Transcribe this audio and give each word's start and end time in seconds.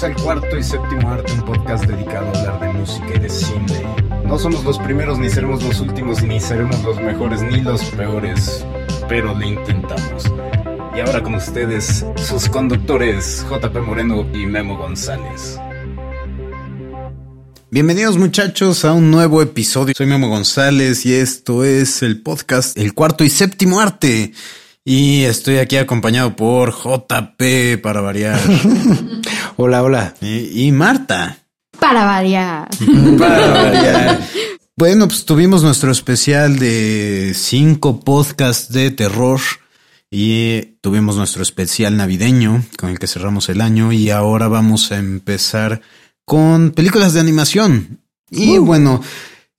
Bienvenidos 0.00 0.02
al 0.02 0.40
cuarto 0.40 0.56
y 0.56 0.62
séptimo 0.62 1.10
arte, 1.10 1.32
un 1.32 1.44
podcast 1.44 1.84
dedicado 1.84 2.26
a 2.26 2.38
hablar 2.38 2.60
de 2.60 2.72
música 2.78 3.06
y 3.16 3.18
de 3.18 3.28
cine. 3.28 3.82
No 4.24 4.38
somos 4.38 4.64
los 4.64 4.78
primeros, 4.78 5.18
ni 5.18 5.28
seremos 5.28 5.62
los 5.62 5.78
últimos, 5.80 6.22
ni 6.22 6.40
seremos 6.40 6.82
los 6.82 6.98
mejores, 7.02 7.42
ni 7.42 7.60
los 7.60 7.82
peores, 7.90 8.64
pero 9.10 9.34
lo 9.34 9.44
intentamos. 9.44 10.24
Y 10.96 11.00
ahora 11.00 11.22
con 11.22 11.34
ustedes, 11.34 12.06
sus 12.16 12.48
conductores 12.48 13.44
JP 13.50 13.76
Moreno 13.86 14.26
y 14.32 14.46
Memo 14.46 14.78
González. 14.78 15.58
Bienvenidos 17.70 18.16
muchachos 18.16 18.86
a 18.86 18.94
un 18.94 19.10
nuevo 19.10 19.42
episodio. 19.42 19.92
Soy 19.94 20.06
Memo 20.06 20.28
González 20.28 21.04
y 21.04 21.12
esto 21.12 21.62
es 21.62 22.02
el 22.02 22.22
podcast 22.22 22.78
El 22.78 22.94
cuarto 22.94 23.22
y 23.22 23.28
séptimo 23.28 23.80
arte. 23.80 24.32
Y 24.82 25.24
estoy 25.24 25.58
aquí 25.58 25.76
acompañado 25.76 26.34
por 26.36 26.72
JP 26.72 27.82
para 27.82 28.00
variar. 28.00 28.40
hola, 29.60 29.82
hola. 29.82 30.14
Y, 30.20 30.66
y 30.66 30.72
Marta. 30.72 31.38
Para 31.78 32.04
variar. 32.04 32.68
para 33.18 33.48
variar. 33.48 34.20
Bueno, 34.76 35.06
pues 35.08 35.26
tuvimos 35.26 35.62
nuestro 35.62 35.92
especial 35.92 36.58
de 36.58 37.32
cinco 37.34 38.00
podcasts 38.00 38.72
de 38.72 38.90
terror 38.90 39.40
y 40.10 40.62
tuvimos 40.80 41.16
nuestro 41.16 41.42
especial 41.42 41.96
navideño 41.96 42.64
con 42.78 42.90
el 42.90 42.98
que 42.98 43.06
cerramos 43.06 43.50
el 43.50 43.60
año 43.60 43.92
y 43.92 44.10
ahora 44.10 44.48
vamos 44.48 44.90
a 44.92 44.98
empezar 44.98 45.82
con 46.24 46.70
películas 46.70 47.12
de 47.12 47.20
animación. 47.20 48.00
Y 48.30 48.58
uh. 48.58 48.64
bueno, 48.64 49.02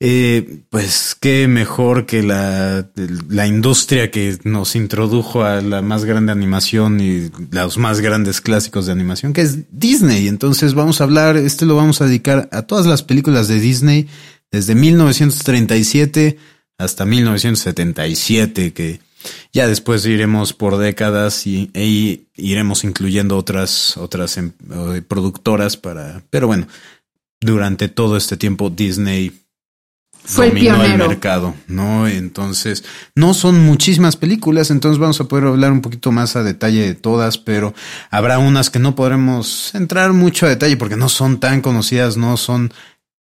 eh, 0.04 0.64
pues 0.72 1.16
qué 1.22 1.48
mejor 1.48 2.08
que 2.08 2.24
la, 2.24 2.90
la 3.30 3.46
industria 3.46 4.10
que 4.10 4.36
nos 4.44 4.76
introdujo 4.76 5.44
a 5.44 5.62
la 5.62 5.84
más 5.84 6.06
grande 6.06 6.32
animación 6.32 7.00
y 7.00 7.30
los 7.52 7.78
más 7.78 8.02
grandes 8.02 8.42
clásicos 8.42 8.88
de 8.88 8.94
animación, 8.94 9.32
que 9.32 9.42
es 9.42 9.60
Disney. 9.72 10.28
Entonces 10.28 10.74
vamos 10.74 11.02
a 11.02 11.04
hablar, 11.04 11.38
este 11.38 11.68
lo 11.68 11.76
vamos 11.76 12.02
a 12.02 12.08
dedicar 12.08 12.50
a 12.52 12.64
todas 12.64 12.88
las 12.88 13.04
películas 13.04 13.48
de 13.48 13.60
Disney 13.60 14.08
desde 14.50 14.74
1937 14.74 16.40
hasta 16.80 17.06
1977, 17.06 18.74
que 18.74 19.02
ya 19.54 19.68
después 19.68 20.04
iremos 20.08 20.54
por 20.54 20.80
décadas 20.80 21.46
y 21.46 21.70
e 21.76 22.26
iremos 22.38 22.84
incluyendo 22.86 23.38
otras, 23.38 23.98
otras 23.98 24.36
em, 24.38 24.52
productoras 25.08 25.78
para, 25.78 26.24
pero 26.32 26.48
bueno, 26.48 26.66
durante 27.40 27.88
todo 27.88 28.18
este 28.18 28.36
tiempo 28.36 28.72
Disney 28.72 29.41
fue 30.24 30.48
el 30.48 30.54
pionero. 30.54 31.08
mercado, 31.08 31.56
¿no? 31.68 32.08
Entonces, 32.08 32.84
no 33.16 33.34
son 33.34 33.66
muchísimas 33.66 34.16
películas, 34.16 34.72
entonces 34.72 35.00
vamos 35.00 35.20
a 35.20 35.26
poder 35.26 35.46
hablar 35.48 35.72
un 35.72 35.82
poquito 35.82 36.12
más 36.12 36.36
a 36.36 36.44
detalle 36.44 36.82
de 36.82 36.96
todas, 36.96 37.38
pero 37.38 37.74
habrá 38.10 38.40
unas 38.40 38.70
que 38.70 38.80
no 38.80 38.96
podremos 38.96 39.74
entrar 39.74 40.14
mucho 40.14 40.46
a 40.46 40.50
detalle 40.50 40.78
porque 40.78 40.96
no 40.96 41.10
son 41.10 41.40
tan 41.40 41.62
conocidas, 41.62 42.18
no 42.18 42.38
son 42.38 42.72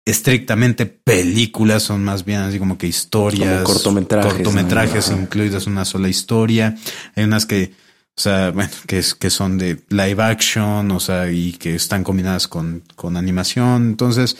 estrictamente 0.04 0.86
películas, 0.86 1.84
son 1.84 2.04
más 2.04 2.24
bien 2.24 2.40
así 2.40 2.58
como 2.58 2.76
que 2.76 2.86
historias, 2.86 3.62
cortometrajes, 3.62 4.34
cortometrajes 4.34 5.10
incluidas 5.10 5.66
una 5.66 5.84
sola 5.84 6.08
historia. 6.08 6.76
Hay 7.16 7.24
unas 7.24 7.46
que, 7.46 7.72
o 8.16 8.20
sea, 8.20 8.50
bueno, 8.54 8.70
que, 8.86 9.02
que 9.18 9.30
son 9.30 9.58
de 9.58 9.80
live 9.88 10.22
action, 10.22 10.90
o 10.90 11.00
sea, 11.00 11.30
y 11.30 11.52
que 11.52 11.74
están 11.74 12.04
combinadas 12.04 12.48
con, 12.48 12.82
con 12.94 13.16
animación. 13.16 13.88
Entonces, 13.88 14.36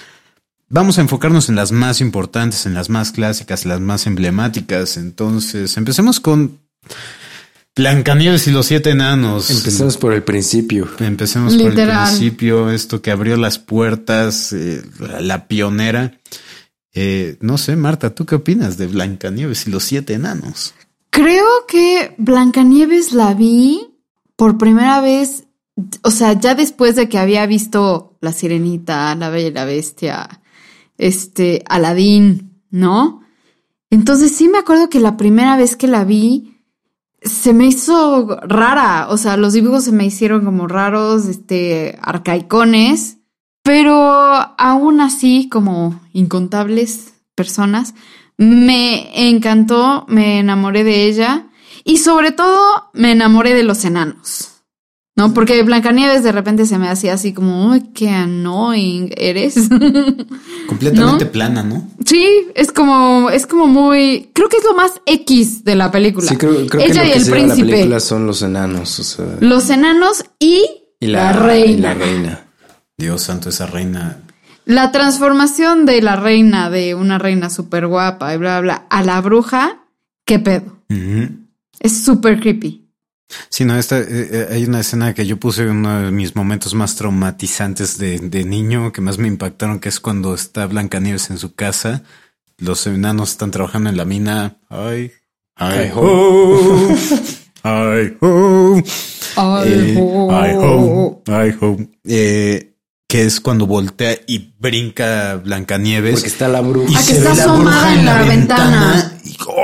Vamos 0.72 0.98
a 0.98 1.00
enfocarnos 1.00 1.48
en 1.48 1.56
las 1.56 1.72
más 1.72 2.00
importantes, 2.00 2.64
en 2.64 2.74
las 2.74 2.90
más 2.90 3.10
clásicas, 3.10 3.66
las 3.66 3.80
más 3.80 4.06
emblemáticas. 4.06 4.96
Entonces, 4.96 5.76
empecemos 5.76 6.20
con 6.20 6.60
Blancanieves 7.74 8.46
y 8.46 8.52
los 8.52 8.66
siete 8.66 8.90
enanos. 8.90 9.50
Empecemos 9.50 9.96
por 9.96 10.12
el 10.12 10.22
principio. 10.22 10.88
Empecemos 11.00 11.56
por 11.56 11.76
el 11.76 11.88
principio, 11.88 12.70
esto 12.70 13.02
que 13.02 13.10
abrió 13.10 13.36
las 13.36 13.58
puertas, 13.58 14.52
eh, 14.52 14.80
la, 15.18 15.48
pionera. 15.48 16.16
Eh, 16.94 17.36
no 17.40 17.58
sé, 17.58 17.74
Marta, 17.74 18.14
¿tú 18.14 18.24
qué 18.24 18.36
opinas 18.36 18.78
de 18.78 18.86
Blancanieves 18.86 19.66
y 19.66 19.70
los 19.70 19.82
siete 19.82 20.14
enanos? 20.14 20.74
Creo 21.10 21.66
que 21.66 22.14
Blancanieves 22.16 23.12
la 23.12 23.34
vi 23.34 23.88
por 24.36 24.56
primera 24.56 25.00
vez, 25.00 25.48
o 26.02 26.12
sea, 26.12 26.38
ya 26.38 26.54
después 26.54 26.94
de 26.94 27.08
que 27.08 27.18
había 27.18 27.44
visto 27.46 28.16
La 28.20 28.32
Sirenita, 28.32 29.12
La 29.16 29.30
Bella 29.30 29.48
y 29.48 29.52
la 29.52 29.64
Bestia, 29.64 30.39
este, 31.00 31.64
Aladín, 31.68 32.62
¿no? 32.70 33.22
Entonces 33.90 34.36
sí 34.36 34.48
me 34.48 34.58
acuerdo 34.58 34.88
que 34.88 35.00
la 35.00 35.16
primera 35.16 35.56
vez 35.56 35.74
que 35.74 35.88
la 35.88 36.04
vi 36.04 36.58
se 37.22 37.52
me 37.52 37.66
hizo 37.66 38.38
rara, 38.42 39.08
o 39.10 39.16
sea, 39.16 39.36
los 39.36 39.52
dibujos 39.52 39.84
se 39.84 39.92
me 39.92 40.06
hicieron 40.06 40.44
como 40.44 40.68
raros, 40.68 41.26
este, 41.26 41.98
arcaicones, 42.00 43.18
pero 43.62 43.94
aún 43.94 45.00
así, 45.00 45.48
como 45.50 46.00
incontables 46.12 47.14
personas, 47.34 47.94
me 48.38 49.28
encantó, 49.28 50.06
me 50.08 50.38
enamoré 50.38 50.82
de 50.84 51.04
ella 51.04 51.50
y 51.84 51.98
sobre 51.98 52.32
todo 52.32 52.90
me 52.94 53.12
enamoré 53.12 53.54
de 53.54 53.64
los 53.64 53.84
enanos. 53.84 54.59
¿No? 55.16 55.34
Porque 55.34 55.62
Blancanieves 55.62 56.22
de 56.22 56.32
repente 56.32 56.66
se 56.66 56.78
me 56.78 56.88
hacía 56.88 57.14
así 57.14 57.32
como, 57.32 57.70
uy, 57.70 57.90
qué 57.94 58.08
annoying 58.08 59.12
eres. 59.16 59.68
Completamente 60.66 61.26
plana, 61.26 61.62
¿no? 61.62 61.88
Sí, 62.04 62.46
es 62.54 62.72
como, 62.72 63.30
es 63.30 63.46
como 63.46 63.66
muy, 63.66 64.30
creo 64.32 64.48
que 64.48 64.56
es 64.56 64.64
lo 64.64 64.74
más 64.74 64.92
X 65.06 65.64
de 65.64 65.74
la 65.74 65.90
película. 65.90 66.28
Sí, 66.28 66.36
creo, 66.36 66.66
creo 66.66 66.82
Ella 66.82 67.02
que 67.02 67.08
lo 67.08 67.14
y 67.14 67.18
el 67.18 67.30
príncipe. 67.30 67.66
la 67.66 67.72
película 67.72 68.00
son 68.00 68.26
los 68.26 68.42
enanos, 68.42 68.98
o 68.98 69.04
sea. 69.04 69.26
Los 69.40 69.68
enanos 69.70 70.24
y, 70.38 70.64
la, 71.00 71.32
reina. 71.32 71.94
la 71.94 71.94
reina. 71.94 72.46
Dios 72.96 73.22
santo, 73.22 73.48
esa 73.48 73.66
reina. 73.66 74.18
La 74.64 74.92
transformación 74.92 75.86
de 75.86 76.00
la 76.02 76.16
reina, 76.16 76.70
de 76.70 76.94
una 76.94 77.18
reina 77.18 77.50
súper 77.50 77.86
guapa 77.86 78.32
y 78.34 78.38
bla, 78.38 78.60
bla, 78.60 78.86
a 78.88 79.02
la 79.02 79.20
bruja, 79.20 79.84
qué 80.24 80.38
pedo. 80.38 80.78
Es 81.80 82.04
súper 82.04 82.40
creepy. 82.40 82.89
Sí, 83.48 83.64
no, 83.64 83.78
esta, 83.78 83.98
eh, 83.98 84.06
eh, 84.08 84.48
hay 84.50 84.64
una 84.64 84.80
escena 84.80 85.14
que 85.14 85.26
yo 85.26 85.36
puse 85.38 85.62
en 85.62 85.70
uno 85.70 86.02
de 86.02 86.10
mis 86.10 86.34
momentos 86.34 86.74
más 86.74 86.96
traumatizantes 86.96 87.98
de, 87.98 88.18
de, 88.18 88.44
niño, 88.44 88.92
que 88.92 89.00
más 89.00 89.18
me 89.18 89.28
impactaron, 89.28 89.78
que 89.78 89.88
es 89.88 90.00
cuando 90.00 90.34
está 90.34 90.66
Blancanieves 90.66 91.30
en 91.30 91.38
su 91.38 91.54
casa, 91.54 92.02
los 92.58 92.86
enanos 92.86 93.30
están 93.30 93.50
trabajando 93.50 93.90
en 93.90 93.96
la 93.96 94.04
mina. 94.04 94.56
Ay, 94.68 95.12
ay, 95.56 95.90
ho, 95.94 96.96
ay, 97.62 98.16
ho, 98.20 98.82
ay, 99.36 99.94
ho, 99.96 101.22
ay, 101.26 101.56
ho, 101.60 101.76
eh, 102.04 102.70
que 103.10 103.24
es 103.24 103.40
cuando 103.40 103.66
voltea 103.66 104.16
y 104.28 104.52
brinca 104.60 105.34
Blancanieves. 105.34 106.12
Porque 106.12 106.28
está 106.28 106.46
la 106.46 106.60
bruja. 106.60 106.92
Y 106.92 106.94
ah, 106.94 107.00
que 107.04 107.12
está 107.12 107.32
asomada 107.32 107.92
en 107.92 108.04
la, 108.04 108.22
ventana. 108.22 109.18
Y, 109.19 109.19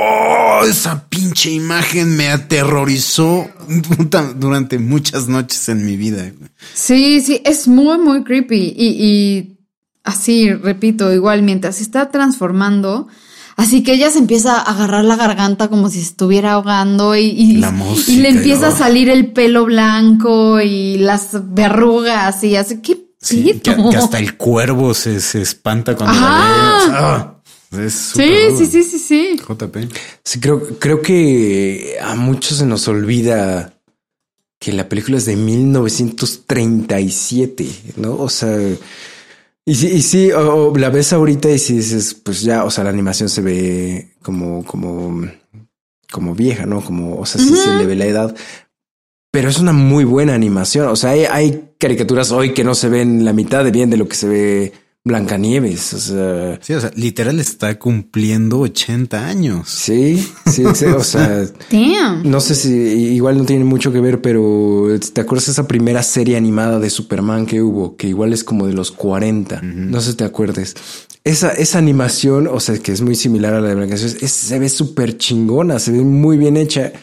oh, 0.07 0.65
esa 0.65 1.07
pinche 1.09 1.51
imagen 1.51 2.15
me 2.15 2.29
aterrorizó 2.29 3.49
durante 4.35 4.79
muchas 4.79 5.27
noches 5.27 5.69
en 5.69 5.85
mi 5.85 5.97
vida. 5.97 6.31
Sí, 6.73 7.21
sí, 7.21 7.41
es 7.45 7.67
muy, 7.67 7.97
muy 7.97 8.23
creepy. 8.23 8.73
Y, 8.77 8.87
y 8.87 9.59
así, 10.03 10.53
repito, 10.53 11.13
igual, 11.13 11.43
mientras 11.43 11.77
se 11.77 11.83
está 11.83 12.09
transformando, 12.11 13.07
Así 13.57 13.81
que 13.81 13.93
ella 13.93 14.11
se 14.11 14.19
empieza 14.19 14.55
a 14.59 14.61
agarrar 14.61 15.03
la 15.03 15.15
garganta 15.15 15.67
como 15.67 15.89
si 15.89 15.99
estuviera 15.99 16.51
ahogando 16.51 17.15
y, 17.15 17.23
y, 17.25 17.57
le 18.17 18.29
empieza 18.29 18.67
a 18.67 18.71
salir 18.71 19.09
el 19.09 19.33
pelo 19.33 19.65
blanco 19.65 20.61
y 20.61 20.99
las 20.99 21.29
verrugas 21.55 22.43
y 22.43 22.55
así. 22.55 22.83
¿Qué 22.83 23.07
Sí, 23.19 23.59
que, 23.63 23.71
hasta 23.71 24.19
el 24.19 24.37
cuervo 24.37 24.93
se, 24.93 25.19
se 25.19 25.41
espanta 25.41 25.95
cuando 25.95 26.21
la 26.21 26.27
ah, 26.29 27.36
sí, 27.89 28.23
sí, 28.57 28.65
sí, 28.65 28.83
sí, 28.83 28.99
sí. 28.99 29.37
JP. 29.37 29.77
Sí, 30.23 30.39
creo, 30.39 30.79
creo 30.79 31.01
que 31.01 31.97
a 32.01 32.15
muchos 32.15 32.59
se 32.59 32.65
nos 32.65 32.87
olvida 32.87 33.73
que 34.59 34.73
la 34.73 34.89
película 34.89 35.17
es 35.17 35.25
de 35.25 35.35
1937, 35.35 37.67
¿no? 37.97 38.17
O 38.17 38.29
sea, 38.29 38.57
y 39.65 39.75
sí, 39.75 39.87
y 39.87 40.01
sí 40.01 40.31
o, 40.31 40.73
la 40.77 40.89
ves 40.89 41.13
ahorita 41.13 41.51
y 41.51 41.59
si 41.59 41.75
dices, 41.75 42.13
pues 42.13 42.41
ya, 42.41 42.63
o 42.63 42.71
sea, 42.71 42.83
la 42.83 42.89
animación 42.89 43.29
se 43.29 43.41
ve 43.41 44.15
como, 44.21 44.65
como, 44.65 45.27
como 46.11 46.33
vieja, 46.33 46.65
¿no? 46.65 46.83
Como, 46.83 47.19
o 47.19 47.25
sea, 47.25 47.41
sí 47.41 47.55
se 47.55 47.75
le 47.75 47.85
ve 47.85 47.95
la 47.95 48.05
edad, 48.05 48.35
pero 49.31 49.49
es 49.49 49.59
una 49.59 49.73
muy 49.73 50.03
buena 50.03 50.33
animación. 50.33 50.87
O 50.87 50.95
sea, 50.95 51.11
hay, 51.11 51.73
caricaturas 51.77 52.31
hoy 52.31 52.53
que 52.53 52.63
no 52.63 52.73
se 52.73 52.89
ven 52.89 53.23
la 53.23 53.33
mitad 53.33 53.63
de 53.63 53.71
bien 53.71 53.89
de 53.89 53.97
lo 53.97 54.07
que 54.07 54.15
se 54.15 54.27
ve 54.27 54.73
Blancanieves. 55.07 55.93
O 55.93 55.99
sea, 55.99 56.59
sí, 56.61 56.73
o 56.73 56.81
sea, 56.81 56.91
literal 56.95 57.39
está 57.39 57.79
cumpliendo 57.79 58.59
80 58.59 59.25
años. 59.27 59.69
Sí, 59.69 60.27
sí, 60.45 60.63
o 60.63 61.03
sea, 61.03 61.45
no 62.23 62.39
sé 62.39 62.55
si 62.55 62.69
igual 62.69 63.37
no 63.37 63.45
tiene 63.45 63.63
mucho 63.63 63.91
que 63.91 64.01
ver, 64.01 64.21
pero 64.21 64.87
te 65.13 65.21
acuerdas 65.21 65.47
de 65.47 65.53
esa 65.53 65.67
primera 65.67 66.03
serie 66.03 66.37
animada 66.37 66.79
de 66.79 66.89
Superman 66.89 67.45
que 67.45 67.61
hubo, 67.61 67.95
que 67.95 68.07
igual 68.07 68.33
es 68.33 68.43
como 68.43 68.67
de 68.67 68.73
los 68.73 68.91
40. 68.91 69.61
No 69.61 70.01
sé 70.01 70.11
si 70.11 70.17
te 70.17 70.23
acuerdes. 70.23 70.75
Esa, 71.23 71.49
esa 71.51 71.77
animación, 71.77 72.47
o 72.47 72.59
sea, 72.59 72.77
que 72.77 72.91
es 72.91 73.01
muy 73.01 73.15
similar 73.15 73.53
a 73.53 73.61
la 73.61 73.69
de 73.69 73.75
Blancanieves, 73.75 74.31
se 74.31 74.59
ve 74.59 74.69
súper 74.69 75.17
chingona, 75.17 75.79
se 75.79 75.91
ve 75.91 75.99
muy 75.99 76.37
bien 76.37 76.57
hecha. 76.57 76.93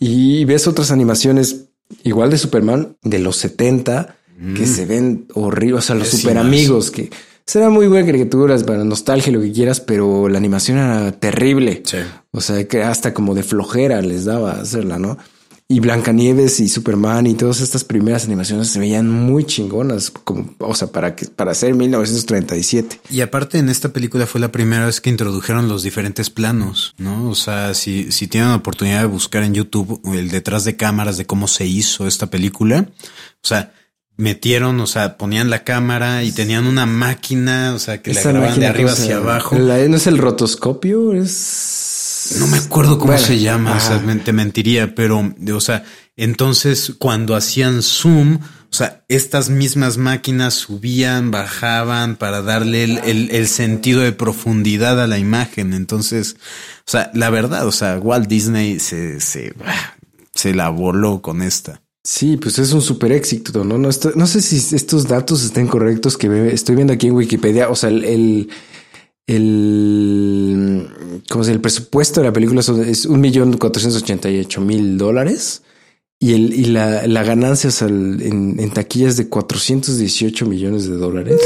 Y 0.00 0.44
ves 0.44 0.66
otras 0.68 0.90
animaciones 0.90 1.66
igual 2.04 2.30
de 2.30 2.38
Superman 2.38 2.96
de 3.02 3.18
los 3.18 3.36
70 3.36 4.14
que 4.56 4.66
se 4.66 4.86
ven 4.86 5.26
horribles, 5.34 5.78
o 5.78 5.86
sea, 5.88 5.96
los 5.96 6.08
super 6.08 6.38
amigos 6.38 6.92
que 6.92 7.10
serán 7.48 7.72
muy 7.72 7.86
buenas 7.86 8.04
caricaturas 8.04 8.62
para 8.62 8.84
nostalgia 8.84 9.30
y 9.30 9.32
lo 9.32 9.40
que 9.40 9.52
quieras, 9.52 9.80
pero 9.80 10.28
la 10.28 10.36
animación 10.36 10.76
era 10.76 11.12
terrible. 11.12 11.82
Sí. 11.86 11.96
O 12.30 12.42
sea, 12.42 12.68
que 12.68 12.82
hasta 12.82 13.14
como 13.14 13.34
de 13.34 13.42
flojera 13.42 14.02
les 14.02 14.26
daba 14.26 14.60
hacerla, 14.60 14.98
¿no? 14.98 15.16
Y 15.66 15.80
Blancanieves 15.80 16.60
y 16.60 16.68
Superman 16.68 17.26
y 17.26 17.34
todas 17.34 17.62
estas 17.62 17.84
primeras 17.84 18.26
animaciones 18.26 18.68
se 18.68 18.78
veían 18.78 19.08
muy 19.08 19.44
chingonas, 19.44 20.10
como, 20.10 20.54
o 20.58 20.74
sea, 20.74 20.88
para 20.88 21.16
que, 21.16 21.24
para 21.24 21.54
ser 21.54 21.74
1937. 21.74 23.00
Y 23.08 23.22
aparte 23.22 23.56
en 23.56 23.70
esta 23.70 23.94
película 23.94 24.26
fue 24.26 24.42
la 24.42 24.52
primera 24.52 24.84
vez 24.84 25.00
que 25.00 25.08
introdujeron 25.08 25.68
los 25.68 25.82
diferentes 25.82 26.28
planos, 26.28 26.94
¿no? 26.98 27.30
O 27.30 27.34
sea, 27.34 27.72
si, 27.72 28.12
si 28.12 28.28
tienen 28.28 28.50
la 28.50 28.56
oportunidad 28.56 29.00
de 29.00 29.06
buscar 29.06 29.42
en 29.42 29.54
YouTube 29.54 30.02
el 30.14 30.28
detrás 30.30 30.64
de 30.64 30.76
cámaras 30.76 31.16
de 31.16 31.24
cómo 31.24 31.48
se 31.48 31.64
hizo 31.66 32.06
esta 32.06 32.28
película, 32.28 32.90
o 33.42 33.46
sea, 33.46 33.72
metieron, 34.18 34.78
o 34.80 34.86
sea, 34.86 35.16
ponían 35.16 35.48
la 35.48 35.64
cámara 35.64 36.22
y 36.24 36.32
tenían 36.32 36.66
una 36.66 36.84
máquina, 36.84 37.72
o 37.74 37.78
sea, 37.78 38.02
que 38.02 38.12
la 38.12 38.20
Esa 38.20 38.32
grababan 38.32 38.60
de 38.60 38.66
arriba 38.66 38.90
¿cómo 38.90 38.96
se 38.96 39.02
hacia 39.04 39.16
abajo. 39.16 39.58
La- 39.58 39.78
¿No 39.88 39.96
es 39.96 40.06
el 40.06 40.18
rotoscopio? 40.18 41.14
Es... 41.14 42.36
No 42.40 42.46
me 42.48 42.58
acuerdo 42.58 42.98
cómo 42.98 43.12
Bueno, 43.12 43.26
se 43.26 43.38
llama, 43.38 43.76
o 43.76 43.80
sea, 43.80 44.02
te 44.22 44.32
mentiría, 44.34 44.94
pero, 44.94 45.32
o 45.54 45.60
sea, 45.60 45.84
entonces 46.16 46.92
cuando 46.98 47.34
hacían 47.36 47.80
zoom, 47.80 48.34
o 48.70 48.74
sea, 48.74 49.02
estas 49.08 49.48
mismas 49.48 49.96
máquinas 49.96 50.52
subían, 50.52 51.30
bajaban 51.30 52.16
para 52.16 52.42
darle 52.42 52.84
el, 52.84 52.98
el- 52.98 53.30
el 53.30 53.48
sentido 53.48 54.00
de 54.02 54.12
profundidad 54.12 55.00
a 55.00 55.06
la 55.06 55.18
imagen. 55.18 55.72
Entonces, 55.72 56.36
o 56.86 56.90
sea, 56.90 57.10
la 57.14 57.30
verdad, 57.30 57.66
o 57.66 57.72
sea, 57.72 57.98
Walt 57.98 58.28
Disney 58.28 58.78
se, 58.78 59.20
se, 59.20 59.54
se 60.34 60.54
la 60.54 60.68
voló 60.68 61.22
con 61.22 61.40
esta. 61.40 61.80
Sí, 62.10 62.38
pues 62.38 62.58
es 62.58 62.72
un 62.72 62.80
super 62.80 63.12
éxito, 63.12 63.64
¿no? 63.64 63.76
No, 63.76 63.90
esto- 63.90 64.12
no 64.16 64.26
sé 64.26 64.40
si 64.40 64.56
estos 64.74 65.06
datos 65.08 65.44
estén 65.44 65.66
correctos 65.66 66.16
que 66.16 66.48
estoy 66.54 66.74
viendo 66.74 66.94
aquí 66.94 67.08
en 67.08 67.12
Wikipedia. 67.12 67.68
O 67.68 67.76
sea, 67.76 67.90
el, 67.90 68.02
el, 68.04 68.48
el, 69.26 70.88
¿cómo 71.28 71.44
se 71.44 71.52
el 71.52 71.60
presupuesto 71.60 72.20
de 72.22 72.28
la 72.28 72.32
película 72.32 72.60
es 72.62 73.04
un 73.04 73.20
millón 73.20 73.58
cuatrocientos 73.58 74.02
ochenta 74.02 74.30
y 74.30 74.40
ocho 74.40 74.62
mil 74.62 74.96
dólares 74.96 75.62
y, 76.18 76.32
el, 76.32 76.54
y 76.54 76.64
la, 76.64 77.06
la 77.06 77.22
ganancia 77.24 77.68
o 77.68 77.72
sea, 77.72 77.88
el- 77.88 78.22
en, 78.22 78.58
en 78.58 78.70
taquillas 78.70 79.18
de 79.18 79.28
418 79.28 80.46
millones 80.46 80.88
de 80.88 80.96
dólares. 80.96 81.38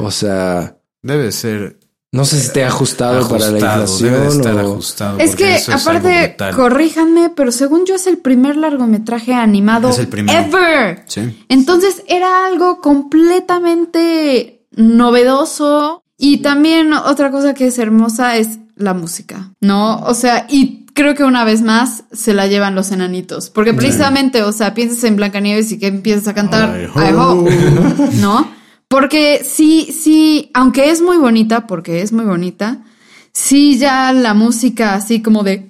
O 0.00 0.10
sea, 0.10 0.74
Debe 1.02 1.30
ser 1.30 1.77
no 2.10 2.24
sé 2.24 2.40
si 2.40 2.46
esté 2.46 2.64
ajustado, 2.64 3.28
para 3.28 3.50
la 3.50 3.58
ajustado, 3.58 3.98
debe 3.98 4.10
de 4.10 4.24
inflación 4.24 4.40
estar 4.40 4.54
o... 4.54 4.72
ajustado. 4.72 5.18
Es 5.18 5.36
que 5.36 5.56
es 5.56 5.68
aparte, 5.68 6.36
corríjanme, 6.56 7.30
pero 7.36 7.52
según 7.52 7.84
yo 7.84 7.96
es 7.96 8.06
el 8.06 8.18
primer 8.18 8.56
largometraje 8.56 9.34
animado 9.34 9.90
Es 9.90 9.98
el 9.98 10.08
ever. 10.30 11.04
Sí. 11.06 11.44
Entonces 11.48 12.02
era 12.06 12.46
algo 12.46 12.80
completamente 12.80 14.66
novedoso. 14.72 16.02
Y 16.16 16.38
también 16.38 16.92
otra 16.94 17.30
cosa 17.30 17.54
que 17.54 17.68
es 17.68 17.78
hermosa 17.78 18.36
es 18.38 18.58
la 18.74 18.94
música, 18.94 19.52
¿no? 19.60 20.00
O 20.00 20.14
sea, 20.14 20.46
y 20.48 20.86
creo 20.94 21.14
que 21.14 21.22
una 21.22 21.44
vez 21.44 21.62
más 21.62 22.04
se 22.10 22.34
la 22.34 22.46
llevan 22.46 22.74
los 22.74 22.90
enanitos. 22.90 23.50
Porque 23.50 23.74
precisamente, 23.74 24.42
o 24.42 24.50
sea, 24.50 24.74
piensas 24.74 25.04
en 25.04 25.16
Blancanieves 25.16 25.70
y 25.70 25.78
que 25.78 25.86
empiezas 25.86 26.26
a 26.26 26.34
cantar 26.34 26.74
Ay, 26.94 27.10
I 27.10 27.14
hope, 27.14 27.50
¿no? 28.14 28.50
Porque 28.88 29.44
sí, 29.44 29.92
sí, 29.92 30.50
aunque 30.54 30.90
es 30.90 31.02
muy 31.02 31.18
bonita, 31.18 31.66
porque 31.66 32.02
es 32.02 32.12
muy 32.12 32.24
bonita, 32.24 32.84
sí 33.32 33.78
ya 33.78 34.12
la 34.12 34.34
música 34.34 34.94
así 34.94 35.22
como 35.22 35.42
de 35.44 35.68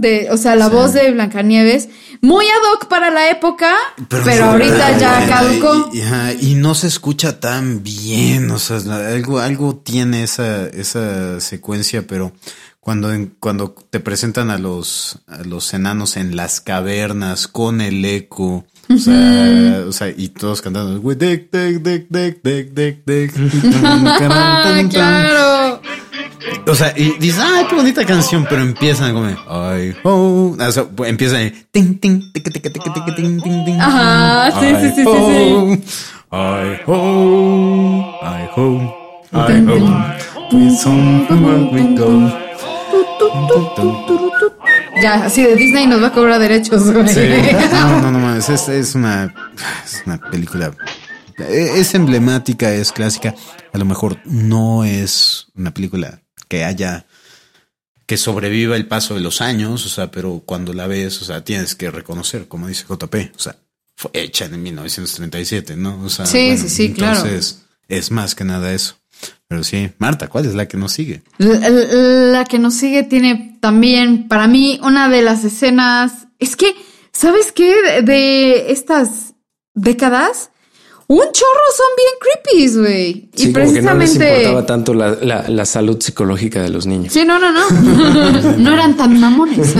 de, 0.00 0.28
o 0.30 0.36
sea, 0.36 0.56
la 0.56 0.68
voz 0.68 0.92
de 0.92 1.10
Blancanieves, 1.12 1.88
muy 2.22 2.46
ad 2.46 2.72
hoc 2.72 2.88
para 2.88 3.10
la 3.10 3.30
época, 3.30 3.74
pero, 4.08 4.44
ahorita 4.46 4.98
ya 4.98 5.26
caducó. 5.28 5.90
Y, 5.92 6.52
y 6.52 6.54
no 6.54 6.74
se 6.74 6.86
escucha 6.86 7.38
tan 7.38 7.82
bien, 7.82 8.50
o 8.50 8.58
sea, 8.58 8.78
algo, 9.08 9.38
algo 9.38 9.76
tiene 9.76 10.22
esa, 10.22 10.66
esa 10.66 11.40
secuencia, 11.40 12.06
pero 12.06 12.32
cuando, 12.80 13.10
cuando 13.38 13.74
te 13.90 14.00
presentan 14.00 14.50
a 14.50 14.58
los, 14.58 15.18
a 15.26 15.42
los 15.42 15.72
enanos 15.74 16.16
en 16.16 16.36
las 16.36 16.60
cavernas 16.60 17.46
con 17.46 17.80
el 17.80 18.04
eco, 18.04 18.64
o 18.90 18.98
sea, 18.98 19.84
o 19.88 19.92
sea, 19.92 20.08
y 20.08 20.28
todos 20.28 20.60
cantando, 20.60 21.00
"We 21.00 21.14
dick, 21.14 21.50
dick, 21.50 21.82
dick, 21.82 22.06
dick, 22.10 22.42
dick, 22.42 22.74
dick, 22.74 23.04
dick". 23.06 23.32
Ah, 23.84 24.82
claro. 24.90 25.80
O 26.66 26.74
sea, 26.74 26.92
y 26.96 27.18
dices, 27.18 27.40
ah, 27.42 27.66
qué 27.68 27.76
bonita 27.76 28.04
canción, 28.04 28.46
pero 28.48 28.62
empiezan 28.62 29.12
como, 29.12 29.26
ay, 29.48 29.94
ho, 30.02 30.56
o 30.58 30.72
sea, 30.72 30.84
pues, 30.84 31.10
empiezan, 31.10 31.38
ahí, 31.38 31.52
ting, 31.70 31.98
ting, 31.98 32.32
tic, 32.32 32.44
tic, 32.44 32.62
tic, 32.62 32.72
tic, 32.72 33.16
ting, 33.16 33.40
ting, 33.42 33.64
ting. 33.64 33.80
Ajá, 33.80 34.60
sí, 34.60 34.66
sí, 34.80 34.88
sí, 34.96 35.04
sí, 35.04 35.04
sí. 35.04 35.82
Ay, 36.30 36.80
ho, 36.86 38.18
ay, 38.22 38.48
ho, 38.56 39.14
ay, 39.32 39.64
ho. 39.66 40.20
With 40.52 40.76
somewhere 40.78 41.70
we 41.72 41.94
go. 41.94 42.28
Ya, 45.02 45.24
así 45.24 45.42
de 45.42 45.56
Disney 45.56 45.86
nos 45.86 46.02
va 46.02 46.08
a 46.08 46.12
cobrar 46.12 46.38
derechos, 46.40 46.90
güey. 46.92 47.08
Sí. 47.08 47.20
No, 47.72 48.00
no, 48.02 48.10
no 48.12 48.18
mames, 48.18 48.48
es, 48.48 48.68
es 48.68 48.94
una, 48.94 49.34
es 49.84 50.02
una 50.06 50.18
película. 50.30 50.72
eh, 51.38 51.72
Es 51.76 51.94
emblemática, 51.94 52.72
es 52.72 52.92
clásica. 52.92 53.34
A 53.72 53.78
lo 53.78 53.84
mejor 53.84 54.18
no 54.24 54.84
es 54.84 55.46
una 55.54 55.72
película 55.72 56.22
que 56.48 56.64
haya 56.64 57.06
que 58.06 58.16
sobreviva 58.16 58.74
el 58.74 58.88
paso 58.88 59.14
de 59.14 59.20
los 59.20 59.40
años, 59.40 59.86
o 59.86 59.88
sea, 59.88 60.10
pero 60.10 60.42
cuando 60.44 60.72
la 60.72 60.88
ves, 60.88 61.22
o 61.22 61.24
sea, 61.24 61.44
tienes 61.44 61.76
que 61.76 61.92
reconocer, 61.92 62.48
como 62.48 62.66
dice 62.66 62.84
JP, 62.88 63.14
o 63.36 63.38
sea, 63.38 63.54
fue 63.96 64.10
hecha 64.14 64.46
en 64.46 64.60
1937, 64.60 65.76
¿no? 65.76 66.02
O 66.02 66.08
sea, 66.10 66.26
Sí, 66.26 66.58
sí, 66.58 66.68
sí, 66.68 66.92
claro. 66.92 67.18
Entonces, 67.20 67.62
es 67.88 68.10
más 68.10 68.34
que 68.34 68.42
nada 68.42 68.72
eso. 68.72 68.96
Pero 69.48 69.64
sí, 69.64 69.90
Marta, 69.98 70.28
¿cuál 70.28 70.46
es 70.46 70.54
la 70.54 70.68
que 70.68 70.76
nos 70.76 70.92
sigue? 70.92 71.22
La, 71.38 71.68
la 71.68 72.44
que 72.44 72.58
nos 72.58 72.74
sigue 72.74 73.02
tiene 73.02 73.58
también, 73.60 74.28
para 74.28 74.46
mí, 74.46 74.78
una 74.82 75.08
de 75.08 75.22
las 75.22 75.44
escenas. 75.44 76.28
Es 76.38 76.56
que, 76.56 76.74
¿sabes 77.12 77.50
qué? 77.52 77.74
De, 77.82 78.02
de 78.02 78.70
estas 78.72 79.34
décadas, 79.74 80.50
un 81.08 81.18
chorro 81.32 81.66
son 81.76 81.86
bien 81.96 82.14
creepy, 82.20 82.78
güey. 82.78 83.30
Sí, 83.34 83.48
y 83.48 83.52
como 83.52 83.72
que 83.72 83.82
no 83.82 83.94
les 83.94 84.10
precisamente. 84.12 84.36
importaba 84.42 84.66
tanto 84.66 84.94
la, 84.94 85.10
la, 85.20 85.48
la 85.48 85.64
salud 85.64 86.00
psicológica 86.00 86.62
de 86.62 86.68
los 86.68 86.86
niños. 86.86 87.12
Sí, 87.12 87.24
no, 87.24 87.40
no, 87.40 87.50
no. 87.50 87.68
no 88.58 88.72
eran 88.72 88.96
tan 88.96 89.18
mamones. 89.18 89.74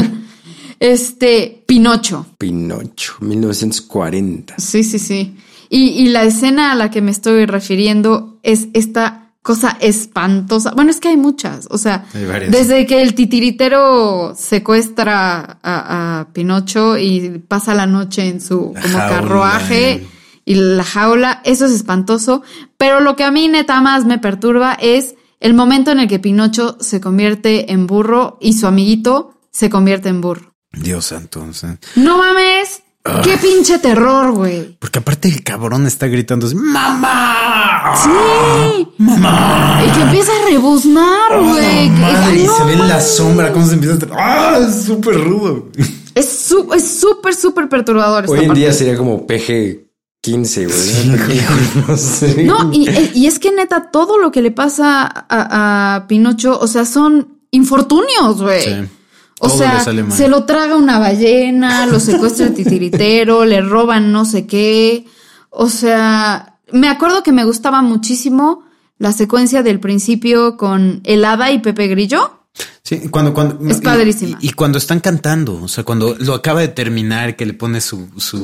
Este, 0.80 1.62
Pinocho. 1.66 2.26
Pinocho, 2.38 3.14
1940. 3.20 4.54
Sí, 4.58 4.82
sí, 4.82 4.98
sí. 4.98 5.36
Y, 5.68 5.90
y 5.90 6.08
la 6.08 6.24
escena 6.24 6.72
a 6.72 6.74
la 6.74 6.90
que 6.90 7.00
me 7.00 7.12
estoy 7.12 7.46
refiriendo 7.46 8.40
es 8.42 8.66
esta 8.72 9.29
cosa 9.42 9.76
espantosa. 9.80 10.72
Bueno, 10.72 10.90
es 10.90 11.00
que 11.00 11.08
hay 11.08 11.16
muchas. 11.16 11.66
O 11.70 11.78
sea, 11.78 12.04
desde 12.50 12.86
que 12.86 13.02
el 13.02 13.14
titiritero 13.14 14.34
secuestra 14.36 15.58
a, 15.62 16.20
a 16.20 16.32
Pinocho 16.32 16.98
y 16.98 17.38
pasa 17.46 17.74
la 17.74 17.86
noche 17.86 18.28
en 18.28 18.40
su 18.40 18.74
como 18.80 18.98
carruaje 18.98 20.06
y 20.44 20.54
la 20.54 20.84
jaula, 20.84 21.40
eso 21.44 21.66
es 21.66 21.72
espantoso. 21.72 22.42
Pero 22.76 23.00
lo 23.00 23.16
que 23.16 23.24
a 23.24 23.30
mí 23.30 23.48
neta 23.48 23.80
más 23.80 24.04
me 24.04 24.18
perturba 24.18 24.74
es 24.74 25.14
el 25.40 25.54
momento 25.54 25.90
en 25.90 26.00
el 26.00 26.08
que 26.08 26.18
Pinocho 26.18 26.76
se 26.80 27.00
convierte 27.00 27.72
en 27.72 27.86
burro 27.86 28.36
y 28.40 28.52
su 28.54 28.66
amiguito 28.66 29.34
se 29.50 29.70
convierte 29.70 30.08
en 30.10 30.20
burro. 30.20 30.54
Dios 30.72 31.06
santo, 31.06 31.44
No 31.96 32.18
mames, 32.18 32.82
qué 33.22 33.36
pinche 33.38 33.78
terror, 33.78 34.32
güey. 34.32 34.76
porque 34.78 34.98
aparte 34.98 35.28
el 35.28 35.42
cabrón 35.42 35.86
está 35.86 36.06
gritando 36.06 36.46
así, 36.46 36.54
¡Mamá! 36.54 37.94
Sí. 38.02 38.88
¡Mamá! 38.98 39.82
Y 39.86 39.90
que 39.90 40.00
empieza 40.02 40.32
a 40.32 40.48
rebuznar, 40.50 41.42
güey. 41.42 41.90
Madre, 41.90 42.40
y 42.40 42.46
no 42.46 42.56
se 42.56 42.64
ve 42.64 42.72
en 42.74 42.88
la 42.88 43.00
sombra 43.00 43.52
cómo 43.52 43.66
se 43.66 43.74
empieza 43.74 43.94
a... 43.94 44.08
¡Ah! 44.18 44.58
Es 44.58 44.84
súper 44.84 45.22
rudo. 45.24 45.68
Es 46.14 46.28
súper, 46.30 47.34
súper 47.34 47.68
perturbador. 47.68 48.24
esta 48.24 48.32
Hoy 48.34 48.40
en 48.42 48.46
parte. 48.48 48.60
día 48.60 48.72
sería 48.72 48.96
como 48.96 49.26
PG 49.26 49.86
15, 50.20 50.66
güey. 50.66 51.18
No 51.88 51.96
sé. 51.96 52.44
No, 52.44 52.70
y, 52.72 52.86
y 53.14 53.26
es 53.26 53.38
que 53.38 53.50
neta, 53.52 53.90
todo 53.90 54.18
lo 54.18 54.30
que 54.30 54.42
le 54.42 54.50
pasa 54.50 55.06
a, 55.06 55.94
a 55.96 56.06
Pinocho, 56.06 56.58
o 56.58 56.66
sea, 56.66 56.84
son 56.84 57.38
infortunios, 57.50 58.42
güey. 58.42 58.62
Sí. 58.62 58.74
O 59.42 59.48
Todo 59.48 59.58
sea, 59.58 59.84
se 60.10 60.28
lo 60.28 60.44
traga 60.44 60.76
una 60.76 60.98
ballena, 60.98 61.86
lo 61.86 61.98
secuestra 62.00 62.46
el 62.46 62.54
titiritero, 62.54 63.44
le 63.46 63.60
roban 63.62 64.12
no 64.12 64.24
sé 64.26 64.46
qué. 64.46 65.06
O 65.48 65.68
sea, 65.68 66.58
me 66.72 66.88
acuerdo 66.88 67.22
que 67.22 67.32
me 67.32 67.44
gustaba 67.44 67.80
muchísimo 67.82 68.64
la 68.98 69.12
secuencia 69.12 69.62
del 69.62 69.80
principio 69.80 70.56
con 70.58 71.00
el 71.04 71.24
hada 71.24 71.50
y 71.50 71.58
Pepe 71.60 71.88
Grillo. 71.88 72.36
Sí, 72.82 73.08
cuando, 73.10 73.32
cuando. 73.32 73.58
Es 73.70 73.80
padrísima. 73.80 74.36
Y, 74.42 74.48
y 74.48 74.52
cuando 74.52 74.76
están 74.76 75.00
cantando, 75.00 75.62
o 75.62 75.68
sea, 75.68 75.84
cuando 75.84 76.16
lo 76.18 76.34
acaba 76.34 76.60
de 76.60 76.68
terminar, 76.68 77.34
que 77.36 77.46
le 77.46 77.54
pone 77.54 77.80
su, 77.80 78.08
su, 78.18 78.36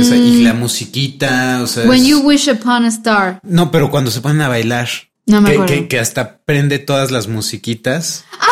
esa- 0.00 0.16
y 0.16 0.42
la 0.42 0.52
musiquita, 0.54 1.60
o 1.62 1.66
sea. 1.66 1.84
When 1.88 2.02
es- 2.02 2.06
you 2.08 2.20
wish 2.20 2.48
upon 2.48 2.84
a 2.84 2.88
star. 2.88 3.40
No, 3.42 3.70
pero 3.70 3.90
cuando 3.90 4.10
se 4.10 4.20
ponen 4.20 4.42
a 4.42 4.48
bailar. 4.48 4.88
No 5.26 5.40
me 5.40 5.48
que, 5.48 5.54
acuerdo. 5.54 5.74
que, 5.74 5.88
que 5.88 5.98
hasta 5.98 6.36
prende 6.44 6.78
todas 6.78 7.10
las 7.10 7.28
musiquitas. 7.28 8.24
¡Ah, 8.38 8.46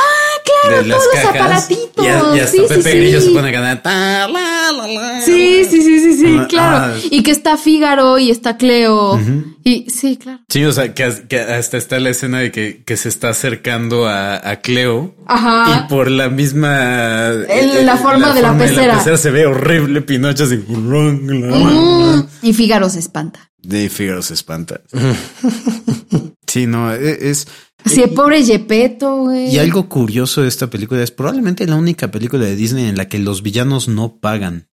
claro! 0.44 0.82
De 0.82 0.90
todos 0.90 1.04
los 1.14 1.24
aparatitos. 1.24 2.04
Y, 2.04 2.08
a- 2.08 2.36
y 2.36 2.40
hasta 2.40 2.46
Sí, 2.52 2.58
sí, 2.58 2.64
Pepe 2.68 2.90
sí. 2.92 2.98
Grillo 2.98 3.20
se 3.20 3.30
pone 3.30 3.48
a 3.48 3.52
cantar. 3.52 3.82
ta, 3.82 4.28
la, 4.28 4.72
la, 4.72 4.86
la. 4.86 5.20
Sí, 5.22 5.64
sí, 5.68 5.82
sí, 5.82 6.00
sí, 6.00 6.14
sí, 6.18 6.36
Ah, 6.38 6.46
claro. 6.48 6.94
ah. 6.94 6.98
Y 7.10 7.22
que 7.22 7.30
está 7.30 7.56
Fígaro 7.56 8.18
y 8.18 8.30
está 8.30 8.56
Cleo. 8.56 9.20
Y 9.64 9.88
sí, 9.90 10.16
claro. 10.16 10.40
Sí, 10.48 10.64
o 10.64 10.72
sea, 10.72 10.92
que, 10.94 11.24
que 11.28 11.38
hasta 11.40 11.76
está 11.76 11.98
la 12.00 12.10
escena 12.10 12.38
de 12.40 12.50
que, 12.50 12.82
que 12.84 12.96
se 12.96 13.08
está 13.08 13.28
acercando 13.30 14.06
a, 14.06 14.36
a 14.48 14.56
Cleo. 14.60 15.14
Ajá. 15.26 15.84
Y 15.86 15.88
por 15.88 16.10
la 16.10 16.28
misma... 16.28 17.28
El- 17.48 17.86
la 17.86 17.96
forma 17.96 18.34
de 18.34 18.42
la 18.42 18.56
pecera. 18.58 19.00
se 19.16 19.30
ve 19.30 19.46
horrible 19.46 20.00
Pinocho 20.02 20.44
así. 20.44 20.56
Mm, 20.56 22.20
Y 22.42 22.52
Fígaro 22.52 22.88
se 22.90 22.98
espanta. 22.98 23.50
De 23.62 23.88
Figaro 23.88 24.22
se 24.22 24.34
espanta. 24.34 24.80
sí, 26.46 26.66
no, 26.66 26.92
e- 26.92 27.30
es... 27.30 27.46
Sí, 27.84 28.02
pobre 28.14 28.42
Yepeto, 28.42 29.16
güey. 29.24 29.54
Y 29.54 29.58
algo 29.58 29.88
curioso 29.88 30.42
de 30.42 30.48
esta 30.48 30.68
película 30.68 31.02
es 31.02 31.10
probablemente 31.10 31.66
la 31.66 31.76
única 31.76 32.10
película 32.10 32.44
de 32.44 32.54
Disney 32.56 32.86
en 32.88 32.96
la 32.96 33.08
que 33.08 33.18
los 33.18 33.42
villanos 33.42 33.88
no 33.88 34.18
pagan. 34.20 34.68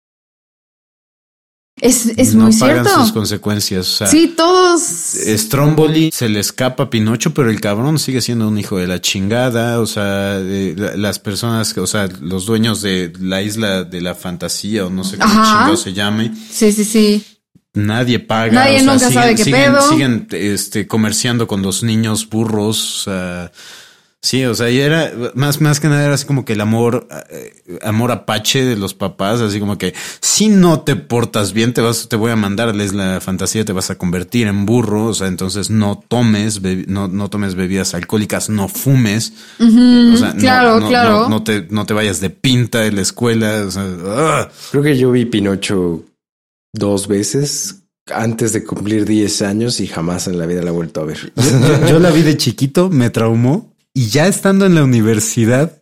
Es, 1.79 2.07
es 2.17 2.33
no 2.33 2.45
muy 2.45 2.55
pagan 2.57 2.83
cierto. 2.85 3.03
sus 3.03 3.11
consecuencias. 3.13 3.87
O 3.87 3.97
sea, 3.97 4.07
Sí, 4.07 4.33
todos. 4.35 4.81
Stromboli 4.81 6.09
se 6.11 6.27
le 6.27 6.39
escapa 6.39 6.83
a 6.83 6.89
Pinocho, 6.89 7.35
pero 7.35 7.51
el 7.51 7.61
cabrón 7.61 7.99
sigue 7.99 8.19
siendo 8.21 8.47
un 8.47 8.57
hijo 8.57 8.77
de 8.77 8.87
la 8.87 8.99
chingada. 8.99 9.79
O 9.79 9.85
sea, 9.85 10.39
la- 10.39 10.97
las 10.97 11.19
personas, 11.19 11.77
o 11.77 11.85
sea, 11.85 12.07
los 12.19 12.47
dueños 12.47 12.81
de 12.81 13.13
la 13.19 13.43
isla 13.43 13.83
de 13.83 14.01
la 14.01 14.15
fantasía 14.15 14.87
o 14.87 14.89
no 14.89 15.03
sé 15.03 15.19
cómo 15.19 15.31
Ajá. 15.31 15.77
se 15.77 15.93
llame, 15.93 16.33
Sí, 16.49 16.71
sí, 16.71 16.83
sí. 16.83 17.23
Nadie 17.73 18.19
paga. 18.19 18.51
Nadie 18.53 18.77
o 18.77 18.79
sea, 18.79 18.93
nunca 18.93 19.11
sabe 19.11 19.35
qué 19.35 19.43
siguen, 19.43 19.61
pedo. 19.71 19.89
Siguen 19.89 20.27
este, 20.31 20.87
comerciando 20.87 21.47
con 21.47 21.61
los 21.61 21.83
niños 21.83 22.29
burros. 22.29 23.07
Sí, 24.19 24.43
o 24.45 24.55
sea, 24.55 24.69
y 24.69 24.79
era 24.79 25.13
más, 25.35 25.61
más 25.61 25.79
que 25.79 25.87
nada 25.87 26.03
era 26.03 26.15
así 26.15 26.25
como 26.25 26.43
que 26.43 26.53
el 26.53 26.61
amor, 26.61 27.07
eh, 27.29 27.79
amor 27.83 28.11
apache 28.11 28.65
de 28.65 28.75
los 28.75 28.95
papás, 28.95 29.41
así 29.41 29.59
como 29.59 29.77
que 29.77 29.93
si 30.19 30.49
no 30.49 30.81
te 30.81 30.95
portas 30.95 31.53
bien, 31.53 31.71
te 31.71 31.81
vas, 31.81 32.09
te 32.09 32.15
voy 32.15 32.31
a 32.31 32.35
mandar 32.35 32.69
a 32.69 32.73
la 32.73 33.21
fantasía, 33.21 33.63
te 33.63 33.73
vas 33.73 33.91
a 33.91 33.95
convertir 33.97 34.47
en 34.47 34.65
burro. 34.65 35.05
O 35.05 35.13
sea, 35.13 35.27
entonces 35.27 35.69
no 35.69 36.03
tomes, 36.07 36.61
no, 36.87 37.07
no 37.07 37.29
tomes 37.29 37.53
bebidas 37.53 37.93
alcohólicas, 37.93 38.49
no 38.49 38.67
fumes. 38.67 39.33
o 39.59 40.17
sea, 40.17 40.33
no- 40.33 40.39
claro, 40.39 40.79
no, 40.79 40.89
claro. 40.89 41.19
No, 41.21 41.29
no 41.29 41.43
te, 41.43 41.67
no 41.69 41.85
te 41.85 41.93
vayas 41.93 42.19
de 42.19 42.31
pinta 42.31 42.79
de 42.79 42.91
la 42.91 43.01
escuela. 43.01 43.63
O 43.67 43.71
sea, 43.71 43.85
¡ah! 44.07 44.49
Creo 44.71 44.83
que 44.83 44.97
yo 44.97 45.11
vi 45.11 45.25
Pinocho 45.25 46.03
dos 46.73 47.07
veces 47.07 47.83
antes 48.13 48.53
de 48.53 48.63
cumplir 48.63 49.05
10 49.05 49.41
años 49.41 49.79
y 49.79 49.87
jamás 49.87 50.27
en 50.27 50.37
la 50.39 50.45
vida 50.45 50.61
la 50.61 50.69
he 50.69 50.73
vuelto 50.73 51.01
a 51.01 51.05
ver. 51.05 51.33
Yo, 51.35 51.87
yo 51.89 51.99
la 51.99 52.09
vi 52.11 52.21
de 52.21 52.37
chiquito, 52.37 52.89
me 52.89 53.09
traumó 53.09 53.73
y 53.93 54.07
ya 54.07 54.27
estando 54.27 54.65
en 54.65 54.75
la 54.75 54.83
universidad 54.83 55.73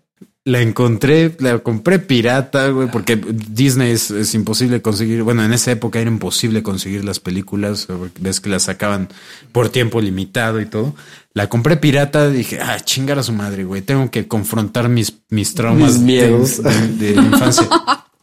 la 0.47 0.61
encontré, 0.61 1.35
la 1.39 1.57
compré 1.59 1.97
pirata, 1.97 2.67
güey, 2.69 2.87
porque 2.91 3.15
Disney 3.15 3.91
es, 3.91 4.11
es 4.11 4.35
imposible 4.35 4.79
conseguir. 4.79 5.23
Bueno, 5.23 5.43
en 5.43 5.53
esa 5.53 5.71
época 5.71 5.99
era 5.99 6.07
imposible 6.09 6.61
conseguir 6.61 7.03
las 7.03 7.19
películas, 7.19 7.87
ves 8.19 8.41
que 8.41 8.49
las 8.51 8.61
sacaban 8.63 9.09
por 9.51 9.69
tiempo 9.69 9.99
limitado 10.01 10.61
y 10.61 10.67
todo. 10.67 10.93
La 11.33 11.49
compré 11.49 11.77
pirata, 11.77 12.29
dije, 12.29 12.59
ah, 12.61 12.79
chingar 12.79 13.17
a 13.17 13.23
su 13.23 13.33
madre, 13.33 13.63
güey, 13.63 13.81
tengo 13.81 14.11
que 14.11 14.27
confrontar 14.27 14.87
mis, 14.87 15.13
mis 15.29 15.55
traumas 15.55 15.93
Mis 15.93 16.01
miedos. 16.01 16.61
de, 16.61 16.87
de- 16.89 17.13
de 17.13 17.21
infancia. 17.21 17.67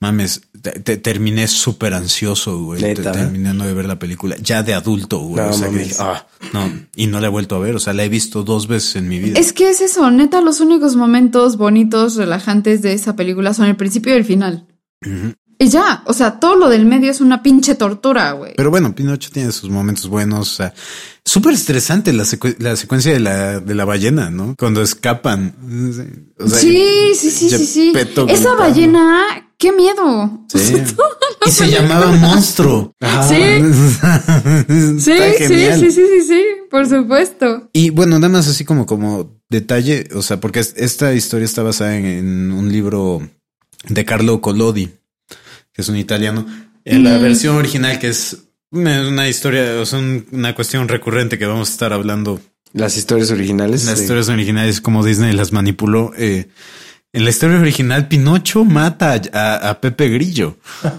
Mames, 0.00 0.42
te- 0.60 0.80
te- 0.80 0.96
terminé 0.96 1.48
súper 1.48 1.94
ansioso, 1.94 2.60
güey. 2.62 2.80
te- 2.80 2.88
Neta. 2.94 3.12
Terminando 3.12 3.64
de 3.64 3.74
ver 3.74 3.86
la 3.86 3.98
película, 3.98 4.36
ya 4.42 4.62
de 4.62 4.74
adulto, 4.74 5.18
güey. 5.20 5.44
No 5.44 5.50
o 5.50 5.52
sea, 5.52 5.66
que 5.68 5.72
mames. 5.72 5.88
dije, 5.88 5.96
ah, 6.02 6.26
no, 6.52 6.70
y 6.96 7.06
no 7.06 7.20
la 7.20 7.26
he 7.26 7.30
vuelto 7.30 7.56
a 7.56 7.58
ver. 7.58 7.74
O 7.74 7.78
sea, 7.80 7.92
la 7.92 8.04
he 8.04 8.08
visto 8.08 8.42
dos 8.42 8.66
veces 8.68 8.96
en 8.96 9.08
mi 9.08 9.18
vida. 9.18 9.38
Es 9.38 9.52
que 9.52 9.70
es 9.70 9.80
eso, 9.80 10.10
neta, 10.10 10.40
los 10.40 10.60
únicos 10.60 10.96
momentos 10.96 11.56
bonitos, 11.56 12.16
relajantes 12.16 12.82
de 12.82 12.92
esa 12.92 13.16
película 13.16 13.54
son 13.54 13.66
el 13.66 13.76
principio 13.76 14.12
y 14.14 14.18
el 14.18 14.24
final. 14.24 14.66
Y 15.56 15.68
ya, 15.68 16.02
o 16.06 16.12
sea, 16.12 16.40
todo 16.40 16.56
lo 16.56 16.68
del 16.68 16.84
medio 16.84 17.10
es 17.12 17.20
una 17.20 17.42
pinche 17.42 17.76
tortura, 17.76 18.32
güey. 18.32 18.54
Pero 18.56 18.70
bueno, 18.70 18.92
Pinocho 18.94 19.30
tiene 19.30 19.52
sus 19.52 19.70
momentos 19.70 20.08
buenos. 20.08 20.52
O 20.52 20.54
sea, 20.56 20.74
súper 21.24 21.54
estresante 21.54 22.12
la, 22.12 22.24
la 22.58 22.74
secuencia 22.76 23.12
de 23.12 23.20
la, 23.20 23.60
de 23.60 23.74
la 23.74 23.84
ballena, 23.84 24.30
¿no? 24.30 24.56
Cuando 24.58 24.82
escapan. 24.82 25.54
O 26.40 26.48
sea, 26.48 26.58
sí, 26.58 27.12
sí, 27.14 27.30
sí, 27.30 27.48
sí, 27.50 27.66
sí. 27.66 27.92
Esa 27.94 28.24
gritando. 28.24 28.56
ballena, 28.56 29.43
qué 29.58 29.72
miedo. 29.72 30.44
Sí. 30.52 30.74
Y 31.46 31.50
se 31.50 31.68
llamaba 31.70 32.06
Monstruo. 32.12 32.94
Sí. 33.28 33.60
Sí, 34.98 35.12
sí, 35.38 35.46
sí, 35.46 35.90
sí, 35.90 35.90
sí, 35.92 36.20
sí, 36.26 36.42
por 36.70 36.88
supuesto. 36.88 37.68
Y 37.72 37.90
bueno, 37.90 38.18
nada 38.18 38.30
más 38.30 38.48
así 38.48 38.64
como, 38.64 38.86
como 38.86 39.38
detalle, 39.50 40.08
o 40.14 40.22
sea, 40.22 40.40
porque 40.40 40.60
es- 40.60 40.74
esta 40.76 41.12
historia 41.12 41.44
está 41.44 41.62
basada 41.62 41.96
en, 41.96 42.06
en 42.06 42.52
un 42.52 42.72
libro 42.72 43.28
de 43.88 44.04
Carlo 44.06 44.40
Collodi, 44.40 44.86
que 45.72 45.82
es 45.82 45.88
un 45.90 45.96
italiano. 45.96 46.46
En 46.86 47.04
la 47.04 47.18
versión 47.18 47.56
original, 47.56 47.98
que 47.98 48.08
es 48.08 48.38
una, 48.70 49.28
historia, 49.28 49.80
o 49.80 49.86
sea, 49.86 49.98
un- 49.98 50.26
una 50.32 50.54
cuestión 50.54 50.88
recurrente 50.88 51.38
que 51.38 51.46
vamos 51.46 51.68
a 51.68 51.72
estar 51.72 51.92
hablando. 51.92 52.40
Las 52.72 52.96
historias 52.96 53.30
originales. 53.30 53.84
Las 53.84 53.96
sí. 53.98 54.02
historias 54.04 54.28
originales, 54.30 54.80
como 54.80 55.04
Disney 55.04 55.32
las 55.34 55.52
manipuló. 55.52 56.12
eh, 56.16 56.48
en 57.14 57.24
la 57.24 57.30
historia 57.30 57.58
original, 57.60 58.08
Pinocho 58.08 58.64
mata 58.64 59.20
a, 59.32 59.80
Pepe 59.80 60.08
Grillo. 60.08 60.58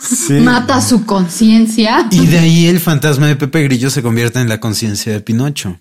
Sí. 0.00 0.34
Mata 0.34 0.80
su 0.80 1.04
conciencia. 1.04 2.06
Y 2.10 2.26
de 2.26 2.38
ahí 2.38 2.66
el 2.68 2.80
fantasma 2.80 3.26
de 3.26 3.36
Pepe 3.36 3.64
Grillo 3.64 3.90
se 3.90 4.00
convierte 4.00 4.40
en 4.40 4.48
la 4.48 4.60
conciencia 4.60 5.12
de 5.12 5.20
Pinocho. 5.20 5.78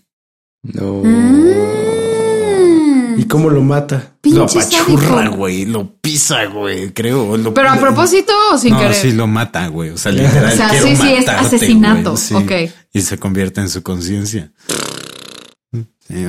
No. 0.64 1.04
Mm. 1.06 1.52
¿Y 3.18 3.24
cómo 3.26 3.50
lo 3.50 3.62
mata? 3.62 4.14
Pinche 4.20 4.38
lo 4.38 4.46
apachurra, 4.46 5.30
güey. 5.30 5.66
Lo 5.66 5.94
pisa, 6.02 6.46
güey. 6.46 6.92
Creo. 6.92 7.38
Lo- 7.38 7.54
Pero 7.54 7.70
a 7.70 7.78
propósito 7.78 8.34
o 8.52 8.58
sin 8.58 8.74
no, 8.74 8.80
querer. 8.80 8.96
sí 8.96 9.12
lo 9.14 9.28
mata, 9.28 9.68
güey. 9.68 9.92
O 9.92 9.98
sea, 9.98 10.12
literal. 10.12 10.52
O 10.52 10.56
sea, 10.58 10.70
sí, 10.70 10.96
sí, 10.96 11.14
es 11.14 11.30
asesinato. 11.30 12.18
Sí. 12.18 12.34
Ok. 12.34 12.52
Y 12.92 13.02
se 13.02 13.18
convierte 13.20 13.62
en 13.62 13.70
su 13.70 13.84
conciencia. 13.84 14.52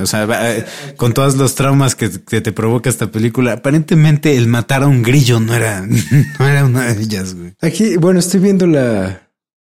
O 0.02 0.06
sea, 0.06 0.26
va- 0.26 0.52
eh, 0.56 0.64
con 0.96 1.12
todos 1.14 1.36
los 1.36 1.54
traumas 1.54 1.94
que, 1.94 2.10
que 2.10 2.40
te 2.40 2.52
provoca 2.52 2.88
esta 2.90 3.10
película, 3.10 3.52
aparentemente 3.52 4.36
el 4.36 4.46
matar 4.48 4.82
a 4.82 4.86
un 4.86 5.02
grillo 5.02 5.40
no 5.40 5.54
era, 5.54 5.86
no 6.38 6.46
era 6.48 6.64
una 6.64 6.92
de 6.92 7.02
ellas, 7.02 7.34
güey. 7.34 7.54
Aquí, 7.60 7.96
bueno, 7.96 8.20
estoy 8.20 8.40
viendo 8.40 8.66
la, 8.66 9.28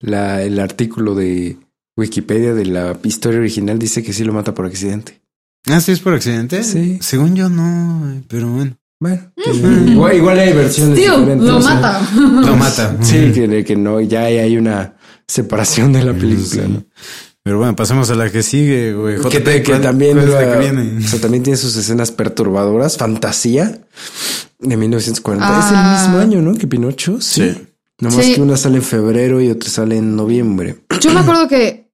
la, 0.00 0.42
el 0.42 0.58
artículo 0.60 1.14
de 1.14 1.56
Wikipedia 1.96 2.54
de 2.54 2.64
la 2.66 2.96
historia 3.04 3.40
original. 3.40 3.78
Dice 3.78 4.02
que 4.02 4.12
sí 4.12 4.24
lo 4.24 4.32
mata 4.32 4.54
por 4.54 4.66
accidente. 4.66 5.20
Ah, 5.66 5.80
sí, 5.80 5.92
es 5.92 6.00
por 6.00 6.14
accidente. 6.14 6.64
Sí. 6.64 6.98
Según 7.00 7.36
yo, 7.36 7.48
no, 7.48 8.22
pero 8.28 8.48
bueno. 8.48 8.76
Bueno, 9.00 9.32
que- 9.36 9.50
igual, 9.90 10.16
igual 10.16 10.38
hay 10.38 10.52
versiones 10.52 10.96
Tío, 10.96 11.18
diferentes. 11.18 11.48
lo 11.48 11.56
o 11.58 11.62
sea, 11.62 11.74
mata. 11.74 12.00
Lo 12.14 12.56
mata. 12.56 12.96
Sí, 13.00 13.32
que, 13.32 13.64
que 13.64 13.76
no, 13.76 14.00
ya 14.00 14.22
hay, 14.22 14.38
hay 14.38 14.56
una 14.56 14.94
separación 15.26 15.92
de 15.92 16.04
la 16.04 16.12
película, 16.12 16.46
Sí. 16.46 16.60
¿no? 16.68 16.84
Pero 17.44 17.58
bueno, 17.58 17.74
pasemos 17.74 18.08
a 18.10 18.14
la 18.14 18.30
que 18.30 18.42
sigue, 18.42 18.92
güey. 18.94 19.18
Que, 19.20 19.40
te- 19.40 19.62
que 19.62 19.70
¿cuál- 19.72 19.80
también, 19.82 20.12
cuál 20.16 20.28
es 20.28 20.34
la 20.34 20.42
la- 20.42 20.52
que 20.52 20.58
viene? 20.60 20.98
o 21.04 21.08
sea, 21.08 21.20
también 21.20 21.42
tiene 21.42 21.56
sus 21.56 21.74
escenas 21.76 22.12
perturbadoras. 22.12 22.96
Fantasía 22.96 23.80
de 24.60 24.76
1940. 24.76 25.46
Ah. 25.48 25.60
Es 25.66 25.72
el 25.72 26.06
mismo 26.06 26.20
año, 26.22 26.42
¿no? 26.50 26.56
Que 26.56 26.66
Pinocho. 26.68 27.20
Sí. 27.20 27.50
Sí. 27.50 27.66
Nomás 28.00 28.24
Sí. 28.24 28.34
que 28.34 28.40
una 28.42 28.56
sale 28.56 28.76
en 28.76 28.82
febrero 28.82 29.40
y 29.40 29.50
otra 29.50 29.68
sale 29.70 29.96
en 29.96 30.14
noviembre. 30.16 30.76
Yo 31.00 31.12
me 31.12 31.20
acuerdo 31.20 31.48
que 31.48 31.90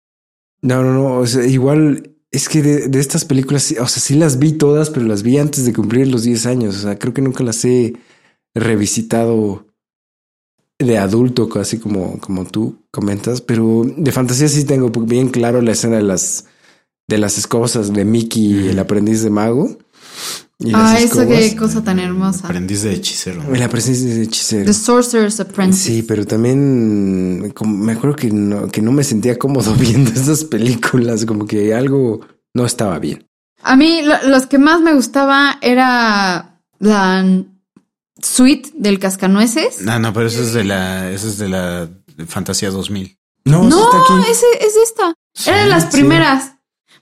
No, 0.61 0.83
no, 0.83 0.93
no. 0.93 1.14
O 1.19 1.26
sea, 1.26 1.45
igual 1.47 2.11
es 2.31 2.49
que 2.49 2.61
de, 2.62 2.88
de 2.88 2.99
estas 3.00 3.25
películas, 3.25 3.73
o 3.81 3.87
sea, 3.87 4.02
sí 4.02 4.14
las 4.17 4.38
vi 4.38 4.52
todas, 4.52 4.90
pero 4.90 5.07
las 5.07 5.23
vi 5.23 5.38
antes 5.38 5.64
de 5.64 5.73
cumplir 5.73 6.09
los 6.09 6.25
10 6.25 6.45
años. 6.47 6.76
O 6.76 6.81
sea, 6.81 6.99
creo 6.99 7.14
que 7.14 7.23
nunca 7.23 7.43
las 7.45 7.64
he 7.64 7.95
revisitado 8.55 9.67
de 10.79 10.99
adulto, 10.99 11.49
casi 11.49 11.79
como, 11.79 12.19
como 12.21 12.45
tú 12.45 12.77
comentas. 12.91 13.41
Pero 13.41 13.85
de 13.97 14.13
fantasía 14.13 14.49
sí 14.49 14.65
tengo 14.65 14.91
bien 14.91 15.29
claro 15.29 15.61
la 15.63 15.73
escena 15.73 15.97
de 15.97 16.03
las, 16.03 16.45
de 17.09 17.19
las 17.19 17.39
escobas 17.39 17.93
de 17.93 18.05
Mickey, 18.05 18.69
el 18.69 18.79
aprendiz 18.79 19.23
de 19.23 19.31
mago. 19.31 19.77
Y 20.61 20.73
Ah, 20.75 20.99
eso 20.99 21.25
qué 21.27 21.55
cosa 21.57 21.85
tan 21.85 22.01
hermosa. 22.01 22.47
Aprendiz 22.49 22.83
de 22.83 22.93
hechicero. 22.93 23.43
El 23.55 23.63
aprendiz 23.63 24.03
de 24.05 24.23
hechicero. 24.23 24.65
The 24.65 24.73
Sorcerer's 24.75 25.39
Apprentice. 25.39 25.85
Sí, 25.85 26.03
pero 26.03 26.27
también 26.27 27.53
como- 27.55 27.77
me 27.77 27.93
acuerdo 27.93 28.17
que 28.17 28.31
no, 28.31 28.67
que 28.69 28.83
no 28.83 28.91
me 28.91 29.05
sentía 29.05 29.39
cómodo 29.39 29.73
viendo 29.79 30.11
esas 30.11 30.43
películas, 30.45 31.25
como 31.27 31.47
que 31.47 31.75
algo 31.75 32.21
no 32.55 32.67
estaba 32.67 32.99
bien. 32.99 33.25
A 33.63 33.77
mí 33.77 34.03
lo- 34.03 34.29
los 34.31 34.47
que 34.47 34.59
más 34.59 34.81
me 34.81 34.95
gustaba 34.95 35.59
era 35.63 36.61
la 36.81 37.45
suite 38.23 38.71
del 38.75 38.99
cascanueces. 38.99 39.83
No, 39.83 39.99
no, 39.99 40.13
pero 40.13 40.27
eso 40.27 40.43
es 40.43 40.53
de 40.53 40.65
la, 40.65 41.11
eso 41.11 41.29
es 41.29 41.39
de 41.39 41.49
la 41.49 41.89
Fantasía 42.27 42.71
2000. 42.71 43.17
No, 43.45 43.63
sí 43.63 43.69
No, 43.69 43.85
está 43.85 43.99
aquí. 43.99 44.31
ese 44.31 44.47
es 44.61 44.75
esta. 44.77 45.15
Era 45.47 45.63
de 45.65 45.71
las 45.71 45.85
sí. 45.85 45.91
primeras. 45.93 46.53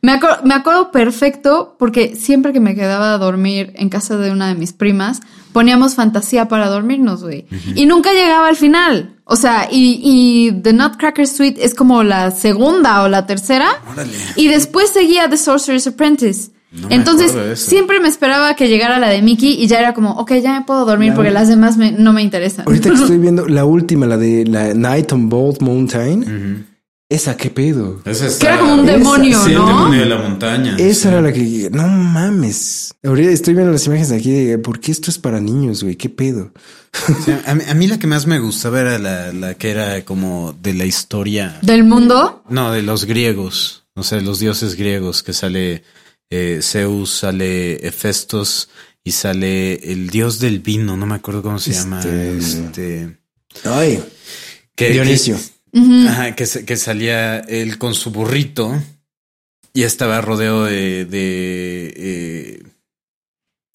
Me, 0.03 0.13
acuer- 0.21 0.43
me 0.45 0.55
acuerdo 0.55 0.91
perfecto 0.93 1.75
porque 1.79 2.15
siempre 2.17 2.53
que 2.53 2.61
me 2.61 2.75
quedaba 2.75 3.15
a 3.15 3.19
dormir 3.19 3.73
en 3.77 3.89
casa 3.89 4.17
de 4.19 4.31
una 4.31 4.49
de 4.49 4.55
mis 4.55 4.73
primas, 4.75 5.21
poníamos 5.53 5.95
fantasía 5.95 6.49
para 6.49 6.69
dormirnos, 6.69 7.23
güey. 7.25 7.47
Y 7.75 7.87
nunca 7.87 8.13
llegaba 8.13 8.47
al 8.49 8.57
final. 8.57 9.17
O 9.25 9.35
sea, 9.37 9.69
y, 9.73 9.99
y 10.05 10.53
The 10.63 10.75
Nutcracker 10.75 11.27
Suite 11.27 11.65
es 11.65 11.75
como 11.75 12.03
la 12.05 12.31
segunda 12.31 13.03
o 13.03 13.09
la 13.09 13.27
tercera. 13.27 13.69
Órale. 13.91 14.13
Y 14.37 14.49
después 14.49 14.91
seguía 14.91 15.29
The 15.31 15.39
Sorcerer's 15.39 15.87
Apprentice. 15.87 16.51
No 16.73 16.89
Entonces, 16.91 17.59
siempre 17.61 18.01
me 18.01 18.09
esperaba 18.09 18.55
que 18.57 18.69
llegara 18.69 18.99
la 18.99 19.09
de 19.09 19.23
Mickey 19.23 19.55
y 19.63 19.67
ya 19.67 19.79
era 19.79 19.95
como, 19.95 20.11
ok, 20.13 20.33
ya 20.43 20.59
me 20.59 20.67
puedo 20.67 20.85
dormir 20.85 21.13
porque 21.15 21.31
las 21.31 21.49
demás 21.49 21.77
me- 21.77 21.93
no 21.93 22.13
me 22.13 22.23
interesan. 22.23 22.67
Ahorita 22.67 22.91
que 22.91 22.95
estoy 23.01 23.19
viendo 23.19 23.47
la 23.47 23.65
última, 23.65 24.05
la 24.07 24.17
de 24.19 24.45
la 24.47 24.75
Night 24.75 25.13
on 25.13 25.29
Bald 25.29 25.61
Mountain. 25.63 26.67
Esa, 27.09 27.37
qué 27.37 27.51
pedo. 27.51 28.01
Esa 28.05 28.27
está- 28.27 28.41
Que 28.41 28.47
era 28.53 28.59
como 28.59 28.75
un 28.75 28.89
Esa- 28.89 28.99
demonio, 28.99 29.39
Sí, 29.45 29.51
el 29.53 29.59
¿no? 29.59 29.67
demonio 29.69 30.01
de 30.01 30.07
la 30.07 30.19
montaña. 30.19 30.77
Esa 30.77 31.03
sí. 31.03 31.09
era 31.09 31.23
la 31.23 31.33
que. 31.33 31.71
No 31.73 31.87
mames. 31.87 32.95
Ahorita 33.05 33.31
estoy 33.31 33.55
viendo 33.55 33.71
las 33.73 33.87
imágenes 33.87 34.09
de 34.09 34.17
aquí 34.17 34.33
de 34.33 34.59
por 34.59 34.81
qué 34.81 34.91
esto 34.91 35.11
es 35.13 35.19
para 35.19 35.41
niños, 35.41 35.85
güey. 35.85 35.95
Qué 35.95 36.09
pedo. 36.09 36.51
Sí, 37.25 37.33
a, 37.47 37.55
mí, 37.55 37.63
a 37.69 37.75
mí 37.75 37.87
la 37.87 37.99
que 38.01 38.09
más 38.09 38.27
me 38.27 38.41
gustaba 38.41 38.81
era 38.81 38.99
la, 38.99 39.33
la 39.33 39.55
que 39.55 39.71
era 39.71 40.05
como 40.05 40.53
de 40.61 40.75
la 40.75 40.85
historia. 40.85 41.59
Del 41.63 41.85
mundo. 41.85 42.43
No, 42.49 42.73
de 42.73 42.83
los 42.83 43.05
griegos. 43.05 43.85
O 43.95 44.03
sea, 44.03 44.21
los 44.21 44.41
dioses 44.41 44.75
griegos, 44.75 45.23
que 45.23 45.33
sale 45.33 45.85
eh, 46.31 46.61
Zeus, 46.63 47.11
sale 47.11 47.87
Hefestos 47.87 48.69
y 49.05 49.13
sale 49.13 49.75
el 49.93 50.11
dios 50.11 50.41
del 50.41 50.59
vino, 50.61 50.97
no 50.97 51.07
me 51.07 51.15
acuerdo 51.15 51.43
cómo 51.43 51.59
se 51.59 51.73
llama. 51.73 52.01
Este- 52.01 52.37
Este. 52.39 53.19
Ay, 53.65 54.03
Que, 54.75 54.91
Dionisio. 54.91 55.39
Ajá, 56.09 56.35
que, 56.35 56.45
que 56.65 56.77
salía 56.77 57.39
él 57.41 57.79
con 57.79 57.95
su 57.95 58.11
burrito 58.11 58.73
y 59.73 59.83
estaba 59.85 60.21
rodeado 60.21 60.65
de. 60.65 61.05
de 61.05 61.95
eh, 61.97 62.63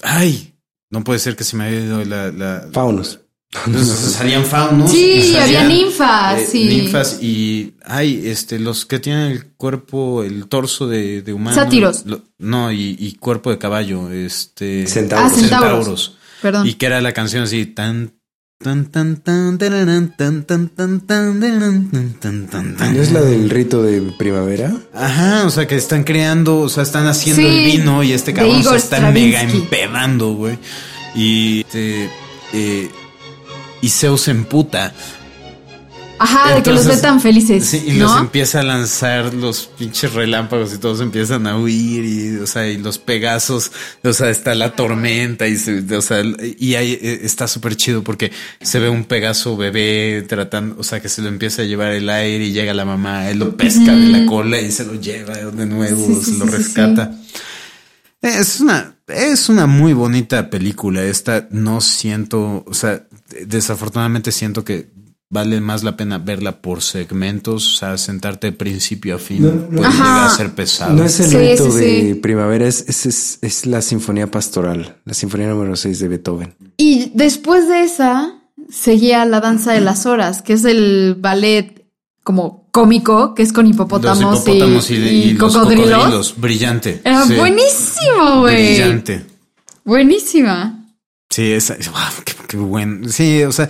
ay, 0.04 0.56
no 0.90 1.04
puede 1.04 1.20
ser 1.20 1.36
que 1.36 1.44
se 1.46 1.56
me 1.56 1.64
haya 1.66 1.80
ido 1.80 2.04
la. 2.06 2.32
la 2.32 2.68
Faunos. 2.74 3.21
Entonces, 3.66 4.14
salían 4.14 4.46
faunos. 4.46 4.92
Sí, 4.92 5.12
y 5.12 5.36
había 5.36 5.42
salían, 5.42 5.68
ninfas, 5.68 6.40
eh, 6.40 6.48
sí. 6.50 6.66
Ninfas 6.68 7.20
y. 7.22 7.74
Ay, 7.86 8.22
este, 8.26 8.60
los 8.60 8.86
que 8.86 9.00
tienen 9.00 9.32
el 9.32 9.46
cuerpo, 9.58 10.24
el 10.24 10.48
torso 10.48 10.88
de, 10.88 11.22
de 11.22 11.34
humano. 11.34 11.56
Sátiros. 11.56 12.06
Lo- 12.06 12.22
no, 12.40 12.72
y, 12.72 12.96
y 12.98 13.14
cuerpo 13.16 13.50
de 13.52 13.58
caballo. 13.58 14.10
Este. 14.10 14.88
Centauros. 14.88 15.32
Ah, 15.34 15.36
centauros. 15.36 16.18
Perdón. 16.42 16.66
Y 16.68 16.76
que 16.76 16.86
era 16.86 17.02
la 17.02 17.12
canción 17.12 17.44
así 17.44 17.66
tan 17.66 18.14
tan 18.64 18.86
tan 18.92 19.18
tan 19.18 19.58
tararán, 19.58 20.16
tan 20.16 20.44
tan 20.46 20.70
tan 20.70 21.00
tan 21.02 21.40
tararán, 21.40 21.90
tan 21.92 22.14
tan 22.14 22.48
tan 22.48 22.78
tan. 22.78 22.96
¿No 22.96 23.02
es 23.02 23.12
la 23.12 23.22
del 23.22 23.50
rito 23.50 23.84
de 23.84 24.02
primavera? 24.18 24.72
Ajá, 24.94 25.46
o 25.46 25.50
sea 25.50 25.68
que 25.68 25.76
están 25.76 26.04
creando, 26.04 26.60
o 26.60 26.70
sea, 26.70 26.84
están 26.84 27.06
haciendo 27.08 27.42
Sí, 27.42 27.48
el 27.48 27.66
vino 27.66 28.02
y 28.04 28.14
este 28.14 28.34
cabrón 28.34 28.64
se 28.64 28.78
está 28.78 29.12
mega 29.12 29.42
empedando, 29.42 30.36
güey. 30.36 30.58
Y 31.16 31.62
este, 31.62 32.10
eh, 32.54 32.90
y 33.82 33.90
Zeus 33.90 34.22
se 34.22 34.32
emputa. 34.32 34.94
Ajá, 36.24 36.54
de 36.54 36.62
que 36.62 36.72
los 36.72 36.86
ve 36.86 36.98
tan 36.98 37.20
felices. 37.20 37.66
Sí, 37.66 37.84
y 37.88 37.92
¿no? 37.94 38.06
los 38.06 38.20
empieza 38.22 38.60
a 38.60 38.64
lanzar 38.64 39.34
los 39.34 39.66
pinches 39.76 40.14
relámpagos 40.14 40.72
y 40.72 40.78
todos 40.78 41.02
empiezan 41.02 41.48
a 41.48 41.58
huir 41.58 42.06
y, 42.06 42.38
o 42.38 42.46
sea, 42.46 42.68
y 42.68 42.78
los 42.78 43.00
pegazos, 43.00 43.72
o 44.04 44.14
sea, 44.14 44.30
está 44.30 44.54
la 44.54 44.76
tormenta 44.76 45.48
y, 45.48 45.58
se- 45.58 45.80
o 45.98 46.02
sea, 46.04 46.22
y 46.60 46.76
ahí 46.76 46.92
eh, 47.02 47.22
está 47.24 47.48
súper 47.48 47.76
chido 47.76 48.04
porque 48.04 48.32
se 48.62 48.78
ve 48.80 48.88
un 48.88 49.06
pegaso 49.06 49.58
bebé 49.58 50.24
tratando, 50.30 50.76
o 50.78 50.84
sea, 50.84 51.00
que 51.00 51.10
se 51.10 51.24
lo 51.24 51.28
empieza 51.28 51.64
a 51.64 51.66
llevar 51.66 51.92
el 51.94 52.08
aire 52.08 52.46
y 52.46 52.52
llega 52.52 52.76
la 52.76 52.86
mamá, 52.86 53.28
él 53.32 53.40
lo 53.40 53.58
pesca 53.58 53.92
de 53.96 54.06
la 54.10 54.24
cola 54.28 54.62
y 54.62 54.72
se 54.72 54.86
lo 54.86 54.94
lleva 55.02 55.34
de 55.34 55.66
nuevo, 55.66 56.06
Sí, 56.24 56.34
se 56.34 56.38
lo 56.38 56.46
sí, 56.46 56.52
rescata. 56.52 57.16
Es 58.22 58.60
una, 58.60 58.91
es 59.08 59.50
una 59.50 59.68
muy 59.68 59.94
bonita 59.94 60.50
película. 60.50 61.04
Esta 61.04 61.48
no 61.52 61.82
siento, 61.82 62.64
o 62.68 62.74
sea, 62.74 63.06
desafortunadamente 63.46 64.32
siento 64.32 64.64
que 64.64 64.90
vale 65.30 65.62
más 65.62 65.84
la 65.84 65.96
pena 65.96 66.18
verla 66.18 66.62
por 66.62 66.82
segmentos, 66.82 67.74
o 67.76 67.78
sea, 67.78 67.98
sentarte 67.98 68.48
de 68.48 68.54
principio 68.54 69.16
a 69.16 69.18
fin 69.18 69.44
No, 69.44 69.52
no. 69.54 69.68
puede 69.70 69.86
Ajá. 69.88 70.04
llegar 70.04 70.28
a 70.28 70.36
ser 70.36 70.52
pesado. 70.56 70.94
No 70.94 71.04
es 71.06 71.20
el 71.22 71.28
Sí, 71.30 71.36
sí, 71.72 71.78
de 71.80 72.02
sí. 72.14 72.14
primavera, 72.16 72.68
es, 72.68 72.84
es, 72.90 73.06
es, 73.06 73.40
es 73.42 73.66
la 73.66 73.82
sinfonía 73.82 74.30
pastoral, 74.30 74.98
la 75.06 75.14
sinfonía 75.14 75.48
número 75.48 75.76
6 75.78 76.00
de 76.00 76.08
Beethoven. 76.10 76.56
Y 76.78 77.12
después 77.16 77.70
de 77.70 77.84
esa, 77.84 78.42
seguía 78.70 79.24
la 79.26 79.40
danza 79.40 79.72
de 79.72 79.80
las 79.82 80.06
horas, 80.06 80.42
que 80.42 80.54
es 80.54 80.66
el 80.66 81.16
ballet 81.18 81.86
como 82.26 82.61
cómico, 82.72 83.36
que 83.36 83.44
es 83.44 83.54
con 83.54 83.68
hipopótamos, 83.68 84.42
hipopótamos 84.42 84.90
y, 84.90 84.96
y, 84.96 84.98
y 84.98 85.22
y 85.30 85.34
los 85.34 85.54
cocodrilos. 85.56 86.36
Brillante. 86.38 87.02
Era 87.04 87.26
Sí, 87.26 87.36
buenísimo, 87.36 88.40
güey. 88.40 88.76
Brillante. 88.76 89.26
Buenísima. 89.84 90.86
Sí, 91.30 91.52
esa, 91.52 91.76
wow, 91.76 92.24
qué, 92.26 92.34
qué 92.48 92.58
buen. 92.58 93.10
Sí, 93.12 93.44
o 93.44 93.52
sea, 93.52 93.70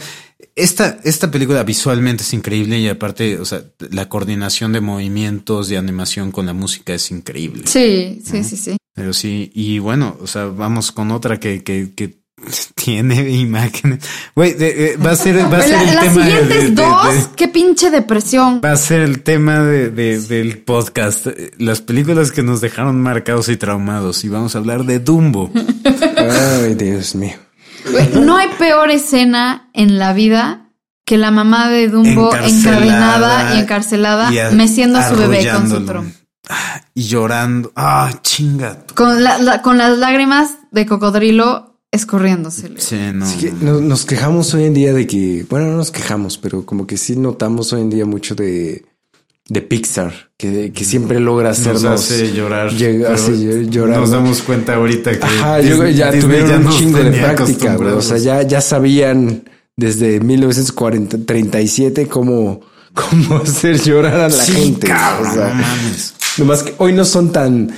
esta, 0.56 1.00
esta 1.04 1.32
película 1.32 1.64
visualmente 1.64 2.24
es 2.24 2.34
increíble 2.34 2.80
y 2.80 2.88
aparte, 2.88 3.40
o 3.40 3.46
sea, 3.46 3.64
la 3.92 4.10
coordinación 4.10 4.74
de 4.74 4.82
movimientos, 4.82 5.70
de 5.70 5.78
animación 5.78 6.32
con 6.32 6.46
la 6.46 6.54
música 6.54 6.94
es 6.94 7.10
increíble. 7.12 7.64
Sí, 7.68 8.22
sí, 8.26 8.44
sí, 8.44 8.58
sí. 8.58 8.78
Pero 8.94 9.14
sí, 9.14 9.52
y 9.56 9.80
bueno, 9.80 10.18
o 10.22 10.28
sea, 10.28 10.46
vamos 10.46 10.92
con 10.92 11.12
otra 11.12 11.40
que, 11.40 11.64
que, 11.64 11.94
que 11.96 12.20
tiene 12.75 13.30
imágenes. 13.32 13.99
Güey, 14.36 14.56
eh, 14.60 14.97
va 15.04 15.12
a 15.12 15.15
ser, 15.15 15.38
va 15.51 15.58
a 15.58 15.62
ser 15.63 15.71
La- 15.71 15.82
el 15.84 15.95
las 15.95 16.04
tema 16.06 16.25
de- 16.25 16.32
siguientes 16.32 16.62
de- 16.63 16.69
de- 16.69 16.75
dos, 16.75 17.13
de- 17.15 17.36
qué 17.36 17.47
pinche 17.47 17.89
depresión. 17.91 18.62
va 18.63 18.71
a 18.71 18.75
ser 18.77 19.01
el 19.01 19.21
tema 19.23 19.60
de, 19.60 19.89
de- 19.89 20.19
del 20.21 20.60
podcast. 20.60 21.27
Las 21.58 21.82
películas 21.82 22.32
que 22.32 22.43
nos 22.43 22.62
dejaron 22.62 22.99
marcados 23.01 23.49
y 23.49 23.58
traumados. 23.58 24.23
Y 24.23 24.30
vamos 24.30 24.56
a 24.56 24.60
hablar 24.60 24.86
de 24.86 24.99
Dumbo. 24.99 25.51
Ay, 26.17 26.75
Dios 26.75 27.15
mío. 27.15 27.36
Güey, 27.91 28.10
no 28.23 28.38
hay 28.38 28.47
peor 28.60 28.91
escena 28.91 29.69
en 29.73 29.97
la 29.97 30.13
vida 30.13 30.69
que 31.06 31.17
la 31.17 31.32
mamá 31.32 31.67
de 31.69 31.88
Dumbo 31.89 32.34
encadenada 32.36 33.56
y 33.56 33.60
encarcelada, 33.60 34.32
y 34.32 34.38
a- 34.39 34.51
meciendo 34.51 34.99
a 34.99 35.10
su 35.10 35.15
bebé 35.17 35.49
con 35.51 35.69
su 35.69 35.84
trono. 35.86 36.12
Ah, 36.49 36.82
Y 36.93 37.04
llorando. 37.04 37.71
Ah, 37.75 38.12
chinga. 38.21 38.80
Con, 38.95 39.23
la- 39.23 39.38
la- 39.39 39.62
con 39.62 39.77
las 39.77 39.97
lágrimas 39.97 40.51
de 40.71 40.86
cocodrilo 40.86 41.70
escurriéndosele. 41.91 42.80
Sí, 42.80 42.97
no. 43.13 43.25
Que 43.39 43.51
nos, 43.51 43.82
nos 43.82 44.06
quejamos 44.06 44.54
hoy 44.54 44.65
en 44.65 44.73
día 44.73 44.93
de 44.93 45.06
que, 45.08 45.45
bueno, 45.49 45.67
no 45.67 45.77
nos 45.77 45.91
quejamos, 45.91 46.38
pero 46.38 46.65
como 46.65 46.88
que 46.88 46.97
sí 46.97 47.15
notamos 47.15 47.73
hoy 47.73 47.82
en 47.82 47.89
día 47.89 48.06
mucho 48.06 48.34
de, 48.36 48.86
de 49.49 49.62
Pixar, 49.62 50.32
que, 50.38 50.71
que 50.71 50.86
siempre 50.86 51.19
logra 51.19 51.49
Nos 51.49 51.60
hacernos 51.60 51.84
hace 51.86 52.32
llorar. 52.34 52.71
llega- 52.71 53.13
hace 53.13 53.34
ll- 53.34 53.69
llorar. 53.69 53.99
Nos 53.99 54.12
damos 54.12 54.41
cuenta 54.41 54.75
ahorita 54.75 55.12
que. 55.19 55.25
Ajá, 55.25 55.60
yo- 55.62 55.75
Disney- 55.75 55.93
ya 55.95 56.12
Disney 56.12 56.21
tuvieron 56.21 56.49
ya 56.49 56.58
un 56.58 56.63
nos 56.63 56.77
chingo 56.77 56.97
de 56.99 57.12
práctica, 57.12 57.75
güey. 57.75 57.89
O 57.91 58.01
sea, 58.01 58.17
ya, 58.17 58.41
ya 58.43 58.62
sabían 58.62 59.43
desde 59.75 60.19
1937 60.21 62.08
cómo, 62.08 62.62
cómo 62.93 63.38
hacer 63.43 63.82
llorar 63.82 64.15
a 64.19 64.27
la 64.30 64.43
Sí, 64.43 64.54
gente. 64.54 64.88
cabrón, 64.88 65.30
o 65.30 65.34
sea, 65.34 65.47
no 65.49 65.54
mames. 65.56 66.13
nomás 66.38 66.63
que 66.63 66.73
hoy 66.77 66.93
no 66.93 67.04
son 67.06 67.32
tan, 67.32 67.71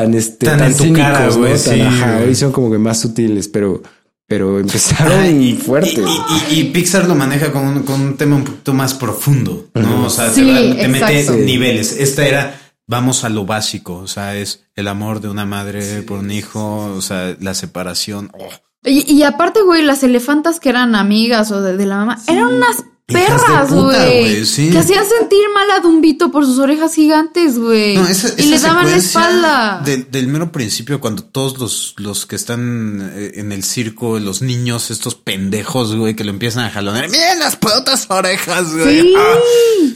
tan, 0.00 0.14
este, 0.14 0.46
Tan 0.46 0.58
tan, 0.58 0.70
en 0.70 0.76
tu 0.76 0.82
cínicos, 0.84 1.02
cara, 1.12 1.26
¿no? 1.28 1.36
güey, 1.38 1.52
Tan, 1.52 1.58
sí, 1.74 1.80
ajá, 1.80 2.18
hoy 2.26 2.34
son 2.34 2.52
como 2.52 2.70
que 2.70 2.78
más 2.78 3.00
sutiles, 3.00 3.48
pero, 3.48 3.82
pero 4.26 4.58
empezaron 4.58 5.12
Ay, 5.20 5.54
fuerte. 5.54 6.02
Y, 6.50 6.54
y- 6.56 6.60
y 6.60 6.64
Pixar 6.64 7.06
lo 7.06 7.14
maneja 7.14 7.52
con 7.52 7.66
un, 7.66 7.82
con 7.82 8.00
un 8.00 8.16
tema 8.16 8.36
un 8.36 8.44
poquito 8.44 8.74
más 8.74 8.94
profundo, 8.94 9.68
¿no? 9.74 10.06
O 10.06 10.10
sea, 10.10 10.30
Sí, 10.30 10.42
te, 10.44 10.52
va- 10.70 10.76
te 10.76 10.88
mete 10.88 11.30
niveles. 11.44 11.92
Esta 11.98 12.26
era, 12.26 12.60
vamos 12.86 13.24
a 13.24 13.28
lo 13.28 13.44
básico, 13.46 13.94
o 13.96 14.06
sea, 14.06 14.36
es 14.36 14.64
el 14.74 14.88
amor 14.88 15.20
de 15.20 15.28
una 15.28 15.44
madre 15.46 16.02
por 16.02 16.18
un 16.18 16.30
hijo, 16.30 16.92
o 16.96 17.00
sea, 17.02 17.36
la 17.40 17.54
separación. 17.54 18.30
Oh, 18.38 18.48
Y, 18.84 19.10
y 19.12 19.22
aparte, 19.22 19.62
güey, 19.62 19.82
las 19.82 20.02
elefantas 20.02 20.60
que 20.60 20.68
eran 20.68 20.94
amigas 20.94 21.50
o 21.50 21.60
de, 21.62 21.76
de 21.76 21.86
la 21.86 21.96
mamá, 21.96 22.18
eran 22.28 22.46
unas 22.54 22.84
perras, 23.06 23.72
güey. 23.72 24.44
sí. 24.44 24.70
Que 24.70 24.78
hacían 24.78 25.04
sentir 25.08 25.38
mal 25.54 25.70
a 25.70 25.80
Dumbito 25.80 26.30
por 26.32 26.44
sus 26.44 26.58
orejas 26.58 26.92
gigantes, 26.94 27.56
güey. 27.58 27.94
No, 27.94 28.06
esa, 28.08 28.28
y 28.36 28.46
le 28.46 28.58
daban 28.58 28.90
la 28.90 28.96
espalda. 28.96 29.82
Del, 29.84 30.10
del 30.10 30.26
mero 30.26 30.50
principio, 30.50 31.00
cuando 31.00 31.22
todos 31.22 31.58
los, 31.58 31.94
los 31.98 32.26
que 32.26 32.34
están 32.34 33.12
eh, 33.14 33.32
en 33.36 33.52
el 33.52 33.62
circo, 33.62 34.18
los 34.18 34.42
niños, 34.42 34.90
estos 34.90 35.14
pendejos, 35.14 35.94
güey, 35.94 36.16
que 36.16 36.24
lo 36.24 36.30
empiezan 36.30 36.64
a 36.64 36.70
jalonar. 36.70 37.08
Miren 37.08 37.38
las 37.38 37.54
putas 37.56 38.06
orejas, 38.10 38.74
güey. 38.74 39.02
Sí, 39.02 39.14
Ah. 39.16 39.34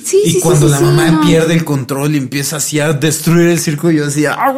sí, 0.05 0.21
Y 0.25 0.31
sí, 0.33 0.41
cuando 0.41 0.69
la 0.69 0.81
mamá 0.81 1.11
no. 1.11 1.21
pierde 1.23 1.55
el 1.55 1.65
control 1.65 2.15
y 2.15 2.19
empieza 2.19 2.57
así 2.57 2.79
a 2.79 2.93
destruir 2.93 3.49
el 3.49 3.59
circo, 3.59 3.91
yo 3.91 4.07
decía, 4.07 4.37
¡Ah, 4.39 4.55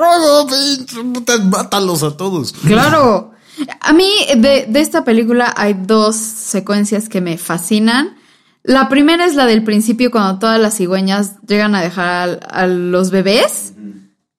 putas, 1.14 1.44
mátalos 1.44 2.02
a 2.02 2.16
todos. 2.16 2.52
Claro. 2.66 3.32
A 3.80 3.92
mí 3.92 4.10
de, 4.36 4.66
de 4.68 4.80
esta 4.80 5.04
película 5.04 5.52
hay 5.56 5.74
dos 5.74 6.16
secuencias 6.16 7.08
que 7.08 7.20
me 7.20 7.38
fascinan. 7.38 8.16
La 8.64 8.88
primera 8.88 9.26
es 9.26 9.34
la 9.34 9.46
del 9.46 9.64
principio 9.64 10.10
cuando 10.10 10.38
todas 10.38 10.60
las 10.60 10.76
cigüeñas 10.76 11.34
llegan 11.46 11.74
a 11.74 11.82
dejar 11.82 12.40
a, 12.48 12.66
los 12.66 13.10
bebés. 13.10 13.72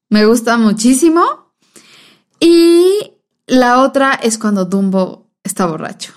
Me 0.10 0.26
gusta 0.26 0.58
muchísimo. 0.58 1.54
Y 2.40 3.12
la 3.48 3.82
otra 3.82 4.14
es 4.14 4.38
cuando 4.38 4.66
Dumbo 4.66 5.30
está 5.44 5.66
borracho. 5.66 6.14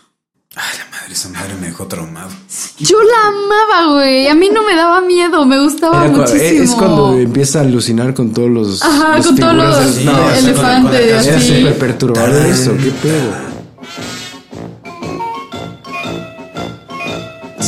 Ay, 0.58 0.78
la 0.78 0.84
madre, 0.96 1.12
esa 1.12 1.28
madre 1.28 1.54
me 1.60 1.66
dejó 1.66 1.86
traumado. 1.86 2.30
Yo 2.78 2.96
la 3.02 3.28
amaba, 3.28 3.92
güey. 3.94 4.26
A 4.28 4.34
mí 4.34 4.48
no 4.52 4.64
me 4.64 4.74
daba 4.74 5.02
miedo, 5.02 5.44
me 5.44 5.60
gustaba 5.62 6.04
Era 6.04 6.14
cua- 6.14 6.18
muchísimo. 6.32 6.62
es 6.62 6.70
cuando 6.70 7.18
empieza 7.18 7.58
a 7.58 7.62
alucinar 7.62 8.14
con 8.14 8.32
todos 8.32 8.48
los. 8.50 8.82
Ajá, 8.82 9.18
los 9.18 9.26
con 9.26 9.36
todos 9.36 9.54
los 9.54 9.96
era 9.98 10.38
elefantes, 10.38 11.26
así. 11.28 11.58
súper 11.58 11.78
perturbador 11.78 12.46
eso, 12.46 12.74
qué 12.76 12.90
pedo. 12.90 13.55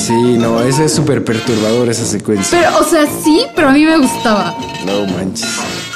Sí, 0.08 0.38
no, 0.38 0.62
ese 0.62 0.86
es 0.86 0.94
súper 0.94 1.22
perturbador 1.22 1.88
esa 1.90 2.04
secuencia. 2.06 2.58
Pero, 2.58 2.78
o 2.78 2.84
sea, 2.84 3.04
sí, 3.22 3.42
pero 3.54 3.68
a 3.68 3.72
mí 3.72 3.84
me 3.84 3.98
gustaba. 3.98 4.56
No 4.86 5.04
manches. 5.12 5.46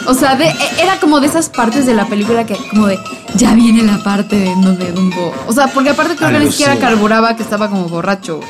O 0.07 0.13
sea, 0.15 0.37
de, 0.37 0.53
era 0.79 1.01
como 1.01 1.19
de 1.21 1.29
esas 1.29 1.49
partes 1.49 1.87
de 1.87 1.95
la 1.95 2.07
película 2.07 2.45
que 2.45 2.57
como 2.71 2.89
de 2.89 2.99
ya 3.37 3.55
viene 3.55 3.83
la 3.85 4.03
parte 4.05 4.37
de 4.37 4.51
donde 4.51 4.93
Dumbo. 4.93 5.33
O 5.47 5.53
sea, 5.55 5.69
porque 5.69 5.91
aparte 5.91 6.15
creo 6.17 6.31
que 6.31 6.39
ni 6.41 6.51
siquiera 6.51 6.77
carburaba 6.79 7.37
que 7.37 7.43
estaba 7.43 7.71
como 7.71 7.89
borracho. 7.89 8.41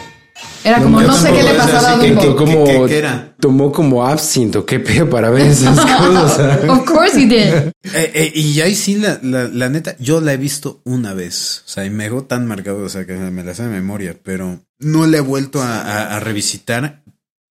Era 0.65 0.79
No, 0.79 0.85
como 0.85 1.03
no 1.03 1.13
sé 1.13 1.31
qué 1.33 1.43
le 1.43 1.51
o 1.53 1.55
sea, 1.55 1.65
pasaba 1.65 1.93
a 1.93 2.01
sí 2.01 2.01
que- 2.09 2.15
Dumbo. 2.15 2.21
que- 2.23 2.35
como 2.37 2.65
qué- 2.65 2.85
qué 2.89 2.99
era? 2.99 3.35
tomó 3.39 3.71
como 3.71 4.05
absinto, 4.07 4.65
qué 4.67 4.81
pedo 4.81 5.09
para 5.11 5.31
ver 5.31 5.47
esas 5.49 5.79
cosas. 5.99 6.65
Of 6.69 6.85
course 6.85 7.21
he 7.21 7.27
did. 7.27 7.55
Eh, 7.95 8.11
eh, 8.15 8.33
y 8.35 8.61
ahí 8.63 8.75
sí, 8.75 8.95
la, 8.95 9.19
la, 9.23 9.49
la 9.49 9.69
neta, 9.69 9.97
yo 9.99 10.21
la 10.21 10.33
he 10.33 10.37
visto 10.39 10.81
una 10.85 11.13
vez. 11.15 11.63
O 11.67 11.69
sea, 11.69 11.85
y 11.85 11.91
me 11.91 12.05
dejó 12.05 12.23
tan 12.23 12.47
marcado, 12.47 12.79
o 12.85 12.89
sea, 12.89 13.05
que 13.05 13.13
me 13.15 13.43
la 13.45 13.55
sé 13.55 13.65
de 13.65 13.69
memoria, 13.69 14.17
pero 14.23 14.61
no 14.83 15.07
la 15.07 15.19
he 15.19 15.21
vuelto 15.21 15.63
a, 15.63 15.81
a- 15.81 16.17
a 16.17 16.21
revisitar. 16.21 17.03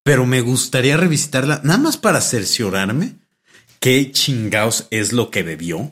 Pero 0.03 0.25
me 0.25 0.41
gustaría 0.41 0.97
revisitarla 0.97 1.61
nada 1.63 1.77
más 1.79 1.97
para 1.97 2.21
cerciorarme 2.21 3.15
qué 3.79 4.11
chingaos 4.11 4.87
es 4.91 5.11
lo 5.13 5.29
que 5.29 5.43
bebió. 5.43 5.91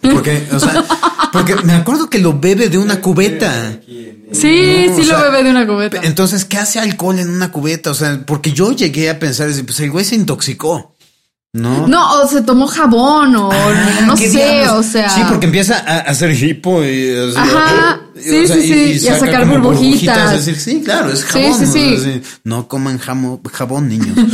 Porque, 0.00 0.46
o 0.52 0.60
sea, 0.60 0.84
porque 1.32 1.54
me 1.64 1.72
acuerdo 1.72 2.10
que 2.10 2.18
lo 2.18 2.38
bebe 2.38 2.68
de 2.68 2.76
una 2.78 3.00
cubeta. 3.00 3.80
Sí, 3.86 4.86
No, 4.88 4.96
sí 4.96 5.02
lo 5.04 5.18
sea, 5.18 5.30
bebe 5.30 5.42
de 5.44 5.50
una 5.50 5.66
cubeta. 5.66 6.00
Entonces, 6.04 6.44
¿qué 6.44 6.58
hace 6.58 6.78
alcohol 6.78 7.18
en 7.18 7.30
una 7.30 7.50
cubeta? 7.50 7.90
O 7.90 7.94
sea, 7.94 8.22
porque 8.26 8.52
yo 8.52 8.72
llegué 8.72 9.08
a 9.08 9.18
pensar, 9.18 9.48
pues 9.64 9.80
el 9.80 9.90
güey 9.90 10.04
se 10.04 10.16
intoxicó. 10.16 10.93
No. 11.54 11.86
No, 11.86 12.20
o 12.20 12.28
se 12.28 12.42
tomó 12.42 12.66
jabón 12.66 13.34
o 13.36 13.48
Ah, 13.52 14.00
no 14.08 14.16
¿qué 14.16 14.28
sé, 14.28 14.38
diablos? 14.38 14.72
o 14.86 14.90
sea. 14.90 15.08
Sí, 15.08 15.20
porque 15.28 15.46
empieza 15.46 15.78
a 15.78 16.00
hacer 16.00 16.32
hipo 16.32 16.84
y. 16.84 17.10
o 17.12 17.30
sea, 17.32 17.42
Ajá, 17.42 18.00
y- 18.16 18.20
sí, 18.20 18.42
o 18.42 18.46
sea, 18.48 18.56
sí, 18.56 18.62
sí, 18.62 19.04
y 19.04 19.08
a 19.08 19.14
saca 19.18 19.32
sacar 19.32 19.48
burbujitas. 19.48 20.32
Es 20.34 20.46
decir, 20.46 20.60
sí, 20.60 20.82
claro, 20.84 21.10
es 21.12 21.24
jabón. 21.24 21.58
sí, 21.58 21.66
sí. 21.66 21.94
o 21.94 21.98
sea, 22.00 22.20
No 22.42 22.66
coman 22.68 22.98
jamo- 22.98 23.40
jabón, 23.52 23.88
niños. 23.88 24.18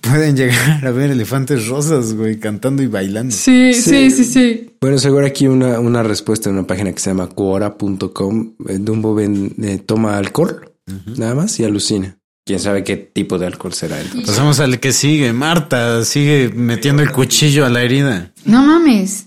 Pueden 0.00 0.36
llegar 0.36 0.86
a 0.86 0.90
ver 0.90 1.10
elefantes 1.10 1.66
rosas, 1.68 2.14
güey, 2.14 2.38
cantando 2.40 2.82
y 2.82 2.86
bailando. 2.86 3.34
Sí, 3.34 3.74
sí, 3.74 4.10
sí, 4.10 4.24
sí. 4.24 4.70
Bueno, 4.80 4.96
seguro 4.98 5.26
aquí 5.26 5.46
una, 5.46 5.78
una 5.80 6.02
respuesta 6.02 6.48
en 6.48 6.56
una 6.56 6.66
página 6.66 6.92
que 6.92 6.98
se 7.00 7.10
llama 7.10 7.28
Quora.com. 7.28 8.54
Eh, 8.68 8.78
Dumbo 8.80 9.14
ven- 9.14 9.54
eh, 9.62 9.78
toma 9.84 10.16
alcohol, 10.16 10.72
nada 11.16 11.34
más, 11.34 11.60
y 11.60 11.64
alucina. 11.64 12.17
Quién 12.48 12.60
sabe 12.60 12.82
qué 12.82 12.96
tipo 12.96 13.38
de 13.38 13.44
alcohol 13.44 13.74
será. 13.74 14.00
entonces. 14.00 14.30
Pasamos 14.30 14.58
al 14.58 14.80
que 14.80 14.92
sigue. 14.92 15.34
Marta 15.34 16.02
sigue 16.02 16.48
metiendo 16.48 17.02
el 17.02 17.12
cuchillo 17.12 17.66
a 17.66 17.68
la 17.68 17.82
herida. 17.82 18.32
No 18.46 18.62
mames. 18.62 19.26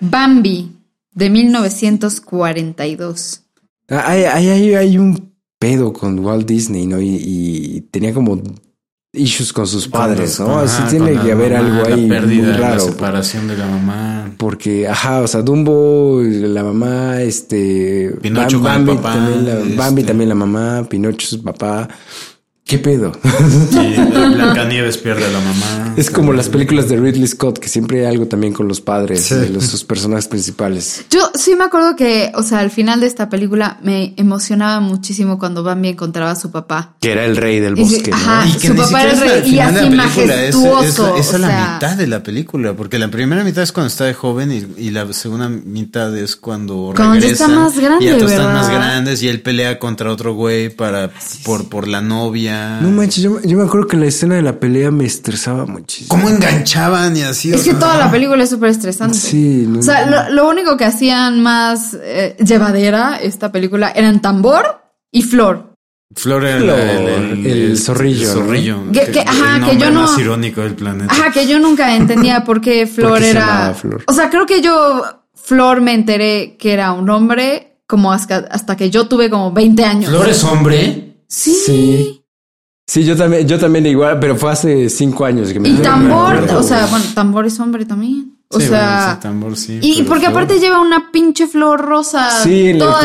Bambi, 0.00 0.72
de 1.12 1.30
1942. 1.30 3.42
Ah, 3.88 4.02
Hay, 4.06 4.24
hay, 4.24 4.48
hay, 4.48 4.74
hay 4.74 4.98
un 4.98 5.32
pedo 5.60 5.92
con 5.92 6.18
Walt 6.18 6.44
Disney, 6.48 6.88
¿no? 6.88 7.00
Y, 7.00 7.20
y 7.22 7.82
tenía 7.92 8.12
como 8.12 8.42
issues 9.14 9.52
con 9.52 9.66
sus 9.66 9.88
padres, 9.88 10.38
¿no? 10.40 10.58
Ajá, 10.58 10.82
con 10.82 10.88
tiene 10.90 11.14
la 11.14 11.22
que 11.22 11.32
haber 11.32 11.52
mamá, 11.52 11.66
algo 11.66 11.86
ahí 11.94 12.06
La 12.08 12.14
pérdida, 12.20 12.42
muy 12.42 12.52
la 12.52 12.58
raro. 12.58 12.80
separación 12.80 13.48
de 13.48 13.56
la 13.56 13.66
mamá. 13.66 14.30
Porque, 14.36 14.88
ajá, 14.88 15.20
o 15.20 15.26
sea, 15.26 15.42
Dumbo, 15.42 16.20
la 16.22 16.62
mamá, 16.64 17.22
este. 17.22 18.14
Pinocho 18.20 18.60
con 18.60 18.70
el 18.72 18.78
Bambi, 18.78 18.94
papá, 18.96 19.14
también 19.14 19.44
la, 19.46 19.60
este. 19.60 19.76
Bambi 19.76 20.02
también 20.04 20.28
la 20.28 20.34
mamá, 20.34 20.86
Pinocho 20.88 21.26
su 21.26 21.42
papá. 21.42 21.88
¿Qué 22.66 22.78
pedo? 22.78 23.12
Sí, 23.70 23.94
Blancanieves 24.34 24.96
pierde 24.96 25.26
a 25.26 25.30
la 25.30 25.38
mamá. 25.38 25.94
es 25.98 26.10
como 26.10 26.32
las 26.32 26.48
películas 26.48 26.88
de 26.88 26.96
Ridley 26.96 27.26
Scott, 27.26 27.58
que 27.58 27.68
siempre 27.68 28.00
hay 28.00 28.06
algo 28.14 28.26
también 28.26 28.54
con 28.54 28.66
los 28.68 28.80
padres 28.80 29.28
de 29.28 29.50
los, 29.50 29.64
sus 29.66 29.84
personajes 29.84 30.28
principales. 30.28 31.04
Yo 31.10 31.30
sí 31.34 31.54
me 31.56 31.64
acuerdo 31.64 31.94
que, 31.94 32.32
o 32.34 32.42
sea, 32.42 32.60
al 32.60 32.70
final 32.70 33.00
de 33.00 33.06
esta 33.06 33.28
película 33.28 33.78
me 33.82 34.14
emocionaba 34.16 34.80
muchísimo 34.80 35.38
cuando 35.38 35.62
Bambi 35.62 35.88
encontraba 35.90 36.30
a 36.30 36.36
su 36.36 36.50
papá. 36.50 36.94
Que 37.00 37.12
era 37.12 37.26
el 37.26 37.36
rey 37.36 37.60
del 37.60 37.78
Y 37.78 37.84
sí, 37.84 37.96
bosque, 37.96 38.10
¿no? 38.12 38.16
ajá. 38.16 38.46
Y 38.48 38.52
que 38.58 38.68
Su 38.68 38.76
papá 38.76 39.02
era 39.02 39.12
es 39.12 39.20
rey, 39.20 39.54
y 39.54 39.58
así 39.58 39.74
de 39.74 39.90
la 39.96 40.04
película, 40.04 40.42
es- 40.44 40.54
majestuoso, 40.56 41.16
Es, 41.18 41.26
es 41.28 41.32
a 41.34 41.36
o 41.36 41.38
la 41.40 41.48
sea. 41.48 41.72
mitad 41.74 41.96
de 41.98 42.06
la 42.06 42.22
película, 42.22 42.72
porque 42.72 42.98
la 42.98 43.08
primera 43.10 43.44
mitad 43.44 43.62
es 43.62 43.72
cuando 43.72 43.88
está 43.88 44.04
de 44.06 44.14
joven 44.14 44.50
y, 44.50 44.82
y 44.86 44.88
la 44.90 45.12
segunda 45.12 45.50
mitad 45.50 46.16
es 46.16 46.34
cuando, 46.34 46.94
Cuando 46.96 47.16
ya 47.16 47.20
regresa. 47.20 47.44
está 47.44 47.54
más 47.56 47.78
grande, 47.78 48.04
y 48.06 48.08
ya 48.08 48.16
están 48.16 48.54
más 48.54 48.70
grandes 48.70 49.22
y 49.22 49.28
él 49.28 49.42
pelea 49.42 49.78
contra 49.78 50.10
otro 50.10 50.32
güey 50.32 50.70
para 50.70 51.10
por, 51.44 51.68
por 51.68 51.86
la 51.88 52.00
novia. 52.00 52.53
No 52.82 52.90
manches, 52.90 53.22
yo, 53.24 53.40
yo 53.42 53.56
me 53.58 53.64
acuerdo 53.64 53.86
que 53.86 53.96
la 53.96 54.06
escena 54.06 54.34
de 54.36 54.42
la 54.42 54.58
pelea 54.60 54.90
me 54.90 55.04
estresaba 55.04 55.66
muchísimo. 55.66 56.08
¿Cómo 56.08 56.28
enganchaban 56.28 57.16
y 57.16 57.22
así? 57.22 57.52
o 57.52 57.56
Es 57.56 57.62
que 57.64 57.74
toda 57.74 57.96
la 57.96 58.10
película 58.10 58.42
es 58.44 58.50
súper 58.50 58.70
estresante. 58.70 59.16
Sí, 59.18 59.64
no- 59.68 59.80
O 59.80 59.82
sea, 59.82 60.06
lo, 60.06 60.30
lo 60.34 60.48
único 60.48 60.76
que 60.76 60.84
hacían 60.84 61.42
más 61.42 61.96
eh, 62.02 62.36
llevadera 62.44 63.16
esta 63.16 63.50
película 63.52 63.90
eran 63.94 64.20
tambor 64.20 64.80
y 65.10 65.22
flor. 65.22 65.72
Flor 66.16 66.44
era 66.44 66.58
Flor, 66.60 66.78
el, 66.78 67.46
el 67.46 67.78
zorrillo, 67.78 68.30
el 68.32 68.38
¿no? 68.38 68.44
zorrillo. 68.44 68.78
Que- 68.92 69.10
que- 69.10 69.20
ajá, 69.20 69.56
el 69.56 69.64
que 69.64 69.84
yo 69.84 69.90
no- 69.90 70.02
más 70.02 70.18
irónico 70.18 70.60
del 70.60 70.74
planeta. 70.74 71.12
Ajá, 71.12 71.32
que 71.32 71.46
yo 71.48 71.58
nunca 71.58 71.96
entendía 71.96 72.44
por 72.44 72.60
qué 72.60 72.86
Flor 72.86 73.10
¿Por 73.10 73.18
qué 73.18 73.24
se 73.24 73.30
era. 73.32 73.74
Flor? 73.74 74.04
O 74.06 74.12
sea, 74.12 74.30
creo 74.30 74.46
que 74.46 74.60
yo, 74.62 75.02
Flor, 75.34 75.80
me 75.80 75.92
enteré 75.94 76.56
que 76.58 76.72
era 76.72 76.92
un 76.92 77.10
hombre 77.10 77.78
como 77.88 78.12
hasta, 78.12 78.36
hasta 78.50 78.76
que 78.76 78.90
yo 78.90 79.08
tuve 79.08 79.28
como 79.28 79.52
20 79.52 79.84
años. 79.84 80.10
¿Flor 80.10 80.28
es 80.28 80.44
hombre? 80.44 81.16
Sí. 81.26 81.54
Sí. 81.66 82.23
Sí, 82.86 83.04
yo 83.04 83.16
también, 83.16 83.48
yo 83.48 83.58
también 83.58 83.86
igual, 83.86 84.18
pero 84.20 84.36
fue 84.36 84.52
hace 84.52 84.90
cinco 84.90 85.24
años 85.24 85.52
que 85.52 85.58
me 85.60 85.68
Y 85.70 85.76
tambor, 85.76 86.36
o 86.54 86.62
sea, 86.62 86.86
bueno, 86.86 87.04
tambor 87.14 87.46
es 87.46 87.58
hombre 87.60 87.86
también. 87.86 88.32
O 88.48 88.60
Sí, 88.60 88.66
sea. 88.68 89.04
bueno, 89.06 89.20
tambor, 89.20 89.56
sí, 89.56 89.78
y 89.82 90.02
porque 90.02 90.26
Flor- 90.26 90.32
aparte 90.32 90.58
lleva 90.60 90.80
una 90.80 91.10
pinche 91.10 91.46
flor 91.48 91.80
rosa 91.80 92.30
Sí, 92.42 92.74
la- 92.74 92.78
toda 92.84 93.02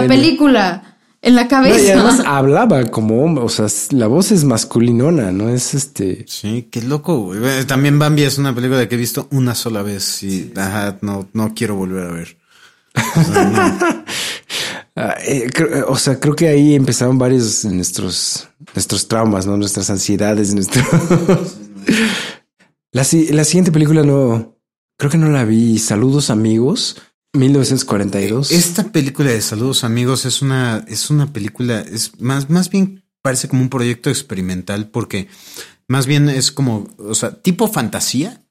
la- 0.00 0.06
película 0.06 0.96
en 1.22 1.34
la 1.34 1.44
No, 1.44 1.48
cabeza. 1.48 1.80
y 1.82 1.90
además 1.90 2.22
hablaba 2.26 2.84
como 2.90 3.24
hombre, 3.24 3.42
o 3.42 3.48
sea, 3.48 3.66
la 3.92 4.06
voz 4.06 4.30
es 4.32 4.44
masculinona, 4.44 5.32
no 5.32 5.48
es 5.48 5.72
este. 5.74 6.24
Sí, 6.28 6.68
qué 6.70 6.82
loco, 6.82 7.16
güey. 7.18 7.64
También 7.66 7.98
Bambi 7.98 8.22
es 8.24 8.36
una 8.38 8.54
película 8.54 8.86
que 8.86 8.94
he 8.94 8.98
visto 8.98 9.28
una 9.30 9.54
sola 9.54 9.82
vez 9.82 10.22
y 10.22 10.52
ajá, 10.56 10.98
no, 11.00 11.26
no 11.32 11.52
quiero 11.54 11.74
volver 11.74 12.04
a 12.06 12.12
ver. 12.12 12.36
O 13.16 13.24
sea, 13.24 13.44
no. 13.44 14.04
Ah, 14.96 15.14
eh, 15.26 15.48
creo- 15.52 15.88
o 15.88 15.96
sea, 15.96 16.20
creo 16.20 16.36
que 16.36 16.48
ahí 16.48 16.74
empezaron 16.74 17.18
varios 17.18 17.64
nuestros, 17.64 18.48
nuestros 18.74 19.08
traumas, 19.08 19.46
¿no? 19.46 19.56
Nuestras 19.56 19.88
ansiedades, 19.90 20.54
la, 22.92 23.06
la 23.30 23.44
siguiente 23.44 23.72
película 23.72 24.02
no, 24.02 24.58
creo 24.98 25.10
que 25.10 25.18
no 25.18 25.30
la 25.30 25.44
vi. 25.44 25.78
Saludos 25.78 26.30
amigos, 26.30 26.96
1942. 27.34 28.52
Esta 28.52 28.92
película 28.92 29.30
de 29.30 29.40
Saludos 29.40 29.84
Amigos 29.84 30.24
es 30.26 30.42
una, 30.42 30.84
es 30.88 31.10
una 31.10 31.32
película, 31.32 31.80
es 31.80 32.20
más, 32.20 32.50
más 32.50 32.68
bien 32.70 33.04
parece 33.22 33.48
como 33.48 33.62
un 33.62 33.70
proyecto 33.70 34.10
experimental 34.10 34.90
porque 34.90 35.28
más 35.88 36.06
bien 36.06 36.28
es 36.28 36.52
como, 36.52 36.88
o 36.98 37.14
sea, 37.14 37.40
tipo 37.40 37.68
fantasía, 37.68 38.44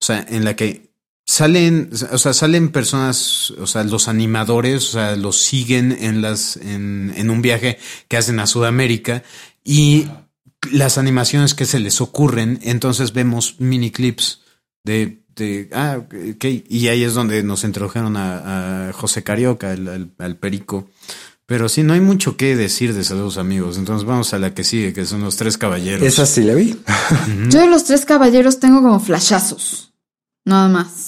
o 0.00 0.04
sea, 0.04 0.24
en 0.28 0.44
la 0.44 0.56
que 0.56 0.87
salen, 1.28 1.90
o 2.10 2.16
sea, 2.16 2.32
salen 2.32 2.70
personas, 2.70 3.50
o 3.50 3.66
sea, 3.66 3.84
los 3.84 4.08
animadores, 4.08 4.88
o 4.88 4.92
sea, 4.92 5.14
los 5.14 5.36
siguen 5.36 5.92
en 6.00 6.22
las, 6.22 6.56
en, 6.56 7.12
en 7.16 7.28
un 7.28 7.42
viaje 7.42 7.78
que 8.08 8.16
hacen 8.16 8.40
a 8.40 8.46
Sudamérica 8.46 9.22
y 9.62 10.08
las 10.72 10.96
animaciones 10.96 11.52
que 11.54 11.66
se 11.66 11.80
les 11.80 12.00
ocurren, 12.00 12.58
entonces 12.62 13.12
vemos 13.12 13.56
mini 13.58 13.90
clips 13.90 14.40
de, 14.84 15.20
de 15.36 15.68
ah, 15.74 15.98
ok, 16.00 16.44
y 16.66 16.88
ahí 16.88 17.04
es 17.04 17.12
donde 17.12 17.42
nos 17.42 17.62
introdujeron 17.62 18.16
a, 18.16 18.88
a 18.88 18.92
José 18.94 19.22
Carioca, 19.22 19.72
al, 19.72 19.86
al- 19.86 20.10
al 20.16 20.36
perico. 20.36 20.88
Pero 21.44 21.68
sí, 21.68 21.82
no 21.82 21.92
hay 21.92 22.00
mucho 22.00 22.36
que 22.38 22.56
decir 22.56 22.94
de 22.94 23.04
saludos 23.04 23.36
amigos. 23.38 23.76
Entonces 23.78 24.06
vamos 24.06 24.32
a 24.34 24.38
la 24.38 24.52
que 24.54 24.64
sigue, 24.64 24.92
que 24.94 25.04
son 25.06 25.22
los 25.22 25.36
tres 25.36 25.56
caballeros. 25.58 26.06
Esa 26.06 26.24
sí 26.26 26.42
la 26.42 26.54
vi. 26.54 26.76
Yo 27.48 27.60
de 27.60 27.68
los 27.68 27.84
tres 27.84 28.04
caballeros 28.04 28.60
tengo 28.60 28.82
como 28.82 28.98
flashazos. 29.00 29.92
Nada 30.44 30.68
más. 30.68 31.07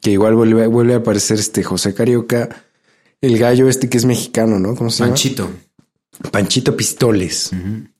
Que 0.00 0.10
igual 0.12 0.34
vuelve, 0.34 0.66
vuelve 0.66 0.94
a 0.94 0.98
aparecer 0.98 1.38
este 1.38 1.62
José 1.62 1.94
Carioca, 1.94 2.64
el 3.20 3.38
gallo 3.38 3.68
este 3.68 3.88
que 3.88 3.98
es 3.98 4.04
mexicano, 4.04 4.58
¿no? 4.58 4.74
¿Cómo 4.76 4.90
se 4.90 4.98
llama? 5.00 5.10
Panchito. 5.10 5.50
Panchito 6.30 6.76
Pistoles. 6.76 7.50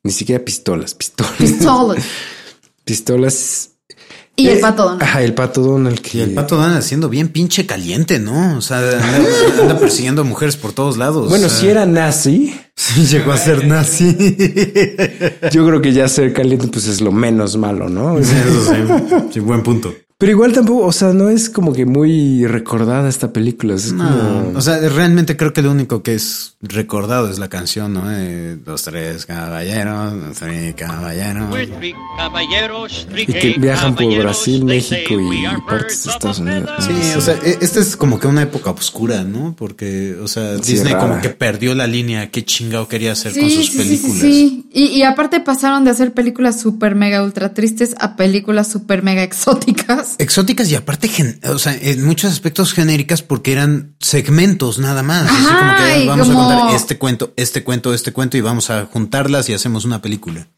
Ni 0.03 0.13
siquiera 0.13 0.45
pistolas, 0.45 0.95
pistolas. 0.95 1.35
Pistolas. 1.39 2.05
Pistolas. 2.85 3.71
Y 4.35 4.49
el 4.49 4.59
Eh, 4.59 4.61
pato 4.61 4.85
Donald. 4.85 5.03
Ajá, 5.03 5.23
el 5.23 5.35
pato 5.35 5.63
Donald. 5.63 6.01
Que... 6.01 6.19
Y 6.19 6.21
el 6.21 6.31
pato 6.35 6.57
Dan 6.59 6.75
haciendo 6.77 7.09
bien 7.09 7.29
pinche 7.29 7.67
caliente, 7.67 8.19
¿no? 8.21 8.57
O 8.57 8.61
sea, 8.61 8.79
anda, 8.79 9.29
anda 9.61 9.79
persiguiendo 9.81 10.23
a 10.23 10.25
mujeres 10.25 10.57
por 10.57 10.73
todos 10.73 10.97
lados. 10.97 11.29
Bueno, 11.29 11.47
O 11.47 11.49
sea, 11.51 11.59
si 11.59 11.69
era 11.69 11.87
nazi, 11.87 12.55
sí 12.77 13.05
llegó 13.07 13.33
a 13.33 13.37
ser 13.37 13.67
nazi. 13.67 14.17
yo 15.53 15.67
creo 15.67 15.81
que 15.83 15.93
ya 15.93 16.09
ser 16.09 16.33
caliente 16.33 16.69
pues 16.69 16.87
es 16.87 17.01
lo 17.01 17.11
menos 17.13 17.57
malo, 17.57 17.89
¿no? 17.89 18.19
Eso 18.19 18.33
sí, 18.33 18.77
sí, 19.33 19.41
buen 19.41 19.63
punto. 19.65 19.93
Pero 20.21 20.33
igual 20.33 20.53
tampoco, 20.53 20.85
o 20.85 20.91
sea, 20.91 21.13
no 21.13 21.29
es 21.29 21.49
como 21.49 21.73
que 21.73 21.87
muy 21.87 22.45
recordada 22.45 23.09
esta 23.09 23.33
película. 23.33 23.77
Es 23.77 23.93
No, 23.93 24.05
como... 24.05 24.59
o 24.59 24.61
sea, 24.61 24.81
realmente 24.89 25.37
creo 25.37 25.53
que 25.53 25.63
lo 25.63 25.71
único 25.71 26.03
que 26.03 26.17
es 26.17 26.57
recordado 26.61 27.31
es 27.31 27.39
la 27.39 27.49
canción, 27.49 27.93
¿no? 27.93 28.03
Eh, 28.11 28.59
los 28.67 28.83
tres 28.83 29.25
caballeros, 29.27 30.15
los 30.15 30.37
tres 30.37 30.75
caballeros. 30.75 31.47
Y 33.17 33.27
que 33.27 33.55
viajan 33.61 33.95
por. 33.95 34.19
Brasil, 34.19 34.65
México 34.65 35.15
y 35.21 35.45
partes 35.69 36.03
de 36.05 36.11
Estados 36.11 36.39
Unidos. 36.41 36.69
feather. 36.85 37.05
Sí, 37.05 37.13
o 37.17 37.21
sea, 37.21 37.35
e- 37.45 37.59
esta 37.61 37.79
es 37.79 37.97
como 37.97 38.19
que 38.19 38.27
una 38.27 38.43
época 38.43 38.71
oscura, 38.73 39.23
¿no? 39.23 39.55
Porque, 39.57 40.17
o 40.21 40.27
sea, 40.27 40.57
Sí, 40.57 40.73
Disney 40.73 40.95
rara. 40.95 41.07
como 41.09 41.21
que 41.21 41.29
perdió 41.29 41.77
la 41.77 41.87
línea 41.87 42.31
qué 42.33 42.45
chingado 42.45 42.89
quería 42.89 43.13
hacer 43.13 43.33
con 43.39 43.49
sus 43.49 43.67
sí, 43.67 43.73
sí, 43.73 43.79
películas. 43.79 44.17
sí, 44.19 44.21
sí. 44.21 44.67
Y, 44.73 44.85
y 44.99 45.03
aparte 45.05 45.39
pasaron 45.39 45.85
de 45.85 45.91
hacer 45.93 46.13
películas 46.13 46.61
super 46.61 46.97
mega 46.97 47.23
ultra 47.23 47.55
tristes 47.55 47.95
a 48.01 48.17
películas 48.17 48.69
super 48.73 49.05
mega 49.05 49.23
exóticas. 49.23 50.08
Exóticas 50.19 50.71
y 50.71 50.75
aparte, 50.75 51.09
gen- 51.09 51.41
o 51.45 51.59
sea, 51.59 51.77
en 51.81 52.05
muchos 52.05 52.33
aspectos 52.33 52.73
genéricas 52.73 53.23
porque 53.23 53.53
eran 53.53 53.95
segmentos 54.01 54.79
nada 54.79 55.03
más. 55.03 55.31
Así 55.31 55.47
Ajá, 55.47 55.59
como 55.59 55.77
que 56.01 56.07
vamos 56.07 56.27
como- 56.29 56.43
a 56.51 56.55
contar 56.61 56.75
este 56.77 56.99
cuento, 56.99 57.33
este 57.37 57.63
cuento, 57.65 57.93
este 57.95 58.13
cuento 58.13 58.37
y 58.37 58.41
vamos 58.41 58.71
a 58.71 58.87
juntarlas 58.87 59.49
y 59.49 59.55
hacemos 59.55 59.85
una 59.85 60.01
película. 60.03 60.49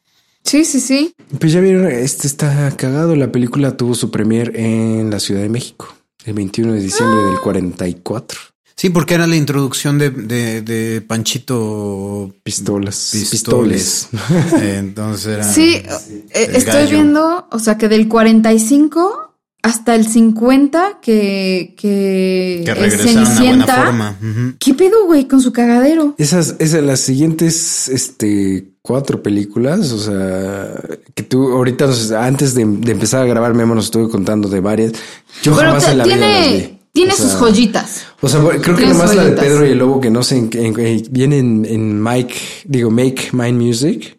Sí, 0.44 0.64
sí, 0.64 0.80
sí. 0.80 1.14
Pues 1.38 1.52
ya 1.52 1.60
vieron, 1.60 1.86
este 1.90 2.26
está 2.26 2.70
cagado. 2.76 3.14
La 3.16 3.30
película 3.30 3.76
tuvo 3.76 3.94
su 3.94 4.10
premier 4.10 4.52
en 4.56 5.10
la 5.10 5.20
Ciudad 5.20 5.42
de 5.42 5.48
México 5.50 5.94
el 6.24 6.32
21 6.34 6.72
de 6.72 6.80
diciembre 6.80 7.18
Ah. 7.26 7.30
del 7.30 7.40
44. 7.40 8.38
Sí, 8.76 8.88
porque 8.88 9.12
era 9.12 9.26
la 9.26 9.36
introducción 9.36 9.98
de, 9.98 10.08
de, 10.08 10.62
de 10.62 11.02
Panchito 11.02 12.34
Pistolas. 12.42 13.10
Pistoles. 13.12 14.08
Pistoles. 14.10 14.52
Entonces 14.62 15.26
era. 15.26 15.44
Sí, 15.44 15.74
eh, 15.74 15.84
el 16.32 16.56
estoy 16.56 16.72
gallo. 16.72 16.90
viendo, 16.90 17.48
o 17.50 17.58
sea, 17.58 17.76
que 17.76 17.88
del 17.88 18.08
45 18.08 19.29
hasta 19.62 19.94
el 19.94 20.06
50 20.06 20.98
que, 21.02 21.74
que, 21.76 22.62
Que 22.64 22.70
es 22.72 22.78
regresaron 22.78 23.08
a 23.08 23.12
buena 23.20 23.34
Cenicienta. 23.36 23.84
forma. 23.84 24.16
¿Qué 24.58 24.74
pedo, 24.74 25.04
güey, 25.06 25.28
con 25.28 25.40
su 25.40 25.52
cagadero? 25.52 26.14
Esas, 26.18 26.56
esas, 26.58 26.82
las 26.82 27.00
siguientes, 27.00 27.88
este, 27.88 28.68
cuatro 28.82 29.22
películas, 29.22 29.92
o 29.92 29.98
sea, 29.98 30.74
que 31.14 31.22
tú 31.22 31.52
ahorita, 31.52 31.88
antes 32.18 32.54
de, 32.54 32.64
de 32.64 32.92
empezar 32.92 33.22
a 33.22 33.26
grabar, 33.26 33.54
Memo 33.54 33.74
nos 33.74 33.86
estuve 33.86 34.08
contando 34.08 34.48
de 34.48 34.60
varias. 34.60 34.92
Yo 35.42 35.54
Pero 35.54 35.68
jamás 35.68 35.84
te- 35.84 35.90
en 35.92 35.98
la 35.98 36.04
vida 36.04 36.16
las 36.16 36.30
tiene, 36.42 36.56
vi. 36.72 36.78
tiene 36.92 37.12
O 37.12 37.16
sea, 37.16 37.26
sus 37.28 37.34
joyitas. 37.38 38.02
O 38.22 38.28
sea, 38.28 38.40
creo 38.62 38.76
que 38.76 38.86
nomás 38.86 39.14
la 39.14 39.24
de. 39.24 39.32
Pedro 39.32 39.66
y 39.66 39.70
el 39.72 39.78
Lobo, 39.78 40.00
que 40.00 40.10
no 40.10 40.22
sé 40.22 40.38
en 40.38 40.50
en 40.54 41.02
viene 41.10 41.38
en, 41.38 41.64
en 41.66 42.02
Mike, 42.02 42.34
digo, 42.64 42.90
Make 42.90 43.28
Mine 43.32 43.52
Music. 43.52 44.16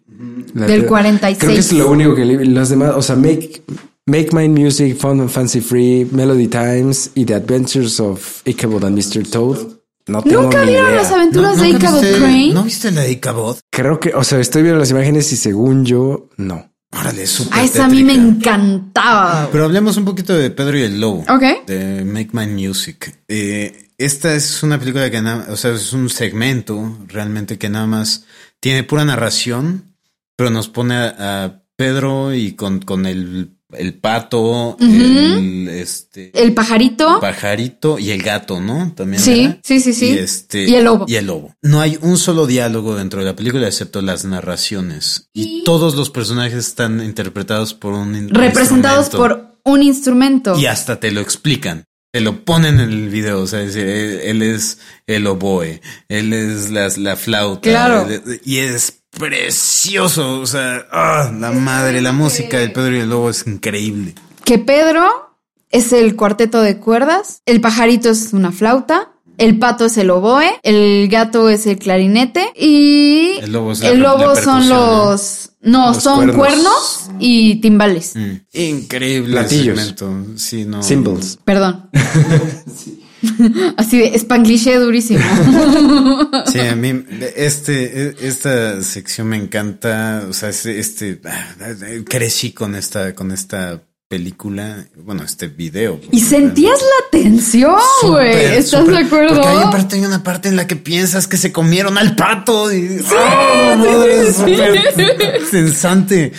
La 0.54 0.66
de 0.66 0.72
Del 0.74 0.82
Pedro. 0.82 0.90
46. 0.90 1.38
Creo 1.40 1.54
que 1.54 1.60
es 1.60 1.72
lo 1.74 1.90
único 1.90 2.14
que 2.16 2.26
le- 2.26 2.46
los 2.46 2.70
demás, 2.70 2.94
o 2.96 3.02
sea, 3.02 3.16
Make, 3.16 3.64
Make 4.08 4.30
Mine 4.34 4.50
Music, 4.60 4.98
Fun 4.98 5.20
and 5.22 5.30
Fancy 5.30 5.62
Free, 5.62 6.08
Melody 6.12 6.48
Times 6.48 7.12
y 7.14 7.26
The 7.26 7.36
Adventures 7.36 8.00
of 8.00 8.42
Ichabod 8.46 8.84
and 8.86 8.98
Mr. 8.98 9.28
Toad. 9.30 9.60
No 10.08 10.24
tengo 10.24 10.42
¿Nunca 10.44 10.62
ni 10.66 10.72
vieron 10.72 10.88
idea. 10.90 11.02
las 11.04 11.12
aventuras 11.12 11.62
de 11.62 11.68
¿nunca 11.68 11.78
Ichabod 11.86 12.02
viste- 12.02 12.18
Crane? 12.18 12.54
¿No 12.54 12.64
viste 12.64 12.92
la 12.92 13.02
de 13.02 13.12
Ichabod? 13.12 13.58
Creo 13.70 14.00
que, 14.00 14.14
o 14.16 14.24
sea, 14.24 14.40
estoy 14.40 14.64
viendo 14.64 14.80
las 14.80 14.90
imágenes 14.92 15.32
y 15.32 15.38
según 15.38 15.86
yo, 15.86 16.30
no. 16.38 16.68
Órale, 16.94 17.26
súper 17.26 17.60
A 17.60 17.64
esa 17.64 17.86
a 17.86 17.88
mí 17.88 18.04
me 18.04 18.14
encantaba. 18.16 19.48
Pero 19.52 19.64
hablemos 19.66 19.96
un 19.96 20.04
poquito 20.04 20.36
de 20.36 20.50
Pedro 20.50 20.78
y 20.78 20.82
el 20.82 21.00
Lobo. 21.00 21.20
Ok. 21.30 21.66
De 21.68 22.04
Make 22.04 22.32
My 22.34 22.48
Music. 22.48 23.18
Eh, 23.30 23.92
esta 23.98 24.36
es 24.36 24.62
una 24.64 24.78
película 24.80 25.10
que 25.10 25.22
nada, 25.22 25.46
o 25.52 25.56
sea, 25.56 25.72
es 25.72 25.94
un 25.94 26.10
segmento 26.10 26.98
realmente 27.08 27.58
que 27.58 27.70
nada 27.70 27.86
más 27.86 28.26
tiene 28.60 28.84
pura 28.84 29.06
narración, 29.06 29.96
pero 30.36 30.50
nos 30.50 30.68
pone 30.68 30.96
a, 30.96 31.44
a 31.46 31.64
Pedro 31.78 32.34
y 32.34 32.54
con, 32.56 32.80
con 32.82 33.06
el, 33.06 33.56
el 33.78 33.94
pato, 33.96 34.78
el 34.80 35.68
este 35.70 36.32
El 36.34 36.54
pajarito. 36.54 37.20
pajarito 37.20 37.98
y 38.00 38.12
el 38.12 38.22
gato, 38.22 38.60
¿no? 38.60 38.94
También. 38.96 39.22
Sí, 39.22 39.44
¿verdad? 39.46 39.60
sí, 39.64 39.80
sí, 39.80 39.94
sí. 39.94 40.06
Y, 40.12 40.18
este, 40.18 40.70
Y 40.70 40.76
el 40.76 40.84
lobo. 40.86 41.06
Y 41.08 41.16
el 41.16 41.26
lobo. 41.28 41.56
No 41.62 41.82
hay 41.82 41.98
un 42.02 42.18
solo 42.18 42.48
diálogo 42.48 42.96
dentro 42.96 43.20
de 43.22 43.26
la 43.28 43.36
película 43.36 43.68
excepto 43.68 44.02
las 44.02 44.26
narraciones. 44.26 45.30
Y, 45.34 45.64
todos 45.64 45.96
los 45.96 46.10
personajes 46.10 46.68
están 46.68 47.04
interpretados 47.04 47.74
por 47.74 47.94
un 47.94 48.30
representados 48.30 49.10
por 49.10 49.56
un 49.64 49.84
instrumento. 49.84 50.58
Y 50.60 50.66
hasta 50.66 51.00
te 51.00 51.12
lo 51.12 51.22
explican. 51.22 51.84
Te 52.14 52.20
lo 52.20 52.44
ponen 52.44 52.80
en 52.82 52.90
el 52.92 53.10
video. 53.10 53.42
O 53.42 53.48
sea, 53.48 53.62
es 53.62 53.74
decir, 53.74 53.88
él, 53.88 54.20
él 54.24 54.42
es 54.42 54.80
el 55.08 55.26
oboe. 55.28 55.82
Él 56.10 56.34
es 56.34 56.70
la, 56.70 56.90
la 56.98 57.16
flauta. 57.16 57.62
Claro. 57.62 58.10
él- 58.10 58.42
y 58.44 58.58
es 58.58 59.01
precioso. 59.12 60.40
O 60.40 60.46
sea, 60.46 60.88
ah, 60.92 61.32
la 61.38 61.52
madre, 61.52 62.02
la 62.02 62.12
música 62.12 62.58
del 62.60 62.72
Pedro 62.72 62.96
y 62.96 63.00
el 63.00 63.10
Lobo 63.10 63.30
es 63.30 63.46
increíble. 63.48 64.16
Que 64.44 64.58
Pedro 64.58 65.38
es 65.70 65.94
el 65.94 66.16
cuarteto 66.16 66.62
de 66.62 66.78
cuerdas, 66.78 67.42
el 67.46 67.62
pajarito 67.62 68.10
es 68.10 68.34
una 68.34 68.52
flauta, 68.52 69.12
el 69.38 69.58
pato 69.58 69.86
es 69.86 69.98
el 69.98 70.10
oboe, 70.10 70.60
el 70.64 71.08
gato 71.10 71.50
es 71.50 71.66
el 71.66 71.80
clarinete 71.80 72.52
y 72.56 73.38
El 73.42 73.54
lobo 73.54 73.72
es 73.72 73.80
la 73.80 73.90
el 73.90 74.00
lobo 74.00 74.34
la 74.34 74.42
son 74.42 74.70
los 74.70 75.52
no, 75.62 75.90
Los 75.90 76.04
son 76.04 76.32
cuernos. 76.32 76.36
cuernos. 76.36 77.10
y 77.20 77.56
timbales. 77.62 78.16
Mm. 78.16 78.32
Increíble 78.54 79.32
Platillos. 79.34 79.96
Sí, 80.36 80.66
no. 80.66 80.82
Symbols. 80.82 81.40
Perdón. 81.46 81.90
Así 83.78 84.00
de 84.00 84.16
spanglish 84.18 84.70
durísimo. 84.76 85.22
Sí, 86.52 86.60
a 86.60 86.76
mí 86.76 87.04
este, 87.36 88.16
esta 88.28 88.82
sección 88.82 89.28
me 89.28 89.38
encanta. 89.38 90.26
O 90.30 90.34
sea, 90.34 90.50
este, 90.50 90.80
este 90.80 91.22
crecí 92.06 92.52
con 92.52 92.76
esta, 92.76 93.14
con 93.16 93.32
esta 93.32 93.82
película, 94.12 94.86
bueno, 94.98 95.24
este 95.24 95.48
video. 95.48 96.02
y 96.12 96.20
sentías 96.20 96.80
la 96.82 97.20
tensión, 97.20 97.80
güey. 98.04 98.58
¿Estás 98.58 98.86
de 98.86 98.98
acuerdo? 98.98 99.36
Porque 99.36 99.48
hay, 99.48 99.64
aparte, 99.64 99.96
hay 99.96 100.06
una 100.06 100.22
parte 100.22 100.50
en 100.50 100.58
la 100.58 100.68
que 100.68 100.76
piensas 100.76 101.28
que 101.28 101.38
se 101.38 101.54
comieron 101.54 101.98
al 101.98 102.16
pato 102.18 102.74
y 102.74 103.00
¡Ah, 103.16 103.76
madre, 103.78 104.28
es 104.28 104.36
súper 104.36 105.46
sensante. 105.50 106.34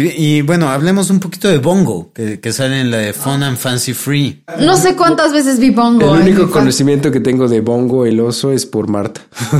Y, 0.00 0.36
y, 0.36 0.42
bueno, 0.42 0.68
hablemos 0.68 1.10
un 1.10 1.18
poquito 1.18 1.48
de 1.48 1.58
Bongo, 1.58 2.12
que, 2.14 2.38
que 2.38 2.52
sale 2.52 2.80
en 2.80 2.90
la 2.92 2.98
de 2.98 3.12
Fun 3.12 3.42
and 3.42 3.56
Fancy 3.56 3.94
Free. 3.94 4.44
No 4.60 4.76
sé 4.76 4.94
cuántas 4.94 5.32
veces 5.32 5.58
vi 5.58 5.70
Bongo. 5.70 6.14
El 6.14 6.22
único 6.22 6.48
conocimiento 6.50 7.10
que 7.10 7.18
tengo 7.18 7.48
de 7.48 7.60
Bongo 7.60 8.06
el 8.06 8.20
oso 8.20 8.52
es 8.52 8.64
por 8.64 8.88
Marta. 8.88 9.20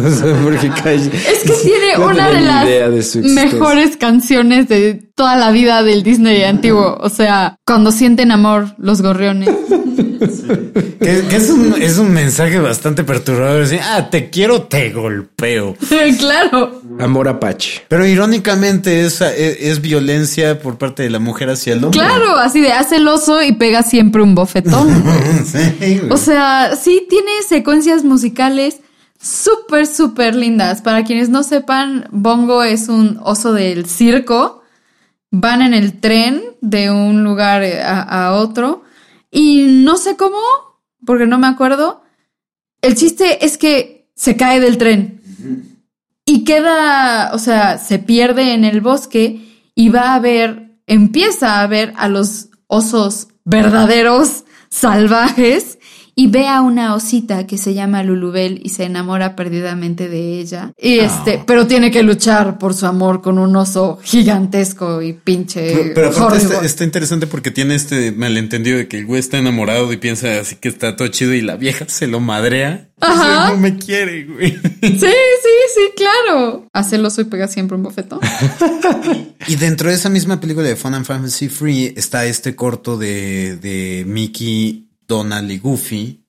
Porque 0.45 0.71
calle- 0.85 1.11
Es 1.13 1.43
que 1.43 1.53
tiene 1.63 1.95
No 1.99 2.07
una 2.07 2.31
de 2.31 2.41
las 2.41 2.67
idea 2.67 2.89
de 2.89 3.03
su 3.03 3.19
existencia. 3.19 3.45
mejores 3.53 3.97
canciones 3.97 4.69
de 4.69 5.03
toda 5.17 5.35
la 5.37 5.51
vida 5.51 5.83
del 5.83 6.05
Disney 6.05 6.45
antiguo. 6.45 6.97
O 7.01 7.09
sea, 7.09 7.57
cuando 7.67 7.91
sienten 7.91 8.31
amor 8.31 8.75
los 8.79 9.03
gorriones. 9.03 9.49
Que, 10.99 11.25
que 11.29 11.37
es, 11.37 11.49
un, 11.51 11.75
es 11.81 11.97
un 11.99 12.13
mensaje 12.13 12.59
bastante 12.59 13.05
perturbador. 13.05 13.61
Decir, 13.63 13.81
ah, 13.83 14.09
te 14.11 14.31
quiero, 14.31 14.63
te 14.63 14.91
golpeo. 14.91 15.77
claro. 16.19 16.78
Amor 16.99 17.29
Apache. 17.29 17.83
Pero 17.89 18.07
irónicamente 18.07 19.05
es, 19.05 19.21
es, 19.21 19.59
es 19.61 19.81
violencia 19.81 20.59
por 20.59 20.79
parte 20.79 21.03
de 21.03 21.11
la 21.11 21.19
mujer 21.19 21.51
hacia 21.51 21.75
el 21.75 21.85
hombre. 21.85 22.01
Claro, 22.01 22.37
así 22.37 22.61
de 22.61 22.73
hace 22.73 22.97
el 22.97 23.09
oso 23.09 23.43
y 23.43 23.53
pega 23.53 23.83
siempre 23.83 24.23
un 24.23 24.35
bofetón. 24.35 24.89
Sí. 25.45 26.01
O 26.11 26.17
sea, 26.17 26.77
sí 26.77 27.07
tiene 27.09 27.31
secuencias 27.49 28.05
musicales 28.05 28.81
súper, 29.21 29.87
súper 29.87 30.35
lindas. 30.35 30.83
Para 30.83 31.05
quienes 31.05 31.29
no 31.29 31.43
sepan, 31.43 32.09
Bongo 32.11 32.63
es 32.63 32.89
un 32.89 33.19
oso 33.23 33.53
del 33.53 33.87
circo. 33.87 34.63
Van 35.31 35.63
en 35.63 35.75
el 35.75 36.01
tren 36.01 36.43
de 36.61 36.91
un 36.91 37.25
lugar 37.25 37.63
a, 37.65 38.03
a 38.03 38.35
otro. 38.35 38.83
Y 39.31 39.83
no 39.85 39.97
sé 39.97 40.17
cómo, 40.17 40.39
porque 41.07 41.27
no 41.27 41.39
me 41.39 41.47
acuerdo. 41.47 42.03
El 42.83 42.95
chiste 42.95 43.45
es 43.45 43.59
que 43.59 44.09
se 44.15 44.37
cae 44.37 44.61
del 44.61 44.79
tren. 44.79 45.21
Y 46.39 46.45
queda, 46.45 47.33
o 47.35 47.39
sea, 47.41 47.79
se 47.79 47.99
pierde 47.99 48.55
en 48.55 48.65
el 48.65 48.81
bosque 48.81 49.41
y 49.75 49.89
va 49.89 50.15
a 50.15 50.21
ver, 50.21 50.77
empieza 50.87 51.61
a 51.61 51.67
ver 51.67 51.93
a 51.97 52.09
los 52.09 52.51
osos 52.69 53.27
verdaderos, 53.45 54.45
salvajes, 54.69 55.78
y 56.19 56.27
ve 56.27 56.49
a 56.49 56.63
una 56.63 56.97
osita 56.97 57.47
que 57.47 57.59
se 57.59 57.75
llama 57.75 58.03
Lulubel 58.03 58.61
y 58.65 58.71
se 58.71 58.83
enamora 58.83 59.37
perdidamente 59.37 60.09
de 60.09 60.41
ella. 60.41 60.73
Y 60.77 60.99
este, 60.99 61.41
pero 61.47 61.69
tiene 61.69 61.93
que 61.93 62.03
luchar 62.03 62.59
por 62.59 62.75
su 62.75 62.87
amor 62.87 63.23
con 63.23 63.39
un 63.39 63.55
oso 63.55 64.01
gigantesco 64.03 65.01
y 65.01 65.13
pinche. 65.13 65.73
Pero, 65.73 65.95
pero 65.95 66.09
aparte 66.09 66.39
está, 66.39 66.65
está 66.65 66.83
interesante 66.83 67.29
porque 67.29 67.53
tiene 67.53 67.77
este 67.77 68.11
malentendido 68.11 68.79
de 68.79 68.89
que 68.89 68.99
el 68.99 69.07
güey 69.07 69.21
está 69.21 69.39
enamorado 69.39 69.93
y 69.93 69.97
piensa 69.99 70.41
así 70.41 70.57
que 70.57 70.69
está 70.69 70.97
todo 70.97 71.07
chido 71.07 71.35
y 71.35 71.41
la 71.41 71.55
vieja 71.55 71.85
se 71.89 72.09
lo 72.09 72.19
madrea. 72.19 72.89
Ajá. 73.01 73.51
No 73.51 73.59
me 73.59 73.79
quiere, 73.79 74.25
güey. 74.25 74.59
Sí, 74.81 74.99
sí, 74.99 75.55
sí, 75.73 75.81
claro. 75.97 76.67
Hace 76.73 76.97
el 76.97 77.05
oso 77.05 77.21
y 77.21 77.27
pega 77.27 77.47
siempre 77.47 77.77
un 77.77 77.85
bofetón. 77.85 78.19
Y 79.47 79.55
dentro 79.55 79.89
de 79.89 79.95
esa 79.95 80.11
misma 80.11 80.41
película 80.41 80.67
de 80.67 80.75
Fun 80.75 80.95
and 80.95 81.07
Fantasy 81.07 81.49
Free 81.49 81.95
está 81.97 82.27
este 82.27 82.57
corto 82.57 82.99
de, 82.99 83.57
de 83.57 84.05
Mickey, 84.05 84.88
Donald 85.09 85.51
y 85.51 85.59
Goofy 85.59 86.25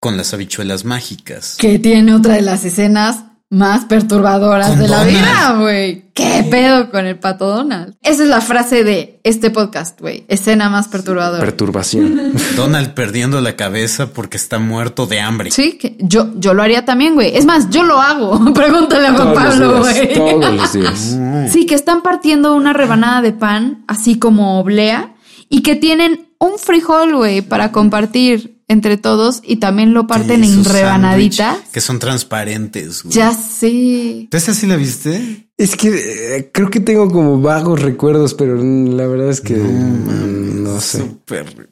con 0.00 0.16
las 0.16 0.34
habichuelas 0.34 0.84
mágicas. 0.84 1.56
que 1.58 1.78
tiene 1.78 2.14
otra 2.14 2.34
de 2.34 2.42
las 2.42 2.64
escenas 2.64 3.24
más 3.50 3.86
perturbadoras 3.86 4.70
Con 4.70 4.80
de 4.80 4.88
la 4.88 5.04
vida, 5.04 5.56
güey. 5.58 6.10
¿Qué 6.12 6.46
pedo 6.50 6.90
con 6.90 7.06
el 7.06 7.18
pato 7.18 7.46
Donald? 7.46 7.96
Esa 8.02 8.24
es 8.24 8.28
la 8.28 8.42
frase 8.42 8.84
de 8.84 9.20
este 9.24 9.50
podcast, 9.50 9.98
güey. 9.98 10.26
Escena 10.28 10.68
más 10.68 10.88
perturbadora. 10.88 11.40
Perturbación. 11.40 12.32
Donald 12.56 12.92
perdiendo 12.92 13.40
la 13.40 13.56
cabeza 13.56 14.12
porque 14.12 14.36
está 14.36 14.58
muerto 14.58 15.06
de 15.06 15.20
hambre. 15.20 15.50
Sí, 15.50 15.78
que 15.78 15.96
yo, 15.98 16.28
yo 16.36 16.52
lo 16.52 16.62
haría 16.62 16.84
también, 16.84 17.14
güey. 17.14 17.34
Es 17.36 17.46
más, 17.46 17.70
yo 17.70 17.84
lo 17.84 18.00
hago. 18.00 18.52
Pregúntale 18.54 19.06
a 19.06 19.12
Juan 19.14 19.32
Todos 19.32 19.34
Pablo, 19.34 19.78
güey. 19.78 20.12
Todos 20.12 20.54
los 20.54 20.72
días. 20.74 21.18
Sí, 21.50 21.64
que 21.64 21.74
están 21.74 22.02
partiendo 22.02 22.54
una 22.54 22.74
rebanada 22.74 23.22
de 23.22 23.32
pan, 23.32 23.84
así 23.88 24.18
como 24.18 24.60
oblea, 24.60 25.14
y 25.48 25.62
que 25.62 25.74
tienen 25.74 26.27
un 26.40 26.58
frijol, 26.58 27.16
güey, 27.16 27.42
para 27.42 27.72
compartir 27.72 28.62
entre 28.68 28.96
todos 28.98 29.40
y 29.44 29.56
también 29.56 29.94
lo 29.94 30.06
parten 30.06 30.44
Sí, 30.44 30.52
en 30.52 30.64
rebanaditas. 30.64 31.56
Que 31.72 31.80
son 31.80 31.98
transparentes. 31.98 33.02
güey. 33.02 33.14
Ya 33.14 33.32
sé. 33.32 34.28
¿Esa 34.30 34.52
sí 34.54 34.66
la 34.66 34.76
viste? 34.76 35.48
Es 35.56 35.74
que 35.74 36.36
eh, 36.36 36.50
creo 36.52 36.70
que 36.70 36.80
tengo 36.80 37.10
como 37.10 37.40
vagos 37.40 37.80
recuerdos, 37.82 38.34
pero 38.34 38.56
la 38.56 39.06
verdad 39.06 39.30
es 39.30 39.40
que 39.40 39.54
no 39.56 40.80
sé. 40.80 40.98
Súper. 40.98 41.70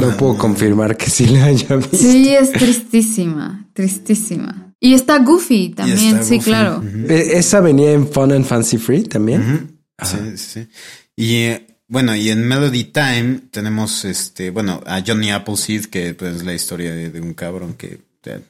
No 0.00 0.14
puedo 0.18 0.36
confirmar 0.36 0.96
que 0.98 1.08
sí 1.08 1.26
la 1.26 1.44
haya 1.46 1.76
visto. 1.76 1.96
Sí, 1.96 2.28
es 2.34 2.52
tristísima, 2.52 3.70
tristísima. 3.72 4.74
Y 4.78 4.92
está 4.92 5.18
Goofy 5.20 5.70
también, 5.70 6.16
está 6.16 6.22
sí, 6.24 6.36
Goofy. 6.36 6.50
claro. 6.50 6.82
Eh, 7.08 7.30
Esa 7.34 7.60
venía 7.60 7.92
en 7.92 8.06
Fun 8.08 8.32
and 8.32 8.44
Fancy 8.44 8.76
Free 8.76 9.04
también. 9.04 9.78
Sí, 10.02 10.16
sí, 10.34 10.36
sí. 10.36 10.68
Y 11.16 11.34
eh, 11.44 11.65
bueno, 11.88 12.14
y 12.16 12.30
en 12.30 12.46
Melody 12.46 12.84
Time 12.84 13.40
tenemos 13.50 14.04
este, 14.04 14.50
bueno, 14.50 14.82
a 14.86 15.02
Johnny 15.06 15.30
Appleseed, 15.30 15.86
que 15.86 16.14
pues, 16.14 16.36
es 16.36 16.44
la 16.44 16.54
historia 16.54 16.92
de, 16.92 17.10
de 17.10 17.20
un 17.20 17.34
cabrón 17.34 17.74
que 17.74 18.00
eh, 18.24 18.40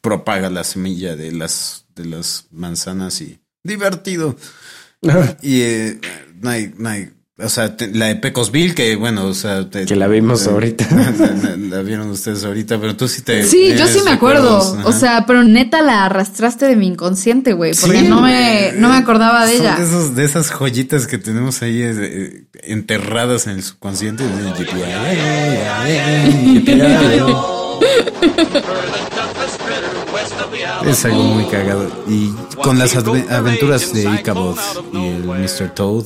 propaga 0.00 0.50
la 0.50 0.64
semilla 0.64 1.16
de 1.16 1.32
las, 1.32 1.86
de 1.94 2.04
las 2.04 2.46
manzanas 2.50 3.20
y 3.20 3.38
divertido. 3.62 4.36
Y 5.42 5.60
eh, 5.60 6.00
no 6.40 6.50
hay, 6.50 6.72
no 6.78 6.88
hay, 6.88 7.10
o 7.36 7.48
sea, 7.48 7.76
te- 7.76 7.88
la 7.92 8.06
de 8.06 8.14
Pecosville, 8.16 8.74
que 8.74 8.94
bueno, 8.94 9.24
o 9.26 9.34
sea, 9.34 9.68
te- 9.68 9.86
Que 9.86 9.96
la 9.96 10.06
vimos 10.06 10.46
eh, 10.46 10.50
ahorita. 10.50 10.86
La, 10.94 11.10
la- 11.50 11.56
la 11.56 11.82
vieron 11.82 12.08
ustedes 12.10 12.44
ahorita, 12.44 12.78
pero 12.80 12.96
tú 12.96 13.08
sí 13.08 13.22
te. 13.22 13.42
Sí, 13.44 13.74
yo 13.76 13.86
sí 13.88 14.00
me 14.04 14.12
acuerdo. 14.12 14.58
O 14.84 14.92
sea, 14.92 15.24
pero 15.26 15.42
neta 15.42 15.82
la 15.82 16.04
arrastraste 16.04 16.66
de 16.66 16.76
mi 16.76 16.86
inconsciente, 16.86 17.52
güey, 17.52 17.72
porque 17.80 18.00
Sí, 18.00 18.08
no 18.08 18.20
me, 18.20 18.72
no 18.76 18.88
me 18.90 18.96
acordaba 18.96 19.46
de 19.46 19.56
Son 19.56 19.66
ella. 19.66 19.76
De, 19.76 19.82
esos- 19.84 20.14
de 20.14 20.24
esas 20.24 20.50
joyitas 20.52 21.06
que 21.08 21.18
tenemos 21.18 21.60
ahí 21.62 21.80
eh, 21.82 22.44
enterradas 22.62 23.46
en 23.48 23.54
el 23.54 23.62
subconsciente. 23.64 24.22
Es 30.86 31.04
algo 31.04 31.22
muy 31.24 31.44
cagado. 31.46 31.90
Y 32.08 32.30
con 32.62 32.78
las 32.78 32.94
aventuras 32.96 33.92
de 33.92 34.02
Ichabod 34.20 34.56
y 34.92 35.06
el 35.06 35.24
Mr. 35.24 35.70
Toad. 35.74 36.04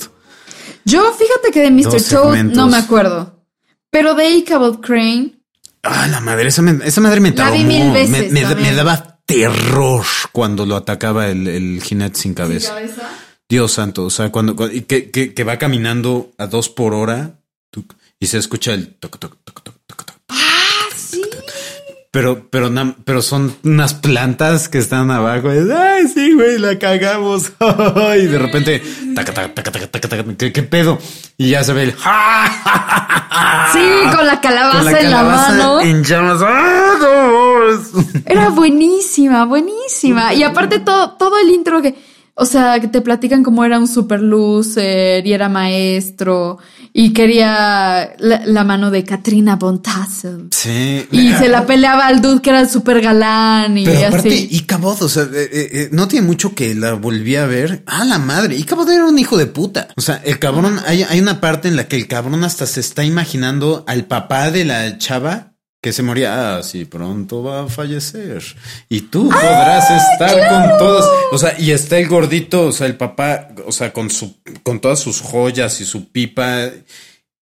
Yo, 0.88 1.12
fíjate 1.12 1.50
que 1.52 1.60
de 1.60 1.70
Mr. 1.70 2.02
Toad 2.10 2.42
no 2.44 2.68
me 2.68 2.76
acuerdo. 2.78 3.44
Pero 3.90 4.14
de 4.14 4.28
Ichabod 4.30 4.80
Crane, 4.80 5.34
Ah, 5.82 6.06
la 6.08 6.20
madre, 6.20 6.48
esa, 6.48 6.60
me- 6.60 6.84
esa 6.86 7.00
madre 7.00 7.20
me 7.20 7.30
La 7.30 7.50
vi 7.50 7.62
traumó. 7.62 7.84
mil 7.84 7.92
veces 7.92 8.10
me, 8.10 8.40
me- 8.40 8.46
también. 8.48 8.70
me 8.70 8.74
daba 8.74 9.20
terror 9.24 10.04
cuando 10.32 10.66
lo 10.66 10.76
atacaba 10.76 11.28
el, 11.28 11.46
el 11.46 11.82
jinete 11.82 12.18
sin 12.18 12.34
cabeza. 12.34 12.74
Dios 13.48 13.72
santo, 13.72 14.04
o 14.04 14.10
sea, 14.10 14.30
cuando, 14.30 14.54
que, 14.56 15.10
que, 15.10 15.32
que 15.34 15.44
va 15.44 15.56
caminando 15.58 16.32
a 16.36 16.46
dos 16.48 16.68
por 16.68 16.92
hora 16.94 17.38
y 18.20 18.26
se 18.26 18.38
escucha 18.38 18.74
el 18.74 18.94
toc, 18.96 19.18
toc, 19.18 19.36
toc, 19.44 19.62
toc. 19.62 19.74
Pero, 22.10 22.48
pero, 22.50 22.70
pero 23.04 23.20
son 23.20 23.54
unas 23.64 23.92
plantas 23.92 24.68
que 24.70 24.78
están 24.78 25.10
abajo. 25.10 25.50
Es, 25.50 25.70
Ay, 25.70 26.08
sí, 26.08 26.32
güey, 26.32 26.58
la 26.58 26.78
cagamos. 26.78 27.52
y 28.16 28.26
de 28.26 28.38
repente, 28.38 28.82
taca, 29.14 29.34
taca, 29.34 29.52
taca, 29.54 29.70
taca, 29.70 29.86
taca, 29.88 30.08
taca, 30.08 30.24
¿qué, 30.38 30.52
qué 30.52 30.62
pedo? 30.62 30.98
Y 31.36 31.50
ya 31.50 31.62
se 31.62 31.74
ve 31.74 31.82
el. 31.84 31.92
sí, 31.92 31.98
con 34.16 34.26
la 34.26 34.40
calabaza, 34.40 34.78
Con 34.78 34.84
la 34.86 34.90
en 34.90 35.10
la 35.10 35.16
calabaza 35.16 35.50
mano. 35.50 35.80
en 35.80 36.02
llamas. 36.04 36.40
¡Ah! 36.42 36.88
Era 38.24 38.48
buenísima, 38.50 39.44
buenísima. 39.44 40.34
Y 40.34 40.42
aparte 40.42 40.78
todo, 40.80 41.12
todo 41.12 41.38
el 41.38 41.50
intro 41.50 41.82
que, 41.82 41.94
o 42.40 42.46
sea, 42.46 42.78
que 42.78 42.86
te 42.86 43.00
platican 43.00 43.42
cómo 43.42 43.64
era 43.64 43.80
un 43.80 43.88
super 43.88 44.20
loser 44.20 45.26
y 45.26 45.32
era 45.32 45.48
maestro 45.48 46.58
y 46.92 47.12
quería 47.12 48.14
la, 48.18 48.42
la 48.46 48.62
mano 48.62 48.92
de 48.92 49.02
Katrina 49.02 49.58
Tassel. 49.82 50.46
Sí. 50.52 51.04
Y 51.10 51.32
se 51.32 51.48
la 51.48 51.66
peleaba 51.66 52.06
al 52.06 52.22
dude 52.22 52.40
que 52.40 52.50
era 52.50 52.60
el 52.60 52.68
super 52.68 53.00
galán 53.00 53.76
y 53.76 53.84
Pero 53.84 54.06
aparte, 54.06 54.28
así. 54.28 54.48
Ichabod, 54.52 55.02
o 55.02 55.08
sea, 55.08 55.24
eh, 55.24 55.28
eh, 55.34 55.68
eh, 55.72 55.88
no 55.90 56.06
tiene 56.06 56.26
mucho 56.28 56.54
que 56.54 56.76
la 56.76 56.94
volví 56.94 57.34
a 57.34 57.46
ver. 57.46 57.82
Ah, 57.86 58.04
la 58.04 58.18
madre. 58.18 58.54
Ichabod 58.54 58.88
era 58.88 59.06
un 59.06 59.18
hijo 59.18 59.36
de 59.36 59.46
puta. 59.46 59.88
O 59.96 60.00
sea, 60.00 60.22
el 60.24 60.38
cabrón, 60.38 60.78
hay, 60.86 61.02
hay 61.02 61.18
una 61.20 61.40
parte 61.40 61.66
en 61.66 61.74
la 61.74 61.88
que 61.88 61.96
el 61.96 62.06
cabrón 62.06 62.44
hasta 62.44 62.66
se 62.66 62.78
está 62.78 63.04
imaginando 63.04 63.84
al 63.88 64.04
papá 64.04 64.52
de 64.52 64.64
la 64.64 64.96
chava 64.98 65.57
que 65.80 65.92
se 65.92 66.02
moría. 66.02 66.56
Ah, 66.56 66.62
sí, 66.62 66.84
pronto 66.84 67.42
va 67.42 67.64
a 67.64 67.68
fallecer. 67.68 68.42
Y 68.88 69.02
tú 69.02 69.28
podrás 69.28 69.90
estar 69.90 70.48
con 70.48 70.78
todos. 70.78 71.08
O 71.32 71.38
sea, 71.38 71.58
y 71.58 71.70
está 71.70 71.98
el 71.98 72.08
gordito, 72.08 72.66
o 72.66 72.72
sea, 72.72 72.86
el 72.86 72.96
papá, 72.96 73.48
o 73.66 73.72
sea, 73.72 73.92
con 73.92 74.10
su, 74.10 74.36
con 74.62 74.80
todas 74.80 74.98
sus 74.98 75.20
joyas 75.20 75.80
y 75.80 75.84
su 75.84 76.10
pipa. 76.10 76.70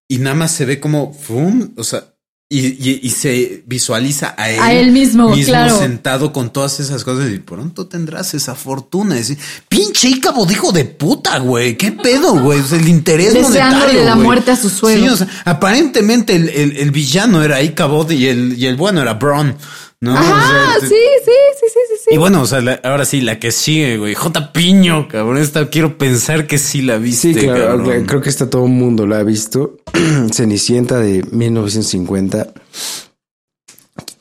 Y 0.08 0.18
nada 0.18 0.36
más 0.36 0.52
se 0.52 0.64
ve 0.64 0.78
como, 0.78 1.12
¡fum! 1.12 1.72
O 1.76 1.84
sea, 1.84 2.15
y, 2.48 2.60
y- 2.60 3.00
y 3.02 3.10
se 3.10 3.64
visualiza 3.66 4.34
a 4.38 4.48
él, 4.50 4.60
A 4.60 4.72
él 4.72 4.92
mismo, 4.92 5.34
claro. 5.46 5.76
sentado 5.78 6.32
con 6.32 6.52
todas 6.52 6.78
esas 6.78 7.02
cosas 7.02 7.28
y 7.32 7.38
pronto 7.40 7.88
tendrás 7.88 8.34
esa 8.34 8.54
fortuna. 8.54 9.18
Es 9.18 9.28
decir, 9.28 9.42
pinche 9.68 10.08
Ícabo, 10.08 10.48
hijo 10.48 10.70
de 10.70 10.84
puta, 10.84 11.38
güey. 11.40 11.76
¿Qué 11.76 11.90
pedo, 11.90 12.38
güey? 12.40 12.60
O 12.60 12.64
sea, 12.66 12.78
el 12.78 12.88
interés 12.88 13.34
Deseándole 13.34 14.04
la 14.04 14.14
güey. 14.14 14.24
muerte 14.26 14.52
a 14.52 14.56
su 14.56 14.70
suegro. 14.70 15.02
Sí, 15.06 15.08
o 15.08 15.16
sea, 15.16 15.28
aparentemente 15.44 16.36
el, 16.36 16.48
el- 16.50 16.76
el 16.76 16.90
villano 16.92 17.42
era 17.42 17.60
Ichabod 17.60 18.10
y 18.12 18.28
el, 18.28 18.54
y 18.56 18.66
el 18.66 18.76
bueno 18.76 19.02
era 19.02 19.14
Braun, 19.14 19.56
¿no? 20.00 20.14
O 20.14 20.16
Ajá, 20.16 20.74
sea, 20.78 20.88
sí, 20.88 20.94
sí, 21.24 21.32
sí, 21.58 21.66
sí, 21.72 21.95
sí. 22.08 22.14
Y 22.14 22.18
bueno, 22.18 22.42
o 22.42 22.46
sea, 22.46 22.60
la- 22.60 22.80
ahora 22.84 23.04
sí, 23.04 23.20
la 23.20 23.38
que 23.38 23.50
sigue, 23.52 23.98
güey. 23.98 24.14
J. 24.14 24.52
Piño, 24.52 25.08
cabrón. 25.08 25.38
Esta 25.38 25.68
quiero 25.68 25.98
pensar 25.98 26.46
que 26.46 26.58
sí 26.58 26.82
la 26.82 26.98
viste, 26.98 27.34
Sí, 27.34 27.40
claro, 27.40 27.78
cabrón. 27.78 28.04
creo 28.06 28.20
que 28.20 28.28
está 28.30 28.48
todo 28.48 28.64
el 28.66 28.72
mundo 28.72 29.06
la 29.06 29.18
ha 29.18 29.22
visto. 29.24 29.78
Cenicienta 30.32 30.98
de 31.00 31.24
1950 31.32 32.52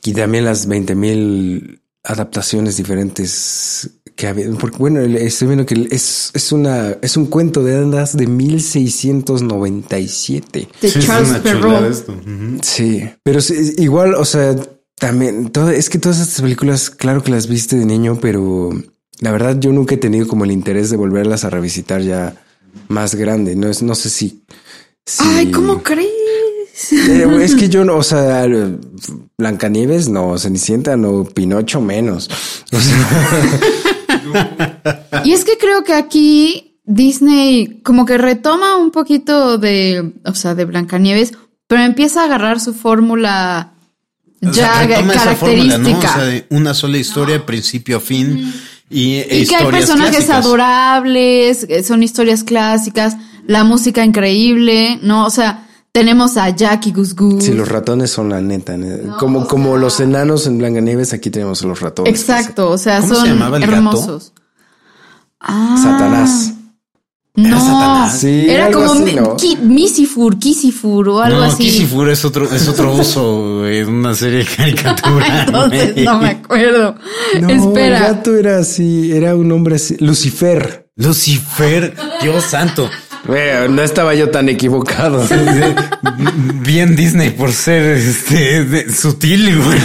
y 0.04 0.12
también 0.12 0.44
las 0.44 0.68
20.000 0.68 1.80
adaptaciones 2.04 2.76
diferentes 2.76 3.90
que 4.14 4.26
había. 4.28 4.48
Porque 4.52 4.78
bueno, 4.78 5.00
estoy 5.00 5.48
viendo 5.48 5.66
que 5.66 5.88
es, 5.90 6.30
es 6.32 6.52
una 6.52 6.96
es 7.02 7.16
un 7.16 7.26
cuento 7.26 7.62
de 7.64 7.74
hadas 7.76 8.16
de 8.16 8.26
1697. 8.26 10.68
De 10.80 10.90
Sí, 10.90 10.98
es 10.98 11.06
Charles 11.06 11.30
una 11.30 11.42
chulada 11.42 11.60
Perrault. 11.60 11.90
esto. 11.92 12.12
Ujú. 12.12 12.58
Sí, 12.62 13.08
pero 13.22 13.40
sí, 13.40 13.74
igual, 13.78 14.14
o 14.14 14.24
sea, 14.24 14.54
también 14.98 15.50
todo, 15.50 15.70
es 15.70 15.88
que 15.90 15.98
todas 15.98 16.20
estas 16.20 16.40
películas, 16.42 16.90
claro 16.90 17.22
que 17.22 17.30
las 17.30 17.48
viste 17.48 17.76
de 17.76 17.84
niño, 17.86 18.18
pero 18.20 18.70
la 19.20 19.32
verdad 19.32 19.56
yo 19.58 19.72
nunca 19.72 19.94
he 19.94 19.98
tenido 19.98 20.26
como 20.26 20.44
el 20.44 20.50
interés 20.52 20.90
de 20.90 20.96
volverlas 20.96 21.44
a 21.44 21.50
revisitar 21.50 22.00
ya 22.02 22.34
más 22.88 23.14
grande. 23.14 23.56
No 23.56 23.68
es, 23.68 23.82
no 23.82 23.94
sé 23.94 24.10
si. 24.10 24.42
si- 25.04 25.24
Ay, 25.24 25.50
¿cómo 25.50 25.82
crees? 25.82 26.10
Eh, 26.92 27.26
es 27.40 27.54
que 27.54 27.68
yo 27.70 27.84
no, 27.86 27.96
o 27.96 28.02
sea, 28.02 28.46
Blancanieves 29.38 30.08
no, 30.08 30.36
Cenicienta 30.38 30.96
no, 30.96 31.24
Pinocho 31.24 31.80
menos. 31.80 32.28
O 32.72 32.78
sea, 32.80 33.62
Y 35.24 35.32
es 35.32 35.44
que 35.44 35.56
creo 35.58 35.84
que 35.84 35.94
aquí 35.94 36.78
Disney 36.84 37.80
como 37.82 38.04
que 38.06 38.18
retoma 38.18 38.76
un 38.76 38.90
poquito 38.90 39.56
de, 39.58 40.12
o 40.24 40.34
sea, 40.34 40.54
de 40.54 40.64
Blancanieves, 40.66 41.32
pero 41.66 41.82
empieza 41.82 42.20
a 42.22 42.24
agarrar 42.26 42.60
su 42.60 42.74
fórmula 42.74 43.72
O 44.50 44.54
sea, 44.54 44.82
ya 44.82 44.86
retoma 44.86 45.14
esa 45.14 45.36
fórmula, 45.36 45.74
característica. 45.76 45.88
¿no? 45.92 45.98
O 45.98 46.16
sea, 46.16 46.24
de 46.24 46.46
una 46.50 46.74
sola 46.74 46.98
historia, 46.98 47.46
principio 47.46 47.98
a 47.98 48.00
fin. 48.00 48.52
Y, 48.88 49.14
e 49.14 49.40
y 49.40 49.46
que 49.46 49.56
hay 49.56 49.66
personajes 49.66 50.26
clásicas. 50.26 50.44
adorables, 50.46 51.66
que 51.66 51.82
son 51.82 52.02
historias 52.02 52.44
clásicas, 52.44 53.16
la 53.46 53.64
música 53.64 54.04
increíble, 54.04 54.98
¿no? 55.02 55.26
O 55.26 55.30
sea, 55.30 55.66
tenemos 55.92 56.36
a 56.36 56.50
Jackie 56.50 56.92
Goose 56.92 57.14
Goose. 57.14 57.46
si 57.46 57.52
los 57.54 57.68
ratones 57.68 58.10
son 58.10 58.28
la 58.28 58.40
neta, 58.40 58.76
¿no? 58.76 59.16
como, 59.16 59.46
como 59.48 59.76
los 59.76 59.98
enanos 59.98 60.46
en 60.46 60.58
Blancanieves, 60.58 61.12
aquí 61.14 61.30
tenemos 61.30 61.62
a 61.62 61.66
los 61.66 61.80
ratones. 61.80 62.12
Exacto, 62.12 62.70
o 62.70 62.78
sea, 62.78 63.00
¿Cómo 63.00 63.14
se 63.14 63.20
son 63.22 63.38
gato? 63.38 63.56
hermosos. 63.56 64.32
Ah, 65.40 65.80
Satanás. 65.82 66.52
No, 67.36 67.48
¿Era 67.48 67.60
Satanás? 67.60 68.18
Sí, 68.20 68.46
era 68.48 68.66
algo 68.66 68.80
como 68.80 68.92
así, 68.94 69.02
mi- 69.04 69.12
¿no? 69.14 69.36
Ki- 69.36 69.56
Misifur, 69.62 70.38
Kisifur 70.38 71.08
o 71.10 71.20
algo 71.20 71.38
no, 71.40 71.44
así. 71.44 71.64
Kisifur 71.64 72.08
es 72.08 72.24
otro, 72.24 72.50
es 72.50 72.66
otro 72.66 72.94
uso 72.96 73.58
güey, 73.60 73.80
de 73.80 73.84
una 73.84 74.14
serie 74.14 74.38
de 74.38 74.44
caricatura. 74.46 75.42
Entonces 75.46 75.96
no 76.04 76.18
me 76.18 76.28
acuerdo. 76.30 76.94
No, 77.40 77.50
Espera. 77.50 77.98
el 77.98 78.02
gato 78.14 78.36
era 78.36 78.58
así, 78.58 79.12
era 79.12 79.36
un 79.36 79.52
hombre 79.52 79.76
así, 79.76 79.96
Lucifer. 80.00 80.88
Lucifer, 80.96 81.94
Dios 82.22 82.42
santo. 82.44 82.88
Bueno, 83.26 83.68
no 83.68 83.82
estaba 83.82 84.14
yo 84.14 84.30
tan 84.30 84.48
equivocado. 84.48 85.26
Bien 86.62 86.94
Disney 86.96 87.30
por 87.30 87.52
ser 87.52 87.96
este 87.98 88.64
de- 88.64 88.92
sutil, 88.92 89.58
güey. 89.62 89.78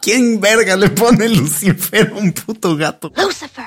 ¿Quién 0.00 0.40
verga 0.40 0.76
le 0.76 0.88
pone 0.90 1.28
Lucifer 1.28 2.12
a 2.14 2.18
un 2.18 2.32
puto 2.32 2.76
gato? 2.76 3.12
Lucifer, 3.16 3.64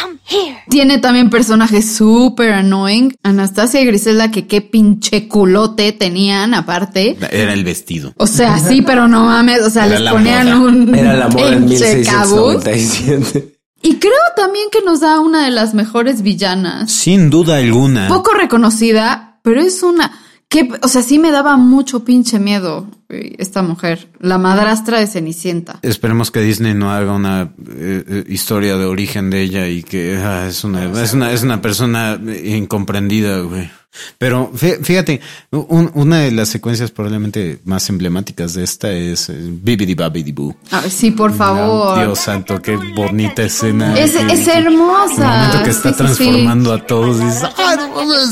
come 0.00 0.18
here. 0.28 0.58
Tiene 0.68 0.98
también 0.98 1.30
personajes 1.30 1.94
súper 1.96 2.52
annoying. 2.52 3.16
Anastasia 3.22 3.80
y 3.80 3.86
Griselda, 3.86 4.30
que 4.30 4.46
qué 4.46 4.60
pinche 4.60 5.28
culote 5.28 5.92
tenían 5.92 6.54
aparte. 6.54 7.16
Era 7.30 7.52
el 7.52 7.64
vestido. 7.64 8.12
O 8.16 8.26
sea, 8.26 8.58
sí, 8.58 8.82
pero 8.82 9.08
no 9.08 9.24
mames. 9.24 9.62
O 9.62 9.70
sea, 9.70 9.86
Era 9.86 9.98
les 9.98 10.12
ponían 10.12 10.46
moda. 10.58 10.70
un 10.70 10.94
Era 10.94 11.14
la 11.14 11.28
moda 11.28 11.48
en 11.52 11.66
pinche 11.66 12.02
cabuz. 12.04 12.64
1697. 12.64 13.54
Y 13.82 13.94
creo 13.96 14.12
también 14.36 14.66
que 14.72 14.82
nos 14.82 15.00
da 15.00 15.20
una 15.20 15.44
de 15.44 15.52
las 15.52 15.72
mejores 15.74 16.22
villanas. 16.22 16.90
Sin 16.90 17.30
duda 17.30 17.56
alguna. 17.58 18.08
Poco 18.08 18.32
reconocida, 18.34 19.38
pero 19.42 19.60
es 19.60 19.82
una 19.82 20.10
que, 20.48 20.68
o 20.82 20.88
sea, 20.88 21.02
sí 21.02 21.18
me 21.18 21.30
daba 21.30 21.56
mucho 21.58 22.04
pinche 22.04 22.38
miedo 22.38 22.86
eh, 23.10 23.34
esta 23.38 23.62
mujer, 23.62 24.08
la 24.18 24.38
madrastra 24.38 24.98
de 24.98 25.06
Cenicienta. 25.06 25.78
Esperemos 25.82 26.30
que 26.30 26.40
Disney 26.40 26.72
no 26.74 26.90
haga 26.90 27.12
una 27.12 27.52
eh, 27.70 28.04
eh, 28.08 28.24
historia 28.28 28.76
de 28.78 28.86
origen 28.86 29.28
de 29.30 29.42
ella 29.42 29.66
y 29.68 29.82
que 29.82 30.16
ah, 30.16 30.46
es 30.48 30.64
una 30.64 30.84
es 31.02 31.12
una 31.12 31.32
es 31.32 31.42
una 31.42 31.60
persona 31.60 32.18
incomprendida, 32.44 33.40
güey. 33.40 33.70
Pero 34.18 34.52
fí- 34.52 34.80
fíjate, 34.82 35.20
un- 35.50 35.90
una 35.94 36.20
de 36.20 36.30
las 36.30 36.48
secuencias 36.50 36.90
probablemente 36.92 37.60
más 37.64 37.88
emblemáticas 37.88 38.54
de 38.54 38.62
esta 38.62 38.92
es 38.92 39.30
Bibidi 39.62 39.94
Babidi 39.94 40.30
Boo. 40.32 40.54
A 40.70 40.80
ver, 40.82 40.90
sí, 40.90 41.10
por 41.10 41.32
favor. 41.34 41.98
Dios 41.98 42.18
santo, 42.20 42.60
qué 42.62 42.76
bonita 42.94 43.42
escena. 43.42 43.98
Es, 43.98 44.12
Qué- 44.12 44.32
es 44.32 44.46
El 44.48 44.66
hermosa. 44.66 45.26
momento 45.26 45.62
que 45.64 45.70
está 45.70 45.88
Sí, 45.92 45.96
sí, 45.98 46.04
sí. 46.14 46.14
transformando 46.24 46.72
a 46.72 46.86
todos 46.86 47.20
y 47.20 47.24
dices, 47.24 47.44
¡ay, 47.56 47.76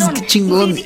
no 0.00 0.12
qué 0.14 0.26
chingón! 0.26 0.76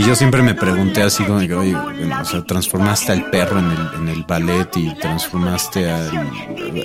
Y 0.00 0.06
yo 0.06 0.14
siempre 0.14 0.42
me 0.42 0.54
pregunté 0.54 1.02
así 1.02 1.22
como, 1.24 1.40
que, 1.40 1.52
oye, 1.54 1.74
bueno, 1.74 2.20
o 2.22 2.24
sea, 2.24 2.42
transformaste 2.44 3.12
al 3.12 3.28
perro 3.28 3.58
en 3.58 3.66
el, 3.66 3.88
en 4.00 4.08
el 4.08 4.24
ballet 4.24 4.68
y 4.76 4.94
transformaste 4.94 5.90
al... 5.90 6.30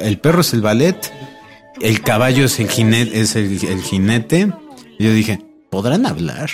El 0.02 0.20
perro 0.20 0.42
es 0.42 0.54
el 0.54 0.62
ballet, 0.62 0.98
el 1.82 2.02
caballo 2.02 2.44
es 2.46 2.60
el 2.60 2.68
jinete, 2.70 3.22
es 3.22 3.38
el, 3.38 3.64
el 3.68 3.82
jinete. 3.82 4.52
Y 5.00 5.06
yo 5.06 5.14
dije, 5.14 5.40
¿podrán 5.70 6.06
hablar? 6.06 6.50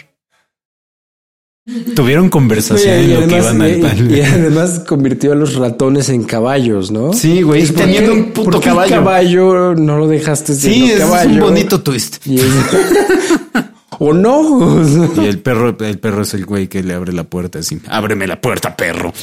Tuvieron 1.96 2.30
conversación 2.30 3.00
y 3.10 3.14
en 3.14 3.22
lo 3.22 3.28
que 3.28 3.36
además- 3.38 3.70
iban 3.72 3.92
al 3.92 4.12
y- 4.12 4.18
y 4.18 4.22
además 4.24 4.80
convirtió 4.88 5.32
a 5.32 5.36
los 5.36 5.56
ratones 5.56 6.10
en 6.10 6.24
caballos, 6.26 6.92
¿no? 6.92 7.14
Sí, 7.14 7.42
güey, 7.42 7.66
¿por 7.66 7.76
teniendo 7.76 8.14
un 8.14 8.32
puto 8.34 8.62
caballo. 8.62 8.96
caballo 8.96 9.76
no 9.76 9.98
lo 9.98 10.08
dejaste 10.08 10.54
Sí, 10.54 10.92
es 10.92 11.00
caballo. 11.00 11.32
un 11.34 11.40
bonito 11.40 11.82
twist. 11.82 12.26
Y 12.28 12.40
es- 12.40 12.46
o 14.04 14.14
no. 14.14 14.82
Y 15.22 15.28
el 15.28 15.40
perro, 15.40 15.78
el 15.80 16.00
perro 16.00 16.24
es 16.24 16.34
el 16.34 16.46
güey 16.46 16.68
que 16.68 16.82
le 16.82 16.96
abre 16.96 17.14
la 17.14 17.24
puerta 17.24 17.60
así. 17.60 17.80
Ábreme 17.88 18.26
la 18.26 18.42
puerta, 18.42 18.76
perro. 18.76 19.14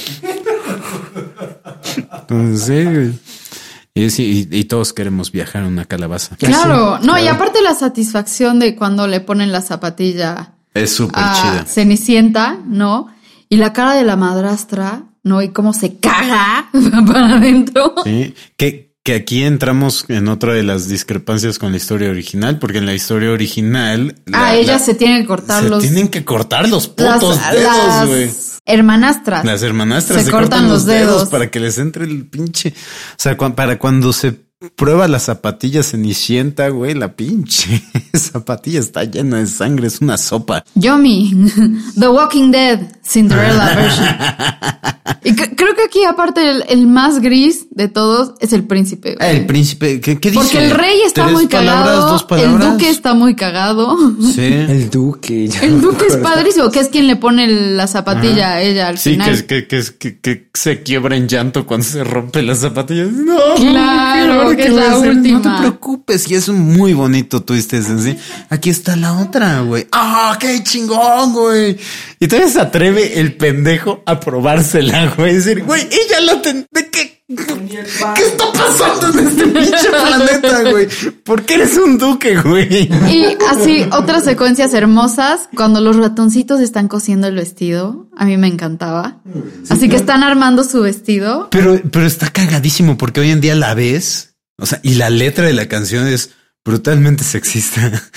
Entonces, 1.97 2.63
sí, 2.67 2.85
güey. 2.85 3.13
Y, 3.95 4.11
sí, 4.11 4.47
y- 4.53 4.59
y 4.59 4.65
todos 4.65 4.93
queremos 4.93 5.33
viajar 5.33 5.63
en 5.63 5.69
una 5.69 5.85
calabaza. 5.85 6.37
Claro, 6.37 6.99
no, 7.01 7.19
y 7.19 7.27
aparte 7.27 7.61
la 7.63 7.75
satisfacción 7.75 8.61
de 8.61 8.77
cuando 8.77 9.09
le 9.09 9.21
ponen 9.21 9.51
la 9.51 9.61
zapatilla 9.61 10.53
Es 10.75 10.93
súper 10.95 11.25
chida. 11.35 11.65
Cenicienta, 11.67 12.59
¿no? 12.65 13.09
Y 13.49 13.57
la 13.57 13.73
cara 13.73 13.95
de 13.95 14.05
la 14.05 14.15
madrastra, 14.15 15.03
¿no? 15.25 15.43
Y 15.43 15.49
cómo 15.49 15.73
se 15.73 15.97
caga 15.97 16.71
para 17.07 17.37
adentro. 17.39 17.95
Sí, 18.05 18.35
que, 18.57 18.88
que 19.09 19.15
aquí 19.15 19.43
entramos 19.43 20.05
en 20.09 20.29
otra 20.29 20.53
de 20.53 20.63
las 20.63 20.87
discrepancias 20.87 21.59
con 21.59 21.71
la 21.71 21.79
historia 21.79 22.11
original, 22.11 22.59
porque 22.59 22.77
en 22.77 22.85
la 22.85 22.93
historia 22.93 23.31
original. 23.31 24.15
ah, 24.27 24.53
la- 24.53 24.55
ellas 24.57 24.81
la- 24.83 24.87
se 24.87 24.95
tienen 24.95 25.23
que 25.23 25.27
cortar 25.27 25.63
se 25.63 25.71
los. 25.71 25.81
tienen 25.83 26.09
que 26.09 26.27
cortar 26.27 26.69
los 26.69 26.89
putos 26.89 27.37
las 27.39 27.53
dedos, 27.55 28.07
güey. 28.07 28.31
hermanastras. 28.67 29.47
Las 29.47 29.63
hermanastras 29.63 30.19
se, 30.21 30.27
se, 30.27 30.31
cortan, 30.31 30.69
los 30.69 30.85
dedos. 30.85 31.31
para 31.31 31.51
que 31.51 31.59
les 31.59 31.79
entre 31.79 32.05
el 32.05 32.27
pinche. 32.27 32.75
O 32.77 33.17
sea, 33.17 33.35
para 33.39 33.79
cuando 33.79 34.13
se 34.13 34.37
prueba 34.75 35.07
la 35.07 35.21
zapatilla 35.21 35.83
cenicienta, 35.85 36.69
güey, 36.71 36.95
la 36.95 37.15
pinche 37.15 37.81
zapatilla 38.17 38.81
está 38.81 39.05
llena 39.05 39.39
de 39.39 39.47
sangre, 39.47 39.87
es 39.87 40.01
una 40.01 40.19
sopa. 40.19 40.65
Yomi, 40.75 41.33
The 41.99 42.09
Walking 42.09 42.51
Dead, 42.51 42.81
Cinderella 43.05 43.75
version. 43.77 44.07
Y 45.25 45.33
cre- 45.33 45.55
creo 45.57 45.75
que 45.75 45.83
aquí, 45.83 46.05
aparte, 46.05 46.49
el, 46.49 46.65
el 46.69 46.87
más 46.87 47.21
gris 47.21 47.67
de 47.71 47.89
todos 47.89 48.35
es 48.41 48.53
el 48.53 48.65
príncipe. 48.65 49.17
güey. 49.17 49.37
El 49.37 49.47
príncipe, 49.47 50.01
¿qué, 50.01 50.19
qué 50.21 50.31
dice? 50.31 50.43
Porque 50.43 50.65
el 50.65 50.71
rey 50.71 51.01
está 51.05 51.23
¿Tres 51.25 51.33
muy 51.35 51.47
palabras, 51.49 51.85
cagado. 51.87 52.09
dos 52.13 52.21
El 52.23 52.27
palabras? 52.29 52.73
duque 52.73 52.89
está 52.91 53.15
muy 53.15 53.35
cagado. 53.35 53.97
Sí. 54.23 54.43
El 54.43 54.91
duque. 54.91 55.49
ya 55.49 55.61
El 55.63 55.81
duque 55.81 56.07
es 56.07 56.17
padrísimo, 56.19 56.71
que 56.71 56.81
es 56.81 56.89
quien 56.89 57.07
le 57.09 57.17
pone 57.17 57.49
la 57.49 57.87
zapatilla 57.89 58.53
a 58.55 58.63
ella 58.63 58.89
al 58.89 58.99
Sí, 58.99 59.11
final. 59.13 59.29
que, 59.29 59.35
es- 59.35 59.43
que, 59.43 59.67
que, 59.67 59.79
es- 59.79 59.91
que, 59.91 60.21
que 60.21 60.51
se 60.55 60.83
quiebra 60.83 61.17
en 61.17 61.27
llanto 61.27 61.67
cuando 61.67 61.85
se 61.87 62.05
rompe 62.05 62.43
las 62.43 62.59
zapatillas. 62.61 63.09
No, 63.11 63.37
Claro, 63.57 64.48
¿ahora 64.49 64.57
que 64.57 64.63
qué 64.65 64.69
es 64.69 64.77
a 64.77 64.81
la 64.81 64.97
hacer? 64.97 65.17
No 65.17 65.23
te 65.23 65.29
última. 65.33 65.59
preocupes, 65.61 66.31
y 66.31 66.35
es 66.35 66.49
un 66.49 66.61
muy 66.61 66.93
bonito 66.93 67.43
twist 67.43 67.73
ese, 67.73 67.99
¿sí? 67.99 68.17
Aquí 68.51 68.71
está 68.71 68.97
la 68.97 69.15
otra, 69.19 69.61
güey. 69.61 69.87
¡Ah, 69.93 70.37
qué 70.41 70.63
chingón, 70.63 71.33
güey! 71.33 71.79
Y 72.21 72.29
todavía 72.29 72.51
se 72.51 72.61
atreve 72.61 73.21
el 73.21 73.37
pendejo 73.37 74.03
a 74.07 74.21
probársela, 74.21 75.15
güey. 75.17 75.35
Decir, 75.35 75.65
güey, 75.65 75.83
ella 75.83 76.21
la 76.21 76.43
ten... 76.43 76.67
¿De 76.71 76.89
qué? 76.91 77.19
¿Qué 77.29 78.23
está 78.23 78.45
pasando 78.53 79.19
en 79.21 79.29
este 79.29 79.47
pinche 79.49 79.91
planeta, 79.91 80.71
güey? 80.71 80.89
¿Por 81.25 81.43
qué 81.43 81.55
eres 81.55 81.77
un 81.77 81.99
duque, 81.99 82.41
güey? 82.41 82.89
Y 83.11 83.37
así, 83.51 83.85
otras 83.93 84.25
secuencias 84.25 84.73
hermosas, 84.73 85.51
cuando 85.55 85.83
los 85.83 85.97
ratoncitos 85.97 86.61
están 86.61 86.89
cosiendo 86.89 87.27
el 87.27 87.35
vestido, 87.35 88.09
a 88.17 88.25
mí 88.25 88.39
me 88.39 88.47
encantaba. 88.47 89.21
Así 89.69 89.91
que 89.91 89.97
están 89.97 90.23
armando 90.23 90.65
su 90.65 90.81
vestido. 90.81 91.49
Pero, 91.51 91.79
pero 91.93 92.07
está 92.07 92.31
cagadísimo 92.31 92.97
porque 92.97 93.21
hoy 93.21 93.31
en 93.31 93.43
día 93.43 93.55
la 93.55 93.75
ves, 93.75 94.37
o 94.59 94.67
sea, 94.67 94.81
y 94.83 94.95
la 94.95 95.09
letra 95.11 95.45
de 95.47 95.53
la 95.55 95.67
canción 95.69 96.07
es 96.07 96.31
brutalmente 96.65 97.25
sexista. 97.25 97.91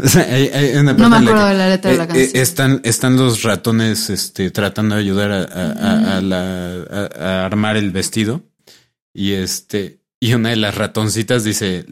O 0.00 0.06
sea, 0.06 0.22
hay, 0.32 0.46
hay 0.54 0.76
una 0.76 0.92
No 0.92 1.08
me 1.10 1.16
acuerdo 1.16 1.46
de 1.48 1.54
la 1.54 1.68
letra 1.70 1.90
de 1.90 1.96
la 1.96 2.04
eh, 2.04 2.06
canción. 2.06 2.28
eh, 2.36 2.40
están, 2.40 2.80
están 2.84 3.16
los 3.16 3.42
ratones 3.42 4.10
este, 4.10 4.52
tratando 4.52 4.94
de 4.94 5.00
ayudar 5.00 5.32
a, 5.32 5.40
a- 5.42 5.72
a- 5.72 6.18
a 6.18 6.20
la- 6.20 6.82
a- 6.88 7.10
a 7.42 7.46
armar 7.46 7.76
el 7.76 7.90
vestido. 7.90 8.44
Y 9.12 9.32
este, 9.32 10.02
y 10.20 10.34
una 10.34 10.50
de 10.50 10.56
las 10.56 10.76
ratoncitas 10.76 11.42
dice: 11.42 11.84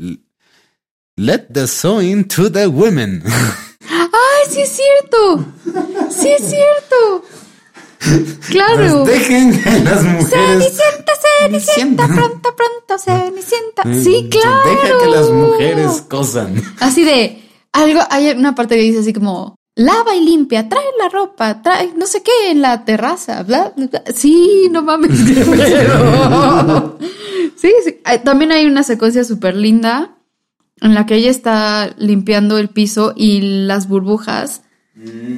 Let 1.16 1.48
the 1.52 1.66
sewing 1.66 2.28
to 2.28 2.52
the 2.52 2.68
women. 2.68 3.24
¡Ay, 3.90 4.52
sí 4.52 4.60
es 4.60 4.70
cierto! 4.76 5.52
¡Sí 6.10 6.28
es 6.28 6.42
cierto! 6.48 7.24
¡Claro! 8.50 9.04
Dejen 9.04 9.62
que 9.62 9.70
las 9.80 10.04
mujeres. 10.04 10.30
Cenicienta, 10.30 11.12
Cenicienta, 11.40 12.06
pronto, 12.06 12.54
pronto, 12.56 12.98
Cenicienta. 12.98 13.82
Sí, 14.02 14.28
claro. 14.30 14.70
Deja 14.70 14.98
que 14.98 15.06
las 15.06 15.30
mujeres 15.30 16.04
cosan. 16.08 16.62
Así 16.80 17.04
de 17.04 17.42
algo, 17.72 18.00
hay 18.10 18.30
una 18.30 18.54
parte 18.54 18.76
que 18.76 18.82
dice 18.82 19.00
así 19.00 19.12
como 19.12 19.56
lava 19.74 20.14
y 20.14 20.24
limpia, 20.24 20.68
trae 20.68 20.84
la 20.98 21.08
ropa, 21.08 21.62
trae 21.62 21.92
no 21.96 22.06
sé 22.06 22.22
qué 22.22 22.50
en 22.50 22.62
la 22.62 22.84
terraza, 22.84 23.42
bla. 23.42 23.72
Sí, 24.14 24.68
no 24.70 24.82
mames. 24.82 25.10
Sí, 27.56 27.72
sí. 27.84 27.96
También 28.22 28.52
hay 28.52 28.66
una 28.66 28.82
secuencia 28.82 29.24
súper 29.24 29.56
linda 29.56 30.16
en 30.80 30.94
la 30.94 31.06
que 31.06 31.16
ella 31.16 31.30
está 31.30 31.94
limpiando 31.96 32.58
el 32.58 32.68
piso 32.68 33.14
y 33.16 33.64
las 33.66 33.88
burbujas 33.88 34.62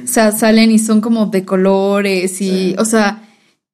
o 0.03 0.07
sea, 0.07 0.31
salen 0.31 0.71
y 0.71 0.79
son 0.79 1.01
como 1.01 1.25
de 1.27 1.43
colores 1.45 2.41
y, 2.41 2.75
o 2.77 2.85
sea, 2.85 3.23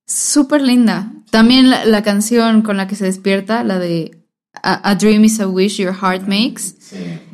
súper 0.07 0.61
linda. 0.61 1.11
También 1.29 1.69
la, 1.69 1.85
la 1.85 2.01
canción 2.03 2.61
con 2.61 2.77
la 2.77 2.87
que 2.87 2.95
se 2.95 3.05
despierta, 3.05 3.63
la 3.63 3.77
de 3.79 4.25
A, 4.63 4.89
A 4.89 4.95
Dream 4.95 5.25
is 5.25 5.39
a 5.39 5.47
Wish 5.47 5.77
Your 5.77 5.93
Heart 5.93 6.27
Makes, 6.27 6.75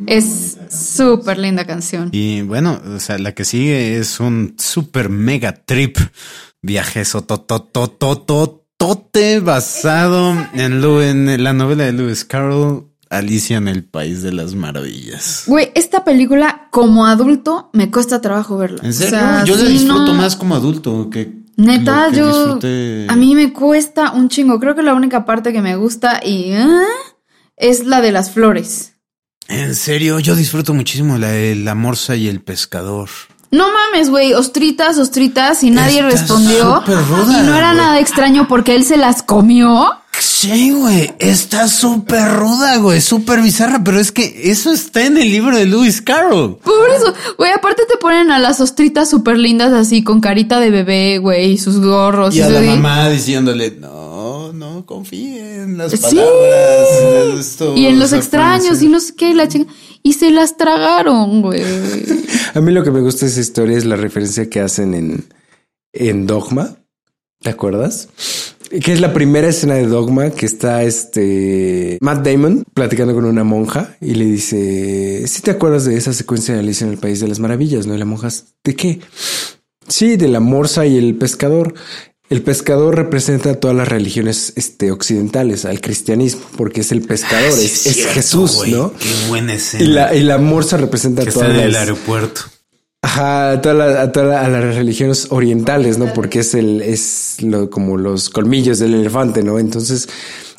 es 0.07 0.57
súper 0.69 1.37
linda 1.37 1.65
canción. 1.65 2.09
Y 2.11 2.41
bueno, 2.41 2.81
o 2.95 2.99
sea, 2.99 3.17
la 3.19 3.33
que 3.33 3.45
sigue 3.45 3.97
es 3.97 4.19
un 4.19 4.55
super 4.57 5.09
mega 5.09 5.53
trip 5.53 5.97
viaje 6.61 7.03
tote 8.77 9.39
basado 9.39 10.35
en, 10.53 10.81
Lu- 10.81 11.01
en 11.01 11.43
la 11.43 11.53
novela 11.53 11.83
de 11.85 11.93
Lewis 11.93 12.25
Carroll, 12.25 12.90
Alicia 13.11 13.57
en 13.57 13.67
el 13.67 13.83
País 13.83 14.21
de 14.23 14.31
las 14.31 14.55
Maravillas. 14.55 15.43
Güey, 15.45 15.71
esta 15.75 16.03
película 16.03 16.67
como 16.71 17.05
adulto 17.05 17.69
me 17.73 17.91
cuesta 17.91 18.21
trabajo 18.21 18.57
verla. 18.57 18.79
¿En 18.83 18.89
O 18.89 18.93
serio? 18.93 19.09
sea, 19.19 19.43
yo 19.45 19.55
la 19.57 19.63
disfruto 19.65 20.07
no. 20.07 20.13
más 20.13 20.35
como 20.35 20.55
adulto 20.55 21.09
que 21.09 21.41
Neta, 21.57 22.07
que 22.09 22.17
yo. 22.17 22.59
A 23.09 23.15
mí 23.15 23.35
me 23.35 23.53
cuesta 23.53 24.11
un 24.13 24.29
chingo. 24.29 24.59
Creo 24.59 24.73
que 24.75 24.81
la 24.81 24.93
única 24.93 25.25
parte 25.25 25.51
que 25.53 25.61
me 25.61 25.75
gusta 25.75 26.21
y. 26.25 26.53
ah, 26.53 26.81
es 27.57 27.85
la 27.85 28.01
de 28.01 28.11
las 28.11 28.31
flores. 28.31 28.93
En 29.49 29.75
serio, 29.75 30.17
yo 30.19 30.35
disfruto 30.35 30.73
muchísimo 30.73 31.17
la 31.17 31.27
de 31.31 31.55
la 31.55 31.75
morsa 31.75 32.15
y 32.15 32.27
el 32.29 32.41
pescador. 32.41 33.09
No 33.51 33.67
mames, 33.69 34.09
güey, 34.09 34.33
ostritas, 34.33 34.97
ostritas, 34.97 35.61
y 35.63 35.71
nadie 35.71 36.01
respondió. 36.01 36.81
ruda, 36.85 37.39
y 37.43 37.45
no 37.45 37.55
era 37.55 37.73
nada 37.73 37.99
extraño 37.99 38.47
porque 38.47 38.75
él 38.75 38.85
se 38.85 38.95
las 38.97 39.23
comió. 39.23 39.91
Sí, 40.19 40.71
güey, 40.71 41.13
está 41.19 41.67
súper 41.67 42.31
ruda, 42.33 42.77
güey, 42.77 43.01
súper 43.01 43.41
bizarra, 43.41 43.81
pero 43.83 43.99
es 43.99 44.11
que 44.11 44.41
eso 44.51 44.71
está 44.71 45.03
en 45.05 45.17
el 45.17 45.29
libro 45.31 45.55
de 45.57 45.65
Lewis 45.65 46.01
Carroll. 46.01 46.57
Por 46.57 46.89
eso, 46.95 47.13
güey, 47.37 47.51
aparte 47.51 47.83
te 47.89 47.97
ponen 47.97 48.31
a 48.31 48.39
las 48.39 48.59
ostritas 48.61 49.09
súper 49.09 49.37
lindas 49.37 49.73
así, 49.73 50.03
con 50.03 50.21
carita 50.21 50.59
de 50.59 50.69
bebé, 50.69 51.17
güey, 51.17 51.51
y 51.53 51.57
sus 51.57 51.79
gorros. 51.79 52.35
Y 52.35 52.41
a 52.41 52.49
la 52.49 52.61
mamá 52.61 53.09
diciéndole, 53.09 53.71
no, 53.79 54.53
no 54.53 54.85
confíe 54.85 55.63
en 55.63 55.77
las 55.77 55.91
Sí. 55.91 55.97
palabras. 55.97 57.39
esto 57.39 57.75
Y 57.75 57.87
en 57.87 57.99
los 57.99 58.13
extraños 58.13 58.81
y 58.81 58.87
no 58.87 58.99
sé 58.99 59.15
qué, 59.15 59.33
la 59.33 59.47
chinga. 59.47 59.71
Y 60.03 60.13
se 60.13 60.31
las 60.31 60.57
tragaron, 60.57 61.41
güey. 61.41 61.63
A 62.53 62.61
mí 62.61 62.71
lo 62.71 62.83
que 62.83 62.91
me 62.91 63.01
gusta 63.01 63.25
de 63.25 63.31
esa 63.31 63.41
historia 63.41 63.77
es 63.77 63.85
la 63.85 63.95
referencia 63.95 64.49
que 64.49 64.59
hacen 64.59 64.93
en, 64.93 65.25
en 65.93 66.27
Dogma. 66.27 66.75
¿Te 67.39 67.49
acuerdas? 67.49 68.09
Que 68.69 68.93
es 68.93 69.01
la 69.01 69.13
primera 69.13 69.49
escena 69.49 69.73
de 69.73 69.85
Dogma 69.85 70.29
que 70.29 70.45
está 70.45 70.83
este 70.83 71.97
Matt 71.99 72.25
Damon 72.25 72.63
platicando 72.73 73.13
con 73.13 73.25
una 73.25 73.43
monja 73.43 73.97
y 73.99 74.13
le 74.13 74.25
dice: 74.25 75.27
Si 75.27 75.41
te 75.41 75.51
acuerdas 75.51 75.85
de 75.85 75.97
esa 75.97 76.13
secuencia 76.13 76.53
de 76.53 76.61
Alicia 76.61 76.85
en 76.85 76.93
el 76.93 76.99
País 76.99 77.19
de 77.19 77.27
las 77.27 77.39
Maravillas, 77.39 77.85
¿no? 77.85 77.95
Y 77.95 77.97
la 77.97 78.05
monja, 78.05 78.29
¿de 78.63 78.75
qué? 78.75 79.01
Sí, 79.87 80.15
de 80.15 80.29
la 80.29 80.39
morsa 80.39 80.85
y 80.85 80.97
el 80.97 81.15
pescador. 81.15 81.73
El 82.31 82.41
pescador 82.41 82.95
representa 82.95 83.51
a 83.51 83.53
todas 83.55 83.75
las 83.77 83.87
religiones 83.87 84.53
este, 84.55 84.89
occidentales, 84.91 85.65
al 85.65 85.81
cristianismo, 85.81 86.41
porque 86.57 86.81
es 86.81 86.91
el 86.91 87.01
pescador, 87.01 87.49
Ah, 87.53 87.55
Sí, 87.57 87.65
es, 87.65 87.85
es 87.85 87.93
cierto, 87.95 88.13
Jesús, 88.13 88.67
¿no? 88.69 88.93
Qué 88.93 89.09
buena 89.27 89.53
escena. 89.53 89.83
Y 89.83 89.87
la, 89.87 90.15
y 90.15 90.23
la 90.23 90.37
morsa 90.39 90.77
representa 90.77 91.21
que 91.23 91.27
a 91.27 91.31
está 91.33 91.45
todas 91.45 91.61
el 91.61 91.71
las, 91.73 91.81
aeropuerto. 91.81 92.41
Ajá, 93.03 93.51
a, 93.51 93.61
toda 93.61 93.75
la- 93.75 94.01
a, 94.03 94.11
toda 94.11 94.25
la- 94.27 94.45
a 94.45 94.47
las 94.47 94.75
religiones 94.75 95.27
orientales, 95.31 95.97
¿no? 95.97 96.13
Porque 96.13 96.39
es 96.39 96.53
el, 96.53 96.81
es 96.81 97.37
lo, 97.41 97.69
como 97.69 97.97
los 97.97 98.29
colmillos 98.29 98.79
del 98.79 98.93
elefante, 98.93 99.43
¿no? 99.43 99.59
Entonces, 99.59 100.07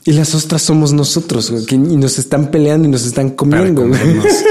y 0.04 0.12
las 0.12 0.34
ostras 0.34 0.62
somos 0.62 0.92
nosotros, 0.92 1.50
güey, 1.50 1.64
que- 1.66 1.74
y 1.76 1.96
nos 1.96 2.18
están 2.18 2.50
peleando 2.50 2.88
y 2.88 2.90
nos 2.90 3.04
están 3.06 3.30
comiendo, 3.30 3.86
güey. 3.86 3.98
comernos. 4.00 4.26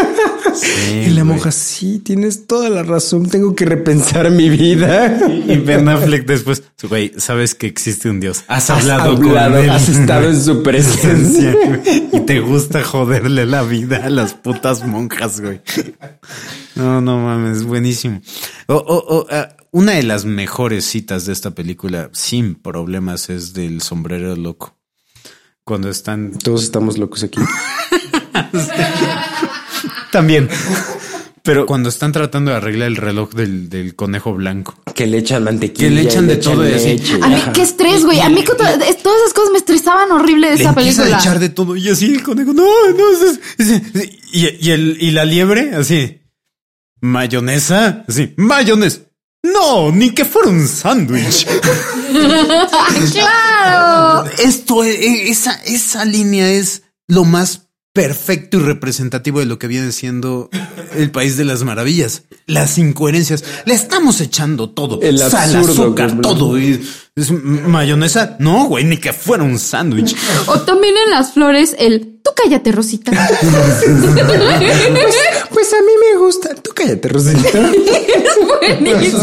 Sí, 0.54 0.92
Y 0.92 1.10
la 1.12 1.24
güey. 1.24 1.24
monja, 1.24 1.50
sí, 1.52 2.00
tienes 2.00 2.46
toda 2.46 2.70
la 2.70 2.84
razón, 2.84 3.26
tengo 3.30 3.56
que 3.56 3.64
repensar 3.66 4.30
mi 4.32 4.50
vida. 4.50 5.18
Y 5.48 5.58
Ben 5.58 5.88
Affleck 5.88 6.26
después, 6.28 6.62
güey, 6.90 7.14
sabes 7.18 7.56
que 7.56 7.68
existe 7.68 8.10
un 8.10 8.20
Dios. 8.20 8.44
Has 8.50 8.70
Has 8.70 8.82
hablado, 8.82 9.12
hablado, 9.16 9.52
con 9.54 9.64
él. 9.64 9.70
has 9.70 9.88
estado 9.88 10.30
en 10.30 10.44
su 10.44 10.62
presencia. 10.64 11.56
Y 12.12 12.20
te 12.22 12.42
gusta 12.42 12.84
joderle 12.84 13.46
la 13.46 13.64
vida 13.64 14.06
a 14.06 14.10
las 14.10 14.34
putas 14.34 14.86
monjas, 14.86 15.40
güey. 15.40 15.62
No, 16.76 17.00
no 17.00 17.18
mames, 17.20 17.64
buenísimo. 17.64 18.22
O- 18.68 18.74
o- 18.76 19.20
o, 19.20 19.28
ah, 19.32 19.56
una 19.72 19.94
de 19.94 20.04
las 20.04 20.26
mejores 20.26 20.84
citas 20.86 21.26
de 21.26 21.34
esta 21.34 21.52
película, 21.52 22.10
sin 22.14 22.56
problemas, 22.56 23.30
es 23.30 23.54
del 23.54 23.82
sombrero 23.82 24.36
loco. 24.36 24.76
Cuando 25.64 25.90
están 25.90 26.32
Todos 26.40 26.64
estamos 26.64 26.98
locos 26.98 27.24
aquí. 27.24 27.40
también. 30.12 30.50
Pero 31.44 31.66
cuando 31.66 31.90
están 31.90 32.12
tratando 32.12 32.52
de 32.52 32.58
arreglar 32.58 32.88
el 32.88 32.98
reloj 32.98 33.32
del, 33.34 33.68
del 33.70 33.96
conejo 33.96 34.34
blanco. 34.34 34.76
Que 34.94 35.08
le 35.08 35.18
echan 35.20 35.44
mantequilla. 35.44 35.90
Que 35.90 35.96
le 35.96 36.02
echan 36.04 36.28
de 36.28 36.36
todo 36.38 36.68
y 36.70 36.74
así. 36.74 36.98
leche, 36.98 37.18
A 37.22 37.28
mí, 37.30 37.42
qué 37.54 37.62
estrés, 37.64 38.06
güey. 38.06 38.20
A 38.20 38.30
mí 38.30 38.44
que 38.44 38.54
to- 38.54 38.64
es- 38.64 39.02
todas 39.02 39.20
esas 39.22 39.34
cosas 39.34 39.52
me 39.52 39.58
estresaban 39.58 40.12
horrible 40.12 40.52
de 40.52 40.58
Le 40.58 40.64
esa 40.64 40.76
película. 40.76 41.18
a 41.18 41.20
echar 41.20 41.40
de 41.40 41.50
todo 41.50 41.76
y 41.76 41.90
así 41.90 42.14
el 42.14 42.22
conejo, 42.22 42.54
no, 42.54 42.64
no, 42.92 43.10
es- 43.12 43.40
es- 43.58 43.70
es- 43.72 44.10
y, 44.32 44.68
y 44.68 44.72
el, 44.72 44.98
y 45.02 45.12
la 45.12 45.26
liebre, 45.26 45.74
así, 45.76 46.22
mayonesa, 47.02 48.06
así, 48.08 48.34
mayonesa. 48.38 49.00
No, 49.44 49.92
ni 49.92 50.12
que 50.12 50.24
fuera 50.24 50.50
un 50.50 50.68
sándwich. 50.68 51.48
¡Claro! 53.12 54.30
Esto, 54.38 54.84
eh, 54.84 55.30
esa, 55.30 55.54
esa 55.66 56.06
línea 56.06 56.48
es 56.52 56.84
lo 57.08 57.26
más 57.26 57.70
perfecto 57.94 58.58
y 58.58 58.62
representativo 58.62 59.40
de 59.40 59.46
lo 59.46 59.60
que 59.60 59.68
viene 59.68 59.92
siendo 59.92 60.50
el 60.96 61.12
país 61.12 61.38
de 61.38 61.46
las 61.46 61.64
maravillas. 61.64 62.24
Las 62.48 62.78
incoherencias. 62.78 63.44
Le 63.66 63.74
estamos 63.74 64.22
echando 64.22 64.70
todo. 64.70 65.02
El 65.02 65.20
Sal, 65.20 65.56
azúcar, 65.56 66.20
todo. 66.22 66.58
Y 66.58 66.82
es 67.16 67.32
mayonesa. 67.32 68.38
No, 68.40 68.66
güey, 68.66 68.86
ni 68.86 68.98
que 68.98 69.14
fuera 69.14 69.44
un 69.44 69.60
sándwich. 69.60 70.16
O 70.48 70.62
también 70.62 70.96
en 71.06 71.12
las 71.12 71.34
flores, 71.34 71.76
el 71.78 72.20
tú 72.24 72.32
cállate, 72.36 72.72
Rosita. 72.72 73.12
Pues 75.52 75.74
a 75.74 75.82
mí 75.82 75.92
me 76.00 76.18
gusta. 76.18 76.56
Tú 76.56 76.72
cállate, 76.74 77.08
Rosita. 77.10 77.60
Buenísimo. 78.80 79.22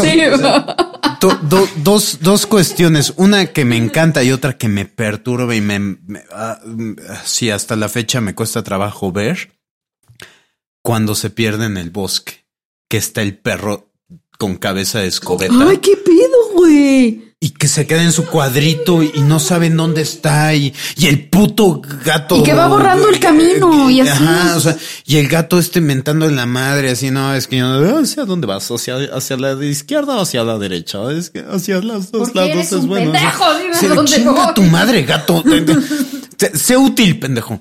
Do- 1.21 1.35
do- 1.43 1.69
dos, 1.79 2.19
dos 2.21 2.47
cuestiones, 2.47 3.12
una 3.16 3.47
que 3.47 3.64
me 3.64 3.77
encanta 3.77 4.23
y 4.23 4.31
otra 4.31 4.57
que 4.57 4.69
me 4.69 4.85
perturba 4.85 5.55
y 5.57 5.61
me, 5.61 5.79
me- 5.81 6.23
ah, 6.31 6.61
mm, 6.64 6.93
sí, 7.25 7.51
hasta 7.51 7.75
la 7.75 7.89
fecha 7.89 8.21
me 8.21 8.35
cuesta 8.37 8.62
trabajo 8.62 9.11
ver 9.11 9.59
cuando 10.83 11.16
se 11.16 11.31
pierde 11.31 11.66
en 11.66 11.77
el 11.77 11.91
bosque, 11.91 12.47
que 12.89 12.99
está 12.99 13.23
el 13.23 13.37
perro 13.37 13.88
con 14.39 14.57
cabeza 14.57 15.01
de 15.01 15.09
escobeta 15.09 15.53
Ay, 15.68 15.78
qué 15.78 15.97
pedo, 15.97 16.55
güey. 16.55 17.34
y 17.41 17.51
que 17.51 17.66
se 17.68 17.86
queda 17.86 18.03
en 18.03 18.12
su 18.12 18.24
cuadrito 18.26 19.03
y, 19.03 19.11
no 19.22 19.39
saben 19.41 19.76
dónde 19.76 20.01
está 20.03 20.55
y, 20.55 20.72
y 20.97 21.07
el 21.07 21.28
puto 21.28 21.82
gato 22.05 22.36
Y 22.39 22.43
que 22.45 22.55
va 22.55 22.68
borrando 22.68 23.09
el 23.09 23.18
camino 23.20 23.91
y 23.91 24.01
así. 24.01 24.11
Ajá, 24.24 24.57
o 24.57 24.61
sea, 24.61 24.76
y 25.07 25.16
el 25.16 25.28
gato 25.28 25.59
este 25.59 25.80
mentando 25.80 26.26
en 26.26 26.36
la 26.36 26.47
madre 26.47 26.91
así, 26.91 27.11
no, 27.11 27.34
es 27.34 27.47
que 27.49 27.59
yo 27.59 27.66
no, 27.68 27.99
hacia 27.99 28.24
dónde 28.24 28.47
vas, 28.47 28.68
hacia, 28.70 28.97
hacia 29.12 29.36
la 29.36 29.53
izquierda 29.64 30.16
o 30.16 30.22
hacia 30.22 30.43
la 30.45 30.57
derecha, 30.59 30.99
es 31.12 31.30
que 31.30 31.41
hacia 31.41 31.80
las 31.82 32.11
dos 32.12 32.34
lados 32.34 32.51
eres 32.51 32.66
es 32.66 32.72
un 32.72 32.89
bueno. 32.89 33.12
pendejo, 33.12 33.45
dime 33.59 33.74
Sí, 33.74 33.86
dónde 33.89 34.12
chinga 34.12 34.30
voy. 34.32 34.55
tu 34.55 34.62
madre, 34.62 35.03
gato. 35.03 35.43
Sé- 36.39 36.57
sé 36.57 36.76
útil, 36.76 37.18
pendejo. 37.18 37.61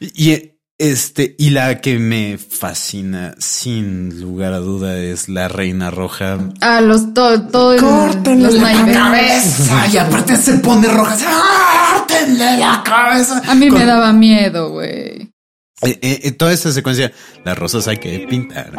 Y 0.00 0.50
este, 0.78 1.34
y 1.38 1.50
la 1.50 1.80
que 1.80 1.98
me 1.98 2.38
fascina, 2.38 3.34
sin 3.38 4.20
lugar 4.20 4.52
a 4.52 4.58
duda, 4.58 4.96
es 4.98 5.28
la 5.28 5.48
reina 5.48 5.90
roja. 5.90 6.38
A 6.60 6.80
los 6.80 7.12
todo, 7.14 7.42
todo 7.48 7.72
el- 7.74 8.42
los 8.42 8.54
naipes. 8.54 8.94
cabeza. 8.96 9.86
Y 9.92 9.96
aparte 9.96 10.36
se 10.36 10.54
pone 10.58 10.86
roja. 10.88 11.16
¡Córtenle 11.98 12.58
la 12.58 12.82
cabeza! 12.84 13.42
A 13.48 13.54
mí 13.54 13.68
Con- 13.68 13.78
me 13.80 13.84
daba 13.86 14.12
miedo, 14.12 14.70
güey. 14.70 15.30
Eh, 15.82 15.96
eh, 16.02 16.20
eh, 16.24 16.32
toda 16.32 16.52
esta 16.52 16.72
secuencia, 16.72 17.12
las 17.44 17.56
rosas 17.58 17.86
hay 17.88 17.98
que 17.98 18.26
pintar. 18.28 18.72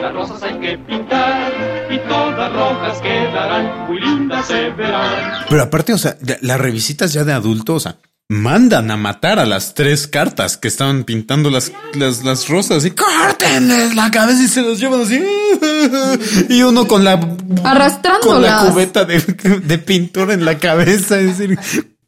Las 0.00 0.12
rosas 0.12 0.42
hay 0.42 0.58
que 0.60 0.78
pintar 0.78 1.52
y 1.90 1.98
todas 2.08 2.52
rojas 2.52 3.00
quedarán, 3.00 3.86
muy 3.86 4.00
lindas 4.00 4.46
se 4.46 4.70
verán. 4.70 5.44
Pero 5.48 5.62
aparte, 5.62 5.92
o 5.94 5.98
sea, 5.98 6.16
la- 6.26 6.36
las 6.40 6.60
revisitas 6.60 7.12
ya 7.12 7.24
de 7.24 7.32
adulto, 7.32 7.74
o 7.76 7.80
sea, 7.80 7.96
mandan 8.28 8.90
a 8.90 8.96
matar 8.96 9.38
a 9.38 9.44
las 9.44 9.74
tres 9.74 10.06
cartas 10.06 10.56
que 10.56 10.68
estaban 10.68 11.04
pintando 11.04 11.50
las, 11.50 11.72
las, 11.94 12.24
las 12.24 12.48
rosas 12.48 12.84
y 12.84 12.90
córtenles 12.92 13.94
la 13.94 14.10
cabeza 14.10 14.42
y 14.42 14.48
se 14.48 14.62
las 14.62 14.78
llevan 14.78 15.02
así. 15.02 15.22
Y 16.48 16.62
uno 16.62 16.86
con 16.86 17.04
la, 17.04 17.20
con 18.22 18.42
la 18.42 18.66
cubeta 18.70 19.04
de, 19.04 19.20
de 19.20 19.78
pintura 19.78 20.34
en 20.34 20.44
la 20.44 20.58
cabeza. 20.58 21.18
Es 21.18 21.38
decir, 21.38 21.58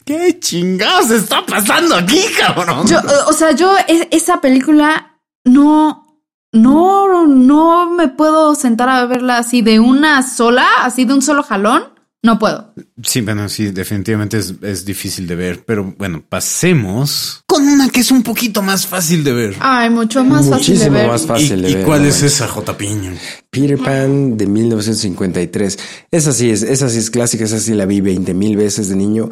¿qué 0.05 0.39
chingados 0.41 1.11
está 1.11 1.45
pasando 1.45 1.95
aquí, 1.97 2.21
cabrón? 2.39 2.87
Yo, 2.87 2.99
eh, 2.99 3.03
o 3.27 3.33
sea, 3.33 3.53
yo 3.53 3.77
e- 3.87 4.09
esa 4.11 4.41
película 4.41 5.19
no, 5.45 6.07
no, 6.53 7.27
no 7.27 7.91
me 7.91 8.09
puedo 8.09 8.55
sentar 8.55 8.89
a 8.89 9.05
verla 9.07 9.39
así 9.39 9.63
de 9.63 9.81
una 9.81 10.23
sola, 10.23 10.67
así 10.81 11.05
de 11.05 11.15
un 11.15 11.23
solo 11.23 11.43
jalón. 11.43 11.96
No 12.23 12.39
puedo. 12.39 12.75
Sí, 13.05 13.21
bueno, 13.21 13.49
sí, 13.49 13.71
definitivamente 13.71 14.39
es, 14.39 14.55
es 14.63 14.85
difícil 14.85 15.27
de 15.29 15.37
ver, 15.37 15.65
pero 15.65 15.95
bueno, 15.97 16.25
pasemos 16.29 17.43
con 17.47 17.63
una 17.69 17.89
que 17.89 18.01
es 18.01 18.11
un 18.11 18.23
poquito 18.23 18.63
más 18.63 18.87
fácil 18.87 19.23
de 19.23 19.33
ver. 19.33 19.57
Ay, 19.61 19.91
mucho 19.91 20.25
más 20.25 20.49
fácil 20.49 20.75
de 20.79 20.91
Muchísimo 20.91 20.97
ver. 20.97 21.07
más 21.09 21.27
fácil 21.27 21.59
¿Y, 21.61 21.63
de 21.63 21.71
y 21.71 21.75
ver, 21.77 21.85
cuál 21.85 22.03
no 22.03 22.09
es 22.09 22.23
esa, 22.23 22.49
J. 22.49 22.77
Piño? 22.77 23.13
Peter 23.51 23.79
Pan 23.79 24.37
de 24.37 24.47
1953. 24.47 25.79
Esa 26.11 26.33
sí 26.33 26.51
es, 26.51 26.63
esa 26.63 26.89
sí 26.89 26.99
es 26.99 27.11
clásica, 27.11 27.45
esa 27.45 27.61
sí 27.61 27.75
la 27.75 27.87
vi 27.87 28.01
20 28.01 28.35
mil 28.35 28.57
veces 28.57 28.89
de 28.89 28.97
niño. 28.97 29.31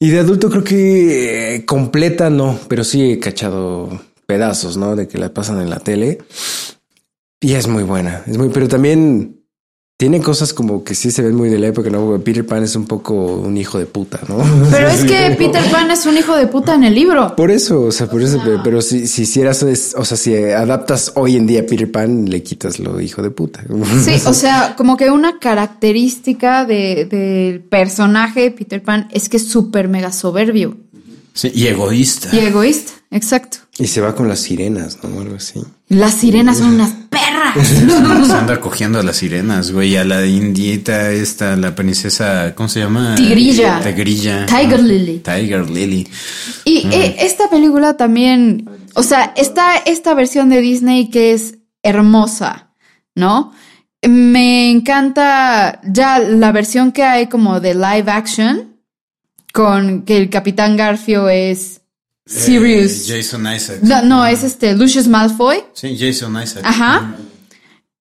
Y 0.00 0.08
de 0.08 0.20
adulto 0.20 0.48
creo 0.48 0.64
que 0.64 1.56
eh, 1.56 1.64
completa 1.66 2.30
no, 2.30 2.58
pero 2.68 2.82
sí 2.82 3.12
he 3.12 3.18
cachado 3.18 4.00
pedazos, 4.26 4.76
¿no? 4.76 4.96
De 4.96 5.06
que 5.06 5.18
la 5.18 5.34
pasan 5.34 5.60
en 5.60 5.68
la 5.70 5.80
tele. 5.80 6.18
Y 7.40 7.52
es 7.54 7.66
muy 7.68 7.82
buena, 7.82 8.22
es 8.26 8.38
muy, 8.38 8.48
pero 8.48 8.68
también 8.68 9.41
tiene 10.02 10.20
cosas 10.20 10.52
como 10.52 10.82
que 10.82 10.96
sí 10.96 11.12
se 11.12 11.22
ven 11.22 11.36
muy 11.36 11.48
de 11.48 11.60
la 11.60 11.68
época, 11.68 11.88
¿no? 11.88 12.18
Peter 12.18 12.44
Pan 12.44 12.64
es 12.64 12.74
un 12.74 12.86
poco 12.86 13.14
un 13.14 13.56
hijo 13.56 13.78
de 13.78 13.86
puta, 13.86 14.18
¿no? 14.28 14.38
Pero 14.68 14.88
es 14.88 15.04
que 15.04 15.36
Peter 15.38 15.62
Pan 15.70 15.92
es 15.92 16.06
un 16.06 16.18
hijo 16.18 16.34
de 16.34 16.48
puta 16.48 16.74
en 16.74 16.82
el 16.82 16.92
libro. 16.92 17.36
Por 17.36 17.52
eso, 17.52 17.82
o 17.82 17.92
sea, 17.92 18.08
por 18.10 18.20
eso, 18.20 18.40
pero, 18.44 18.60
pero 18.64 18.82
si, 18.82 19.06
si 19.06 19.22
hicieras, 19.22 19.62
o 19.62 20.04
sea, 20.04 20.16
si 20.16 20.34
adaptas 20.34 21.12
hoy 21.14 21.36
en 21.36 21.46
día 21.46 21.60
a 21.60 21.66
Peter 21.66 21.88
Pan, 21.88 22.28
le 22.28 22.42
quitas 22.42 22.80
lo 22.80 23.00
hijo 23.00 23.22
de 23.22 23.30
puta. 23.30 23.62
Sí, 24.04 24.20
o 24.26 24.34
sea, 24.34 24.74
como 24.76 24.96
que 24.96 25.08
una 25.12 25.38
característica 25.38 26.64
de- 26.64 27.04
del 27.08 27.60
personaje 27.60 28.40
de 28.40 28.50
Peter 28.50 28.82
Pan 28.82 29.06
es 29.12 29.28
que 29.28 29.36
es 29.36 29.46
súper 29.46 29.86
mega 29.86 30.10
soberbio 30.10 30.76
Sí, 31.32 31.52
y 31.54 31.68
egoísta. 31.68 32.28
y 32.32 32.40
egoísta. 32.40 32.90
Exacto. 33.12 33.58
Y 33.78 33.86
se 33.86 34.00
va 34.02 34.14
con 34.14 34.28
las 34.28 34.40
sirenas, 34.40 34.98
¿no? 35.02 35.20
Algo 35.20 35.36
así. 35.36 35.62
Las 35.88 36.14
sirenas 36.14 36.58
son 36.58 36.74
unas 36.74 36.92
perras. 37.08 37.32
Se 38.26 38.32
anda 38.32 38.60
cogiendo 38.60 38.98
a 38.98 39.02
las 39.02 39.16
sirenas, 39.16 39.72
güey, 39.72 39.96
a 39.96 40.04
la 40.04 40.26
indieta 40.26 41.10
esta, 41.10 41.56
la 41.56 41.74
princesa, 41.74 42.54
¿cómo 42.54 42.68
se 42.68 42.80
llama? 42.80 43.14
Tigrilla. 43.14 43.80
Tigrilla. 43.80 44.46
Tiger 44.46 44.82
Lily. 44.82 45.18
Tiger 45.18 45.70
Lily. 45.70 46.08
Y 46.64 46.86
eh, 46.88 47.16
esta 47.20 47.48
película 47.50 47.96
también, 47.96 48.68
o 48.94 49.02
sea, 49.02 49.32
está 49.36 49.76
esta 49.76 50.14
versión 50.14 50.48
de 50.48 50.60
Disney 50.60 51.10
que 51.10 51.32
es 51.32 51.58
hermosa, 51.82 52.70
¿no? 53.14 53.52
Me 54.02 54.70
encanta 54.70 55.80
ya 55.84 56.18
la 56.18 56.52
versión 56.52 56.92
que 56.92 57.04
hay 57.04 57.26
como 57.28 57.60
de 57.60 57.74
live 57.74 58.10
action, 58.10 58.76
con 59.52 60.02
que 60.02 60.16
el 60.16 60.30
Capitán 60.30 60.76
Garfio 60.76 61.28
es 61.28 61.81
Sirius. 62.26 63.08
Eh, 63.10 63.16
Jason 63.22 63.46
Isaac. 63.52 63.78
no, 63.82 64.02
no, 64.02 64.26
es 64.26 64.42
este 64.44 64.74
Lucius 64.74 65.08
Malfoy. 65.08 65.64
Sí, 65.74 65.96
Jason 65.98 66.40
Isaac. 66.42 66.62
Ajá. 66.64 67.14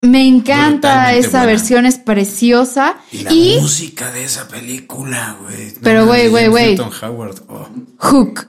Me 0.03 0.27
encanta 0.27 1.13
esa 1.13 1.29
buena. 1.29 1.45
versión, 1.45 1.85
es 1.85 1.97
preciosa. 1.99 2.95
Y 3.11 3.21
la 3.23 3.31
Y 3.33 3.57
música 3.61 4.11
de 4.11 4.23
esa 4.23 4.47
película, 4.47 5.37
güey. 5.41 5.73
Pero, 5.81 6.05
güey, 6.07 6.27
güey, 6.27 6.47
güey. 6.47 6.77
Howard. 7.01 7.35
oh. 7.49 7.67
Hook. 7.99 8.47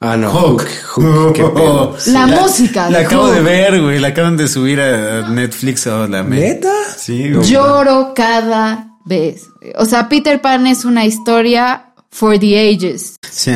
Ah, 0.00 0.16
no. 0.16 0.30
Hook. 0.32 0.64
Hook. 0.94 1.32
Qué 1.34 1.44
pedo. 1.44 1.96
La 2.06 2.26
música 2.26 2.90
La 2.90 3.00
de 3.00 3.04
acabo 3.06 3.24
Hook. 3.26 3.34
de 3.34 3.40
ver, 3.40 3.80
güey. 3.82 3.98
La 4.00 4.08
acaban 4.08 4.36
de 4.36 4.48
subir 4.48 4.80
a 4.80 5.28
Netflix. 5.28 5.86
Oh, 5.86 6.08
la 6.08 6.24
me- 6.24 6.40
¿Neta? 6.40 6.72
Sí, 6.96 7.30
güey. 7.32 7.46
Lloro 7.46 8.12
cada 8.14 8.88
vez. 9.04 9.42
O 9.76 9.84
sea, 9.84 10.08
Peter 10.08 10.40
Pan 10.40 10.66
es 10.66 10.84
una 10.84 11.04
historia 11.04 11.89
for 12.10 12.38
the 12.38 12.58
ages. 12.58 13.16
Sí, 13.30 13.52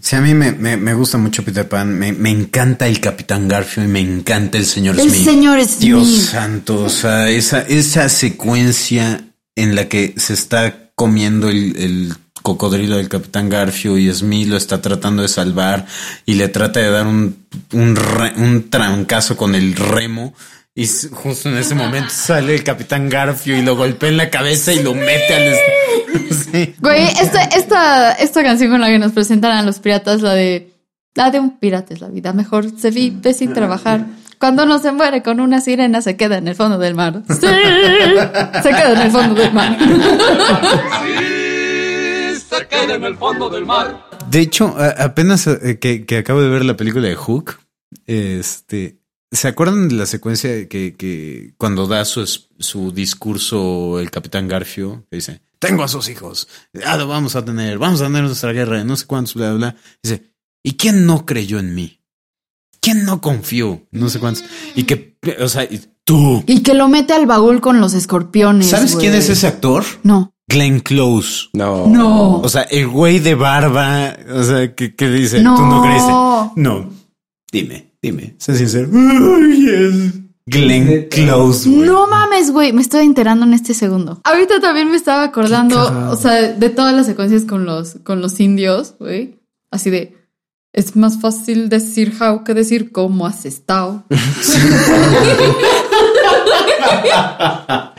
sí, 0.00 0.16
a 0.16 0.20
mí 0.20 0.34
me, 0.34 0.52
me, 0.52 0.76
me 0.76 0.94
gusta 0.94 1.18
mucho 1.18 1.44
Peter 1.44 1.68
Pan. 1.68 1.98
Me, 1.98 2.12
me 2.12 2.30
encanta 2.30 2.86
el 2.86 3.00
Capitán 3.00 3.48
Garfio 3.48 3.82
y 3.84 3.88
me 3.88 4.00
encanta 4.00 4.58
el 4.58 4.66
señor 4.66 4.98
El 5.00 5.10
Smith. 5.10 5.24
señor 5.24 5.60
Smith. 5.64 5.78
Dios 5.80 6.08
santo. 6.30 6.82
O 6.84 6.88
sea, 6.88 7.28
esa, 7.28 7.62
esa 7.62 8.08
secuencia 8.08 9.24
en 9.56 9.74
la 9.74 9.88
que 9.88 10.14
se 10.16 10.34
está 10.34 10.90
comiendo 10.94 11.48
el, 11.48 11.76
el 11.76 12.14
cocodrilo 12.42 12.96
del 12.96 13.08
Capitán 13.08 13.48
Garfio 13.48 13.96
y 13.98 14.12
Smith 14.12 14.48
lo 14.48 14.56
está 14.56 14.80
tratando 14.80 15.22
de 15.22 15.28
salvar 15.28 15.86
y 16.26 16.34
le 16.34 16.48
trata 16.48 16.80
de 16.80 16.90
dar 16.90 17.06
un, 17.06 17.36
un, 17.72 17.96
re- 17.96 18.32
un 18.36 18.68
trancazo 18.70 19.36
con 19.36 19.54
el 19.54 19.74
remo. 19.74 20.34
Y 20.74 20.86
justo 20.86 21.48
en 21.50 21.58
ese 21.58 21.74
momento 21.76 22.10
sale 22.10 22.54
el 22.54 22.64
Capitán 22.64 23.08
Garfio 23.08 23.56
y 23.58 23.62
lo 23.62 23.76
golpea 23.76 24.08
en 24.08 24.16
la 24.16 24.30
cabeza 24.30 24.72
y 24.72 24.82
lo 24.82 24.94
mete 24.94 25.34
al... 25.34 25.54
es- 26.30 26.48
sí. 26.52 26.74
Güey, 26.80 27.04
esta, 27.04 27.42
esta, 27.44 28.12
esta 28.12 28.42
canción 28.42 28.70
con 28.70 28.80
la 28.80 28.88
que 28.88 28.98
nos 28.98 29.12
presentan 29.12 29.52
a 29.52 29.62
los 29.62 29.78
piratas, 29.78 30.22
la 30.22 30.34
de 30.34 30.70
la 31.14 31.30
de 31.30 31.40
un 31.40 31.58
pirata 31.58 31.92
es 31.94 32.00
la 32.00 32.08
vida, 32.08 32.32
mejor 32.32 32.66
se 32.78 32.90
vive 32.90 33.34
sin 33.34 33.52
trabajar. 33.52 34.06
Cuando 34.38 34.64
uno 34.64 34.78
se 34.78 34.90
muere 34.92 35.22
con 35.22 35.38
una 35.40 35.60
sirena 35.60 36.00
se 36.02 36.16
queda 36.16 36.38
en 36.38 36.48
el 36.48 36.54
fondo 36.56 36.78
del 36.78 36.94
mar. 36.94 37.22
Sí, 37.28 37.36
se 37.36 38.68
queda 38.70 38.92
en 38.92 38.98
el 39.02 39.10
fondo 39.12 39.34
del 39.40 39.52
mar. 39.52 39.78
Se 42.48 42.66
queda 42.66 42.94
en 42.94 43.04
el 43.04 43.16
fondo 43.16 43.48
del 43.50 43.64
mar. 43.66 44.08
De 44.30 44.40
hecho, 44.40 44.74
apenas 44.98 45.46
eh, 45.46 45.78
que, 45.80 46.04
que 46.06 46.18
acabo 46.18 46.40
de 46.40 46.48
ver 46.48 46.64
la 46.64 46.76
película 46.76 47.06
de 47.08 47.14
Hook, 47.14 47.58
este, 48.06 48.98
¿se 49.30 49.48
acuerdan 49.48 49.88
de 49.88 49.94
la 49.96 50.06
secuencia 50.06 50.68
que, 50.68 50.94
que 50.96 51.52
cuando 51.58 51.86
da 51.86 52.04
su, 52.04 52.26
su 52.58 52.92
discurso 52.92 54.00
el 54.00 54.10
capitán 54.10 54.48
Garfio, 54.48 55.04
que 55.10 55.16
dice, 55.16 55.40
tengo 55.62 55.84
a 55.84 55.88
sus 55.88 56.08
hijos, 56.08 56.48
ah, 56.84 56.96
lo 56.96 57.06
vamos 57.06 57.36
a 57.36 57.44
tener, 57.44 57.78
vamos 57.78 58.00
a 58.00 58.06
tener 58.06 58.24
nuestra 58.24 58.52
guerra, 58.52 58.82
no 58.82 58.96
sé 58.96 59.06
cuántos, 59.06 59.34
bla, 59.34 59.50
bla, 59.52 59.56
bla. 59.70 59.76
Dice, 60.02 60.34
¿y 60.64 60.72
quién 60.72 61.06
no 61.06 61.24
creyó 61.24 61.60
en 61.60 61.72
mí? 61.72 62.00
¿Quién 62.80 63.04
no 63.04 63.20
confió? 63.20 63.86
No 63.92 64.08
sé 64.08 64.18
cuántos. 64.18 64.44
Y 64.74 64.82
que, 64.82 65.16
o 65.40 65.48
sea, 65.48 65.62
y 65.62 65.80
tú. 66.02 66.42
Y 66.48 66.64
que 66.64 66.74
lo 66.74 66.88
mete 66.88 67.12
al 67.12 67.26
baúl 67.26 67.60
con 67.60 67.80
los 67.80 67.94
escorpiones. 67.94 68.70
¿Sabes 68.70 68.96
quién 68.96 69.14
es 69.14 69.28
ese 69.28 69.46
actor? 69.46 69.84
No. 70.02 70.34
Glenn 70.48 70.80
Close. 70.80 71.48
No. 71.52 71.86
No. 71.86 72.38
O 72.40 72.48
sea, 72.48 72.62
el 72.62 72.88
güey 72.88 73.20
de 73.20 73.36
barba, 73.36 74.16
o 74.34 74.42
sea, 74.42 74.74
que, 74.74 74.96
que 74.96 75.08
dice, 75.10 75.40
No. 75.40 75.54
tú 75.54 75.62
no 75.62 75.82
crees. 75.82 76.02
No, 76.56 76.90
dime, 77.52 77.92
dime, 78.02 78.34
sé 78.38 78.56
sincero. 78.58 78.88
Glenn 80.46 81.08
Close. 81.08 81.68
No 81.68 82.06
mames, 82.06 82.50
güey, 82.50 82.72
me 82.72 82.82
estoy 82.82 83.04
enterando 83.04 83.44
en 83.44 83.54
este 83.54 83.74
segundo. 83.74 84.20
Ahorita 84.24 84.60
también 84.60 84.90
me 84.90 84.96
estaba 84.96 85.24
acordando, 85.24 86.10
o 86.10 86.16
sea, 86.16 86.52
de 86.52 86.70
todas 86.70 86.94
las 86.94 87.06
secuencias 87.06 87.44
con 87.44 87.64
los, 87.64 87.96
con 88.04 88.20
los 88.20 88.38
indios, 88.40 88.94
güey. 88.98 89.40
Así 89.70 89.90
de, 89.90 90.16
es 90.72 90.96
más 90.96 91.20
fácil 91.20 91.68
decir 91.68 92.14
how 92.20 92.44
que 92.44 92.54
decir 92.54 92.92
cómo 92.92 93.26
has 93.26 93.44
estado. 93.44 94.04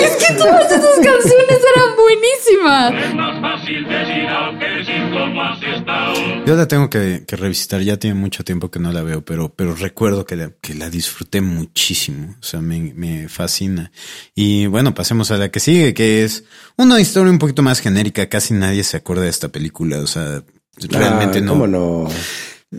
es 0.00 0.24
que 0.24 0.34
todas 0.34 0.66
esas 0.66 0.94
canciones 0.94 1.60
eran 1.76 1.96
buenísimas. 1.96 3.04
Es 3.06 3.14
más 3.14 3.40
fácil 3.40 3.88
decir 3.88 4.24
que 4.58 4.66
decir 4.78 5.10
cómo 5.12 5.42
has 5.42 5.62
estado. 5.62 6.44
Yo 6.46 6.56
la 6.56 6.68
tengo 6.68 6.90
que, 6.90 7.24
que 7.26 7.36
revisitar, 7.36 7.80
ya 7.80 7.96
tiene 7.96 8.14
mucho 8.14 8.44
tiempo 8.44 8.70
que 8.70 8.78
no 8.78 8.92
la 8.92 9.02
veo, 9.02 9.24
pero, 9.24 9.52
pero 9.54 9.74
recuerdo 9.74 10.24
que 10.24 10.36
la, 10.36 10.50
que 10.60 10.74
la 10.74 10.90
disfruté 10.90 11.40
muchísimo, 11.40 12.36
o 12.40 12.42
sea, 12.42 12.60
me, 12.60 12.92
me 12.94 13.28
fascina. 13.28 13.90
Y 14.34 14.66
bueno, 14.66 14.94
pasemos 14.94 15.30
a 15.30 15.38
la 15.38 15.50
que 15.50 15.60
sigue, 15.60 15.94
que 15.94 16.24
es 16.24 16.44
una 16.76 17.00
historia 17.00 17.30
un 17.30 17.38
poquito 17.38 17.62
más 17.62 17.80
genérica, 17.80 18.28
casi 18.28 18.54
nadie 18.54 18.84
se 18.84 18.96
acuerda 18.96 19.24
de 19.24 19.30
esta 19.30 19.48
película, 19.48 19.98
o 19.98 20.06
sea, 20.06 20.42
realmente 20.76 21.38
Ah, 21.38 21.42
no. 21.42 21.52
¿Cómo 21.52 21.66
no? 21.66 22.08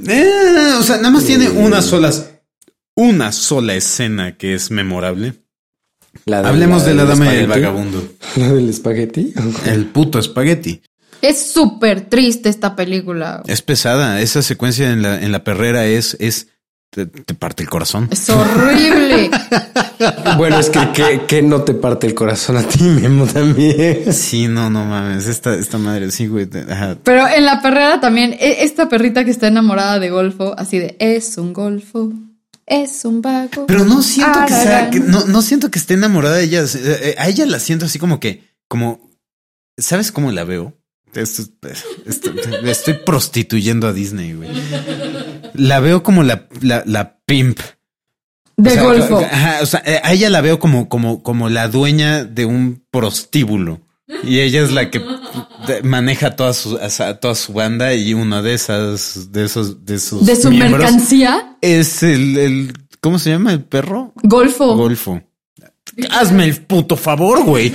Eh, 0.07 0.73
o 0.77 0.83
sea, 0.83 0.97
nada 0.97 1.11
más 1.11 1.25
tiene 1.25 1.49
una 1.49 1.81
sola, 1.81 2.11
una 2.95 3.31
sola 3.31 3.75
escena 3.75 4.37
que 4.37 4.53
es 4.53 4.71
memorable. 4.71 5.33
La 6.25 6.39
Hablemos 6.39 6.85
de 6.85 6.93
la 6.93 7.05
del 7.05 7.17
dama 7.19 7.33
y 7.33 7.37
el 7.39 7.47
vagabundo. 7.47 8.03
¿La 8.37 8.51
del 8.51 8.69
espagueti? 8.69 9.33
El 9.65 9.85
puto 9.87 10.19
espagueti. 10.19 10.81
Es 11.21 11.51
súper 11.51 12.01
triste 12.09 12.49
esta 12.49 12.75
película. 12.75 13.41
Es 13.47 13.61
pesada. 13.61 14.21
Esa 14.21 14.41
secuencia 14.41 14.91
en 14.91 15.01
la, 15.01 15.21
en 15.21 15.31
la 15.31 15.43
perrera 15.43 15.85
es, 15.85 16.15
es, 16.19 16.47
te, 16.91 17.05
te 17.07 17.33
parte 17.33 17.63
el 17.63 17.69
corazón. 17.69 18.07
Es 18.11 18.29
horrible. 18.29 19.29
Bueno, 20.37 20.59
es 20.59 20.69
que, 20.69 20.91
que, 20.93 21.21
que 21.25 21.41
no 21.41 21.61
te 21.61 21.73
parte 21.73 22.05
el 22.05 22.13
corazón 22.13 22.57
a 22.57 22.63
ti, 22.63 22.83
Memo, 22.83 23.25
también. 23.25 24.11
Sí, 24.11 24.49
no, 24.49 24.69
no 24.69 24.83
mames. 24.83 25.25
Esta, 25.27 25.55
esta 25.55 25.77
madre, 25.77 26.11
sí, 26.11 26.27
güey. 26.27 26.49
ajá. 26.69 26.97
Pero 27.01 27.25
en 27.29 27.45
la 27.45 27.61
perrera 27.61 28.01
también, 28.01 28.33
e- 28.33 28.63
esta 28.65 28.89
perrita 28.89 29.23
que 29.23 29.31
está 29.31 29.47
enamorada 29.47 29.99
de 29.99 30.09
Golfo, 30.09 30.53
así 30.57 30.79
de, 30.79 30.97
es 30.99 31.37
un 31.37 31.53
Golfo, 31.53 32.11
es 32.65 33.05
un 33.05 33.21
vago. 33.21 33.65
Pero 33.67 33.85
no 33.85 34.01
siento 34.01 34.39
que 34.47 34.53
sea, 34.53 34.61
Aragán". 34.79 34.91
que- 34.91 34.99
no, 34.99 35.25
no 35.25 35.41
siento 35.41 35.69
que 35.71 35.79
esté 35.79 35.93
enamorada 35.95 36.35
de 36.37 36.43
ella. 36.45 36.63
Eh, 36.75 37.15
A 37.17 37.27
ella 37.29 37.45
la 37.45 37.59
siento 37.59 37.85
así 37.85 37.99
como 37.99 38.19
que, 38.19 38.43
como, 38.67 39.11
¿sabes 39.77 40.11
cómo 40.11 40.31
la 40.31 40.43
veo? 40.43 40.73
Esto, 41.13 41.43
esto- 42.05 42.31
estoy 42.65 42.95
prostituyendo 43.05 43.87
a 43.87 43.93
Disney, 43.93 44.33
güey. 44.33 44.49
La 45.53 45.79
veo 45.79 46.03
como 46.03 46.23
la, 46.23 46.47
la, 46.61 46.83
la 46.85 47.19
pimp. 47.25 47.59
de 48.57 48.69
O 48.71 48.73
sea, 48.73 48.83
Golfo. 48.83 49.19
ajá, 49.19 49.59
o 49.61 49.65
sea, 49.65 49.81
eh, 49.85 50.01
a 50.03 50.11
ella 50.13 50.29
la 50.29 50.41
veo 50.41 50.59
como, 50.59 50.89
como, 50.89 51.23
como 51.23 51.47
la 51.49 51.67
dueña 51.69 52.25
de 52.25 52.45
un 52.45 52.83
prostíbulo. 52.91 53.81
Y 54.23 54.39
ella 54.39 54.61
es 54.61 54.71
la 54.71 54.91
que 54.91 55.01
maneja 55.83 56.35
toda 56.35 56.53
su, 56.53 56.79
toda 57.19 57.35
su 57.35 57.53
banda 57.53 57.93
y 57.93 58.13
una 58.13 58.41
de 58.41 58.53
esas, 58.53 59.31
de 59.31 59.45
esos, 59.45 59.85
de 59.85 59.99
sus 59.99 60.25
De 60.25 60.35
su 60.35 60.51
mercancía, 60.51 61.57
es 61.61 62.03
el, 62.03 62.37
el, 62.37 62.73
¿cómo 63.01 63.17
se 63.17 63.31
llama 63.31 63.51
el 63.51 63.63
perro? 63.63 64.13
Golfo. 64.23 64.75
Golfo. 64.75 65.21
Hazme 66.11 66.43
el 66.45 66.57
puto 66.61 66.97
favor, 66.97 67.43
güey. 67.43 67.73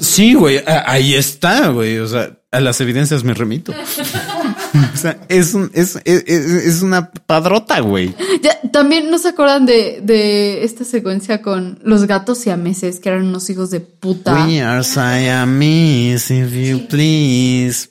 Sí, 0.00 0.34
güey, 0.34 0.62
ahí 0.66 1.14
está, 1.14 1.68
güey. 1.68 1.98
O 1.98 2.06
sea, 2.06 2.38
a 2.50 2.60
las 2.60 2.80
evidencias 2.80 3.22
me 3.22 3.34
remito. 3.34 3.72
o 4.94 4.96
sea, 4.96 5.20
es, 5.28 5.54
un, 5.54 5.70
es, 5.74 5.96
es, 6.04 6.24
es 6.26 6.82
una 6.82 7.10
padrota, 7.10 7.80
güey. 7.80 8.14
Ya, 8.42 8.58
También 8.70 9.10
no 9.10 9.18
se 9.18 9.28
acuerdan 9.28 9.66
de, 9.66 10.00
de 10.02 10.64
esta 10.64 10.84
secuencia 10.84 11.42
con 11.42 11.78
los 11.82 12.06
gatos 12.06 12.38
siameses, 12.38 13.00
que 13.00 13.08
eran 13.08 13.26
unos 13.26 13.48
hijos 13.50 13.70
de 13.70 13.80
puta. 13.80 14.46
We 14.46 14.60
are 14.60 14.82
Siamese, 14.84 16.34
if 16.34 16.52
you 16.52 16.86
please. 16.88 17.88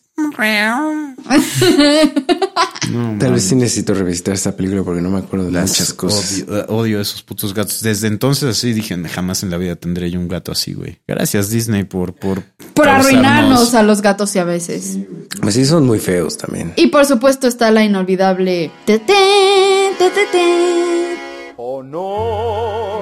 No, 2.92 3.18
Tal 3.20 3.34
vez 3.34 3.44
sí 3.44 3.56
necesito 3.56 3.94
revisitar 3.94 4.34
esta 4.34 4.56
película 4.56 4.84
porque 4.84 5.02
no 5.02 5.10
me 5.10 5.20
acuerdo 5.20 5.46
de 5.46 5.52
Las 5.52 5.70
muchas 5.70 5.94
cosas. 5.94 6.44
Odio, 6.48 6.66
odio 6.68 7.02
esos 7.02 7.22
putos 7.22 7.54
gatos. 7.54 7.82
Desde 7.82 8.08
entonces 8.08 8.50
así 8.50 8.74
dije, 8.74 8.98
jamás 9.08 9.44
en 9.44 9.52
la 9.52 9.58
vida 9.58 9.76
tendré 9.76 10.10
yo 10.10 10.20
un 10.20 10.28
gato 10.28 10.52
así, 10.52 10.74
güey. 10.74 11.00
Gracias 11.08 11.50
Disney 11.50 11.84
por 11.84 12.14
por 12.14 12.44
Por 12.74 12.88
arruinarnos 12.90 13.76
a 13.76 13.84
los 13.84 14.02
gatos 14.02 14.32
siameses. 14.32 14.98
Pues 15.42 15.54
sí, 15.54 15.66
son 15.66 15.86
muy 15.86 16.00
feos 16.00 16.38
también. 16.38 16.74
Y 16.76 16.88
por 16.88 17.06
supuesto 17.06 17.48
está 17.48 17.70
la 17.72 17.84
inolvidable. 17.84 18.72
Tetén, 18.86 19.96
tetetén. 19.98 21.18
o 21.58 21.84
no 21.84 22.99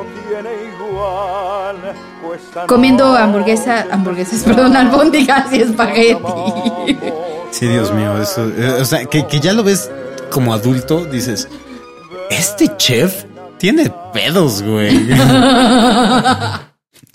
Comiendo 2.65 3.15
hamburguesa, 3.15 3.87
hamburguesas, 3.91 4.43
perdón, 4.45 4.75
albóndigas 4.75 5.51
y 5.53 5.61
espagueti. 5.61 6.97
Sí, 7.51 7.67
Dios 7.67 7.93
mío, 7.93 8.21
eso, 8.21 8.49
eh, 8.49 8.77
o 8.81 8.85
sea, 8.85 9.05
que, 9.05 9.27
que 9.27 9.39
ya 9.39 9.53
lo 9.53 9.63
ves 9.63 9.89
como 10.29 10.53
adulto 10.53 11.05
dices, 11.05 11.47
este 12.29 12.75
chef 12.77 13.25
tiene 13.57 13.91
pedos, 14.13 14.61
güey. 14.63 15.07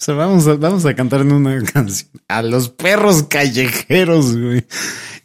O 0.02 0.04
sea, 0.04 0.14
vamos 0.16 0.48
a, 0.48 0.54
vamos 0.54 0.84
a 0.84 0.94
cantar 0.94 1.20
en 1.20 1.30
una 1.30 1.62
canción 1.72 2.10
a 2.26 2.42
los 2.42 2.70
perros 2.70 3.22
callejeros, 3.28 4.36
güey. 4.36 4.66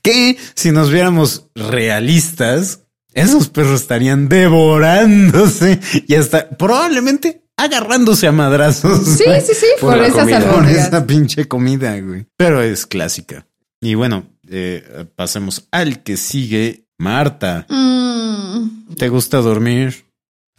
Que 0.03 0.37
si 0.53 0.71
nos 0.71 0.91
viéramos 0.91 1.47
realistas, 1.55 2.81
esos 3.13 3.49
perros 3.49 3.81
estarían 3.81 4.29
devorándose 4.29 5.79
y 6.07 6.13
hasta 6.13 6.49
probablemente 6.49 7.46
agarrándose 7.57 8.27
a 8.27 8.31
madrazos. 8.31 9.05
Sí, 9.05 9.23
sí, 9.45 9.53
sí, 9.53 9.65
Por 9.81 9.97
esas 9.97 10.19
comida. 10.21 10.51
Por 10.51 10.65
esa 10.67 11.05
pinche 11.05 11.47
comida, 11.47 11.99
güey. 11.99 12.25
Pero 12.37 12.61
es 12.61 12.85
clásica. 12.85 13.45
Y 13.81 13.95
bueno, 13.95 14.25
eh, 14.47 15.05
pasemos 15.15 15.67
al 15.71 16.03
que 16.03 16.15
sigue. 16.17 16.85
Marta, 16.99 17.67
Mm. 17.69 18.95
¿te 18.97 19.09
gusta 19.09 19.37
dormir? 19.37 20.05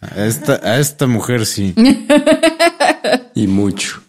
A 0.00 0.24
esta, 0.24 0.60
a 0.62 0.78
esta 0.78 1.08
mujer 1.08 1.46
sí. 1.46 1.74
Y 3.34 3.46
mucho. 3.48 4.00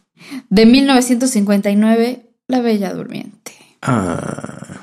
De 0.49 0.65
1959, 0.67 2.21
La 2.47 2.61
Bella 2.61 2.93
Durmiente. 2.93 3.53
Ah. 3.81 4.77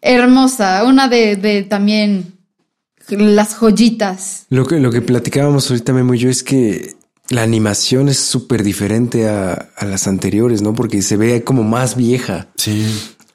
Hermosa, 0.00 0.84
una 0.84 1.08
de, 1.08 1.34
de 1.36 1.62
también 1.64 2.34
las 3.08 3.54
joyitas. 3.54 4.46
Lo 4.50 4.66
que, 4.66 4.78
lo 4.78 4.92
que 4.92 5.00
platicábamos 5.00 5.68
ahorita, 5.70 5.92
Memo 5.92 6.14
y 6.14 6.18
yo, 6.18 6.30
es 6.30 6.42
que 6.44 6.94
la 7.30 7.42
animación 7.42 8.08
es 8.08 8.18
súper 8.18 8.62
diferente 8.62 9.28
a, 9.28 9.68
a 9.76 9.84
las 9.84 10.06
anteriores, 10.08 10.62
¿no? 10.62 10.74
Porque 10.74 11.02
se 11.02 11.16
ve 11.16 11.44
como 11.44 11.62
más 11.62 11.96
vieja. 11.96 12.48
Sí. 12.56 12.86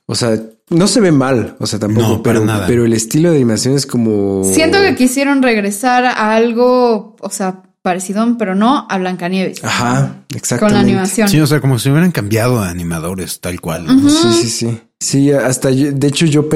O 0.06 0.16
sea, 0.16 0.39
no 0.70 0.88
se 0.88 1.00
ve 1.02 1.12
mal, 1.12 1.56
o 1.60 1.68
sea, 1.68 1.80
tampoco, 1.80 2.08
No, 2.08 2.24
para 2.24 2.36
pero, 2.39 2.46
nada. 2.46 2.68
pero 2.68 2.86
el 2.86 2.94
estilo 2.94 3.30
de 3.30 3.36
animación 3.38 3.76
es 3.76 3.86
como. 3.86 4.44
Siento 4.44 4.80
que 4.82 4.96
quisieron 4.96 5.41
regresar 5.44 6.06
a 6.06 6.34
algo, 6.36 7.16
o 7.20 7.30
sea, 7.30 7.64
parecido, 7.82 8.38
pero 8.38 8.56
no 8.56 8.88
a 8.89 8.98
Blancanieves. 8.98 9.64
Ajá, 9.64 10.24
exactamente. 10.34 10.60
Con 10.60 10.74
la 10.74 10.80
animación. 10.80 11.28
Sí, 11.28 11.39
o 11.39 11.48
sea, 11.48 11.60
como 11.62 11.78
si 11.80 11.89
hubieran 11.89 12.12
cambiado 12.12 12.60
a 12.60 12.70
animadores, 12.70 13.39
tal 13.41 13.60
cual. 13.62 13.86
¿no? 13.86 14.10
Sí, 14.10 14.28
sí, 14.41 14.50
sí. 14.50 14.82
Sí, 15.04 15.32
hasta 15.32 15.70
yo- 15.70 15.91
de 15.91 16.08
hecho 16.08 16.26
yo 16.26 16.47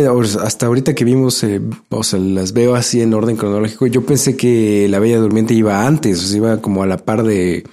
hasta 0.42 0.68
ahorita 0.68 0.96
que 0.96 1.04
vimos, 1.04 1.44
eh, 1.44 1.60
o 1.90 2.04
sea, 2.04 2.18
las 2.18 2.54
veo 2.54 2.76
así 2.76 3.02
en 3.02 3.14
orden 3.14 3.36
cronológico, 3.36 3.88
yo 3.88 4.06
pensé 4.06 4.38
que 4.38 4.88
La 4.90 5.00
Bella 5.00 5.18
Durmiente 5.20 5.54
iba 5.54 5.86
antes, 5.86 6.24
o 6.24 6.28
sea, 6.28 6.38
iba 6.38 6.62
como 6.62 6.82
a 6.82 6.88
la 6.88 6.98
par 6.98 7.24
de 7.24 7.66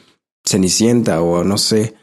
Cenicienta 0.45 1.22
o 1.22 1.45
no 1.45 1.59
sé, 1.59 1.95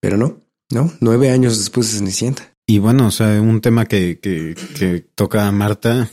pero 0.00 0.16
no, 0.16 0.40
no, 0.70 0.92
nueve 1.00 1.30
años 1.30 1.58
después 1.58 1.90
de 1.90 1.98
Cenicienta. 1.98 2.54
Y 2.68 2.78
bueno, 2.78 3.08
o 3.08 3.10
sea, 3.10 3.40
un 3.40 3.60
tema 3.60 3.86
que, 3.86 4.20
que, 4.20 4.54
que 4.78 5.04
toca 5.16 5.48
a 5.48 5.52
Marta, 5.52 6.08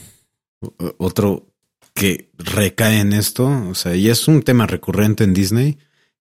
otro 0.98 1.46
que 1.94 2.30
recae 2.36 2.98
en 3.00 3.12
esto, 3.12 3.46
o 3.70 3.74
sea, 3.76 3.94
y 3.94 4.08
es 4.10 4.26
un 4.26 4.42
tema 4.42 4.66
recurrente 4.66 5.22
en 5.24 5.34
Disney, 5.34 5.78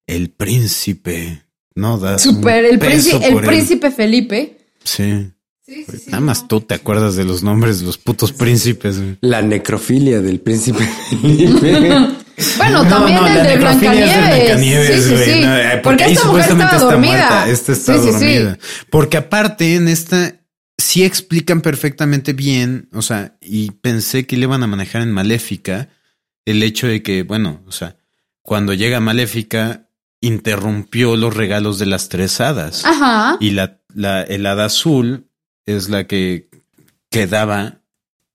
el 0.07 0.29
príncipe, 0.29 1.43
¿no? 1.73 1.97
Das 1.97 2.25
un 2.27 2.35
Super, 2.35 2.65
el, 2.65 2.77
príncipe, 2.77 3.25
el 3.25 3.37
él. 3.39 3.45
príncipe 3.45 3.89
Felipe. 3.91 4.57
Sí. 4.83 5.31
Nada 6.07 6.19
más 6.21 6.47
tú 6.47 6.61
te 6.61 6.75
acuerdas 6.75 7.15
de 7.15 7.23
los 7.25 7.41
nombres 7.41 7.79
de 7.79 7.85
los 7.87 7.97
putos 7.97 8.31
príncipes. 8.31 8.97
güey. 8.99 9.17
La 9.21 9.41
necrofilia 9.41 10.21
del 10.21 10.39
príncipe 10.39 10.87
Felipe. 11.09 11.71
Bueno, 12.57 12.83
No, 12.83 12.89
también 12.89 13.17
no, 13.21 13.27
el 13.27 13.33
la 13.35 13.43
de 13.43 13.55
necrofilia 13.55 14.05
es 14.05 14.11
de 14.11 14.45
Blancanieves. 14.45 14.45
Blancanieves, 14.45 14.95
sí, 14.95 15.01
sí, 15.09 15.15
güey, 15.15 15.25
sí. 15.33 15.41
no, 15.41 15.57
eh, 15.57 15.79
porque 15.83 16.03
ahí 16.03 16.13
esta 16.13 16.27
mujer 16.27 16.41
estaba 16.41 16.63
está 16.65 16.77
dormida. 16.79 17.11
muerta, 17.17 17.49
esta 17.49 17.71
está 17.71 17.93
Sí, 17.93 17.99
sí, 17.99 18.05
sí. 18.05 18.11
dormida. 18.11 18.59
Porque 18.91 19.17
aparte 19.17 19.75
en 19.75 19.87
esta 19.87 20.35
sí 20.77 21.03
explican 21.03 21.61
perfectamente 21.61 22.33
bien, 22.33 22.89
o 22.93 23.01
sea, 23.01 23.37
y 23.41 23.71
pensé 23.71 24.27
que 24.27 24.37
le 24.37 24.43
iban 24.43 24.61
a 24.63 24.67
manejar 24.67 25.01
en 25.01 25.11
Maléfica 25.11 25.89
el 26.45 26.61
hecho 26.61 26.85
de 26.87 27.01
que, 27.01 27.23
bueno, 27.23 27.63
o 27.65 27.71
sea, 27.71 27.95
cuando 28.43 28.73
llega 28.73 28.99
Maléfica 28.99 29.87
interrumpió 30.21 31.15
los 31.15 31.35
regalos 31.35 31.79
de 31.79 31.85
las 31.87 32.09
tres 32.09 32.39
hadas. 32.41 32.83
Ajá. 32.85 33.37
Y 33.39 33.51
la, 33.51 33.79
la, 33.93 34.21
el 34.21 34.45
hada 34.45 34.65
azul 34.65 35.27
es 35.65 35.89
la 35.89 36.05
que 36.05 36.49
quedaba. 37.09 37.81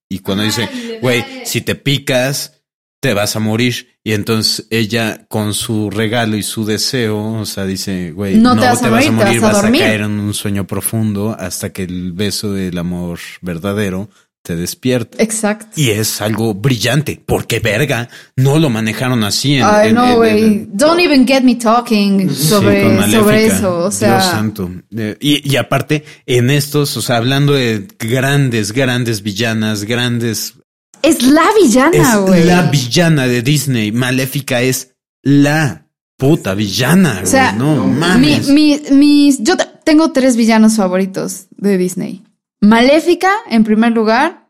Y 0.09 0.21
cuando 0.21 0.45
dice, 0.45 0.99
güey, 1.01 1.25
si 1.45 1.61
te 1.61 1.75
picas, 1.75 2.63
te 3.01 3.15
vas 3.15 3.37
a 3.37 3.41
morir. 3.41 3.99
Y 4.03 4.13
entonces 4.13 4.67
ella, 4.71 5.27
con 5.29 5.55
su 5.55 5.91
regalo 5.91 6.37
y 6.37 6.43
su 6.43 6.65
deseo, 6.65 7.41
o 7.41 7.47
sea, 7.47 7.67
dice, 7.67 8.13
güey, 8.13 8.37
No 8.37 8.55
no, 8.55 8.63
te 8.63 8.67
vas 8.67 8.83
a 8.83 8.91
morir, 8.91 9.09
te 9.09 9.39
vas 9.41 9.57
a 9.59 9.63
vas 9.63 9.65
a 9.65 9.71
caer 9.71 10.01
en 10.01 10.19
un 10.19 10.35
sueño 10.35 10.67
profundo 10.67 11.37
hasta 11.39 11.71
que 11.71 11.83
el 11.85 12.13
beso 12.13 12.53
del 12.53 12.79
amor 12.79 13.19
verdadero 13.43 14.09
te 14.43 14.57
despierta. 14.57 15.23
Exacto. 15.23 15.69
Y 15.77 15.91
es 15.91 16.21
algo 16.23 16.55
brillante, 16.55 17.23
porque 17.25 17.61
verga, 17.61 18.09
no 18.37 18.59
lo 18.59 18.71
manejaron 18.71 19.23
así 19.23 19.55
en, 19.57 19.65
Ay, 19.65 19.89
en- 19.91 19.95
no, 19.95 20.17
güey. 20.17 20.67
Don't 20.73 20.99
even 21.01 21.27
get 21.27 21.43
me 21.43 21.57
talking 21.57 22.31
sobre, 22.31 23.11
sobre 23.11 23.47
eso. 23.47 23.79
O 23.85 23.91
sea, 23.91 24.15
Dios 24.19 24.25
santo. 24.31 24.71
Eh, 24.97 25.17
Y, 25.21 25.51
y 25.53 25.57
aparte, 25.57 26.05
en 26.27 26.51
estos, 26.51 26.97
o 26.97 27.03
sea, 27.03 27.17
hablando 27.19 27.53
de 27.53 27.87
grandes, 27.99 28.73
grandes 28.73 29.23
villanas, 29.23 29.85
grandes. 29.85 30.55
es 31.03 31.23
la 31.23 31.45
villana, 31.63 31.97
Es 32.15 32.17
güey. 32.21 32.45
la 32.45 32.63
villana 32.71 33.27
de 33.27 33.43
Disney. 33.43 33.93
Maléfica 33.93 34.63
es 34.63 34.95
la 35.23 35.87
puta 36.17 36.55
villana. 36.55 37.21
O 37.23 37.27
sea, 37.27 37.53
no 37.53 37.87
mames. 37.87 38.49
mi- 38.49 38.81
mis, 38.91 39.43
yo 39.43 39.57
te- 39.59 39.67
tengo 39.85 40.13
tres 40.13 40.37
villanos 40.37 40.77
favoritos 40.77 41.47
de 41.57 41.77
Disney. 41.77 42.23
Maléfica, 42.61 43.33
en 43.49 43.65
primer 43.65 43.93
lugar. 43.93 44.49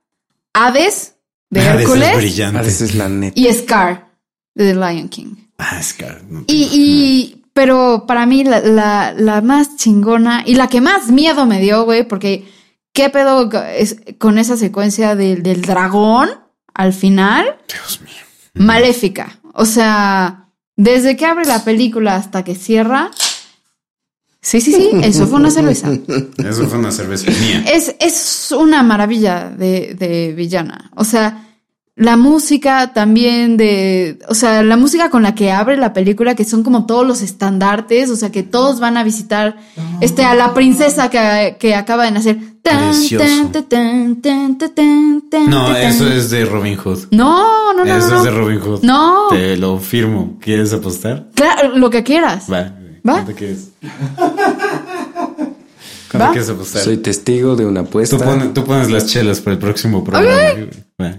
Hades, 0.53 1.15
de 1.51 1.61
esa 1.61 1.75
es 1.75 1.81
Hércules. 1.83 2.17
brillante. 2.17 2.69
Es 2.69 2.95
la 2.95 3.09
neta. 3.09 3.39
y 3.41 3.53
Scar, 3.53 4.09
de 4.55 4.73
The 4.73 4.75
Lion 4.75 5.09
King. 5.09 5.35
Ah, 5.59 5.81
no- 6.29 6.45
Y, 6.47 6.69
y 6.73 7.43
pero 7.53 8.05
para 8.07 8.27
mí 8.27 8.45
la, 8.45 8.61
la, 8.61 9.13
la 9.17 9.41
más 9.43 9.77
chingona 9.77 10.43
y 10.47 10.55
la 10.55 10.69
que 10.69 10.81
más 10.81 11.09
miedo 11.09 11.47
me 11.47 11.61
dio, 11.61 11.85
güey, 11.85 12.07
porque 12.07 12.49
qué 12.93 13.11
pedo 13.11 13.49
es- 13.75 13.97
con 14.19 14.39
esa 14.39 14.57
secuencia 14.57 15.15
del, 15.15 15.43
del 15.43 15.63
dragón 15.63 16.31
al 16.75 16.93
final. 16.93 17.59
Dios 17.69 18.01
mío. 18.01 18.15
Maléfica. 18.55 19.39
O 19.53 19.67
sea, 19.67 20.49
desde 20.77 21.17
que 21.17 21.27
abre 21.27 21.45
la 21.45 21.63
película 21.65 22.17
hasta 22.17 22.43
que 22.43 22.55
cierra. 22.55 23.11
Sí, 24.43 24.61
sí, 24.61 24.72
sí, 24.72 24.91
eso 25.03 25.26
fue 25.26 25.38
una 25.38 25.51
cerveza. 25.51 25.91
Eso 26.38 26.66
fue 26.66 26.78
una 26.78 26.91
cerveza 26.91 27.30
mía. 27.30 27.62
Es, 27.70 27.95
es 28.01 28.55
una 28.57 28.82
maravilla 28.82 29.51
de, 29.51 29.95
de 29.95 30.32
villana. 30.32 30.91
O 30.97 31.05
sea, 31.05 31.51
la 32.01 32.16
música 32.16 32.95
también 32.95 33.59
de. 33.59 34.18
O 34.28 34.34
sea, 34.34 34.62
la 34.62 34.78
música 34.78 35.11
con 35.11 35.22
la 35.22 35.34
que 35.34 35.53
abre 35.53 35.76
la 35.76 35.93
película, 35.93 36.34
que 36.34 36.47
son 36.47 36.62
como 36.62 36.86
todos 36.86 37.07
los 37.07 37.20
estandartes. 37.20 38.09
O 38.09 38.16
sea, 38.16 38.32
que 38.32 38.43
todos 38.43 38.80
van 38.80 38.97
a 38.97 39.05
visitar 39.05 39.57
este, 40.01 40.24
a 40.24 40.34
la 40.34 40.55
princesa 40.55 41.11
que, 41.11 41.57
que 41.61 41.74
acaba 41.74 42.05
de 42.05 42.12
nacer. 42.12 42.38
Precioso. 42.62 43.24
No, 45.47 45.76
eso 45.76 46.09
es 46.09 46.30
de 46.30 46.47
Robin 46.47 46.76
Hood. 46.76 47.09
No, 47.11 47.74
no, 47.74 47.84
no. 47.84 47.97
eso 47.97 48.09
no, 48.09 48.16
es 48.18 48.24
de. 48.24 48.30
Robin 48.30 48.61
Hood. 48.61 48.82
No. 48.82 49.28
Te 49.28 49.59
lo 49.59 49.78
firmo. 49.78 50.38
¿Quieres 50.41 50.72
apostar? 50.72 51.28
Claro, 51.34 51.76
lo 51.76 51.91
que 51.91 52.03
quieras. 52.03 52.51
Va. 52.51 52.80
¿Va? 53.07 53.13
¿Cuánto 53.15 53.35
quieres? 53.35 53.69
¿Cuánto 56.11 56.27
¿Va? 56.27 56.31
quieres 56.33 56.51
apostar? 56.51 56.83
Soy 56.83 56.97
testigo 56.99 57.57
de 57.57 57.67
una 57.67 57.81
apuesta. 57.81 58.17
Tú, 58.17 58.25
pones, 58.25 58.53
tú 58.55 58.65
pones 58.65 58.91
las 58.91 59.07
chelas 59.07 59.41
para 59.41 59.55
el 59.55 59.59
próximo 59.59 60.03
programa. 60.05 60.37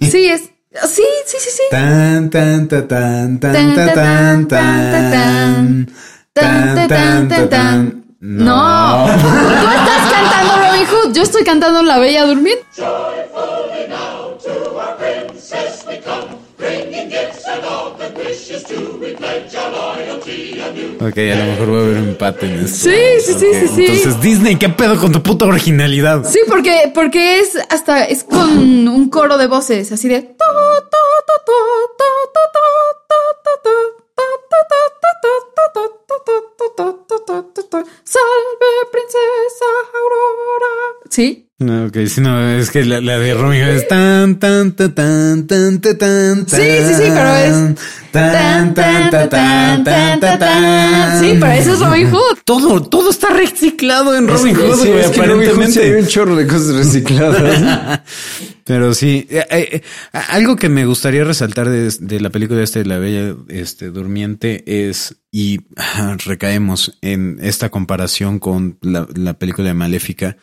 Sí, 0.00 0.26
es. 0.26 0.42
Sí, 0.88 1.02
sí, 1.26 1.36
sí, 1.38 1.50
sí. 1.50 1.62
Tan, 1.70 2.30
tan, 2.30 2.66
ta, 2.68 2.86
tan, 2.88 3.38
tan, 3.40 3.52
Tan, 3.52 3.74
ta, 3.74 3.86
ta, 3.86 3.94
tan, 3.94 4.48
tan, 4.48 5.12
tan. 5.12 5.86
Tan, 6.32 6.74
ta, 6.74 6.88
tan, 6.88 7.28
ta, 7.28 7.48
tan. 7.48 8.04
No. 8.20 9.04
Tú 9.06 9.68
estás 9.68 10.12
cantando 10.12 10.56
Robin 10.56 10.86
Hood. 10.86 11.14
Yo 11.14 11.22
estoy 11.22 11.44
cantando 11.44 11.82
La 11.82 11.98
Bella 11.98 12.24
Durmiente. 12.24 12.64
Ok, 21.00 21.18
a 21.18 21.36
lo 21.36 21.44
mejor 21.44 21.72
va 21.72 21.78
a 21.78 21.82
haber 21.82 21.96
un 21.98 22.08
empate 22.10 22.46
en 22.46 22.64
esto. 22.64 22.90
Sí, 22.90 22.96
sí, 23.20 23.32
sí, 23.34 23.46
sí, 23.52 23.68
sí. 23.74 23.86
Entonces, 23.86 24.20
Disney, 24.20 24.56
¿qué 24.56 24.68
pedo 24.68 24.98
con 24.98 25.12
tu 25.12 25.22
puta 25.22 25.46
originalidad? 25.46 26.24
Sí, 26.24 26.40
porque, 26.48 26.90
porque 26.94 27.40
es 27.40 27.56
hasta, 27.70 28.04
es 28.04 28.24
con 28.24 28.88
un 28.88 29.08
coro 29.10 29.38
de 29.38 29.46
voces, 29.46 29.92
así 29.92 30.08
de... 30.08 30.36
Salve, 38.04 38.72
princesa 38.90 39.70
Aurora. 39.94 40.74
Sí, 41.08 41.48
no, 41.62 41.86
ok, 41.86 41.96
sí, 42.06 42.20
no, 42.20 42.50
es 42.50 42.70
que 42.70 42.84
la, 42.84 43.00
la 43.00 43.18
de 43.18 43.34
Robin 43.34 43.62
Hood 43.62 43.70
es 43.76 43.88
tan, 43.88 44.38
tan, 44.38 44.72
tan, 44.72 44.94
tan, 44.94 45.46
tan, 45.46 45.80
tan, 45.80 45.98
tan, 45.98 46.48
Sí, 46.48 46.56
sí, 46.56 46.94
sí, 46.94 47.02
pero 47.14 47.34
es 47.36 47.74
tan, 48.10 48.74
tan, 48.74 49.10
tan, 49.10 49.30
tan, 49.30 49.84
tan, 49.84 50.20
tan, 50.20 50.38
tan. 50.38 51.20
Sí, 51.20 51.36
pero 51.38 51.52
eso 51.52 51.72
es 51.74 51.80
Robin 51.80 52.10
Hood. 52.12 52.38
Todo, 52.44 52.82
todo 52.82 53.10
está 53.10 53.28
reciclado 53.30 54.16
en 54.16 54.26
Robin 54.28 54.54
Hood, 54.56 54.80
Sí, 54.80 54.88
es 54.90 55.10
que 55.10 55.20
en 55.20 55.30
Robin 55.30 55.48
Hood 55.50 55.66
sí 55.70 55.80
hay 55.80 55.88
aparentemente. 55.88 56.00
un 56.00 56.06
chorro 56.08 56.36
de 56.36 56.46
cosas 56.46 56.74
recicladas. 56.74 58.00
Pero 58.64 58.94
sí, 58.94 59.26
eh, 59.28 59.44
eh, 59.50 59.68
eh, 59.72 59.82
algo 60.28 60.54
que 60.56 60.68
me 60.68 60.86
gustaría 60.86 61.24
resaltar 61.24 61.68
de, 61.68 61.90
de 61.98 62.20
la 62.20 62.30
película 62.30 62.62
este 62.62 62.78
de 62.80 62.84
la 62.86 62.98
Bella 62.98 63.34
este, 63.48 63.90
Durmiente 63.90 64.62
es, 64.88 65.16
y 65.32 65.60
recaemos 66.24 66.96
en 67.02 67.38
esta 67.42 67.70
comparación 67.70 68.38
con 68.38 68.78
la, 68.80 69.08
la 69.16 69.34
película 69.34 69.68
de 69.68 69.74
Maléfica, 69.74 70.36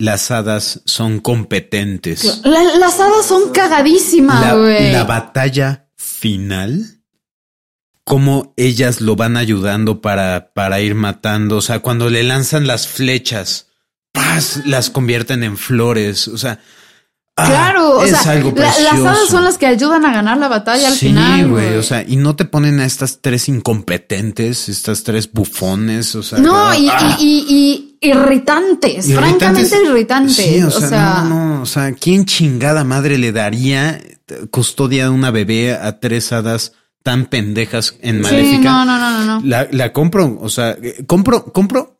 las 0.00 0.30
hadas 0.30 0.80
son 0.86 1.20
competentes. 1.20 2.40
La- 2.44 2.76
las 2.78 2.98
hadas 2.98 3.26
son 3.26 3.50
cagadísimas, 3.52 4.40
La, 4.40 4.54
la 4.56 5.04
batalla 5.04 5.88
final, 5.96 7.02
cómo 8.04 8.54
ellas 8.56 9.00
lo 9.00 9.14
van 9.14 9.36
ayudando 9.36 10.00
para, 10.00 10.52
para 10.54 10.80
ir 10.80 10.94
matando, 10.94 11.58
o 11.58 11.62
sea, 11.62 11.78
cuando 11.80 12.08
le 12.10 12.22
lanzan 12.24 12.66
las 12.66 12.88
flechas, 12.88 13.68
¡paz! 14.12 14.62
las 14.64 14.90
convierten 14.90 15.44
en 15.44 15.56
flores, 15.56 16.26
o 16.28 16.36
sea... 16.38 16.60
ah, 17.42 17.46
Claro, 17.46 17.90
o 17.98 18.02
es 18.04 18.16
sea, 18.16 18.32
algo 18.32 18.52
la- 18.54 18.62
las 18.80 18.94
hadas 18.94 19.28
son 19.28 19.44
las 19.44 19.58
que 19.58 19.66
ayudan 19.66 20.04
a 20.04 20.12
ganar 20.12 20.38
la 20.38 20.48
batalla 20.48 20.88
al 20.88 20.94
sí, 20.94 21.06
final. 21.08 21.48
güey, 21.48 21.76
o 21.76 21.82
sea, 21.82 22.04
y 22.06 22.16
no 22.16 22.36
te 22.36 22.44
ponen 22.44 22.80
a 22.80 22.84
estas 22.86 23.20
tres 23.20 23.48
incompetentes, 23.48 24.68
estas 24.68 25.02
tres 25.04 25.30
bufones, 25.32 26.14
o 26.14 26.22
sea, 26.22 26.38
no, 26.38 26.74
y, 26.74 26.88
ah, 26.88 27.16
y, 27.20 27.24
y- 27.48 27.96
y 28.02 28.08
irritantes, 28.10 29.12
francamente 29.14 29.76
irritantes. 29.84 30.36
Sí, 30.36 30.62
o 30.62 30.70
sea, 30.70 31.22
no, 31.24 31.28
no, 31.28 31.54
no, 31.56 31.62
o 31.62 31.66
sea, 31.66 31.92
¿quién 31.92 32.24
chingada 32.24 32.84
madre 32.84 33.18
le 33.18 33.32
daría 33.32 34.00
custodia 34.50 35.04
de 35.04 35.10
una 35.10 35.30
bebé 35.30 35.74
a 35.74 36.00
tres 36.00 36.32
hadas 36.32 36.72
tan 37.02 37.26
pendejas 37.26 37.96
en 38.00 38.16
sí, 38.16 38.22
Maléfica? 38.22 38.70
no, 38.70 38.84
no, 38.84 38.98
no, 38.98 39.10
no, 39.10 39.40
no. 39.40 39.46
La, 39.46 39.66
la 39.70 39.92
compro, 39.92 40.38
o 40.40 40.48
sea, 40.48 40.76
eh, 40.82 41.04
compro, 41.06 41.44
compro 41.52 41.98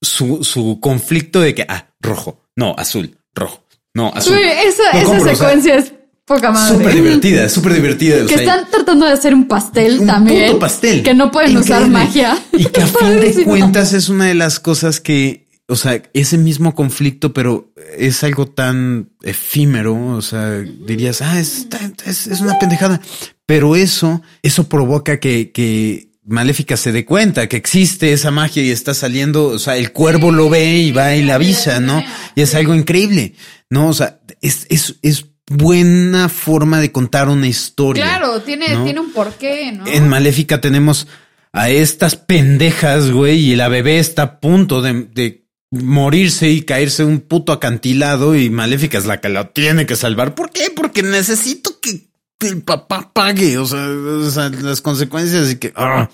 su, 0.00 0.44
su 0.44 0.78
conflicto 0.80 1.40
de 1.40 1.54
que, 1.54 1.66
ah, 1.68 1.86
rojo, 2.00 2.42
no, 2.56 2.74
azul, 2.76 3.16
rojo, 3.34 3.63
no, 3.94 4.12
azul. 4.14 4.34
Güey, 4.34 4.50
esa, 4.66 4.82
Lo 4.92 4.98
esa 4.98 5.04
compro, 5.04 5.22
o 5.22 5.24
sea, 5.24 5.36
secuencia 5.36 5.74
es 5.76 5.92
poca 6.24 6.50
madre. 6.50 6.76
Súper 6.76 6.94
divertida, 6.94 7.48
súper 7.48 7.74
divertida. 7.74 8.24
o 8.24 8.26
Que 8.26 8.34
sea, 8.34 8.42
están 8.42 8.70
tratando 8.70 9.06
de 9.06 9.12
hacer 9.12 9.34
un 9.34 9.46
pastel 9.46 10.00
un 10.00 10.06
también. 10.06 10.46
puto 10.46 10.58
pastel. 10.58 11.02
Que 11.02 11.14
no 11.14 11.30
pueden 11.30 11.56
usar 11.56 11.88
magia. 11.88 12.36
Y 12.52 12.64
que 12.66 12.82
a 12.82 12.86
fin 12.88 13.20
de 13.20 13.44
cuentas 13.44 13.92
es 13.92 14.08
una 14.08 14.26
de 14.26 14.34
las 14.34 14.58
cosas 14.58 15.00
que, 15.00 15.46
o 15.68 15.76
sea, 15.76 16.02
ese 16.12 16.38
mismo 16.38 16.74
conflicto, 16.74 17.32
pero 17.32 17.72
es 17.96 18.24
algo 18.24 18.46
tan 18.46 19.10
efímero. 19.22 19.94
O 20.16 20.22
sea, 20.22 20.50
dirías, 20.60 21.22
ah, 21.22 21.38
es, 21.38 21.68
es, 22.06 22.26
es 22.26 22.40
una 22.40 22.58
pendejada. 22.58 23.00
Pero 23.46 23.76
eso, 23.76 24.22
eso 24.42 24.68
provoca 24.68 25.20
que, 25.20 25.52
que 25.52 26.08
Maléfica 26.26 26.78
se 26.78 26.90
dé 26.92 27.04
cuenta 27.04 27.46
que 27.48 27.58
existe 27.58 28.12
esa 28.14 28.30
magia 28.30 28.62
y 28.62 28.70
está 28.70 28.94
saliendo. 28.94 29.48
O 29.48 29.58
sea, 29.58 29.76
el 29.76 29.92
cuervo 29.92 30.32
lo 30.32 30.48
ve 30.48 30.78
y 30.78 30.90
va 30.90 31.14
y 31.14 31.22
le 31.22 31.32
avisa, 31.32 31.80
¿no? 31.80 32.02
Y 32.34 32.40
es 32.40 32.54
algo 32.54 32.74
increíble. 32.74 33.34
No, 33.74 33.88
o 33.88 33.92
sea, 33.92 34.20
es, 34.40 34.68
es, 34.70 34.94
es 35.02 35.26
buena 35.50 36.28
forma 36.28 36.78
de 36.78 36.92
contar 36.92 37.28
una 37.28 37.48
historia. 37.48 38.04
Claro, 38.04 38.40
tiene, 38.40 38.72
¿no? 38.72 38.84
tiene 38.84 39.00
un 39.00 39.12
porqué, 39.12 39.72
¿no? 39.72 39.84
En 39.88 40.08
Maléfica 40.08 40.60
tenemos 40.60 41.08
a 41.52 41.70
estas 41.70 42.14
pendejas, 42.14 43.10
güey, 43.10 43.50
y 43.50 43.56
la 43.56 43.66
bebé 43.66 43.98
está 43.98 44.22
a 44.22 44.40
punto 44.40 44.80
de, 44.80 45.08
de 45.12 45.44
morirse 45.72 46.50
y 46.50 46.62
caerse 46.62 47.04
un 47.04 47.18
puto 47.18 47.50
acantilado 47.50 48.36
y 48.36 48.48
Maléfica 48.48 48.96
es 48.96 49.06
la 49.06 49.20
que 49.20 49.28
la 49.28 49.52
tiene 49.52 49.86
que 49.86 49.96
salvar. 49.96 50.36
¿Por 50.36 50.50
qué? 50.50 50.70
Porque 50.70 51.02
necesito 51.02 51.80
que 51.80 52.06
el 52.46 52.62
papá 52.62 53.10
pague, 53.12 53.58
o 53.58 53.66
sea, 53.66 53.88
o 53.88 54.30
sea, 54.30 54.50
las 54.50 54.80
consecuencias 54.80 55.50
y 55.50 55.56
que... 55.56 55.72
ah, 55.74 56.08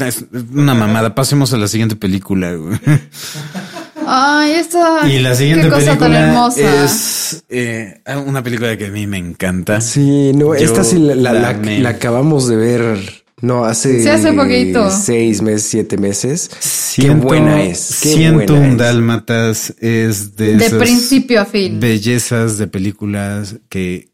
es 0.00 0.24
una 0.54 0.74
mamada. 0.74 1.14
Pasemos 1.14 1.52
a 1.52 1.58
la 1.58 1.68
siguiente 1.68 1.96
película. 1.96 2.54
güey. 2.54 2.78
Ay, 4.14 4.52
esta. 4.52 5.08
Y 5.08 5.20
la 5.20 5.34
siguiente 5.34 5.68
tan 5.70 5.78
película 5.80 6.20
hermosa. 6.28 6.84
es 6.84 7.44
eh, 7.48 8.00
una 8.26 8.42
película 8.42 8.76
que 8.76 8.86
a 8.86 8.90
mí 8.90 9.06
me 9.06 9.16
encanta. 9.16 9.80
Sí, 9.80 10.32
no, 10.34 10.48
Yo 10.48 10.54
esta 10.54 10.84
sí 10.84 10.98
la, 10.98 11.14
la- 11.14 11.32
la 11.32 11.40
la- 11.40 11.48
amé. 11.50 11.78
la 11.78 11.88
acabamos 11.90 12.46
de 12.46 12.56
ver. 12.56 13.22
No, 13.40 13.64
hace, 13.64 14.02
Sí, 14.02 14.08
hace 14.08 14.32
poquito. 14.34 14.88
seis 14.90 15.40
meses, 15.42 15.62
siete 15.62 15.96
meses. 15.96 16.48
Siento, 16.60 17.22
qué 17.22 17.26
buena 17.26 17.62
es. 17.64 18.00
Qué 18.02 18.10
siento 18.12 18.52
buena 18.52 18.66
un 18.66 18.72
es. 18.72 18.78
dálmatas 18.78 19.74
es 19.80 20.36
de, 20.36 20.56
De 20.58 20.66
esas 20.66 20.78
principio 20.78 21.40
a 21.40 21.44
fin. 21.46 21.80
bellezas 21.80 22.58
de 22.58 22.66
películas 22.68 23.56
que 23.68 24.12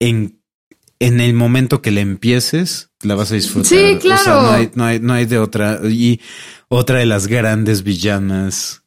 en, 0.00 0.40
en 1.00 1.20
el 1.20 1.32
momento 1.34 1.80
que 1.82 1.90
la 1.90 2.00
empieces 2.00 2.90
la 3.02 3.14
vas 3.16 3.32
a 3.32 3.36
disfrutar. 3.36 3.68
Sí, 3.70 3.76
O 3.76 3.88
sea, 3.88 3.98
claro. 3.98 4.42
no 4.42 4.50
hay, 4.52 4.70
no 4.74 4.84
hay, 4.84 5.00
no 5.00 5.12
hay 5.14 5.24
de 5.26 5.38
otra. 5.38 5.80
Y 5.88 6.20
otra 6.68 6.98
de 6.98 7.06
las 7.06 7.26
grandes 7.26 7.82
villanas 7.82 8.82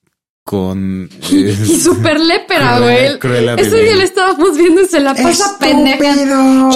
con 0.51 1.09
eh, 1.31 1.57
Y 1.65 1.79
súper 1.79 2.19
lépera, 2.19 2.79
güey. 2.79 3.17
Ese 3.57 3.77
día 3.77 3.95
le 3.95 4.03
estábamos 4.03 4.57
viendo 4.57 4.81
y 4.81 4.85
se 4.85 4.99
la 4.99 5.15
pasa 5.15 5.57
pendeja. 5.57 6.13
¡Idiotas! 6.13 6.73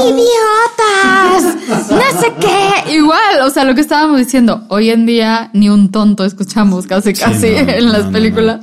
No 1.90 2.22
sé 2.22 2.34
qué. 2.40 2.94
Igual, 2.94 3.42
o 3.44 3.50
sea, 3.50 3.66
lo 3.66 3.76
que 3.76 3.82
estábamos 3.82 4.18
diciendo, 4.18 4.64
hoy 4.70 4.92
en 4.92 5.06
día 5.06 5.50
ni 5.52 5.68
un 5.68 5.92
tonto 5.92 6.24
escuchamos 6.24 6.88
casi 6.88 7.14
casi 7.14 7.50
no, 7.50 7.58
en 7.58 7.92
las 7.92 8.04
no, 8.04 8.08
no, 8.08 8.12
películas. 8.14 8.62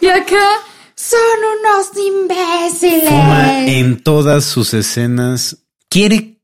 Y 0.00 0.08
acá 0.08 0.48
son 0.96 1.20
unos 1.60 1.86
imbéciles. 1.96 3.08
Fuma 3.08 3.66
en 3.66 4.02
todas 4.02 4.44
sus 4.46 4.74
escenas. 4.74 5.58
Quiere 5.88 6.39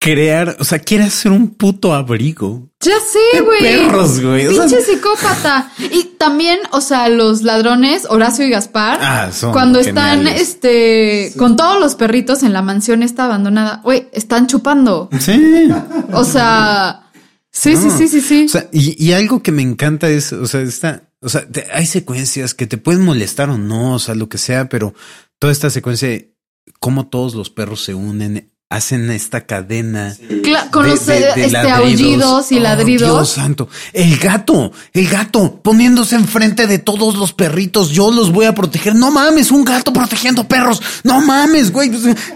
crear, 0.00 0.56
o 0.58 0.64
sea, 0.64 0.78
quiere 0.78 1.04
hacer 1.04 1.30
un 1.30 1.50
puto 1.54 1.92
abrigo. 1.92 2.70
Ya 2.80 2.94
sé, 3.00 3.42
güey. 3.42 3.60
perros, 3.60 4.20
güey. 4.20 4.46
O 4.46 4.52
sea- 4.54 4.62
Pinche 4.66 4.82
psicópata. 4.82 5.70
Y 5.78 6.04
también, 6.18 6.58
o 6.72 6.80
sea, 6.80 7.08
los 7.10 7.42
ladrones, 7.42 8.06
Horacio 8.08 8.46
y 8.46 8.50
Gaspar, 8.50 8.98
Ah, 9.02 9.30
son 9.30 9.52
cuando 9.52 9.78
están, 9.78 10.20
geniales. 10.20 10.40
este, 10.40 11.32
con 11.36 11.54
todos 11.56 11.78
los 11.78 11.94
perritos 11.96 12.42
en 12.42 12.54
la 12.54 12.62
mansión 12.62 13.02
esta 13.02 13.26
abandonada, 13.26 13.82
güey, 13.84 14.08
están 14.12 14.46
chupando. 14.46 15.10
Sí. 15.20 15.68
O 16.14 16.24
sea, 16.24 17.10
sí, 17.52 17.76
sí, 17.76 17.90
sí, 17.90 18.08
sí, 18.08 18.20
sí. 18.22 18.44
O 18.46 18.48
sea, 18.48 18.68
y, 18.72 18.96
y 19.04 19.12
algo 19.12 19.42
que 19.42 19.52
me 19.52 19.60
encanta 19.62 20.08
es, 20.08 20.32
o 20.32 20.46
sea, 20.46 20.62
está, 20.62 21.02
o 21.20 21.28
sea, 21.28 21.46
te- 21.46 21.66
hay 21.74 21.84
secuencias 21.84 22.54
que 22.54 22.66
te 22.66 22.78
pueden 22.78 23.04
molestar 23.04 23.50
o 23.50 23.58
no, 23.58 23.96
o 23.96 23.98
sea, 23.98 24.14
lo 24.14 24.30
que 24.30 24.38
sea, 24.38 24.70
pero 24.70 24.94
toda 25.38 25.52
esta 25.52 25.68
secuencia 25.68 26.08
de 26.08 26.34
cómo 26.78 27.08
todos 27.08 27.34
los 27.34 27.50
perros 27.50 27.84
se 27.84 27.92
unen, 27.94 28.50
hacen 28.70 29.10
esta 29.10 29.40
cadena. 29.42 30.14
Cla- 30.44 30.70
con 30.70 30.84
de- 30.84 30.90
los 30.90 31.04
de- 31.04 31.14
de 31.18 31.28
este, 31.28 31.50
ladridos. 31.50 31.78
aullidos 31.80 32.52
y 32.52 32.56
Oh, 32.58 32.60
ladridos. 32.60 33.10
Dios 33.10 33.28
santo. 33.30 33.68
El 33.92 34.16
gato, 34.16 34.70
el 34.92 35.08
gato 35.08 35.60
poniéndose 35.60 36.14
enfrente 36.14 36.68
de 36.68 36.78
todos 36.78 37.16
los 37.16 37.32
perritos. 37.32 37.90
Yo 37.90 38.12
los 38.12 38.30
voy 38.32 38.46
a 38.46 38.54
proteger. 38.54 38.94
No 38.94 39.10
mames, 39.10 39.50
un 39.50 39.64
gato 39.64 39.92
protegiendo 39.92 40.44
perros. 40.46 40.80
No 41.02 41.20
mames, 41.20 41.72
güey. 41.72 41.90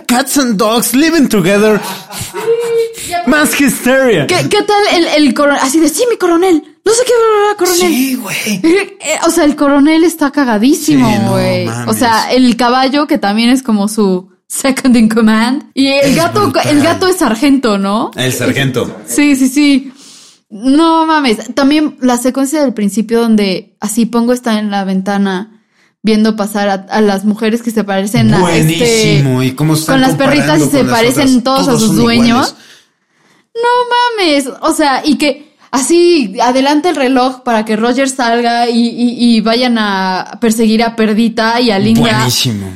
Cats 0.08 0.36
and 0.38 0.56
dogs 0.56 0.92
living 0.94 1.28
together. 1.28 1.80
Más 3.26 3.58
hysteria. 3.60 4.26
¿Qué, 4.26 4.48
qué 4.48 4.62
tal 4.62 4.82
el, 4.92 5.04
el 5.26 5.34
coronel? 5.34 5.60
Así 5.62 5.78
de, 5.78 5.88
sí, 5.88 6.04
mi 6.10 6.16
coronel. 6.16 6.62
No 6.84 6.92
sé 6.92 7.02
qué 7.06 7.12
coronel. 7.56 7.78
Sí, 7.80 8.14
güey. 8.16 8.36
Eh, 8.62 8.96
eh, 9.00 9.18
O 9.26 9.30
sea, 9.30 9.44
el 9.44 9.56
coronel 9.56 10.04
está 10.04 10.30
cagadísimo, 10.32 11.08
Sí, 11.10 11.18
no 11.22 11.30
güey. 11.32 11.68
o 11.86 11.92
sea, 11.94 12.30
el 12.32 12.56
caballo 12.56 13.06
que 13.06 13.18
también 13.18 13.50
es 13.50 13.62
como 13.62 13.88
su 13.88 14.33
second 14.60 14.96
in 14.96 15.08
command. 15.08 15.64
Y 15.74 15.88
el 15.88 16.14
gato, 16.14 16.52
el 16.68 16.82
gato 16.82 17.08
es 17.08 17.16
sargento, 17.16 17.78
¿no? 17.78 18.10
El 18.16 18.32
sargento. 18.32 19.00
Sí, 19.06 19.36
sí, 19.36 19.48
sí. 19.48 19.92
No 20.50 21.06
mames. 21.06 21.54
También 21.54 21.96
la 22.00 22.16
secuencia 22.16 22.62
del 22.62 22.72
principio 22.74 23.20
donde 23.20 23.76
así 23.80 24.06
pongo 24.06 24.32
está 24.32 24.58
en 24.58 24.70
la 24.70 24.84
ventana 24.84 25.62
viendo 26.02 26.36
pasar 26.36 26.68
a, 26.68 26.74
a 26.74 27.00
las 27.00 27.24
mujeres 27.24 27.62
que 27.62 27.70
se 27.70 27.82
parecen 27.82 28.32
a 28.34 28.36
este 28.54 28.76
Buenísimo. 28.76 29.42
y 29.42 29.52
cómo 29.52 29.74
están 29.74 29.94
con 29.94 30.00
las 30.02 30.14
perritas 30.16 30.60
y 30.60 30.66
se 30.66 30.84
parecen 30.84 31.38
otras. 31.38 31.42
todos 31.44 31.68
a 31.68 31.78
sus 31.78 31.96
dueños. 31.96 32.26
iguales. 32.28 32.54
No 33.54 34.22
mames. 34.22 34.48
O 34.60 34.72
sea, 34.74 35.02
y 35.04 35.16
que 35.16 35.56
así 35.70 36.36
adelante 36.40 36.90
el 36.90 36.96
reloj 36.96 37.40
para 37.42 37.64
que 37.64 37.74
Roger 37.76 38.08
salga 38.08 38.68
y, 38.68 38.78
y- 38.86 39.36
y 39.36 39.40
vayan 39.40 39.76
a 39.78 40.38
perseguir 40.40 40.82
a 40.82 40.94
Perdita 40.94 41.60
y 41.60 41.70
a 41.70 41.78
Linda 41.78 42.00
Buenísimo. 42.00 42.66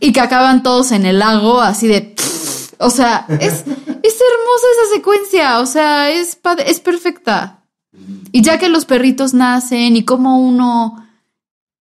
Y 0.00 0.12
que 0.12 0.20
acaban 0.20 0.62
todos 0.62 0.92
en 0.92 1.06
el 1.06 1.18
lago 1.18 1.60
así 1.60 1.86
de... 1.88 2.14
O 2.78 2.90
sea, 2.90 3.24
es, 3.28 3.40
es 3.42 3.64
hermosa 3.64 4.66
esa 4.72 4.94
secuencia. 4.94 5.60
O 5.60 5.66
sea, 5.66 6.10
es, 6.10 6.38
es 6.66 6.80
perfecta. 6.80 7.60
Y 8.32 8.42
ya 8.42 8.58
que 8.58 8.68
los 8.68 8.84
perritos 8.84 9.32
nacen 9.32 9.96
y 9.96 10.04
como 10.04 10.40
uno 10.40 11.06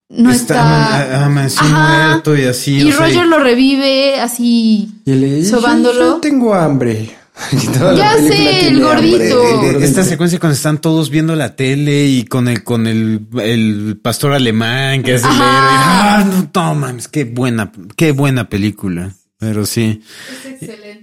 no 0.10 0.32
está... 0.32 1.26
Ajá. 1.26 1.30
muerto 1.30 2.38
y 2.38 2.44
así. 2.46 2.78
y 2.82 2.92
o 2.92 2.96
sea, 2.96 3.08
Roger 3.08 3.26
lo 3.26 3.40
revive 3.40 4.22
así 4.22 4.92
Y 5.06 5.14
le 5.14 5.36
dice, 5.36 5.50
sobándolo. 5.52 6.00
"Yo 6.00 6.16
tengo 6.18 6.54
hambre. 6.54 7.18
Ya 7.98 8.14
sé, 8.18 8.68
el 8.68 8.82
gordito. 8.82 9.66
hambre. 9.66 9.86
Esta 9.86 10.04
secuencia 10.04 10.40
cuando 10.40 10.56
están 10.56 10.80
todos 10.80 11.10
viendo 11.10 11.36
la 11.36 11.56
tele 11.56 12.06
y 12.06 12.26
con 12.26 12.48
el 12.48 12.64
con 12.64 12.86
el, 12.88 13.22
el 13.42 14.00
pastor 14.02 14.34
alemán 14.34 15.02
que 15.04 15.16
es 15.16 15.24
el 15.24 15.30
héroe. 15.30 15.42
Ah, 15.46 16.26
no, 16.28 16.50
no 16.54 16.76
mames, 16.76 17.08
qué 17.08 17.24
buena, 17.26 17.72
qué 17.96 18.12
buena 18.12 18.50
película. 18.50 19.14
Pero 19.40 19.66
sí. 19.66 20.02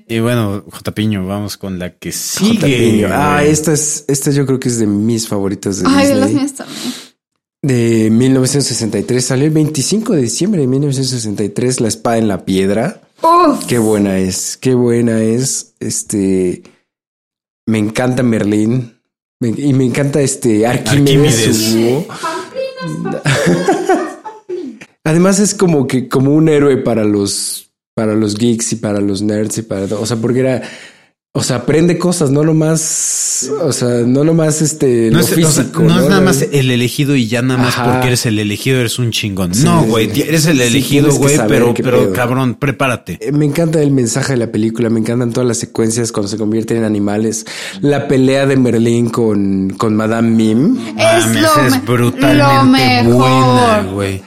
Y, 0.08 0.14
y 0.14 0.20
bueno, 0.20 0.64
J. 0.70 0.92
Piño, 0.94 1.26
vamos 1.26 1.58
con 1.58 1.78
la 1.78 1.90
que 1.90 2.10
sigue. 2.10 3.06
Ah, 3.12 3.44
esta 3.44 3.72
es, 3.72 4.04
esta 4.08 4.30
yo 4.30 4.46
creo 4.46 4.58
que 4.58 4.68
es 4.68 4.78
de 4.78 4.86
mis 4.86 5.28
favoritas 5.28 5.82
de 5.82 5.88
Ay, 5.88 6.06
de 6.08 6.14
las 6.14 6.30
mías 6.30 6.54
también. 6.54 6.78
De 7.60 8.08
1963. 8.10 9.22
Salió 9.22 9.44
el 9.44 9.50
25 9.50 10.14
de 10.14 10.22
diciembre 10.22 10.62
de 10.62 10.66
1963, 10.68 11.80
La 11.82 11.88
espada 11.88 12.16
en 12.16 12.28
la 12.28 12.46
piedra. 12.46 13.02
Uf. 13.22 13.66
Qué 13.66 13.78
buena 13.78 14.18
es, 14.18 14.56
qué 14.56 14.74
buena 14.74 15.22
es. 15.22 15.74
Este, 15.80 16.62
me 17.66 17.78
encanta 17.78 18.22
Merlín 18.22 18.98
Me- 19.40 19.48
y 19.56 19.72
me 19.72 19.84
encanta 19.84 20.20
este 20.20 20.66
Arquímedes. 20.66 21.74
Además 25.04 25.38
es 25.38 25.54
como 25.54 25.86
que 25.86 26.08
como 26.08 26.32
un 26.34 26.48
héroe 26.48 26.76
para 26.78 27.04
los 27.04 27.70
para 27.94 28.14
los 28.14 28.36
geeks 28.36 28.72
y 28.72 28.76
para 28.76 29.00
los 29.00 29.22
nerds 29.22 29.58
y 29.58 29.62
para 29.62 29.84
o 29.96 30.06
sea 30.06 30.16
porque 30.16 30.40
era 30.40 30.62
o 31.32 31.44
sea 31.44 31.56
aprende 31.58 31.96
cosas 31.96 32.32
no 32.32 32.42
lo 32.42 32.54
más 32.54 33.48
o 33.62 33.72
sea 33.72 34.00
no 34.04 34.24
lo 34.24 34.34
más 34.34 34.60
este 34.62 35.10
No, 35.12 35.18
lo 35.18 35.24
es, 35.24 35.30
o 35.32 35.34
sea, 35.36 35.46
físico 35.46 35.82
no 35.84 36.00
es 36.00 36.08
nada 36.08 36.20
más 36.20 36.42
el 36.42 36.72
elegido 36.72 37.14
y 37.14 37.28
ya 37.28 37.40
nada 37.40 37.62
más 37.62 37.74
Ajá. 37.78 37.92
porque 37.92 38.08
eres 38.08 38.26
el 38.26 38.38
elegido, 38.40 38.80
eres 38.80 38.98
un 38.98 39.12
chingón. 39.12 39.54
Sí, 39.54 39.62
no, 39.64 39.84
güey, 39.84 40.10
sí. 40.12 40.22
eres 40.22 40.46
el 40.46 40.60
elegido, 40.60 41.12
güey, 41.14 41.38
pero, 41.46 41.72
pero 41.74 41.98
pedo. 42.06 42.12
cabrón, 42.12 42.56
prepárate. 42.56 43.18
Eh, 43.20 43.30
Me 43.32 43.44
encanta 43.46 43.80
el 43.80 43.92
mensaje 43.92 44.32
de 44.32 44.38
la 44.38 44.50
película, 44.50 44.90
me 44.90 44.98
encantan 45.00 45.32
todas 45.32 45.46
las 45.46 45.58
secuencias 45.58 46.10
cuando 46.10 46.28
se 46.28 46.36
convierten 46.36 46.78
en 46.78 46.84
animales. 46.84 47.46
La 47.80 48.08
pelea 48.08 48.46
de 48.46 48.56
Merlín 48.56 49.08
con, 49.08 49.70
con 49.78 49.94
Madame 49.94 50.30
Mim. 50.30 50.78
Es 50.98 51.26
Mames, 51.26 51.42
lo, 51.42 51.62
es 51.66 51.72
me- 51.72 51.78
brutalmente 51.78 53.04
lo 53.04 53.14
buena, 53.16 53.82
mejor. 53.82 53.92
güey. 53.94 54.22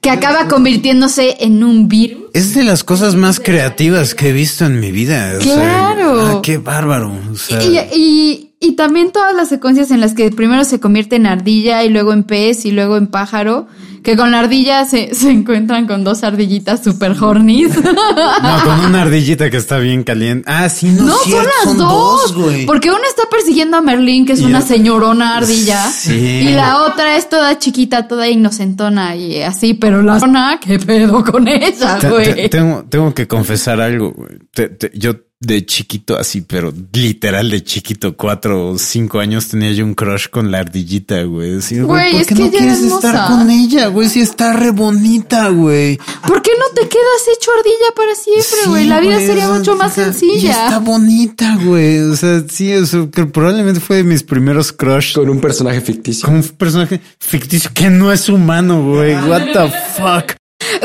Que 0.00 0.10
acaba 0.10 0.46
convirtiéndose 0.48 1.36
en 1.40 1.64
un 1.64 1.88
virus. 1.88 2.24
Es 2.34 2.54
de 2.54 2.62
las 2.62 2.84
cosas 2.84 3.14
más 3.16 3.40
creativas 3.40 4.14
que 4.14 4.28
he 4.28 4.32
visto 4.32 4.64
en 4.64 4.78
mi 4.80 4.92
vida. 4.92 5.34
o 5.38 5.42
sea, 5.42 5.54
Claro. 5.54 6.20
ah, 6.20 6.40
qué 6.42 6.58
bárbaro. 6.58 7.12
O 7.32 7.36
sea, 7.36 7.62
Y, 7.62 7.78
y, 7.96 8.50
y 8.60 8.72
también 8.76 9.10
todas 9.12 9.34
las 9.34 9.48
secuencias 9.48 9.90
en 9.90 10.00
las 10.00 10.14
que 10.14 10.30
primero 10.30 10.64
se 10.64 10.78
convierte 10.80 11.16
en 11.16 11.26
ardilla 11.26 11.82
y 11.84 11.88
luego 11.88 12.12
en 12.12 12.22
pez 12.22 12.64
y 12.64 12.70
luego 12.70 12.96
en 12.96 13.08
pájaro, 13.08 13.66
que 14.08 14.16
con 14.16 14.30
la 14.30 14.38
ardilla 14.38 14.86
se, 14.86 15.14
se 15.14 15.30
encuentran 15.30 15.86
con 15.86 16.02
dos 16.02 16.22
ardillitas 16.24 16.82
super 16.82 17.12
hornies. 17.22 17.74
no, 17.76 18.64
con 18.64 18.80
una 18.86 19.02
ardillita 19.02 19.50
que 19.50 19.58
está 19.58 19.76
bien 19.78 20.02
caliente. 20.02 20.50
Ah, 20.50 20.70
sí, 20.70 20.86
no, 20.88 21.04
No, 21.04 21.14
cierto, 21.18 21.50
son 21.64 21.76
las 21.76 21.86
dos. 21.88 22.34
güey. 22.34 22.64
porque 22.64 22.88
una 22.90 23.06
está 23.06 23.24
persiguiendo 23.30 23.76
a 23.76 23.82
Merlín, 23.82 24.24
que 24.24 24.32
es 24.32 24.40
Y 24.40 24.44
una 24.46 24.62
señorona 24.62 25.36
ardilla. 25.36 25.90
Sí. 25.90 26.14
Y 26.14 26.48
la 26.54 26.82
otra 26.84 27.16
es 27.18 27.28
toda 27.28 27.58
chiquita, 27.58 28.08
toda 28.08 28.28
inocentona 28.28 29.14
y 29.14 29.42
así, 29.42 29.74
pero 29.74 30.00
la 30.02 30.18
zona, 30.20 30.58
¿qué 30.58 30.78
pedo 30.78 31.22
con 31.22 31.46
ella, 31.46 31.98
Te- 31.98 32.06
te- 32.06 32.08
güey? 32.08 32.48
tengo, 32.48 32.84
tengo 32.88 33.12
que 33.12 33.28
confesar 33.28 33.78
algo, 33.82 34.12
güey. 34.12 34.38
Te- 34.54 34.68
te- 34.70 34.90
yo 34.94 35.16
de 35.40 35.64
chiquito 35.64 36.18
así, 36.18 36.40
pero 36.40 36.72
literal 36.92 37.48
de 37.50 37.62
chiquito, 37.62 38.16
cuatro 38.16 38.70
o 38.70 38.78
cinco 38.78 39.20
años 39.20 39.46
tenía 39.46 39.70
yo 39.70 39.84
un 39.84 39.94
crush 39.94 40.28
con 40.28 40.50
la 40.50 40.58
ardillita, 40.58 41.22
güey. 41.22 41.52
Decir, 41.52 41.84
Güey, 41.84 42.10
¿por 42.10 42.20
es 42.22 42.26
qué 42.26 42.34
que 42.34 42.40
no 42.42 42.50
quieres 42.50 42.82
estar 42.82 43.28
con 43.28 43.48
ella, 43.48 43.86
güey? 43.86 44.08
Si 44.08 44.20
está 44.20 44.52
re 44.52 44.72
bonita, 44.72 45.48
güey. 45.50 45.96
¿Por 46.26 46.42
qué 46.42 46.50
no 46.58 46.64
te 46.74 46.88
quedas 46.88 47.36
hecho 47.36 47.50
ardilla 47.56 47.94
para 47.94 48.14
siempre, 48.16 48.68
güey? 48.68 48.86
La 48.86 48.98
vida 49.00 49.14
güey, 49.14 49.26
sería 49.26 49.48
mucho 49.48 49.76
más 49.76 49.94
sea, 49.94 50.06
Y 50.06 50.10
está 50.10 50.20
sencilla. 50.20 50.78
bonita, 50.80 51.56
güey. 51.64 51.98
O 52.00 52.16
sea, 52.16 52.42
sí, 52.48 52.72
eso 52.72 53.08
que 53.10 53.24
probablemente 53.26 53.78
fue 53.78 53.98
de 53.98 54.04
mis 54.04 54.24
primeros 54.24 54.72
crush 54.72 55.14
Con 55.14 55.28
un 55.30 55.40
personaje 55.40 55.80
ficticio. 55.80 56.26
con 56.26 56.34
un 56.36 56.42
personaje 56.42 57.00
ficticio 57.20 57.70
que 57.72 57.90
no 57.90 58.12
es 58.12 58.28
humano, 58.28 58.82
güey. 58.82 59.14
What 59.14 59.52
the 59.52 59.70
fuck. 59.96 60.36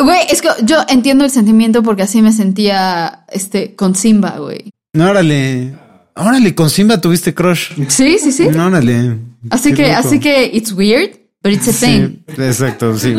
Güey, 0.02 0.20
es 0.30 0.41
que 0.41 0.50
yo 0.64 0.78
entiendo 0.88 1.24
el 1.26 1.32
sentimiento 1.32 1.84
porque 1.84 2.04
así 2.04 2.22
me 2.22 2.32
sentía 2.32 3.26
este 3.32 3.76
con 3.76 3.96
Simba, 3.96 4.38
güey. 4.39 4.72
No, 4.94 5.10
órale. 5.10 5.74
Órale, 6.16 6.54
con 6.56 6.70
Simba 6.70 7.02
tuviste 7.02 7.34
crush. 7.34 7.72
Sí, 7.88 8.18
sí, 8.20 8.32
sí. 8.32 8.48
No, 8.50 8.68
órale. 8.68 9.18
Así 9.50 9.70
Qué 9.72 9.76
que, 9.84 9.88
loco. 9.94 10.00
así 10.08 10.20
que 10.20 10.46
it's 10.54 10.72
weird, 10.72 11.12
but 11.44 11.52
it's 11.54 11.68
a 11.68 11.74
thing. 11.74 12.18
Sí, 12.28 12.41
exacto, 12.44 12.98
sí. 12.98 13.16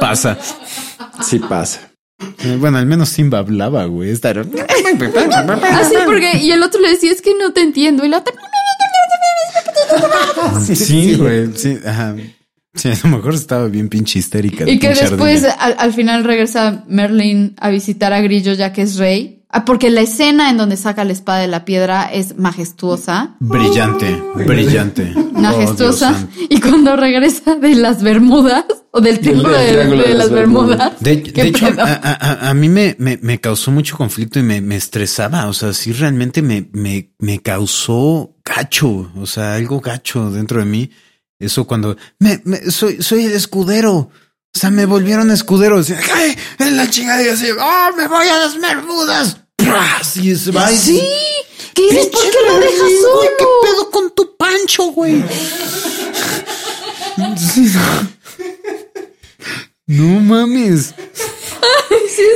Pasa. 0.00 0.36
Sí 1.22 1.38
pasa. 1.38 1.80
Eh, 2.44 2.56
Bueno, 2.60 2.78
al 2.78 2.86
menos 2.86 3.08
Simba 3.08 3.38
hablaba, 3.38 3.84
güey. 3.86 4.10
Esta 4.10 4.30
era- 4.30 4.42
Así 4.42 5.94
porque, 6.04 6.38
y 6.38 6.50
el 6.52 6.62
otro 6.62 6.80
le 6.80 6.90
decía, 6.90 7.10
es 7.12 7.22
que 7.22 7.34
no 7.40 7.52
te 7.52 7.62
entiendo. 7.62 8.04
Y 8.04 8.08
la 8.08 8.18
otra, 8.18 8.34
Sí, 10.74 11.14
güey. 11.16 11.50
Sí, 11.56 11.78
ajá. 11.84 12.14
Sí, 12.74 12.88
a 12.90 12.98
lo 13.08 13.16
mejor 13.16 13.34
estaba 13.34 13.66
bien 13.68 13.88
pinche 13.88 14.18
histérica. 14.18 14.68
y 14.68 14.78
que 14.78 14.88
después 14.88 15.44
al, 15.58 15.76
al 15.78 15.92
final 15.92 16.24
regresa 16.24 16.84
Merlin 16.88 17.54
a 17.60 17.70
visitar 17.70 18.12
a 18.12 18.20
Grillo 18.20 18.52
ya 18.52 18.72
que 18.72 18.82
es 18.82 18.96
rey. 18.96 19.40
Ah, 19.56 19.64
porque 19.64 19.88
la 19.88 20.00
escena 20.00 20.50
en 20.50 20.56
donde 20.56 20.76
saca 20.76 21.04
la 21.04 21.12
espada 21.12 21.38
de 21.38 21.46
la 21.46 21.64
piedra 21.64 22.06
es 22.12 22.36
majestuosa. 22.36 23.36
Brillante, 23.40 24.20
brillante. 24.34 25.12
Oh, 25.36 25.40
Majestuosa. 25.40 26.28
Y 26.48 26.58
cuando 26.60 26.96
regresa 26.96 27.56
de 27.56 27.74
las 27.74 28.02
Bermudas, 28.02 28.64
o 28.92 29.00
del 29.00 29.18
triángulo 29.18 29.50
de, 29.58 29.68
triángulo 29.72 30.02
de 30.02 30.08
de 30.08 30.14
las 30.14 30.26
las 30.26 30.30
Bermudas. 30.34 30.92
De, 31.00 31.22
¿qué 31.22 31.42
de 31.42 31.48
hecho, 31.48 31.66
a, 31.76 31.82
a- 31.82 32.50
a 32.50 32.54
mí 32.54 32.68
me, 32.68 32.94
me, 32.98 33.18
me 33.20 33.40
causó 33.40 33.70
mucho 33.72 33.96
conflicto 33.96 34.38
y 34.38 34.42
me, 34.42 34.60
me 34.60 34.76
estresaba. 34.76 35.48
O 35.48 35.52
sea, 35.52 35.72
sí 35.72 35.92
realmente 35.92 36.40
me, 36.40 36.68
me, 36.72 37.10
me 37.18 37.40
causó 37.40 38.36
gacho. 38.44 39.10
O 39.16 39.26
sea, 39.26 39.54
algo 39.54 39.80
gacho 39.80 40.30
dentro 40.30 40.60
de 40.60 40.66
mí. 40.66 40.90
Eso 41.38 41.66
cuando 41.66 41.96
me, 42.18 42.40
me- 42.44 42.70
soy, 42.70 43.02
soy 43.02 43.26
el 43.26 43.32
escudero. 43.32 43.92
O 43.96 44.10
sea, 44.58 44.70
me 44.70 44.86
volvieron 44.86 45.30
escudero. 45.30 45.78
Decía, 45.78 46.00
¡ay! 46.14 46.36
En 46.60 46.76
la 46.76 46.88
chingada 46.88 47.22
y 47.22 47.28
así, 47.28 47.50
¡oh! 47.50 47.90
Me 47.96 48.06
voy 48.06 48.26
a 48.28 48.38
las 48.38 48.58
Bermudas. 48.60 49.36
¡Pras! 49.56 50.16
Y 50.16 50.34
se 50.36 50.52
va. 50.52 50.68
Sí, 50.68 51.02
¿qué 51.74 51.82
dices? 51.90 52.06
¿Por 52.08 52.22
qué 52.22 52.30
lo 52.46 52.58
dejas 52.60 52.78
güey, 52.78 52.92
¿Qué 52.92 53.00
solo? 53.00 53.60
pedo 53.62 53.90
con 53.90 54.10
tu 54.14 54.36
pancho, 54.36 54.84
güey? 54.92 55.24
Sí, 57.36 57.60
no. 57.74 58.08
No 59.86 60.20
mames. 60.20 60.94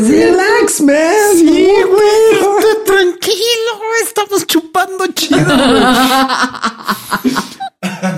Relax, 0.01 0.81
man. 0.81 1.15
Sí, 1.35 1.69
güey, 1.87 2.33
estoy 2.33 2.85
tranquilo, 2.85 3.73
estamos 4.05 4.47
chupando 4.47 5.07
chido. 5.09 5.39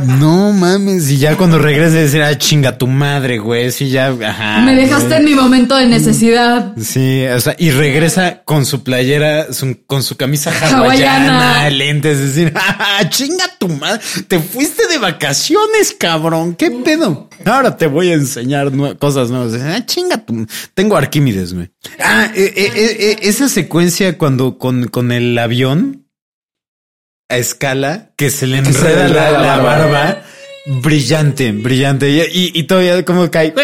No 0.06 0.52
mames, 0.52 1.10
y 1.10 1.18
ya 1.18 1.36
cuando 1.36 1.58
regrese 1.58 1.96
decir, 1.96 2.22
ah, 2.22 2.36
chinga 2.36 2.76
tu 2.78 2.86
madre, 2.86 3.38
güey, 3.38 3.70
sí, 3.70 3.88
ya, 3.90 4.08
ajá. 4.08 4.60
Me 4.60 4.74
dejaste 4.74 5.08
güey. 5.08 5.18
en 5.20 5.24
mi 5.24 5.34
momento 5.34 5.76
de 5.76 5.86
necesidad. 5.86 6.72
Sí, 6.80 7.24
o 7.26 7.40
sea, 7.40 7.54
y 7.58 7.70
regresa 7.70 8.42
con 8.44 8.64
su 8.66 8.82
playera, 8.82 9.52
su- 9.52 9.78
con 9.86 10.02
su 10.02 10.16
camisa 10.16 10.50
hawaiana, 10.62 11.52
Hawaiana. 11.58 11.70
lentes, 11.70 12.18
es 12.18 12.34
decir, 12.34 12.52
ah, 12.56 13.02
chinga 13.08 13.44
tu 13.58 13.68
madre, 13.68 14.00
te 14.28 14.38
fuiste 14.40 14.86
de 14.88 14.98
vacaciones, 14.98 15.94
cabrón, 15.98 16.54
qué 16.54 16.70
pedo. 16.70 17.28
Ahora 17.44 17.76
te 17.76 17.86
voy 17.86 18.10
a 18.10 18.14
enseñar 18.14 18.70
nue- 18.72 18.98
cosas 18.98 19.30
nuevas. 19.30 19.54
Ah, 19.62 19.84
chinga 19.86 20.18
tu, 20.18 20.46
tengo 20.74 20.96
Arquímedes, 20.96 21.54
güey. 21.54 21.70
Ah, 21.98 22.30
eh, 22.34 22.52
eh, 22.56 22.72
eh, 22.76 23.16
esa 23.22 23.48
secuencia 23.48 24.18
cuando 24.18 24.58
con, 24.58 24.88
con 24.88 25.12
el 25.12 25.36
avión 25.38 26.06
a 27.30 27.36
escala 27.38 28.10
que 28.16 28.30
se 28.30 28.46
le 28.46 28.58
enreda 28.58 28.90
la, 28.94 29.06
enreda 29.06 29.30
la 29.32 29.56
la 29.56 29.56
barba. 29.62 30.22
Brillante, 30.82 31.52
brillante. 31.52 32.10
Y, 32.10 32.20
y- 32.20 32.52
y 32.54 32.62
todavía 32.64 33.04
como 33.04 33.30
cae. 33.30 33.54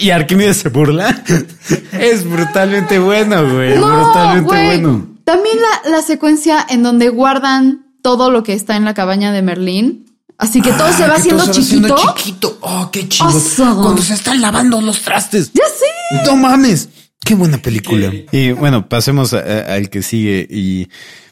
Y 0.00 0.10
Arquímedes 0.10 0.58
se 0.58 0.68
burla. 0.68 1.22
Es 1.92 2.24
brutalmente 2.24 2.98
bueno, 2.98 3.42
güey. 3.52 3.76
brutalmente 3.76 4.42
güey. 4.48 4.66
bueno. 4.80 5.06
También 5.24 5.56
la, 5.84 5.90
la 5.90 6.02
secuencia 6.02 6.64
en 6.68 6.82
donde 6.82 7.08
guardan 7.08 7.86
todo 8.02 8.30
lo 8.30 8.42
que 8.42 8.54
está 8.54 8.76
en 8.76 8.84
la 8.84 8.94
cabaña 8.94 9.32
de 9.32 9.42
Merlín. 9.42 10.06
Así 10.38 10.62
que 10.62 10.72
todo 10.72 10.90
se 10.92 11.02
va 11.06 11.08
Ah, 11.08 11.14
que 11.16 11.20
haciendo 11.20 11.44
todo 11.44 11.52
se 11.54 11.60
va 11.60 11.66
chiquito. 11.66 11.94
haciendo 11.94 12.14
chiquito. 12.16 12.58
Oh, 12.62 12.90
qué 12.90 13.08
chido. 13.08 13.28
Awesome. 13.28 13.82
Cuando 13.82 14.02
se 14.02 14.14
están 14.14 14.40
lavando 14.40 14.80
los 14.80 15.02
trastes. 15.02 15.52
Ya 15.52 15.64
sé. 15.64 16.24
No 16.26 16.36
mames. 16.36 16.88
Qué 17.22 17.34
buena 17.34 17.58
película. 17.58 18.10
Y 18.32 18.52
bueno, 18.52 18.88
pasemos 18.88 19.34
al 19.34 19.90
que 19.90 20.02
sigue. 20.02 20.46
Y 20.50 20.88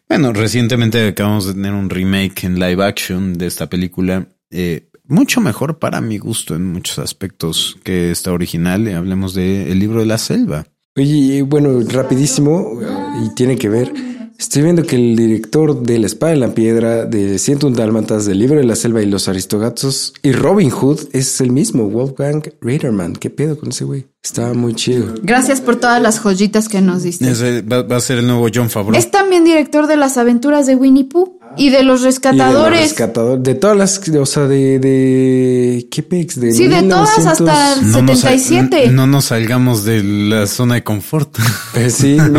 bueno, 0.08 0.32
recientemente 0.32 1.08
acabamos 1.08 1.46
de 1.46 1.54
tener 1.54 1.72
un 1.72 1.90
remake 1.90 2.44
en 2.44 2.58
live 2.58 2.84
action 2.84 3.34
de 3.34 3.46
esta 3.46 3.68
película. 3.68 4.28
eh, 4.50 4.88
mucho 5.04 5.40
mejor 5.40 5.78
para 5.78 6.00
mi 6.00 6.18
gusto 6.18 6.54
en 6.54 6.70
muchos 6.70 6.98
aspectos 6.98 7.78
que 7.82 8.10
esta 8.10 8.32
original. 8.32 8.86
Hablemos 8.94 9.34
de 9.34 9.72
El 9.72 9.78
libro 9.78 10.00
de 10.00 10.06
la 10.06 10.18
selva. 10.18 10.66
Oye, 10.96 11.42
bueno, 11.42 11.80
rapidísimo, 11.88 12.80
y 13.24 13.34
tiene 13.34 13.56
que 13.56 13.68
ver. 13.68 13.92
Estoy 14.38 14.62
viendo 14.62 14.84
que 14.84 14.94
el 14.94 15.16
director 15.16 15.82
de 15.82 15.98
La 15.98 16.06
Espada 16.06 16.32
en 16.32 16.38
la 16.38 16.54
Piedra, 16.54 17.06
de 17.06 17.40
101 17.40 17.76
Dálmatas, 17.76 18.24
del 18.24 18.38
Libro 18.38 18.58
de 18.58 18.64
la 18.64 18.76
Selva 18.76 19.02
y 19.02 19.06
los 19.06 19.28
Aristogatos 19.28 20.14
y 20.22 20.30
Robin 20.30 20.70
Hood 20.70 21.08
es 21.12 21.40
el 21.40 21.50
mismo, 21.50 21.90
Wolfgang 21.90 22.44
Reiterman. 22.60 23.14
¿Qué 23.14 23.30
pedo 23.30 23.58
con 23.58 23.70
ese 23.70 23.84
güey? 23.84 24.06
Estaba 24.22 24.54
muy 24.54 24.74
chido. 24.74 25.12
Gracias 25.24 25.60
por 25.60 25.74
todas 25.76 26.00
las 26.00 26.20
joyitas 26.20 26.68
que 26.68 26.80
nos 26.80 27.02
diste. 27.02 27.28
Ese 27.28 27.62
va, 27.62 27.82
va 27.82 27.96
a 27.96 28.00
ser 28.00 28.18
el 28.18 28.28
nuevo 28.28 28.46
John 28.54 28.70
Favreau. 28.70 28.96
Es 28.96 29.10
también 29.10 29.44
director 29.44 29.88
de 29.88 29.96
las 29.96 30.16
aventuras 30.16 30.66
de 30.68 30.76
Winnie 30.76 31.06
Pooh 31.06 31.37
y 31.56 31.70
de 31.70 31.82
los 31.82 32.00
Y 32.00 32.02
de, 32.04 32.08
rescatadores. 32.08 32.80
los 32.80 32.90
rescatador- 32.98 33.38
de 33.38 33.54
todas 33.54 33.76
las, 33.76 34.00
o 34.08 34.26
sea, 34.26 34.46
de, 34.46 34.78
de, 34.78 35.88
¿qué 35.90 36.02
pex? 36.02 36.38
De 36.40 36.52
Sí, 36.52 36.66
de 36.68 36.82
todas 36.82 37.18
1900. 37.18 37.26
hasta 37.48 37.72
el 37.74 37.90
No 37.92 38.02
nos, 38.02 38.20
77. 38.20 38.90
no 38.92 39.06
nos 39.06 39.24
salgamos 39.26 39.84
de 39.84 40.02
la 40.02 40.46
zona 40.46 40.74
de 40.76 40.84
confort. 40.84 41.36
Eh, 41.74 41.90
sí, 41.90 42.14
Aparentemente. 42.18 42.38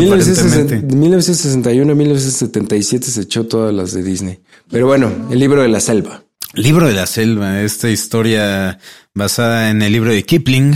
1960 0.86 0.96
1961 0.96 1.92
a 1.92 1.96
1977 1.96 3.06
se 3.12 3.22
echó 3.22 3.46
todas 3.46 3.74
las 3.74 3.94
de 3.94 4.04
Disney. 4.04 4.40
Pero 4.70 4.88
bueno, 4.88 5.12
el 5.32 5.40
libro 5.40 5.62
de 5.62 5.70
la 5.70 5.80
selva. 5.80 6.24
Libro 6.54 6.88
de 6.88 6.94
la 6.94 7.06
selva, 7.06 7.62
esta 7.62 7.90
historia 7.90 8.80
basada 9.14 9.70
en 9.70 9.82
el 9.82 9.92
libro 9.94 10.12
de 10.12 10.24
Kipling, 10.24 10.76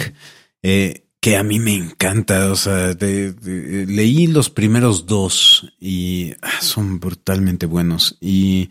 eh, 0.62 1.03
que 1.24 1.38
a 1.38 1.44
mí 1.44 1.58
me 1.58 1.74
encanta. 1.74 2.52
O 2.52 2.56
sea, 2.56 2.94
de- 2.94 3.32
de- 3.32 3.86
leí 3.88 4.28
los 4.28 4.50
primeros 4.50 5.06
dos 5.06 5.72
y 5.80 6.34
ah, 6.42 6.60
son 6.62 7.00
brutalmente 7.00 7.66
buenos. 7.66 8.18
Y 8.20 8.70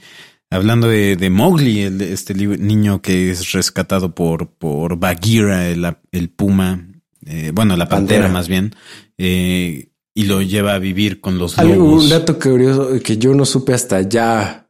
hablando 0.51 0.87
de, 0.87 1.17
de 1.17 1.31
Mowgli, 1.31 1.81
el- 1.81 2.03
este 2.03 2.35
niño 2.35 3.01
que 3.01 3.31
es 3.31 3.53
rescatado 3.53 4.15
por, 4.15 4.51
por 4.51 4.99
Bagheera, 4.99 5.67
el, 5.71 5.97
el 6.13 6.29
puma, 6.29 6.87
eh, 7.25 7.53
bueno, 7.55 7.75
la 7.77 7.89
pantera, 7.89 8.25
Pantera. 8.25 8.33
más 8.39 8.49
bien, 8.49 8.75
eh, 9.17 9.89
y 10.15 10.25
lo 10.25 10.43
lleva 10.43 10.75
a 10.75 10.79
vivir 10.79 11.23
con 11.23 11.39
los 11.39 11.57
lobos. 11.57 12.03
un 12.05 12.11
dato 12.11 12.39
curioso 12.39 13.01
que 13.03 13.17
yo 13.17 13.33
no 13.33 13.47
supe 13.47 13.73
hasta 13.73 14.03
ya 14.03 14.69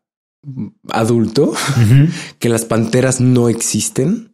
adulto, 0.91 1.53
que 2.39 2.49
las 2.49 2.65
panteras 2.65 3.21
no 3.21 3.49
existen. 3.49 4.32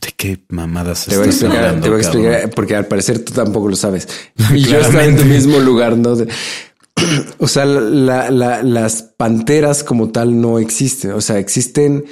¿De 0.00 0.08
qué 0.16 0.38
mamadas 0.50 1.06
Te 1.06 1.16
voy 1.16 1.26
a 1.26 1.30
estás 1.30 1.42
explicar, 1.42 1.64
hablando, 1.66 1.82
te 1.84 1.90
voy 1.90 2.00
a 2.00 2.02
cabrón? 2.04 2.24
explicar, 2.26 2.50
porque 2.54 2.76
al 2.76 2.86
parecer 2.86 3.24
tú 3.24 3.32
tampoco 3.32 3.68
lo 3.68 3.76
sabes. 3.76 4.06
Y 4.54 4.60
yo 4.60 4.78
estaba 4.78 5.04
en 5.04 5.16
tu 5.16 5.24
mismo 5.24 5.58
lugar, 5.58 5.96
¿no? 5.96 6.16
De- 6.16 6.28
o 7.38 7.48
sea, 7.48 7.64
la- 7.64 8.30
la- 8.30 8.62
las 8.62 9.02
panteras 9.02 9.82
como 9.84 10.10
tal 10.10 10.40
no 10.40 10.58
existen. 10.58 11.12
O 11.12 11.20
sea, 11.20 11.38
existen 11.38 12.04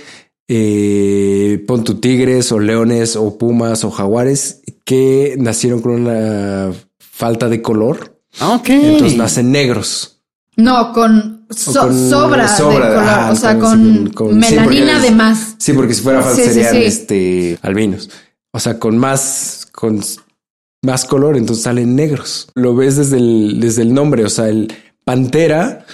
eh, 0.49 1.63
pon 1.67 1.85
tu 1.85 1.95
tigres 2.01 2.53
o 2.53 2.59
leones 2.59 3.17
o 3.17 3.37
pumas 3.39 3.85
o 3.85 3.91
jaguares 3.91 4.61
que 4.85 5.37
nacieron 5.39 5.81
con 5.81 5.93
una 5.93 6.71
falta 6.99 7.49
de 7.49 7.63
color. 7.63 8.21
Ah, 8.41 8.57
Ok. 8.61 8.69
Entonces 8.71 9.17
nacen 9.19 9.53
negros. 9.53 10.21
No, 10.57 10.93
con, 10.93 11.34
so- 11.57 11.81
con 11.81 12.11
sobra, 12.11 12.49
sobra, 12.57 12.89
de 12.91 12.95
color. 12.97 13.09
ajá, 13.09 13.33
o 13.33 13.37
sea, 13.37 13.59
con, 13.59 14.07
sí, 14.07 14.13
sí, 14.17 14.35
melanina 14.35 14.93
porque- 14.95 15.09
de 15.09 15.15
más. 15.17 15.55
Sí, 15.59 15.73
porque 15.73 15.95
si 15.95 16.03
fuera 16.03 16.23
falso 16.23 16.37
Sí, 16.37 16.43
sí, 16.49 16.55
serían 16.55 16.75
sí. 16.75 16.83
este 16.85 17.59
albinos. 17.63 18.11
O 18.53 18.61
sea, 18.61 18.79
con 18.79 18.99
más, 18.99 19.67
con 19.73 20.01
más 20.83 21.05
color, 21.07 21.37
entonces 21.37 21.65
salen 21.65 21.97
negros. 21.97 22.49
Lo 22.55 22.75
ves 22.77 22.97
desde 22.97 23.17
el, 23.17 23.59
desde 23.61 23.83
el 23.83 23.95
nombre. 23.95 24.25
O 24.25 24.31
sea, 24.31 24.49
el 24.49 24.73
pantera. 25.05 25.85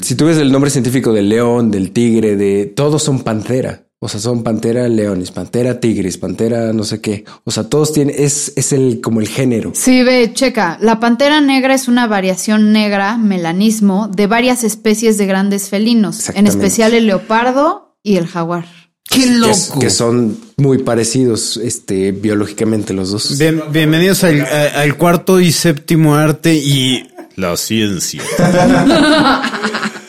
Si 0.00 0.14
tú 0.14 0.26
ves 0.26 0.38
el 0.38 0.50
nombre 0.50 0.70
científico 0.70 1.12
del 1.12 1.28
león, 1.28 1.70
del 1.70 1.92
tigre, 1.92 2.36
de 2.36 2.66
todos 2.66 3.02
son 3.02 3.20
pantera. 3.20 3.84
O 4.04 4.08
sea, 4.08 4.18
son 4.18 4.42
pantera 4.42 4.88
leones, 4.88 5.30
pantera 5.30 5.78
tigres, 5.78 6.18
pantera 6.18 6.72
no 6.72 6.82
sé 6.82 7.00
qué. 7.00 7.24
O 7.44 7.52
sea, 7.52 7.68
todos 7.68 7.92
tienen, 7.92 8.16
es, 8.18 8.52
es 8.56 8.72
el 8.72 9.00
como 9.00 9.20
el 9.20 9.28
género. 9.28 9.70
Sí, 9.76 10.02
ve, 10.02 10.32
checa. 10.34 10.76
La 10.80 10.98
pantera 10.98 11.40
negra 11.40 11.72
es 11.74 11.86
una 11.86 12.08
variación 12.08 12.72
negra, 12.72 13.16
melanismo, 13.16 14.08
de 14.08 14.26
varias 14.26 14.64
especies 14.64 15.18
de 15.18 15.26
grandes 15.26 15.68
felinos, 15.68 16.30
en 16.34 16.48
especial 16.48 16.94
el 16.94 17.06
leopardo 17.06 17.94
y 18.02 18.16
el 18.16 18.26
jaguar. 18.26 18.66
¡Qué 19.08 19.20
Que, 19.20 19.26
loco! 19.30 19.78
que 19.78 19.90
son 19.90 20.36
muy 20.56 20.78
parecidos 20.78 21.56
este, 21.58 22.10
biológicamente 22.10 22.92
los 22.94 23.12
dos. 23.12 23.38
Bien- 23.38 23.62
bienvenidos 23.70 24.24
al, 24.24 24.40
a- 24.40 24.80
al 24.80 24.96
cuarto 24.96 25.38
y 25.38 25.52
séptimo 25.52 26.16
arte 26.16 26.54
y 26.54 27.08
la 27.36 27.56
ciencia. 27.56 28.20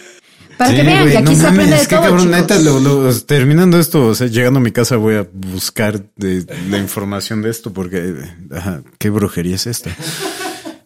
Para 0.64 0.70
Sí, 0.72 0.76
que 0.78 0.84
vean 0.84 1.02
güey, 1.02 1.12
que 1.12 1.18
aquí 1.18 1.34
no 1.34 1.36
se 1.40 1.48
aprende 1.48 1.64
mames, 1.66 1.80
de 1.82 1.88
qué 1.88 1.96
todo, 1.96 2.04
cabrón, 2.06 2.20
chicos. 2.28 2.42
neta, 2.42 2.60
lo- 2.60 2.80
lo- 2.80 3.22
terminando 3.22 3.80
esto, 3.80 4.08
o 4.08 4.16
sea, 4.16 4.28
llegando 4.28 4.60
a 4.60 4.64
mi 4.64 4.72
casa 4.72 4.96
voy 4.98 5.16
a 5.16 5.28
buscar 5.34 6.04
de, 6.16 6.46
la 6.70 6.78
información 6.78 7.42
de 7.42 7.50
esto 7.50 7.74
porque, 7.74 8.14
ajá, 8.52 8.82
qué 8.98 9.10
brujería 9.10 9.56
es 9.56 9.68
esta. 9.68 9.90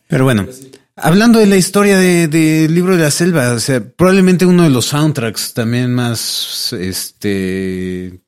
Pero 0.09 0.23
bueno, 0.23 0.47
hablando 0.95 1.37
de 1.39 1.45
la 1.47 1.57
historia 1.57 1.97
de- 1.99 2.27
del 2.27 2.73
libro 2.73 2.95
de 2.97 3.03
la 3.03 3.11
selva, 3.11 3.51
o 3.53 3.59
sea, 3.59 3.81
probablemente 3.83 4.45
uno 4.45 4.63
de 4.63 4.69
los 4.69 4.85
soundtracks 4.85 5.53
también 5.53 5.93
más, 5.93 6.73
este, 6.79 8.19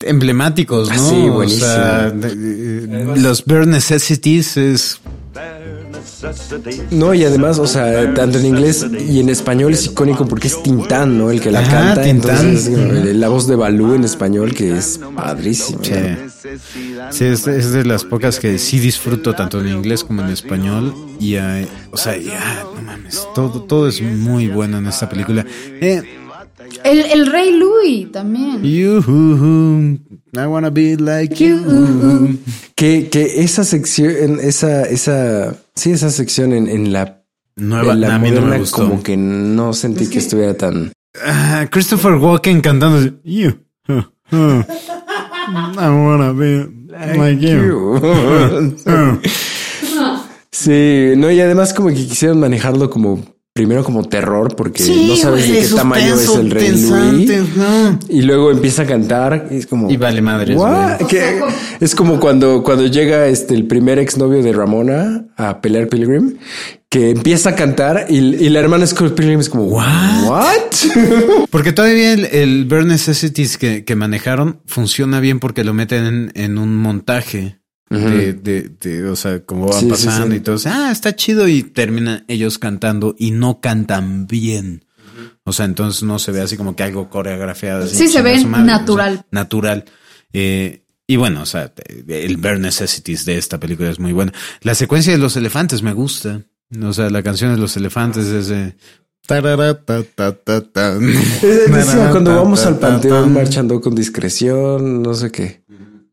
emblemáticos, 0.00 0.88
¿no? 0.90 0.94
Ah, 0.94 0.98
sí, 1.08 1.28
O 1.28 1.48
sea, 1.48 2.10
de- 2.10 2.34
de- 2.86 3.16
los 3.20 3.44
Bare 3.46 3.66
Necessities 3.66 4.56
es 4.58 5.00
No, 6.90 7.14
y 7.14 7.24
además, 7.24 7.58
o 7.58 7.66
sea, 7.66 8.14
tanto 8.14 8.38
en 8.38 8.46
inglés 8.46 8.86
y 9.08 9.20
en 9.20 9.28
español 9.28 9.72
es 9.72 9.86
icónico 9.86 10.26
porque 10.26 10.48
es 10.48 10.62
Tintán, 10.62 11.18
¿no? 11.18 11.30
El 11.30 11.40
que 11.40 11.50
la 11.50 11.60
Ajá, 11.60 11.70
canta. 11.70 12.02
Tintán. 12.02 12.46
Entonces, 12.46 13.16
la 13.16 13.28
voz 13.28 13.46
de 13.46 13.56
Balú 13.56 13.94
en 13.94 14.04
español 14.04 14.54
que 14.54 14.76
es 14.76 15.00
padrísimo. 15.14 15.80
Sí, 15.82 15.92
Sí, 17.10 17.24
es, 17.24 17.46
es 17.46 17.72
de 17.72 17.84
las 17.84 18.04
pocas 18.04 18.38
que 18.38 18.58
sí 18.58 18.78
disfruto 18.78 19.34
tanto 19.34 19.60
en 19.60 19.68
inglés 19.68 20.04
como 20.04 20.22
en 20.22 20.28
español. 20.28 20.94
Y, 21.18 21.36
eh, 21.36 21.66
o 21.90 21.96
sea, 21.96 22.16
ya, 22.16 22.64
no 22.74 22.82
mames, 22.82 23.26
todo, 23.34 23.62
todo 23.62 23.88
es 23.88 24.02
muy 24.02 24.48
bueno 24.48 24.78
en 24.78 24.86
esta 24.86 25.08
película. 25.08 25.46
Eh, 25.80 26.02
El, 26.84 27.00
el 27.00 27.26
rey 27.26 27.52
Louis 27.58 28.10
también. 28.12 28.62
you, 28.62 29.00
I 30.36 30.46
wanna 30.46 30.70
be 30.70 30.96
like 30.96 31.34
you. 31.36 32.38
Que, 32.74 33.08
que 33.08 33.42
esa 33.42 33.64
sección, 33.64 34.38
esa, 34.40 34.82
esa, 34.82 35.56
sí, 35.74 35.92
esa 35.92 36.10
sección 36.10 36.52
en, 36.52 36.68
en 36.68 36.92
la, 36.92 37.22
Nueva, 37.56 37.92
en 37.92 38.00
la 38.00 38.14
a 38.14 38.18
mí 38.18 38.30
no 38.30 38.36
me 38.36 38.40
moderna, 38.40 38.58
gustó. 38.58 38.88
como 38.88 39.02
que 39.02 39.16
no 39.16 39.72
sentí 39.72 40.08
que 40.08 40.18
estuviera 40.18 40.54
tan. 40.54 40.92
Ah, 41.24 41.66
Christopher 41.70 42.14
Walken 42.14 42.60
cantando 42.60 43.18
You. 43.24 43.52
uh, 43.88 43.92
uh, 44.32 44.62
I 45.78 45.88
wanna 45.88 46.32
be 46.32 46.66
like 46.88 47.40
you. 47.46 48.00
Sí, 50.50 51.14
no, 51.16 51.30
y 51.30 51.40
además 51.40 51.74
como 51.74 51.88
que 51.88 51.94
quisieron 51.94 52.38
manejarlo 52.40 52.88
como 52.88 53.20
primero 53.54 53.84
como 53.84 54.02
terror 54.02 54.56
porque 54.56 54.82
Sí, 54.82 55.06
no 55.08 55.16
sabes 55.16 55.46
güey, 55.46 55.62
de 55.62 55.68
qué 55.68 55.74
tamaño 55.74 56.14
es 56.16 56.28
el 56.28 56.50
rey 56.50 56.66
tensante, 56.66 57.36
Louis. 57.38 57.56
¿no? 57.56 57.98
Y 58.08 58.22
luego 58.22 58.50
empieza 58.50 58.82
a 58.82 58.86
cantar 58.86 59.46
y 59.50 59.58
es 59.58 59.66
como. 59.66 59.88
Y 59.90 59.96
vale. 59.96 60.20
Que 61.08 61.40
es 61.80 61.94
como 61.94 62.18
cuando, 62.18 62.64
cuando 62.64 62.86
llega 62.86 63.28
este 63.28 63.54
el 63.54 63.66
primer 63.66 64.00
exnovio 64.00 64.42
de 64.42 64.52
Ramona 64.52 65.26
a 65.36 65.60
pelear 65.60 65.88
Pilgrim, 65.88 66.36
que 66.88 67.10
empieza 67.10 67.50
a 67.50 67.54
cantar 67.54 68.06
y, 68.08 68.16
y 68.16 68.48
la 68.48 68.58
hermana 68.58 68.86
Scott 68.86 69.14
Pilgrim 69.14 69.38
es 69.38 69.48
como 69.48 69.64
What? 69.66 70.24
What? 70.26 71.46
Porque 71.50 71.72
todavía 71.72 72.12
el, 72.12 72.24
el 72.26 72.64
Bare 72.64 72.84
Necessities 72.86 73.56
que, 73.56 73.84
que 73.84 73.94
manejaron 73.94 74.60
funciona 74.66 75.20
bien 75.20 75.38
porque 75.38 75.62
lo 75.62 75.74
meten 75.74 76.04
en, 76.06 76.32
en 76.34 76.58
un 76.58 76.74
montaje 76.76 77.60
de, 77.90 78.32
de, 78.32 78.70
de, 78.80 79.08
o 79.08 79.14
sea, 79.16 79.40
como 79.44 79.66
van 79.68 79.80
Sí, 79.80 79.86
pasando 79.86 80.30
sí. 80.30 80.36
y 80.36 80.40
todo. 80.40 80.56
Ah, 80.66 80.90
está 80.90 81.14
chido 81.14 81.46
y 81.48 81.62
terminan 81.62 82.24
ellos 82.28 82.58
cantando 82.58 83.14
y 83.18 83.30
no 83.30 83.60
cantan 83.60 84.26
bien. 84.26 84.84
O 85.44 85.52
sea, 85.52 85.66
entonces 85.66 86.02
no 86.02 86.18
se 86.18 86.32
ve 86.32 86.40
así 86.40 86.56
como 86.56 86.74
que 86.74 86.82
algo 86.82 87.08
coreografiado. 87.10 87.84
así, 87.84 87.96
Sí, 87.96 88.08
se 88.08 88.22
ve 88.22 88.34
o 88.36 88.38
sea, 88.40 88.48
natural. 88.48 89.26
natural. 89.30 89.84
Eh, 90.32 90.82
y 91.06 91.16
bueno, 91.16 91.42
o 91.42 91.46
sea, 91.46 91.72
el 92.08 92.36
Bare 92.38 92.58
Necessities 92.58 93.24
de 93.26 93.36
esta 93.36 93.60
película 93.60 93.90
es 93.90 93.98
muy 94.00 94.12
buena. 94.12 94.32
La 94.62 94.74
secuencia 94.74 95.12
de 95.12 95.18
los 95.18 95.36
elefantes 95.36 95.82
me 95.82 95.92
gusta. 95.92 96.42
O 96.82 96.92
sea, 96.94 97.10
la 97.10 97.22
canción 97.22 97.54
de 97.54 97.60
los 97.60 97.76
elefantes 97.76 98.26
es. 98.26 98.50
Eh, 98.50 98.74
Decía 101.68 102.10
cuando 102.10 102.34
vamos 102.36 102.64
al 102.66 102.78
panteón 102.78 103.32
marchando 103.32 103.80
con 103.80 103.94
discreción, 103.94 105.02
no 105.02 105.14
sé 105.14 105.30
qué. 105.30 105.63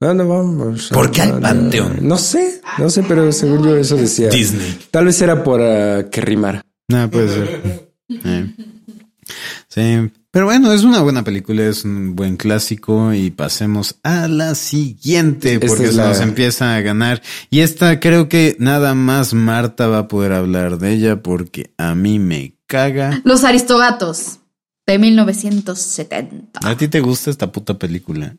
No, 0.02 0.14
no 0.16 0.28
vamos. 0.28 0.90
¿Por 0.92 1.12
qué 1.12 1.22
al 1.22 1.40
panteón? 1.40 2.00
No 2.02 2.18
sé, 2.18 2.60
no 2.80 2.90
sé, 2.90 3.04
pero 3.08 3.32
según 3.32 3.64
yo 3.64 3.78
eso 3.78 3.96
decía. 3.96 4.30
Disney. 4.30 4.80
Tal 4.90 5.06
vez 5.06 5.22
era 5.22 5.44
para 5.44 6.10
que 6.10 6.22
rimara. 6.22 6.66
No, 6.90 7.10
puede 7.10 7.28
ser. 7.30 7.92
Eh. 8.10 8.56
Sí, 9.70 10.12
pero 10.32 10.46
bueno, 10.46 10.74
es 10.74 10.84
una 10.84 11.02
buena 11.02 11.24
película, 11.24 11.64
es 11.64 11.86
un 11.86 12.16
buen 12.16 12.36
clásico 12.36 13.14
y 13.14 13.30
pasemos 13.32 13.96
a 14.04 14.28
la 14.28 14.56
siguiente 14.56 15.60
porque 15.60 15.86
es 15.86 15.96
la- 15.96 16.08
nos 16.10 16.20
empieza 16.20 16.76
a 16.76 16.82
ganar. 16.82 17.22
Y 17.50 17.60
esta 17.60 18.00
creo 18.00 18.28
que 18.28 18.56
nada 18.60 18.96
más 18.96 19.34
Marta 19.34 19.88
va 19.88 20.00
a 20.00 20.08
poder 20.08 20.34
hablar 20.34 20.80
de 20.80 20.92
ella 20.94 21.22
porque 21.22 21.74
a 21.78 21.96
mí 21.96 22.20
me 22.20 22.58
caga. 22.68 23.22
Los 23.24 23.44
Aristogatos, 23.46 24.40
de 24.88 25.00
1970. 25.00 26.60
¿A 26.64 26.76
ti 26.76 26.88
te 26.88 27.00
gusta 27.00 27.30
esta 27.30 27.52
puta 27.52 27.78
película? 27.78 28.36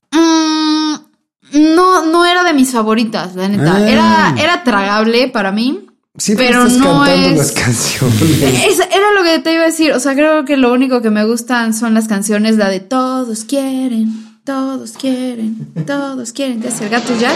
No, 1.53 2.05
no 2.07 2.25
era 2.25 2.45
de 2.45 2.53
mis 2.53 2.71
favoritas, 2.73 3.35
la 3.35 3.49
neta. 3.49 3.75
Ah. 3.77 3.89
Era, 3.89 4.35
era 4.39 4.65
tragable 4.65 5.29
para 5.29 5.53
mí, 5.53 5.87
Siempre 6.19 6.49
Pero 6.49 6.65
estás 6.67 6.79
no 6.79 6.99
cantando 7.01 7.29
es- 7.31 7.39
las 7.39 7.53
canciones. 7.53 8.23
Es- 8.23 8.81
era 8.81 9.13
lo 9.17 9.23
que 9.25 9.39
te 9.39 9.55
iba 9.55 9.63
a 9.63 9.67
decir. 9.67 9.93
O 9.93 9.99
sea, 10.01 10.13
creo 10.15 10.45
que 10.45 10.59
lo 10.59 10.71
único 10.71 11.01
que 11.01 11.09
me 11.09 11.25
gustan 11.25 11.73
son 11.73 11.95
las 11.95 12.07
canciones, 12.07 12.59
la 12.59 12.69
de 12.69 12.81
todos 12.81 13.45
quieren, 13.45 14.39
todos 14.45 14.93
quieren, 14.93 15.57
todos 15.87 16.33
quieren. 16.33 16.61
¿Te 16.61 16.69
hace 16.69 16.85
el 16.85 16.91
gato 16.91 17.15
ya? 17.19 17.33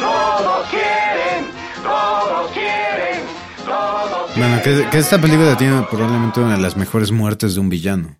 Todos 0.00 0.68
quieren, 0.68 1.46
todos 1.82 2.50
quieren, 2.52 3.20
todos 3.66 4.36
Bueno, 4.36 4.62
que, 4.62 4.88
que 4.90 4.98
esta 4.98 5.20
película 5.20 5.56
tiene 5.56 5.82
probablemente 5.90 6.40
una 6.40 6.56
de 6.56 6.62
las 6.62 6.76
mejores 6.76 7.12
muertes 7.12 7.54
de 7.54 7.60
un 7.60 7.68
villano. 7.68 8.16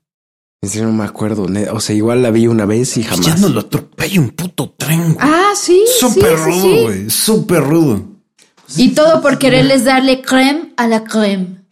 En 0.64 0.68
serio 0.68 0.86
no 0.86 0.92
me 0.94 1.04
acuerdo. 1.04 1.48
O 1.72 1.80
sea, 1.80 1.96
igual 1.96 2.22
la 2.22 2.30
vi 2.30 2.46
una 2.46 2.66
vez 2.66 2.96
y 2.96 3.02
jamás. 3.02 3.26
Ya 3.26 3.34
no 3.34 3.48
lo 3.48 3.60
atropella 3.62 4.20
un 4.20 4.30
puto 4.30 4.72
tren, 4.78 5.14
güey. 5.14 5.16
Ah, 5.18 5.50
sí. 5.56 5.82
Súper 5.98 6.38
sí, 6.38 6.44
sí, 6.44 6.50
rudo, 6.50 6.62
sí. 6.62 6.82
güey. 6.84 7.10
Súper 7.10 7.64
rudo. 7.64 8.04
Y 8.76 8.90
todo 8.90 9.20
por 9.20 9.38
quererles 9.38 9.84
darle 9.84 10.22
creme 10.22 10.72
a 10.76 10.86
la 10.86 11.02
creme. 11.02 11.64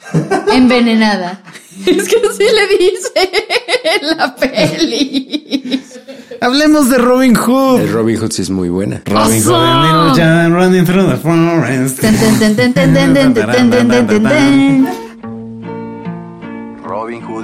Envenenada. 0.52 1.42
Es 1.86 2.08
que 2.08 2.16
así 2.16 2.44
le 2.44 2.76
dice 2.78 3.30
en 3.84 4.18
la 4.18 4.36
peli. 4.36 5.82
Hablemos 6.42 6.90
de 6.90 6.98
Robin 6.98 7.34
Hood. 7.34 7.80
El 7.80 7.92
Robin 7.92 8.18
Hood 8.18 8.32
sí 8.32 8.42
es 8.42 8.50
muy 8.50 8.68
buena. 8.68 9.00
Robin 9.06 9.42
Hood, 9.42 9.54
Awesome. 9.54 9.86
Little 9.86 10.22
John 10.22 10.52
running 10.52 10.84
through 10.84 11.08
the 11.08 11.16
forest. 11.16 12.02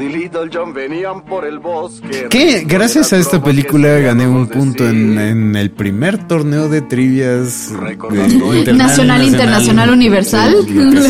Little 0.04 0.50
John 0.52 0.72
venían 0.74 1.24
por 1.24 1.46
el 1.46 1.58
bosque. 1.58 2.26
Que 2.30 2.64
gracias 2.66 3.12
a 3.12 3.18
esta 3.18 3.42
película 3.42 3.88
gané 3.98 4.26
un 4.28 4.46
punto 4.48 4.86
en, 4.88 5.56
el 5.56 5.70
primer 5.70 6.28
torneo 6.28 6.68
de 6.68 6.82
trivias 6.82 7.70
internal, 7.70 8.76
Nacional, 8.76 9.22
internacional, 9.22 9.90
universal. 9.90 10.54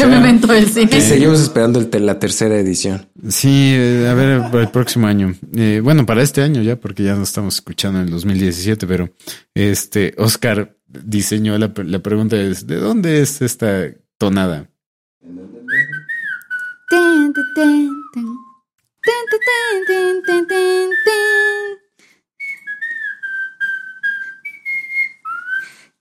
memento 0.09 0.47
del 0.47 0.65
Y 0.65 0.69
cine. 0.69 1.01
seguimos 1.01 1.41
esperando 1.41 1.81
el 1.81 2.07
la 2.07 2.19
tercera 2.19 2.57
edición. 2.57 3.09
Sí, 3.29 3.73
eh, 3.75 4.07
a 4.09 4.15
ver, 4.15 4.43
para 4.51 4.63
el 4.63 4.69
próximo 4.69 5.07
año. 5.07 5.35
Eh, 5.57 5.81
bueno, 5.83 6.05
para 6.07 6.23
este 6.23 6.43
año 6.43 6.63
ya, 6.63 6.77
porque 6.77 7.03
ya 7.03 7.15
no 7.15 7.23
estamos 7.23 7.55
escuchando 7.57 7.99
en 8.01 8.07
el 8.07 8.11
2017, 8.11 8.87
pero 8.87 9.11
este 9.55 10.15
Oscar 10.19 10.77
diseñó 10.87 11.59
la, 11.59 11.73
la 11.85 11.99
pregunta 12.01 12.37
es, 12.37 12.67
¿de 12.67 12.77
dónde 12.77 13.21
es 13.21 13.43
esta 13.43 13.89
tonada? 14.19 14.69
Ten, 16.89 17.33
ten, 17.55 17.91
ten, 18.15 18.37
ten. 19.07 19.23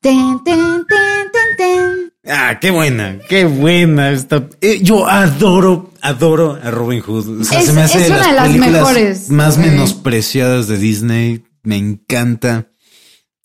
Ten, 0.02 0.40
ten, 0.44 0.44
ten, 0.44 0.86
ten, 0.86 0.86
ten, 1.32 1.34
ten. 1.44 1.56
Ten. 1.58 2.12
Ah, 2.28 2.58
qué 2.60 2.72
buena, 2.72 3.18
qué 3.30 3.46
buena 3.46 4.12
esta. 4.12 4.48
eh, 4.62 4.80
yo 4.82 5.08
adoro, 5.08 5.92
adoro 6.02 6.58
a 6.62 6.72
Robin 6.72 7.00
Hood. 7.02 7.42
O 7.42 7.44
sea, 7.44 7.60
Es- 7.60 7.68
se 7.68 7.74
me 7.74 7.82
hace 7.82 8.04
es 8.04 8.10
una 8.10 8.28
de 8.28 8.34
las 8.34 8.56
mejores. 8.56 9.30
más 9.30 9.58
Eh. 9.58 9.62
menospreciadas 9.62 10.68
de 10.68 10.78
Disney. 10.78 11.44
Me 11.64 11.78
encanta. 11.78 12.68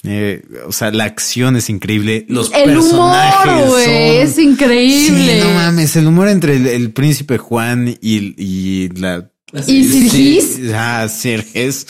Eh, 0.02 0.42
o 0.66 0.72
sea, 0.72 0.90
la 0.90 1.04
acción 1.04 1.56
es 1.56 1.68
increíble. 1.70 2.24
Los 2.28 2.50
El 2.54 2.64
personajes 2.72 3.52
humor, 3.52 3.68
güey, 3.68 3.84
son- 3.84 3.94
es 4.28 4.38
increíble. 4.38 5.40
Sí, 5.40 5.46
no 5.46 5.54
mames, 5.54 5.96
el 5.96 6.06
humor 6.06 6.28
entre 6.28 6.56
el, 6.56 6.66
el 6.66 6.92
príncipe 6.92 7.36
Juan 7.38 7.88
y, 8.00 8.34
y 8.42 8.88
la 8.98 9.30
¿Y 9.66 9.84
Sirgis? 9.84 10.54
Sí, 10.56 10.70
ah, 10.74 11.08
Sirgis. 11.08 11.86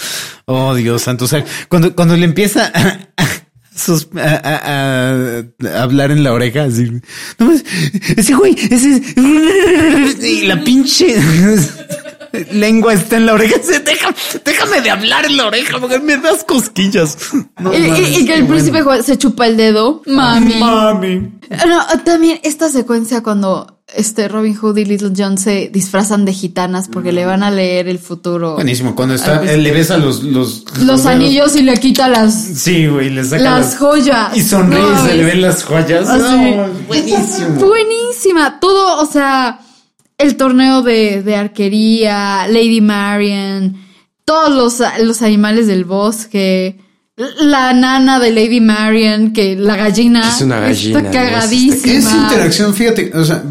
Oh, 0.46 0.74
Dios 0.74 1.02
santo. 1.02 1.24
O 1.26 1.28
sea, 1.28 1.44
cuando, 1.68 1.94
cuando 1.94 2.16
le 2.16 2.24
empieza 2.24 2.70
a, 2.74 2.98
a 3.22 3.26
sus- 3.76 4.08
a- 4.16 4.40
a- 4.44 5.68
a 5.78 5.82
hablar 5.82 6.10
en 6.10 6.22
la 6.24 6.32
oreja, 6.32 6.64
así. 6.64 6.84
No 7.38 7.46
mames, 7.46 7.64
ese 8.16 8.34
güey, 8.34 8.56
ese. 8.70 9.02
Y 10.26 10.42
la 10.46 10.62
pinche 10.64 11.16
lengua 12.52 12.94
está 12.94 13.16
en 13.16 13.26
la 13.26 13.34
oreja. 13.34 13.56
Así, 13.60 13.72
"Deja- 13.84 14.14
déjame 14.44 14.80
de 14.80 14.90
hablar 14.90 15.26
en 15.26 15.36
la 15.36 15.46
oreja 15.46 15.78
porque 15.80 15.98
me 15.98 16.16
das 16.16 16.44
cosquillas. 16.44 17.18
No 17.58 17.72
Y, 17.74 17.76
y- 17.76 17.88
mames, 17.88 18.18
y 18.20 18.24
que 18.26 18.34
el 18.34 18.46
príncipe 18.46 18.82
se 19.02 19.18
chupa 19.18 19.46
el 19.46 19.56
dedo. 19.56 20.02
Mami. 20.06 20.54
Mami. 20.54 21.32
No, 21.66 21.84
también 22.04 22.38
esta 22.44 22.70
secuencia 22.70 23.22
cuando 23.22 23.79
este 23.94 24.28
Robin 24.28 24.54
Hood 24.54 24.76
y 24.76 24.84
Little 24.84 25.12
John 25.16 25.38
se 25.38 25.68
disfrazan 25.72 26.24
de 26.24 26.32
gitanas 26.32 26.88
porque 26.88 27.12
le 27.12 27.24
van 27.24 27.42
a 27.42 27.50
leer 27.50 27.88
el 27.88 27.98
futuro. 27.98 28.54
Buenísimo. 28.54 28.94
Cuando 28.94 29.14
está, 29.14 29.42
él 29.50 29.62
le 29.62 29.72
besa 29.72 29.96
los, 29.96 30.22
los, 30.22 30.64
Los 30.78 31.06
anillos 31.06 31.56
y 31.56 31.62
le 31.62 31.78
quita 31.78 32.08
las, 32.08 32.34
Sí, 32.34 32.86
güey, 32.86 33.10
le 33.10 33.24
saca 33.24 33.42
las 33.42 33.76
joyas. 33.76 34.36
Y 34.36 34.42
sonríe 34.42 34.80
No, 34.80 35.06
se 35.06 35.16
le 35.16 35.24
ven 35.24 35.42
las 35.42 35.64
joyas. 35.64 36.06
No, 36.08 36.68
buenísimo. 36.86 37.48
Buenísima. 37.56 38.60
Todo, 38.60 39.02
o 39.02 39.06
sea, 39.06 39.60
el 40.18 40.36
torneo 40.36 40.82
de, 40.82 41.22
de 41.22 41.36
arquería, 41.36 42.46
Lady 42.48 42.80
Marian, 42.80 43.76
todos 44.24 44.50
los, 44.80 44.88
los 45.02 45.22
animales 45.22 45.66
del 45.66 45.84
bosque, 45.84 46.78
la 47.40 47.72
nana 47.72 48.18
de 48.18 48.30
Lady 48.30 48.60
Marian, 48.60 49.32
que 49.32 49.56
la 49.56 49.76
gallina 49.76 50.28
Es 50.28 50.40
una 50.40 50.60
gallina, 50.60 50.98
está 50.98 51.10
cagadísima. 51.10 51.94
Es 51.94 52.14
interacción, 52.14 52.74
fíjate, 52.74 53.10
o 53.14 53.24
sea, 53.24 53.44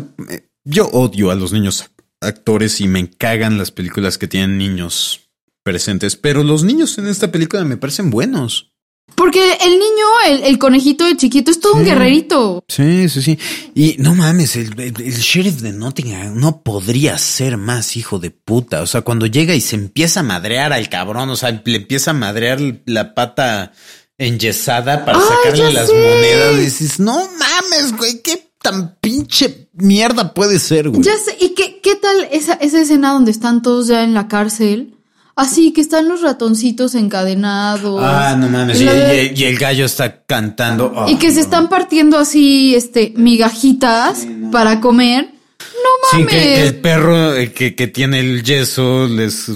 yo 0.64 0.88
odio 0.88 1.32
a 1.32 1.36
los 1.36 1.54
niños 1.54 1.90
actores 2.22 2.82
y 2.82 2.88
me 2.88 3.10
cagan 3.10 3.58
las 3.58 3.72
películas 3.72 4.18
que 4.18 4.28
tienen 4.28 4.58
niños 4.58 5.30
presentes, 5.64 6.16
pero 6.16 6.44
los 6.44 6.64
niños 6.64 6.98
en 6.98 7.08
esta 7.08 7.32
película 7.32 7.64
me 7.64 7.78
parecen 7.78 8.10
buenos. 8.10 8.69
Porque 9.16 9.58
el 9.62 9.72
niño, 9.72 10.06
el, 10.28 10.44
el 10.44 10.58
conejito, 10.58 11.06
el 11.06 11.18
chiquito, 11.18 11.52
es 11.52 11.60
todo 11.60 11.74
un 11.74 11.84
guerrerito. 11.84 12.64
Sí, 12.68 13.10
sí, 13.10 13.22
sí. 13.22 13.38
Y 13.76 13.96
no 14.00 14.16
mames, 14.16 14.56
el, 14.56 14.80
el- 14.80 15.02
el 15.02 15.14
sheriff 15.18 15.56
de 15.62 15.74
Nottingham 15.74 16.40
no 16.40 16.62
podría 16.62 17.18
ser 17.18 17.58
más 17.58 17.98
hijo 17.98 18.18
de 18.20 18.32
puta. 18.32 18.82
O 18.82 18.88
sea, 18.88 19.02
cuando 19.02 19.26
llega 19.26 19.54
y 19.56 19.62
se 19.62 19.76
empieza 19.76 20.22
a 20.22 20.24
madrear 20.24 20.72
al 20.72 20.88
cabrón, 20.90 21.30
o 21.30 21.36
sea, 21.36 21.62
le 21.66 21.76
empieza 21.78 22.12
a 22.12 22.14
madrear 22.14 22.60
la 22.86 23.14
pata 23.14 23.74
enyesada 24.18 25.06
para 25.06 25.18
Ay, 25.18 25.24
sacarle 25.28 25.74
las 25.74 25.88
sé. 25.88 25.94
monedas, 25.94 26.58
dices, 26.60 27.00
no 27.00 27.16
mames, 27.16 27.96
güey, 27.98 28.22
qué 28.22 28.52
tan 28.62 28.96
pinche 29.00 29.70
mierda 29.74 30.34
puede 30.34 30.60
ser, 30.60 30.90
güey. 30.90 31.02
Ya 31.02 31.14
sé, 31.18 31.38
¿y 31.40 31.50
qué, 31.56 31.80
qué 31.82 31.96
tal 31.96 32.28
esa, 32.32 32.54
esa 32.56 32.82
escena 32.82 33.14
donde 33.14 33.32
están 33.32 33.62
todos 33.62 33.88
ya 33.88 34.04
en 34.04 34.14
la 34.14 34.28
cárcel? 34.28 34.96
Así 35.40 35.72
que 35.72 35.82
están 35.82 36.08
los 36.10 36.22
ratoncitos 36.22 36.96
encadenados. 36.96 38.02
Ah, 38.04 38.36
no 38.38 38.50
mames. 38.50 38.80
Y 38.80 38.84
Y, 38.84 38.86
la 38.86 38.94
de- 38.94 39.34
y- 39.36 39.42
y 39.42 39.44
el 39.46 39.58
gallo 39.58 39.86
está 39.86 40.24
cantando. 40.24 40.94
Y 41.08 41.14
Ah, 41.16 41.18
que 41.20 41.32
se 41.32 41.40
están 41.40 41.70
partiendo 41.70 42.18
así, 42.18 42.76
este, 42.76 43.14
migajitas 43.16 44.28
para 44.52 44.80
comer. 44.82 45.32
No 45.60 46.10
Sí, 46.12 46.18
mames. 46.18 46.28
que, 46.30 46.40
que 46.42 46.68
el 46.68 46.76
perro 46.82 47.34
eh, 47.36 47.54
que, 47.54 47.76
que 47.76 47.88
tiene 47.88 48.20
el 48.20 48.44
yeso 48.44 49.08
les 49.08 49.50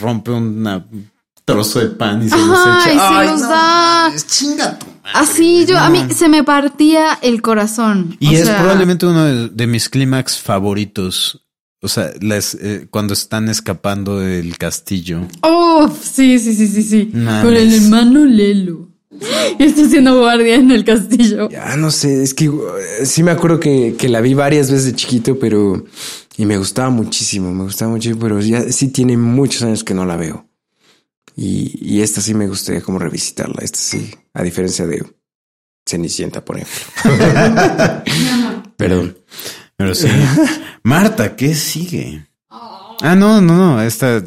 rompe 0.00 0.30
una- 0.30 0.78
un 0.90 1.10
trozo 1.44 1.80
de 1.80 1.88
pan 1.88 2.22
y 2.24 2.28
se 2.28 2.34
Ajá, 2.34 2.46
los 2.46 2.60
echa. 2.60 2.92
y 2.92 2.96
se 2.96 3.00
Ay, 3.02 3.26
los 3.28 3.40
no 3.40 3.48
da. 3.48 4.02
mames, 4.04 4.26
chinga 4.26 4.78
tu 4.78 4.86
madre, 4.86 4.98
Así 5.14 5.52
güey, 5.54 5.66
yo, 5.66 5.78
a 5.78 5.90
mí 5.90 6.06
se 6.14 6.28
me 6.28 6.44
partía 6.44 7.18
el 7.22 7.42
corazón. 7.42 8.16
Y 8.20 8.28
O 8.28 8.38
es 8.38 8.44
sea, 8.46 8.58
probablemente 8.58 9.06
uno 9.06 9.24
de, 9.24 9.48
de 9.48 9.66
mis 9.66 9.88
clímax 9.88 10.38
favoritos. 10.38 11.42
O 11.82 11.88
sea, 11.88 12.12
las, 12.20 12.54
eh, 12.54 12.86
cuando 12.90 13.14
están 13.14 13.48
escapando 13.48 14.20
del 14.20 14.58
castillo. 14.58 15.26
Oh, 15.42 15.88
sí, 15.88 16.38
sí, 16.38 16.54
sí, 16.54 16.66
sí, 16.66 16.82
sí. 16.82 17.10
Mames. 17.12 17.44
Con 17.44 17.56
el 17.56 17.74
hermano 17.74 18.24
Lelo. 18.26 18.90
Y 19.58 19.62
está 19.62 19.84
haciendo 19.84 20.18
guardia 20.18 20.54
en 20.54 20.70
el 20.70 20.84
castillo. 20.84 21.48
Ya 21.50 21.76
no 21.76 21.90
sé, 21.90 22.22
es 22.22 22.34
que 22.34 22.46
eh, 22.46 23.06
sí 23.06 23.22
me 23.22 23.30
acuerdo 23.30 23.58
que, 23.58 23.94
que 23.98 24.08
la 24.08 24.20
vi 24.20 24.34
varias 24.34 24.70
veces 24.70 24.86
de 24.86 24.94
chiquito, 24.94 25.38
pero 25.38 25.84
y 26.36 26.46
me 26.46 26.56
gustaba 26.56 26.90
muchísimo, 26.90 27.52
me 27.52 27.64
gustaba 27.64 27.90
mucho, 27.90 28.16
pero 28.18 28.40
ya 28.40 28.70
sí 28.72 28.88
tiene 28.88 29.16
muchos 29.16 29.62
años 29.62 29.84
que 29.84 29.94
no 29.94 30.06
la 30.06 30.16
veo. 30.16 30.46
Y, 31.36 31.72
y 31.80 32.02
esta 32.02 32.20
sí 32.20 32.34
me 32.34 32.46
gustaría 32.46 32.82
como 32.82 32.98
revisitarla, 32.98 33.62
esta 33.62 33.78
sí, 33.78 34.10
a 34.32 34.42
diferencia 34.42 34.86
de 34.86 35.04
Cenicienta, 35.86 36.44
por 36.44 36.58
ejemplo. 36.58 38.04
Perdón. 38.76 39.18
Pero 39.80 39.94
sí. 39.94 40.08
Marta, 40.82 41.36
¿qué 41.36 41.54
sigue? 41.54 42.26
Ah, 42.50 43.16
no, 43.16 43.40
no, 43.40 43.56
no. 43.56 43.82
Esta, 43.82 44.22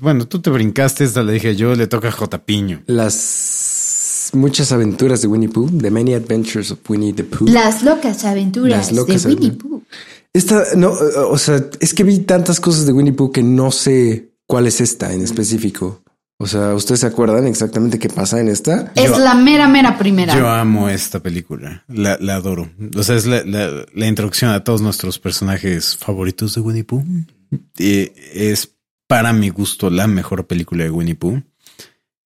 bueno, 0.00 0.28
tú 0.28 0.40
te 0.40 0.48
brincaste, 0.48 1.02
esta 1.02 1.24
le 1.24 1.32
dije 1.32 1.56
yo, 1.56 1.74
le 1.74 1.88
toca 1.88 2.06
a 2.06 2.12
J. 2.12 2.44
Piño. 2.44 2.84
Las 2.86 4.30
muchas 4.32 4.70
aventuras 4.70 5.20
de 5.20 5.26
Winnie 5.26 5.48
Pooh, 5.48 5.68
The 5.76 5.90
Many 5.90 6.14
Adventures 6.14 6.70
of 6.70 6.78
Winnie 6.88 7.12
the 7.12 7.24
Pooh. 7.24 7.48
Las 7.48 7.82
locas 7.82 8.24
aventuras 8.24 8.70
Las 8.70 8.92
locas 8.92 9.24
de 9.24 9.30
Winnie. 9.30 9.50
Pooh. 9.50 9.82
Esta, 10.32 10.62
no, 10.76 10.92
o 10.92 11.36
sea, 11.36 11.66
es 11.80 11.92
que 11.94 12.04
vi 12.04 12.20
tantas 12.20 12.60
cosas 12.60 12.86
de 12.86 12.92
Winnie 12.92 13.12
Pooh 13.12 13.32
que 13.32 13.42
no 13.42 13.72
sé 13.72 14.30
cuál 14.46 14.68
es 14.68 14.80
esta 14.80 15.12
en 15.12 15.22
específico. 15.22 16.01
O 16.42 16.46
sea, 16.48 16.74
¿ustedes 16.74 17.00
se 17.00 17.06
acuerdan 17.06 17.46
exactamente 17.46 17.98
qué 18.00 18.08
pasa 18.08 18.40
en 18.40 18.48
esta? 18.48 18.90
Es 18.96 19.10
Yo- 19.10 19.18
la 19.18 19.34
mera, 19.34 19.68
mera 19.68 19.96
primera. 19.96 20.34
Yo 20.36 20.48
amo 20.50 20.88
esta 20.88 21.20
película. 21.20 21.84
La, 21.86 22.18
la 22.20 22.34
adoro. 22.34 22.68
O 22.96 23.02
sea, 23.04 23.14
es 23.14 23.26
la, 23.26 23.44
la- 23.44 23.86
la 23.94 24.06
introducción 24.08 24.50
a 24.50 24.64
todos 24.64 24.80
nuestros 24.82 25.20
personajes 25.20 25.96
favoritos 25.96 26.54
de 26.56 26.60
Winnie 26.60 26.82
Pooh. 26.84 27.04
Y 27.78 28.10
es 28.34 28.72
para 29.06 29.32
mi 29.32 29.50
gusto 29.50 29.88
la 29.88 30.08
mejor 30.08 30.46
película 30.48 30.82
de 30.84 30.90
Winnie 30.90 31.14
Pooh. 31.14 31.42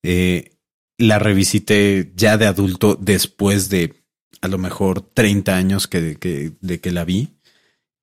Eh, 0.02 0.52
la 0.98 1.18
revisité 1.18 2.10
ya 2.16 2.38
de 2.38 2.47
adulto 2.47 2.97
después 2.98 3.68
de 3.68 4.02
a 4.40 4.48
lo 4.48 4.56
mejor 4.56 5.02
30 5.02 5.55
años 5.56 5.88
que, 5.88 6.01
de 6.60 6.80
que 6.80 6.90
la 6.90 7.05
vi. 7.05 7.36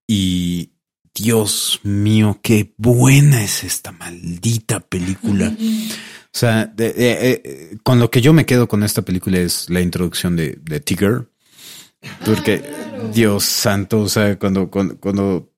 Y 0.07 0.73
Dios 1.14 1.80
mío, 1.84 2.40
qué 2.41 2.73
buena 2.77 3.44
es 3.44 3.64
esta 3.64 3.91
maldita 3.91 4.80
película. 4.80 5.53
O 5.56 6.35
sea, 6.38 6.73
eh, 6.77 7.77
con 7.84 7.99
lo 7.99 8.10
que 8.10 8.22
yo 8.22 8.34
me 8.34 8.45
quedo 8.48 8.68
con 8.68 8.81
esta 8.81 9.03
película 9.03 9.38
es 9.38 9.69
la 9.69 9.81
introducción 9.81 10.35
de, 10.35 10.56
Tigger. 10.84 11.27
Porque, 12.26 12.64
Dios 13.14 13.44
santo, 13.45 14.02
o 14.02 14.10
sea, 14.10 14.38
cuando, 14.40 14.69
cuando, 14.72 14.98
cuando, 14.99 15.52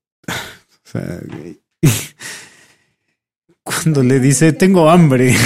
cuando 3.64 4.04
le 4.04 4.20
dice, 4.20 4.54
tengo 4.54 4.90
hambre. 4.90 5.36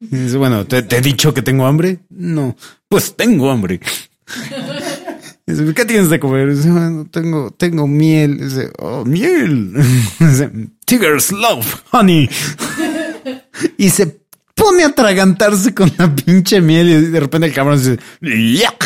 Bueno, 0.00 0.64
¿te, 0.64 0.82
te 0.82 0.98
he 0.98 1.00
dicho 1.00 1.34
que 1.34 1.42
tengo 1.42 1.66
hambre? 1.66 1.98
No, 2.10 2.56
pues 2.88 3.16
tengo 3.16 3.50
hambre. 3.50 3.80
Dice, 5.48 5.74
¿Qué 5.74 5.84
tienes 5.86 6.10
de 6.10 6.20
comer? 6.20 6.54
Dice, 6.54 6.70
"Bueno, 6.70 7.06
tengo, 7.10 7.50
tengo 7.50 7.86
miel. 7.86 8.38
Dice, 8.38 8.70
oh, 8.78 9.04
miel. 9.06 9.72
Dice, 10.18 10.50
Tigers 10.84 11.32
love 11.32 11.82
honey. 11.90 12.28
Y 13.76 13.90
se 13.90 14.20
pone 14.54 14.84
a 14.84 14.88
atragantarse 14.88 15.74
con 15.74 15.90
la 15.98 16.14
pinche 16.14 16.60
miel 16.60 16.88
y 16.88 16.94
de 17.10 17.20
repente 17.20 17.48
el 17.48 17.52
cabrón 17.52 17.78
dice, 17.78 17.98
yuck. 18.20 18.84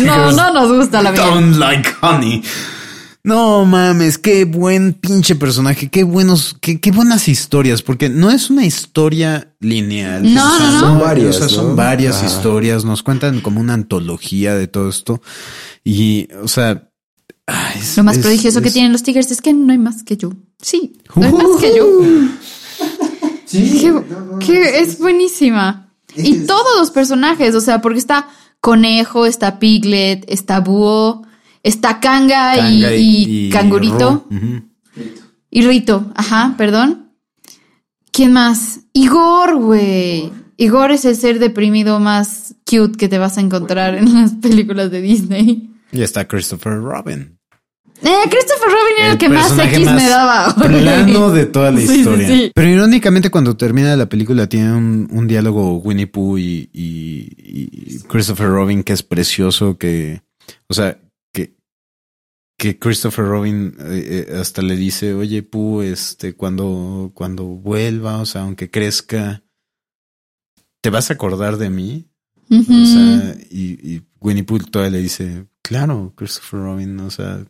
No, 0.04 0.30
no 0.32 0.52
nos 0.52 0.72
gusta 0.72 1.00
la 1.02 1.10
vida. 1.10 1.24
Don't 1.24 1.56
like 1.56 1.88
honey. 2.02 2.42
No 3.26 3.64
mames, 3.64 4.18
qué 4.18 4.44
buen 4.44 4.92
pinche 4.94 5.34
personaje, 5.34 5.88
qué 5.88 6.04
buenos, 6.04 6.56
qué, 6.60 6.80
qué 6.80 6.92
buenas 6.92 7.26
historias, 7.26 7.82
porque 7.82 8.08
no 8.08 8.30
es 8.30 8.50
una 8.50 8.64
historia 8.64 9.52
lineal. 9.58 10.22
No, 10.32 10.58
no, 10.60 10.70
no. 10.70 10.78
Son 10.80 11.00
varias, 11.00 11.34
o 11.34 11.38
sea, 11.40 11.48
son 11.48 11.68
¿no? 11.70 11.74
varias 11.74 12.22
historias, 12.22 12.84
nos 12.84 13.02
cuentan 13.02 13.40
como 13.40 13.60
una 13.60 13.74
antología 13.74 14.54
de 14.54 14.68
todo 14.68 14.88
esto. 14.88 15.20
Y, 15.82 16.28
o 16.40 16.46
sea, 16.46 16.88
ay, 17.46 17.80
es- 17.80 17.96
Lo 17.96 18.04
más 18.04 18.18
es- 18.18 18.22
prodigioso 18.22 18.62
que 18.62 18.68
es- 18.68 18.74
tienen 18.74 18.92
los 18.92 19.02
Tigers 19.02 19.28
es 19.32 19.42
que 19.42 19.52
no 19.52 19.72
hay 19.72 19.78
más 19.78 20.04
que 20.04 20.16
yo. 20.16 20.30
Sí, 20.62 20.96
no 21.16 21.26
hay 21.26 21.32
más 21.32 21.60
que 21.60 21.76
yo. 21.76 21.86
Que, 23.50 24.02
que 24.44 24.80
es 24.80 24.98
buenísima. 24.98 25.88
Y 26.14 26.40
todos 26.46 26.78
los 26.78 26.90
personajes, 26.90 27.54
o 27.54 27.60
sea, 27.60 27.80
porque 27.80 27.98
está 27.98 28.28
Conejo, 28.60 29.24
está 29.26 29.58
Piglet, 29.58 30.24
está 30.28 30.60
Búho, 30.60 31.22
está 31.68 32.00
Kanga, 32.00 32.56
y- 32.70 32.80
Kanga 32.82 32.94
y, 32.96 33.50
Cangurito. 33.50 34.26
Y 35.50 35.62
Rito, 35.62 36.12
ajá, 36.14 36.54
perdón. 36.58 37.12
¿Quién 38.12 38.32
más? 38.32 38.80
Igor, 38.92 39.56
güey. 39.56 40.32
Igor 40.56 40.90
es 40.90 41.04
el 41.04 41.16
ser 41.16 41.38
deprimido 41.38 42.00
más 42.00 42.54
cute 42.64 42.96
que 42.96 43.08
te 43.08 43.18
vas 43.18 43.36
a 43.36 43.42
encontrar 43.42 43.94
en 43.94 44.12
las 44.14 44.32
películas 44.32 44.90
de 44.90 45.02
Disney. 45.02 45.70
Y 45.92 46.02
está 46.02 46.26
Christopher 46.26 46.74
Robin. 46.80 47.38
Eh, 48.02 48.10
Christopher 48.30 48.68
Robin 48.68 48.94
era 48.98 49.12
el, 49.12 49.18
que 49.18 49.28
más 49.28 49.44
personaje 49.48 49.76
X 49.76 49.86
me 49.86 49.92
más 49.94 50.08
daba. 50.08 50.52
güey. 50.52 50.80
Plano 50.82 51.30
de 51.30 51.46
toda 51.46 51.70
la 51.70 51.80
Sí, 51.80 51.86
sí, 51.86 51.94
historia. 52.00 52.28
sí. 52.28 52.52
Pero 52.54 52.68
irónicamente, 52.68 53.30
cuando 53.30 53.56
termina 53.56 53.96
la 53.96 54.06
película, 54.08 54.46
tiene 54.48 54.72
un, 54.74 55.08
un 55.10 55.26
diálogo 55.26 55.78
Winnie 55.78 56.06
Pooh 56.06 56.38
y, 56.38 56.68
y- 56.72 57.28
y 57.38 57.98
Christopher 58.08 58.48
Robin 58.48 58.82
que 58.82 58.92
es 58.94 59.02
precioso. 59.02 59.76
Que, 59.78 60.20
o 60.68 60.74
sea, 60.74 60.98
que, 62.58 62.78
Christopher 62.78 63.24
Robin 63.26 63.76
eh, 63.80 64.26
eh, 64.30 64.36
hasta 64.38 64.62
le 64.62 64.76
dice: 64.76 65.14
Oye, 65.14 65.42
Pooh, 65.42 65.82
este, 65.82 66.34
cuando, 66.34 67.10
cuando 67.14 67.44
vuelva, 67.44 68.18
o 68.18 68.26
sea, 68.26 68.42
aunque 68.42 68.70
crezca, 68.70 69.42
¿te 70.80 70.90
vas 70.90 71.10
a 71.10 71.14
acordar 71.14 71.56
de 71.58 71.70
mí? 71.70 72.08
O 72.48 72.54
sea, 72.86 73.36
y, 73.50 73.72
y 73.96 74.02
Winnie 74.20 74.44
Pooh 74.44 74.58
todavía 74.60 74.98
le 74.98 75.02
dice, 75.02 75.46
claro, 75.62 76.12
Christopher 76.16 76.60
Robin, 76.60 77.00
o 77.00 77.10
sea, 77.10 77.44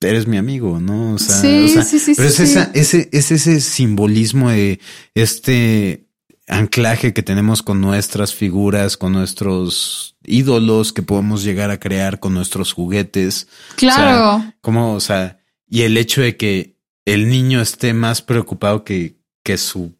eres 0.00 0.26
mi 0.26 0.36
amigo, 0.36 0.80
¿no? 0.80 1.14
O 1.14 1.18
sea, 1.18 1.36
Sí, 1.36 1.64
o 1.64 1.68
sea, 1.68 1.82
sí, 1.84 1.98
sí, 1.98 2.14
pero 2.16 2.28
es, 2.28 2.40
esa- 2.40 2.70
ese, 2.74 3.08
es 3.12 3.30
ese 3.30 3.60
simbolismo 3.60 4.50
de 4.50 4.80
este 5.14 6.07
anclaje 6.48 7.12
que 7.12 7.22
tenemos 7.22 7.62
con 7.62 7.80
nuestras 7.80 8.34
figuras, 8.34 8.96
con 8.96 9.12
nuestros 9.12 10.16
ídolos 10.24 10.92
que 10.92 11.02
podemos 11.02 11.42
llegar 11.44 11.70
a 11.70 11.78
crear 11.78 12.18
con 12.20 12.34
nuestros 12.34 12.72
juguetes. 12.72 13.48
Claro. 13.76 14.36
O 14.36 14.40
sea, 14.40 14.56
como, 14.60 14.94
o 14.94 15.00
sea, 15.00 15.38
y 15.68 15.82
el 15.82 15.96
hecho 15.96 16.20
de 16.22 16.36
que 16.36 16.76
el 17.04 17.28
niño 17.28 17.60
esté 17.60 17.92
más 17.94 18.22
preocupado 18.22 18.84
que, 18.84 19.16
que 19.42 19.56
su 19.58 19.94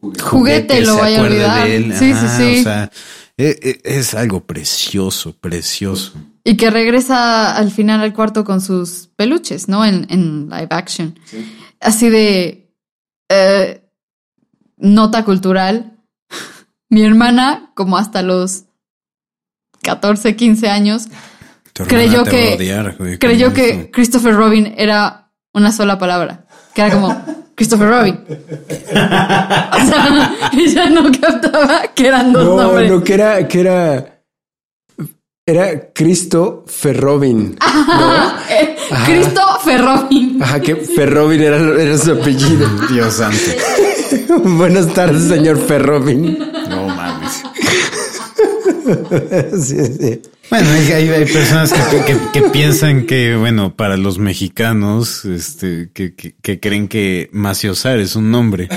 Juguete 0.00 0.80
lo 0.82 0.94
se 0.96 1.00
vaya 1.00 1.16
a 1.16 1.20
acuerde 1.20 1.36
olvidar. 1.44 1.66
de 1.68 1.76
él. 1.76 1.92
Sí, 1.92 1.98
sí, 2.06 2.12
Ajá, 2.12 2.36
sí. 2.36 2.58
O 2.58 2.62
sea, 2.62 2.90
e- 3.36 3.58
e- 3.62 3.80
es, 3.98 4.14
algo 4.14 4.44
precioso, 4.44 5.34
precioso. 5.36 6.12
Y 6.44 6.56
que 6.56 6.70
regresa 6.70 7.56
al 7.56 7.70
final 7.70 8.00
al 8.00 8.12
cuarto 8.12 8.44
con 8.44 8.60
sus 8.60 9.08
peluches, 9.16 9.68
¿no? 9.68 9.84
En, 9.84 10.06
en 10.10 10.48
live 10.50 10.68
action. 10.70 11.18
Así 11.80 12.10
de 12.10 12.70
eh, 13.30 13.83
nota 14.76 15.24
cultural. 15.24 15.92
Mi 16.90 17.02
hermana, 17.04 17.70
como 17.74 17.96
hasta 17.96 18.22
los 18.22 18.64
14, 19.82 20.36
15 20.36 20.68
años, 20.68 21.08
Creyó 21.72 22.22
que- 22.24 22.54
odiar, 22.54 22.96
güey, 22.98 23.18
creyó 23.18 23.52
que. 23.52 23.90
Christopher 23.90 24.34
Robin 24.34 24.74
era 24.76 25.32
una 25.52 25.72
sola 25.72 25.98
palabra. 25.98 26.46
Que 26.72 26.82
era 26.82 26.94
como 26.94 27.24
Christopher 27.56 27.88
Robin. 27.88 28.24
O 28.28 29.86
sea, 29.86 30.32
ella 30.52 30.90
no 30.90 31.10
captaba 31.20 31.82
que 31.94 32.06
eran 32.06 32.32
dos 32.32 32.44
No, 32.44 32.62
nombres. 32.62 32.90
no, 32.90 33.02
que 33.02 33.14
era, 33.14 33.48
que 33.48 33.60
era, 33.60 34.20
era 35.46 35.92
Cristo 35.92 36.64
Ferrobin. 36.68 37.56
Eh, 38.50 38.76
Christopher 39.06 39.80
Robin. 39.84 40.40
Ajá, 40.42 40.60
que 40.60 40.76
Ferrobin 40.76 41.42
era, 41.42 41.56
era 41.82 41.98
su 41.98 42.12
apellido. 42.12 42.68
Dios 42.88 43.14
santo. 43.14 43.36
Buenas 44.44 44.92
tardes, 44.94 45.24
señor 45.24 45.58
Ferrobin. 45.58 46.38
No 46.68 46.88
mames. 46.88 47.42
Sí, 49.64 49.78
sí. 49.98 50.20
Bueno, 50.54 50.70
hay, 50.70 50.92
hay- 50.92 51.08
hay 51.08 51.24
personas 51.24 51.72
que, 51.72 51.80
que- 52.04 52.18
que 52.32 52.48
piensan 52.50 53.06
que, 53.06 53.34
bueno, 53.34 53.74
para 53.74 53.96
los 53.96 54.18
mexicanos, 54.18 55.24
este, 55.24 55.90
que, 55.92 56.14
que- 56.14 56.34
que 56.40 56.60
creen 56.60 56.86
que 56.86 57.28
Maciosar 57.32 57.98
es 57.98 58.14
un 58.14 58.30
nombre. 58.30 58.68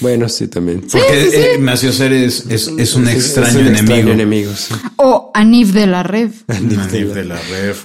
Bueno, 0.00 0.28
sí, 0.28 0.46
también. 0.46 0.82
Porque 0.82 1.54
eh, 1.54 1.58
Maciosar 1.58 2.12
es, 2.12 2.46
es, 2.48 2.68
es 2.78 2.94
un 2.94 3.08
extraño 3.08 3.48
es 3.48 3.54
un 3.56 3.60
enemigo. 3.62 3.80
extraño 3.94 4.12
enemigo, 4.12 4.52
sí. 4.54 4.74
O 4.96 5.32
Anif 5.34 5.72
de 5.72 5.86
la 5.88 6.02
Rev. 6.04 6.30
Anif 6.46 6.86
de 6.90 7.24
la 7.24 7.38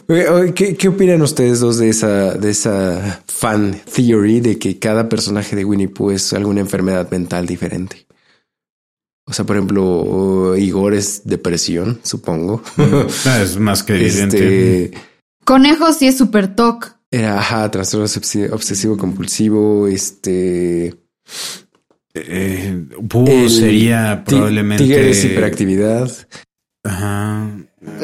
oye, 0.07 0.53
¿Qué, 0.53 0.75
qué 0.75 0.87
opinan 0.87 1.21
ustedes 1.23 1.59
dos 1.59 1.77
de 1.79 1.89
esa, 1.89 2.33
de 2.35 2.51
esa 2.51 3.23
fan 3.27 3.81
theory 3.95 4.41
de 4.41 4.59
que 4.59 4.77
cada 4.77 5.09
personaje 5.09 5.55
de 5.55 5.65
Winnie 5.65 5.87
Pooh 5.87 6.11
es 6.11 6.33
alguna 6.33 6.59
enfermedad 6.61 7.09
mental 7.09 7.47
diferente? 7.47 8.05
O 9.29 9.33
sea, 9.33 9.45
por 9.45 9.55
ejemplo, 9.55 10.57
Igor 10.57 10.95
es 10.95 11.21
depresión, 11.23 11.99
supongo. 12.03 12.63
Ah, 13.25 13.41
es 13.41 13.57
más 13.57 13.83
que 13.83 13.93
evidente. 13.95 14.83
este 14.85 14.97
Conejo 15.45 15.93
sí 15.93 16.07
es 16.07 16.17
super 16.17 16.55
toc. 16.55 16.95
era 17.11 17.39
ajá, 17.39 17.69
trastorno 17.69 18.05
obsesivo 18.51 18.97
compulsivo. 18.97 19.87
Este 19.87 20.95
Eh, 22.13 22.87
Boo 22.99 23.27
el 23.27 23.49
sería 23.49 24.23
probablemente. 24.25 24.83
Tigres 24.83 25.23
hiperactividad. 25.23 26.11
Ajá. 26.83 27.51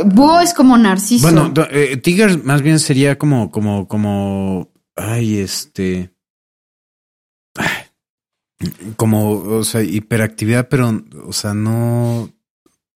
Búho 0.06 0.40
es 0.40 0.54
como 0.54 0.78
narciso. 0.78 1.24
Bueno, 1.24 1.54
eh, 1.72 1.98
Tigers 1.98 2.44
más 2.44 2.62
bien 2.62 2.80
sería 2.80 3.18
como, 3.18 3.52
como, 3.52 3.88
como, 3.88 4.72
ay, 4.96 5.40
este, 5.40 6.14
ay, 7.56 7.85
como, 8.96 9.32
o 9.34 9.64
sea, 9.64 9.82
hiperactividad, 9.82 10.68
pero, 10.70 11.04
o 11.26 11.34
sea, 11.34 11.54
no, 11.54 12.30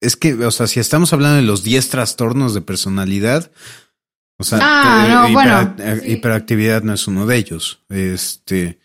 es 0.02 0.16
que, 0.16 0.34
o 0.34 0.52
sea, 0.52 0.68
si 0.68 0.80
estamos 0.80 1.12
hablando 1.14 1.36
de 1.38 1.42
los 1.44 1.64
10 1.64 1.90
trastornos 1.90 2.54
de 2.54 2.62
personalidad, 2.62 3.52
o 4.38 4.44
sea, 4.44 4.60
Ah, 4.62 5.06
eh, 5.06 5.14
no, 5.14 5.34
bueno. 5.34 5.76
eh, 5.80 6.02
hiperactividad 6.08 6.84
no 6.84 6.94
es 6.94 7.08
uno 7.08 7.26
de 7.26 7.36
ellos, 7.36 7.82
este, 7.90 8.80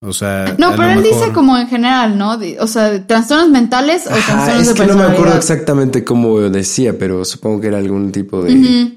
o 0.00 0.12
sea, 0.12 0.56
no, 0.58 0.72
pero 0.76 0.90
él 0.90 1.02
dice 1.02 1.32
como 1.32 1.56
en 1.56 1.68
general, 1.68 2.18
¿no? 2.18 2.38
O 2.60 2.66
sea, 2.66 3.06
trastornos 3.06 3.48
mentales 3.50 4.06
o 4.06 4.10
Ajá, 4.10 4.26
trastornos 4.26 4.62
es 4.62 4.68
de 4.68 4.74
que 4.74 4.86
no 4.88 4.96
me 4.96 5.04
acuerdo 5.04 5.36
exactamente 5.36 6.04
cómo 6.04 6.40
decía, 6.40 6.98
pero 6.98 7.24
supongo 7.24 7.60
que 7.60 7.68
era 7.68 7.78
algún 7.78 8.10
tipo 8.12 8.42
de. 8.42 8.95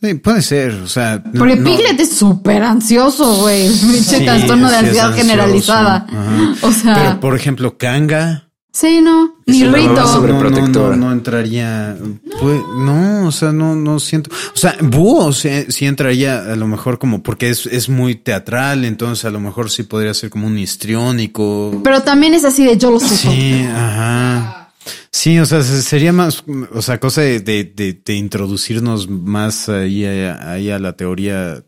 Sí, 0.00 0.14
puede 0.14 0.42
ser, 0.42 0.72
o 0.74 0.86
sea, 0.88 1.20
no- 1.32 1.38
Porque 1.40 1.56
no- 1.56 1.64
Piglet 1.64 1.98
es 2.00 2.10
súper 2.16 2.62
ansioso, 2.62 3.34
güey. 3.38 3.68
Pinche 3.68 4.18
Sí, 4.18 4.24
trastorno 4.24 4.70
de 4.70 4.76
ansiedad 4.76 5.12
generalizada. 5.14 6.06
Ajá. 6.08 6.54
O 6.62 6.70
sea, 6.72 6.94
Pero 6.94 7.20
por 7.20 7.34
ejemplo, 7.34 7.76
Kanga. 7.76 8.48
sí, 8.72 9.00
no. 9.02 9.34
Ni 9.46 9.64
Rito. 9.64 9.94
no, 9.94 10.20
no, 10.20 10.68
no, 10.68 10.96
no 10.96 11.12
entraría. 11.12 11.96
Pues, 12.40 12.60
no, 12.78 13.26
o 13.26 13.32
sea, 13.32 13.50
no, 13.50 13.74
no 13.74 13.98
siento. 13.98 14.30
O 14.54 14.56
sea, 14.56 14.76
Búho 14.80 15.32
sí, 15.32 15.48
sí 15.68 15.86
entraría 15.86 16.52
a 16.52 16.54
lo 16.54 16.68
mejor 16.68 16.98
como 17.00 17.22
porque 17.22 17.50
es, 17.50 17.66
es 17.66 17.88
muy 17.88 18.14
teatral, 18.14 18.84
entonces 18.84 19.24
a 19.24 19.30
lo 19.30 19.40
mejor 19.40 19.68
sí 19.70 19.82
podría 19.82 20.14
ser 20.14 20.30
como 20.30 20.46
un 20.46 20.58
histriónico. 20.58 21.80
Pero 21.82 22.02
también 22.02 22.34
es 22.34 22.44
así 22.44 22.64
de 22.64 22.76
yo 22.76 22.90
lo 22.92 23.00
sé. 23.00 23.16
Sí, 23.16 23.66
ajá. 23.74 24.67
Sí, 25.10 25.38
o 25.38 25.46
sea, 25.46 25.62
se- 25.62 25.82
sería 25.82 26.12
más, 26.12 26.44
o 26.72 26.82
sea, 26.82 26.98
cosa 27.00 27.22
de, 27.22 27.40
de, 27.40 28.00
de- 28.04 28.14
introducirnos 28.14 29.08
más 29.08 29.68
ahí, 29.68 30.04
a- 30.04 30.52
ahí 30.52 30.70
a 30.70 30.78
la 30.78 30.94
teoría 30.94 31.64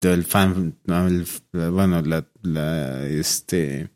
del 0.00 0.24
fan, 0.24 0.76
el- 0.86 1.26
bueno, 1.70 2.02
la, 2.02 2.26
la, 2.42 3.06
este, 3.06 3.88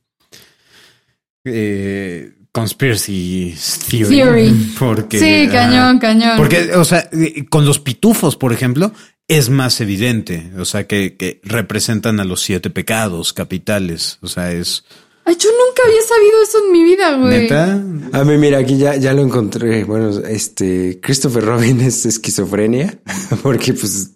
eh, 1.45 2.35
conspiracy 2.53 3.55
theory. 3.89 4.17
Theory. 4.17 4.73
Porque, 4.79 5.19
Sí, 5.19 5.49
cañón, 5.53 5.99
cañón. 5.99 6.37
Porque, 6.37 6.75
o 6.75 6.85
sea, 6.85 7.09
con 7.51 7.65
los 7.67 7.79
pitufos, 7.79 8.37
por 8.37 8.53
ejemplo, 8.53 8.93
es 9.29 9.51
más 9.51 9.81
evidente, 9.81 10.51
o 10.59 10.65
sea, 10.65 10.87
que, 10.87 11.17
que 11.17 11.41
representan 11.45 12.19
a 12.21 12.25
los 12.25 12.41
siete 12.41 12.71
pecados 12.71 13.33
capitales, 13.33 14.19
o 14.23 14.27
sea, 14.29 14.53
es 14.53 14.85
Ay, 15.29 15.37
yo 15.39 15.51
nunca 15.51 15.83
había 15.85 16.01
sabido 16.01 16.43
eso 16.43 16.59
en 16.65 16.73
mi 16.73 16.83
vida, 16.85 17.17
güey. 17.19 17.41
neta. 17.43 17.85
A 18.19 18.25
mí, 18.25 18.39
mira, 18.39 18.57
aquí 18.59 18.79
ya, 18.79 18.97
ya 18.97 19.13
lo 19.13 19.21
encontré. 19.21 19.85
Bueno, 19.85 20.09
este 20.27 21.01
Christopher 21.03 21.45
Robin 21.45 21.81
es 21.83 22.07
esquizofrenia, 22.07 22.99
porque 23.43 23.75
pues, 23.75 24.13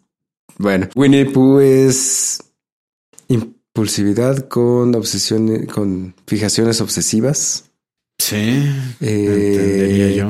bueno, 0.56 0.88
Winnie 0.94 1.26
Pooh 1.26 1.60
es 1.60 2.38
impulsividad 3.28 4.48
con 4.48 4.94
obsesión, 4.94 5.66
con 5.66 6.14
fijaciones 6.26 6.80
obsesivas. 6.80 7.64
Sí, 8.18 8.64
Eh, 9.00 9.54
entendería 9.54 10.10
yo. 10.16 10.28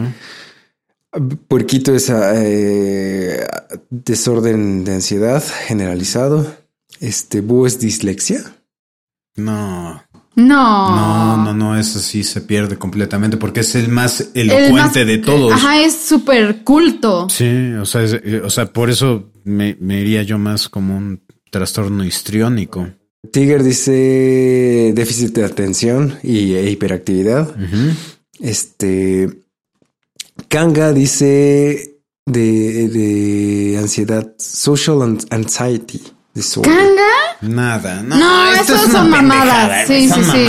Puerquito 1.47 1.95
es 1.95 2.11
eh, 2.11 3.47
desorden 3.91 4.83
de 4.83 4.95
ansiedad 4.95 5.45
generalizado. 5.69 6.57
Este 6.99 7.41
Boo 7.41 7.67
es 7.67 7.79
dislexia. 7.79 8.57
No, 9.37 10.03
No. 10.35 10.97
no, 10.97 11.45
no, 11.45 11.55
no, 11.55 11.79
eso 11.79 11.99
sí 11.99 12.25
se 12.25 12.41
pierde 12.41 12.79
completamente 12.79 13.37
porque 13.37 13.61
es 13.61 13.75
el 13.75 13.89
más 13.89 14.31
El 14.35 14.51
elocuente 14.51 15.01
más- 15.01 15.07
de 15.07 15.19
todos. 15.19 15.53
Ajá, 15.53 15.81
es 15.81 15.95
súper 15.95 16.63
culto. 16.65 17.29
Sí, 17.29 17.73
o 17.75 17.85
sea, 17.85 18.03
es- 18.03 18.15
eh, 18.15 18.41
o 18.43 18.49
sea, 18.51 18.73
por 18.73 18.89
eso 18.89 19.31
me, 19.45 19.77
me 19.81 20.01
iría 20.01 20.23
yo 20.23 20.39
más 20.39 20.69
como 20.71 20.97
un 20.97 21.21
trastorno 21.51 22.03
histriónico. 22.05 22.89
Tiger 23.31 23.63
dice 23.63 24.93
déficit 24.95 25.35
de 25.35 25.45
atención 25.45 26.19
y 26.23 26.55
e 26.55 26.71
hiperactividad. 26.71 27.55
Este 28.41 29.29
Kanga 30.49 30.93
dice 30.93 32.01
de, 32.27 32.89
de 32.89 33.79
ansiedad, 33.79 34.35
social 34.39 35.03
an- 35.03 35.19
anxiety 36.35 36.65
disorder. 36.65 36.73
¿Canga? 36.73 37.55
Nada, 37.55 38.03
no, 38.03 38.17
No, 38.17 38.53
esto 38.53 38.75
eso 38.75 38.85
es 38.85 38.91
una 38.91 38.99
son 39.01 39.11
mamadas. 39.11 39.87
Sí, 39.87 40.09
son 40.09 40.25
sí, 40.25 40.31
sí. 40.33 40.49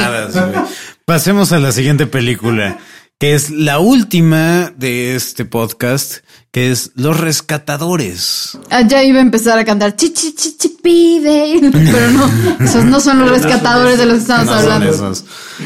Pasemos 1.06 1.52
a 1.52 1.60
la 1.60 1.72
siguiente 1.72 2.08
película, 2.08 2.78
que 3.20 3.34
es 3.36 3.50
la 3.50 3.80
última 3.80 4.72
de 4.78 5.16
este 5.16 5.46
podcast, 5.46 6.18
que 6.52 6.72
es 6.72 6.92
Los 6.96 7.20
Rescatadores. 7.20 8.58
Ah, 8.70 8.82
ya 8.82 9.04
iba 9.04 9.20
a 9.20 9.22
empezar 9.22 9.58
a 9.60 9.66
cantar 9.66 9.96
chi 9.96 10.14
chi 10.14 10.34
chi 10.34 10.56
chi 10.58 10.70
pide. 10.82 11.60
Pero 11.72 12.12
no, 12.12 12.30
esos 12.64 12.86
no 12.86 13.00
son 13.00 13.20
los 13.20 13.30
rescatadores 13.42 13.98
de 13.98 14.06
los 14.06 14.16
que 14.16 14.22
estamos 14.22 14.46
No 14.46 14.54
hablando. 14.54 14.90
esos. 14.90 15.26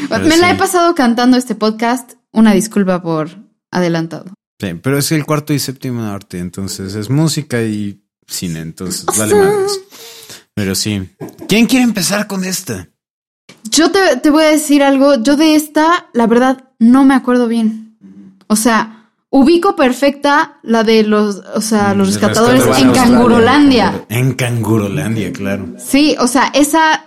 Me 0.09 0.37
la 0.37 0.49
sí. 0.49 0.55
he 0.55 0.55
pasado 0.55 0.95
cantando 0.95 1.37
este 1.37 1.55
podcast. 1.55 2.13
Una 2.31 2.53
disculpa 2.53 3.01
por 3.01 3.29
adelantado. 3.71 4.25
Sí, 4.59 4.73
pero 4.81 4.97
es 4.97 5.11
el 5.11 5.23
cuarto 5.25 5.53
y 5.53 5.59
séptimo 5.59 6.03
arte, 6.03 6.39
entonces 6.39 6.95
es 6.95 7.09
música 7.11 7.61
y 7.61 8.01
cine, 8.27 8.59
entonces 8.61 9.05
vale 9.17 9.35
madres. 9.35 9.81
Pero 10.53 10.75
sí. 10.75 11.09
¿Quién 11.47 11.67
quiere 11.67 11.83
empezar 11.83 12.27
con 12.27 12.43
esta? 12.43 12.89
Yo 13.69 13.91
te, 13.91 14.17
te 14.17 14.29
voy 14.29 14.43
a 14.43 14.47
decir 14.51 14.81
algo. 14.83 15.21
Yo 15.21 15.35
de 15.35 15.55
esta, 15.55 16.07
la 16.13 16.25
verdad, 16.27 16.69
no 16.79 17.05
me 17.05 17.13
acuerdo 17.13 17.47
bien. 17.47 17.97
O 18.47 18.55
sea, 18.55 19.11
ubico 19.29 19.75
perfecta 19.75 20.59
la 20.63 20.83
de 20.83 21.03
los, 21.03 21.43
o 21.53 21.61
sea, 21.61 21.93
los 21.93 22.07
Mm, 22.07 22.11
rescatadores 22.11 22.65
rescatadores 22.65 22.97
en. 22.97 23.11
Cangurolandia. 23.11 24.05
En 24.09 24.33
Cangurolandia, 24.33 25.31
claro. 25.31 25.75
Sí, 25.77 26.15
o 26.19 26.27
sea, 26.27 26.47
esa 26.53 27.05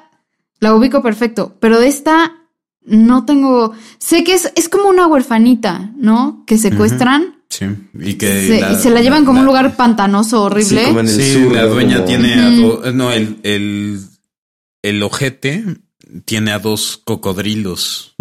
la 0.61 0.75
ubico 0.75 1.03
perfecto, 1.03 1.57
pero 1.61 1.81
de 1.81 1.89
esta 1.89 2.37
no 2.83 3.25
tengo. 3.25 3.73
Sé 3.99 4.23
que 4.23 4.35
es, 4.35 4.53
es 4.55 4.69
como 4.69 4.89
una 4.89 5.07
huerfanita, 5.07 5.91
¿no? 5.97 6.45
Que 6.47 6.59
secuestran 6.59 7.40
Sí. 7.51 7.67
Y 7.99 8.15
que 8.15 8.47
se- 8.47 8.73
y 8.73 8.77
se 8.77 8.91
la 8.91 9.01
llevan 9.03 9.25
como 9.25 9.41
un 9.41 9.47
lugar 9.47 9.77
pantanoso 9.77 10.45
horrible. 10.45 10.81
Sí, 10.81 10.87
como 10.87 11.01
en 11.01 11.09
el 11.09 11.13
Sí, 11.15 11.33
sur, 11.35 11.53
la 11.53 11.65
dueña 11.67 11.97
Como- 11.97 12.07
tiene 12.07 12.35
a 12.35 12.51
do- 12.51 12.93
no, 12.93 13.13
el, 13.13 13.39
el, 13.43 14.01
el 14.83 15.03
ojete 15.03 15.65
tiene 16.25 16.53
a 16.53 16.59
dos 16.61 17.01
cocodrilos 17.05 18.15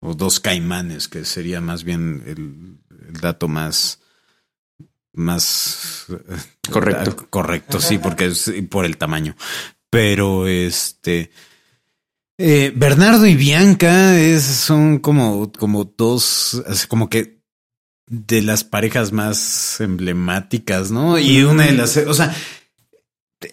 o 0.00 0.14
dos 0.14 0.38
caimanes, 0.40 1.08
que 1.08 1.24
sería 1.24 1.60
más 1.60 1.82
bien 1.84 2.22
el, 2.26 2.78
el 3.08 3.20
dato 3.20 3.48
más, 3.48 3.98
más 5.12 6.06
eh, 6.08 6.36
Correcto. 6.70 7.16
ah, 7.18 7.26
Correcto, 7.30 7.80
sí, 7.80 7.98
porque 7.98 8.26
es 8.26 8.52
por 8.70 8.84
el 8.84 8.96
tamaño. 8.96 9.36
Pero 9.90 10.46
este. 10.46 11.30
eh, 12.38 12.72
Bernardo 12.74 13.26
y 13.26 13.34
Bianca 13.34 14.18
es, 14.18 14.42
son 14.44 14.98
como, 15.00 15.52
como 15.52 15.84
dos, 15.84 16.62
como 16.88 17.08
que 17.10 17.41
de 18.12 18.42
las 18.42 18.62
parejas 18.62 19.10
más 19.10 19.80
emblemáticas, 19.80 20.90
¿no? 20.90 21.18
Y 21.18 21.42
una 21.44 21.64
de 21.64 21.72
las, 21.72 21.96
o 21.96 22.12
sea, 22.12 22.34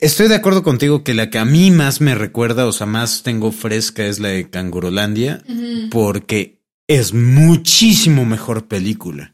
estoy 0.01 0.27
de 0.27 0.35
acuerdo 0.35 0.63
contigo 0.63 1.01
que 1.03 1.13
la 1.13 1.29
que 1.29 1.39
a 1.39 1.45
mí 1.45 1.71
más 1.71 2.01
me 2.01 2.13
recuerda, 2.13 2.65
o 2.67 2.73
sea, 2.73 2.85
más 2.85 3.23
tengo 3.23 3.53
fresca 3.53 4.05
es 4.05 4.19
la 4.19 4.27
de 4.29 4.49
Cangurolandia, 4.49 5.41
porque 5.89 6.61
es 6.87 7.13
muchísimo 7.13 8.25
mejor 8.25 8.67
película. 8.67 9.33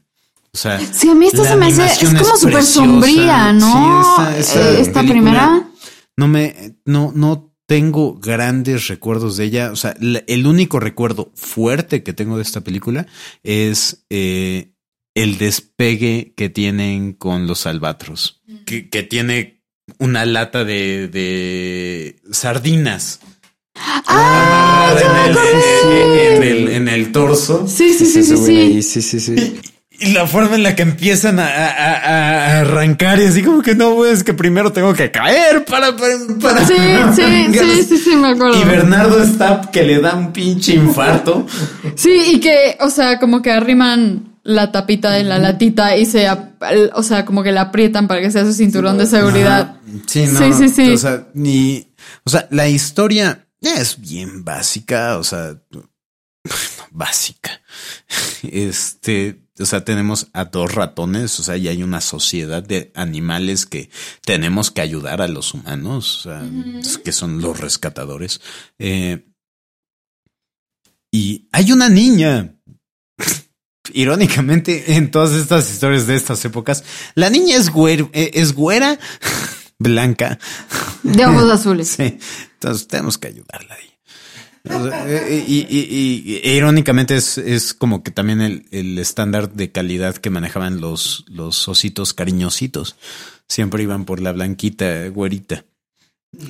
O 0.54 0.58
sea, 0.58 0.80
Sí, 0.80 1.08
a 1.10 1.14
mí 1.14 1.26
esta 1.26 1.44
se 1.44 1.56
me 1.56 1.66
hace, 1.66 1.84
es 2.04 2.12
como 2.14 2.36
súper 2.36 2.62
sombría, 2.62 3.52
¿no? 3.52 3.66
Sí, 3.72 4.08
esta- 4.08 4.38
esta 4.38 4.60
Eh, 4.70 4.80
esta 4.80 5.00
película- 5.00 5.12
primera. 5.22 5.68
no 6.16 6.28
me, 6.28 6.76
no, 6.84 7.12
no 7.14 7.52
tengo 7.66 8.14
grandes 8.20 8.86
recuerdos 8.86 9.36
de 9.36 9.44
ella. 9.46 9.72
O 9.72 9.76
sea, 9.76 9.96
la- 9.98 10.22
el 10.28 10.46
único 10.46 10.78
recuerdo 10.78 11.32
fuerte 11.34 12.04
que 12.04 12.12
tengo 12.12 12.36
de 12.36 12.42
esta 12.44 12.60
película 12.62 13.06
es 13.42 14.04
eh, 14.08 14.72
el 15.16 15.38
despegue 15.38 16.32
que 16.36 16.48
tienen 16.50 17.12
con 17.14 17.46
los 17.46 17.66
albatros, 17.66 18.42
que, 18.66 18.88
que 18.90 19.02
tiene 19.02 19.62
una 19.98 20.24
lata 20.26 20.64
de, 20.64 21.08
de 21.08 22.16
sardinas. 22.30 23.20
¡Ah! 24.06 24.88
amarrada 24.90 25.00
ya 25.00 25.88
me 25.88 26.36
en, 26.36 26.42
el, 26.42 26.42
en 26.42 26.42
el- 26.42 26.68
en 26.72 26.88
el 26.88 27.12
torso. 27.12 27.66
Sí, 27.66 27.92
sí, 27.94 28.06
sí, 28.06 28.22
sí, 28.22 28.34
ahí, 28.34 28.82
sí. 28.82 29.00
sí, 29.02 29.20
sí, 29.20 29.36
sí. 29.36 29.60
Y 29.98 30.12
la 30.12 30.26
forma 30.26 30.54
en 30.56 30.62
la 30.62 30.76
que 30.76 30.82
empiezan 30.82 31.38
a, 31.38 31.46
a- 31.46 32.60
arrancar 32.60 33.18
y 33.18 33.24
así 33.24 33.42
como 33.42 33.62
que 33.62 33.74
no, 33.74 34.04
es 34.04 34.22
que 34.22 34.34
primero 34.34 34.70
tengo 34.70 34.92
que 34.92 35.10
caer 35.10 35.64
para... 35.64 35.96
para, 35.96 36.14
para- 36.40 36.66
Sí, 36.66 36.74
sí, 37.16 37.58
sí, 37.58 37.82
sí, 37.84 37.98
sí, 37.98 38.16
me 38.16 38.28
acuerdo. 38.28 38.60
Y 38.60 38.64
Bernardo 38.64 39.22
está 39.22 39.62
que 39.72 39.82
le 39.82 39.98
da 40.00 40.14
un 40.14 40.32
pinche 40.34 40.74
infarto. 40.74 41.46
Sí, 41.94 42.12
y 42.34 42.40
que, 42.40 42.76
o 42.80 42.90
sea, 42.90 43.18
como 43.18 43.40
que 43.40 43.50
arriman 43.50 44.35
la 44.46 44.70
tapita 44.70 45.18
en 45.18 45.28
la 45.28 45.38
latita 45.38 45.96
y 45.96 46.06
se, 46.06 46.28
o 46.94 47.02
sea, 47.02 47.24
como 47.24 47.42
que 47.42 47.52
la 47.52 47.62
aprietan 47.62 48.06
para 48.06 48.20
que 48.20 48.30
sea 48.30 48.44
su 48.44 48.52
cinturón 48.52 48.96
de 48.96 49.06
seguridad. 49.06 49.76
Sí, 50.06 50.26
no. 50.26 50.38
Sí, 50.38 50.52
sí, 50.52 50.68
sí. 50.68 50.92
O 50.92 50.98
sea, 50.98 51.28
ni, 51.34 51.92
o 52.24 52.30
sea, 52.30 52.46
la 52.50 52.68
historia 52.68 53.48
es 53.60 54.00
bien 54.00 54.44
básica, 54.44 55.18
o 55.18 55.24
sea, 55.24 55.60
básica. 56.90 57.60
Este, 58.42 59.42
o 59.58 59.66
sea, 59.66 59.84
tenemos 59.84 60.28
a 60.32 60.44
dos 60.44 60.74
ratones, 60.74 61.38
o 61.40 61.42
sea, 61.42 61.56
y 61.56 61.68
hay 61.68 61.82
una 61.82 62.00
sociedad 62.00 62.62
de 62.62 62.92
animales 62.94 63.66
que 63.66 63.90
tenemos 64.24 64.70
que 64.70 64.82
ayudar 64.82 65.22
a 65.22 65.28
los 65.28 65.54
humanos, 65.54 66.24
o 66.26 66.30
sea, 66.30 66.48
que 67.02 67.12
son 67.12 67.40
los 67.40 67.58
rescatadores. 67.58 68.40
Eh, 68.78 69.26
y 71.10 71.48
hay 71.52 71.72
una 71.72 71.88
niña. 71.88 72.54
Irónicamente, 73.92 74.94
en 74.96 75.10
todas 75.10 75.32
estas 75.32 75.70
historias 75.70 76.06
de 76.06 76.16
estas 76.16 76.44
épocas, 76.44 76.84
la 77.14 77.30
niña 77.30 77.56
es, 77.56 77.70
güer- 77.72 78.10
eh, 78.12 78.30
es 78.34 78.52
güera, 78.52 78.98
blanca. 79.78 80.38
De 81.02 81.24
ojos 81.26 81.50
azules. 81.50 81.88
Sí, 81.88 82.18
entonces 82.54 82.86
tenemos 82.88 83.18
que 83.18 83.28
ayudarla 83.28 83.74
ahí. 83.74 83.90
Eh, 84.68 85.44
y, 85.46 85.58
y- 85.60 86.40
y- 86.44 86.50
irónicamente 86.56 87.16
es, 87.16 87.38
es 87.38 87.72
como 87.72 88.02
que 88.02 88.10
también 88.10 88.40
el, 88.40 88.66
el 88.72 88.98
estándar 88.98 89.52
de 89.52 89.70
calidad 89.70 90.16
que 90.16 90.28
manejaban 90.30 90.80
los, 90.80 91.24
los 91.28 91.68
ositos 91.68 92.12
cariñositos. 92.14 92.96
Siempre 93.48 93.84
iban 93.84 94.04
por 94.04 94.20
la 94.20 94.32
blanquita 94.32 95.06
güerita 95.08 95.64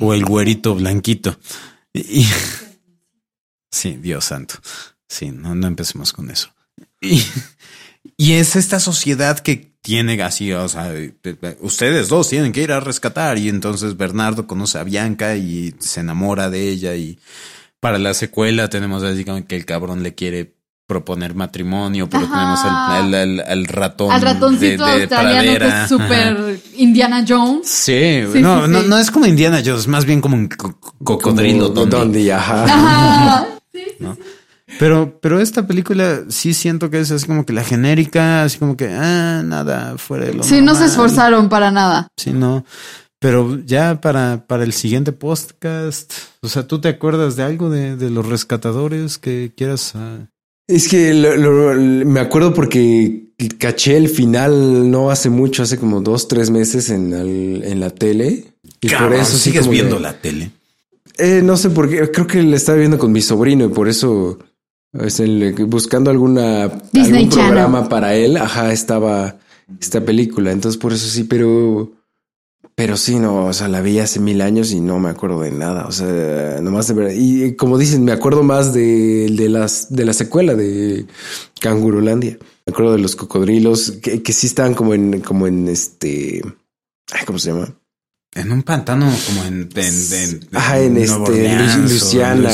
o 0.00 0.14
el 0.14 0.24
güerito 0.24 0.74
blanquito. 0.74 1.38
Sí, 3.70 3.98
Dios 4.00 4.24
santo. 4.24 4.54
Sí, 5.08 5.30
no, 5.30 5.54
no 5.54 5.66
empecemos 5.66 6.12
con 6.12 6.30
eso. 6.30 6.54
Y, 7.00 7.22
y 8.16 8.32
es 8.32 8.56
esta 8.56 8.80
sociedad 8.80 9.38
que 9.40 9.72
tiene 9.82 10.20
así, 10.22 10.52
o 10.52 10.68
sea, 10.68 10.88
de- 10.90 11.14
de- 11.22 11.56
ustedes 11.60 12.08
dos 12.08 12.28
tienen 12.28 12.50
que 12.52 12.62
ir 12.62 12.72
a 12.72 12.80
rescatar. 12.80 13.38
Y 13.38 13.48
entonces 13.48 13.96
Bernardo 13.96 14.46
conoce 14.46 14.78
a 14.78 14.84
Bianca 14.84 15.36
y 15.36 15.74
se 15.78 16.00
enamora 16.00 16.50
de 16.50 16.68
ella. 16.68 16.94
Y 16.96 17.18
para 17.80 17.98
la 17.98 18.12
secuela 18.14 18.68
tenemos 18.68 19.02
así 19.04 19.24
como 19.24 19.46
que 19.46 19.54
el 19.56 19.64
cabrón 19.64 20.02
le 20.02 20.14
quiere 20.14 20.54
proponer 20.88 21.34
matrimonio, 21.34 22.08
pero 22.08 22.26
Ajá. 22.26 22.34
tenemos 22.34 22.60
al, 22.64 23.14
al- 23.14 23.14
al- 23.40 23.44
al 23.48 23.64
ratón. 23.66 24.10
Al 24.12 24.22
ratoncito 24.22 24.86
de- 24.86 24.92
de 24.96 25.02
australiano 25.02 25.52
que 25.52 25.56
pradera. 25.58 25.82
es 25.84 25.88
súper 25.88 26.60
Indiana 26.76 27.24
Jones. 27.28 27.68
Sí, 27.68 28.22
Sí, 28.32 28.40
no, 28.40 28.64
sí, 28.66 28.70
no, 28.72 28.80
sí. 28.82 28.86
no 28.88 28.98
es 28.98 29.10
como 29.10 29.26
Indiana 29.26 29.62
Jones, 29.64 29.86
más 29.88 30.04
bien 30.04 30.20
como 30.20 30.36
un 30.36 30.48
co- 30.48 30.78
cocodrilo 31.02 31.68
Dondi. 31.70 32.30
Ajá. 32.30 32.64
Ajá. 32.64 33.46
Pero, 34.78 35.18
pero 35.20 35.40
esta 35.40 35.66
película 35.66 36.24
sí 36.28 36.52
siento 36.52 36.90
que 36.90 36.98
es 37.00 37.10
así 37.12 37.26
como 37.26 37.46
que 37.46 37.52
la 37.52 37.62
genérica, 37.62 38.42
así 38.42 38.58
como 38.58 38.76
que, 38.76 38.88
ah, 38.88 39.42
nada, 39.44 39.96
fuera 39.96 40.26
de 40.26 40.34
lo 40.34 40.42
Sí, 40.42 40.60
no 40.60 40.74
se 40.74 40.86
esforzaron 40.86 41.48
para 41.48 41.70
nada. 41.70 42.08
Sí, 42.16 42.32
no. 42.32 42.64
Pero 43.20 43.58
ya 43.64 44.00
para, 44.00 44.44
para 44.46 44.64
el 44.64 44.72
siguiente 44.72 45.12
podcast, 45.12 46.12
o 46.42 46.48
sea, 46.48 46.66
¿tú 46.66 46.80
te 46.80 46.88
acuerdas 46.88 47.36
de 47.36 47.44
algo 47.44 47.70
de, 47.70 47.96
de 47.96 48.10
los 48.10 48.26
rescatadores 48.26 49.18
que 49.18 49.52
quieras? 49.56 49.92
ah? 49.94 50.26
Es 50.68 50.88
que 50.88 51.14
lo- 51.14 51.36
lo- 51.36 51.74
me 52.04 52.20
acuerdo 52.20 52.52
porque 52.52 53.28
caché 53.58 53.96
el 53.96 54.08
final 54.08 54.90
no 54.90 55.10
hace 55.10 55.30
mucho, 55.30 55.62
hace 55.62 55.78
como 55.78 56.00
dos, 56.00 56.26
tres 56.28 56.50
meses 56.50 56.90
en, 56.90 57.12
el- 57.12 57.62
en 57.64 57.78
la 57.80 57.90
tele. 57.90 58.52
Y 58.80 58.88
por 58.90 59.14
eso 59.14 59.32
sí 59.38 59.50
sigues 59.50 59.68
viendo 59.68 59.96
de- 59.96 60.02
la 60.02 60.12
tele. 60.20 60.50
Eh, 61.18 61.40
no 61.42 61.56
sé 61.56 61.70
por 61.70 61.88
qué, 61.88 62.10
creo 62.10 62.26
que 62.26 62.42
la 62.42 62.56
estaba 62.56 62.76
viendo 62.76 62.98
con 62.98 63.10
mi 63.12 63.22
sobrino 63.22 63.64
y 63.64 63.68
por 63.68 63.88
eso 63.88 64.38
es 65.04 65.20
el- 65.20 65.54
buscando 65.66 66.10
alguna 66.10 66.68
Disney 66.92 67.22
algún 67.24 67.28
Channel. 67.30 67.46
programa 67.48 67.88
para 67.88 68.14
él, 68.14 68.36
ajá, 68.36 68.72
estaba 68.72 69.36
esta 69.80 70.00
película, 70.04 70.52
entonces 70.52 70.78
por 70.80 70.92
eso 70.92 71.06
sí, 71.08 71.24
pero 71.24 71.92
pero 72.74 72.98
sí, 72.98 73.18
no, 73.18 73.46
o 73.46 73.52
sea, 73.54 73.68
la 73.68 73.80
vi 73.80 73.98
hace 74.00 74.20
mil 74.20 74.42
años 74.42 74.70
y 74.70 74.80
no 74.80 74.98
me 74.98 75.08
acuerdo 75.08 75.40
de 75.40 75.50
nada, 75.50 75.86
o 75.86 75.92
sea, 75.92 76.60
nomás 76.60 76.86
de 76.88 76.92
verdad. 76.94 77.12
Y 77.12 77.42
eh, 77.44 77.56
como 77.56 77.78
dicen, 77.78 78.04
me 78.04 78.12
acuerdo 78.12 78.42
más 78.42 78.74
de, 78.74 79.28
de 79.30 79.48
las 79.48 79.86
de 79.90 80.04
la 80.04 80.12
secuela 80.12 80.54
de 80.54 81.06
Cangurulandia. 81.60 82.38
Me 82.66 82.72
acuerdo 82.72 82.92
de 82.92 82.98
los 82.98 83.16
cocodrilos 83.16 83.92
que, 84.02 84.22
que 84.22 84.32
sí 84.32 84.46
estaban 84.48 84.74
como 84.74 84.92
en 84.92 85.20
como 85.20 85.46
en 85.46 85.68
este 85.68 86.42
ay, 87.12 87.24
¿cómo 87.26 87.38
se 87.38 87.50
llama? 87.52 87.72
En 88.36 88.52
un 88.52 88.62
pantano 88.62 89.10
como 89.26 89.44
en... 89.44 89.68
en, 89.74 90.12
en- 90.12 90.48
Ajá, 90.52 90.78
en 90.80 90.96
este 90.98 91.14
Orleans 91.16 91.90
Luciana, 91.90 92.48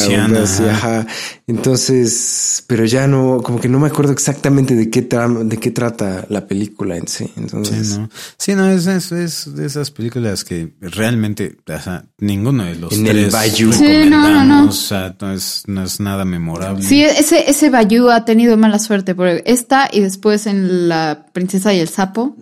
así, 0.44 0.64
ajá. 0.64 1.06
Entonces, 1.46 2.64
pero 2.66 2.84
ya 2.84 3.06
no, 3.06 3.40
como 3.42 3.60
que 3.60 3.68
no 3.68 3.78
me 3.78 3.88
acuerdo 3.88 4.12
exactamente 4.12 4.74
de 4.74 4.90
qué 4.90 5.02
de 5.02 5.56
qué 5.58 5.70
trata 5.70 6.24
la 6.28 6.46
película 6.46 6.96
en 6.96 7.06
sí. 7.08 7.30
Entonces, 7.36 7.88
Sí, 7.88 7.98
no. 7.98 8.10
Sí, 8.38 8.54
no, 8.54 8.70
es, 8.70 8.86
es, 8.86 9.12
es 9.12 9.54
de 9.54 9.66
esas 9.66 9.90
películas 9.90 10.44
que 10.44 10.72
realmente, 10.80 11.56
o 11.66 11.78
sea, 11.80 12.04
ninguno 12.18 12.64
de 12.64 12.76
los 12.76 12.92
En 12.92 13.06
el 13.06 13.12
tres 13.12 13.32
Bayou. 13.32 13.72
Sí, 13.72 13.82
no, 13.82 13.88
no, 13.88 14.06
no. 14.06 14.26
recomendamos, 14.28 14.78
O 14.84 14.86
sea, 14.88 15.16
no 15.20 15.32
es, 15.32 15.62
no 15.66 15.82
es 15.84 16.00
nada 16.00 16.24
memorable. 16.24 16.82
Sí, 16.82 17.02
ese, 17.02 17.50
ese 17.50 17.70
Bayou 17.70 18.08
ha 18.10 18.24
tenido 18.24 18.56
mala 18.56 18.78
suerte. 18.78 19.14
Porque 19.14 19.42
esta 19.46 19.88
y 19.92 20.00
después 20.00 20.46
en 20.46 20.88
La 20.88 21.26
Princesa 21.32 21.74
y 21.74 21.80
el 21.80 21.88
Sapo. 21.88 22.36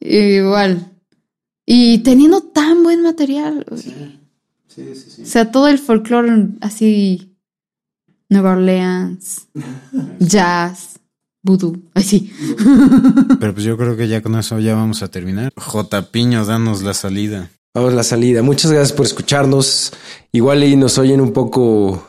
Igual. 0.00 0.91
Y 1.66 1.98
teniendo 1.98 2.42
tan 2.42 2.82
buen 2.82 3.02
material. 3.02 3.64
O 3.70 3.76
sea, 5.24 5.50
todo 5.50 5.68
el 5.68 5.78
folclore 5.78 6.48
así. 6.60 7.28
Nueva 8.28 8.52
Orleans, 8.52 9.48
jazz, 10.18 10.98
voodoo, 11.42 11.76
así. 11.92 12.32
Pero 13.40 13.52
pues 13.52 13.64
yo 13.64 13.76
creo 13.76 13.94
que 13.94 14.08
ya 14.08 14.22
con 14.22 14.36
eso 14.36 14.58
ya 14.58 14.74
vamos 14.74 15.02
a 15.02 15.08
terminar. 15.08 15.52
J. 15.54 16.10
Piño, 16.10 16.46
danos 16.46 16.82
la 16.82 16.94
salida. 16.94 17.50
vamos 17.74 17.92
a 17.92 17.96
la 17.96 18.02
salida. 18.02 18.42
Muchas 18.42 18.72
gracias 18.72 18.96
por 18.96 19.04
escucharnos. 19.04 19.92
Igual 20.32 20.64
y 20.64 20.76
nos 20.76 20.96
oyen 20.96 21.20
un 21.20 21.34
poco 21.34 22.08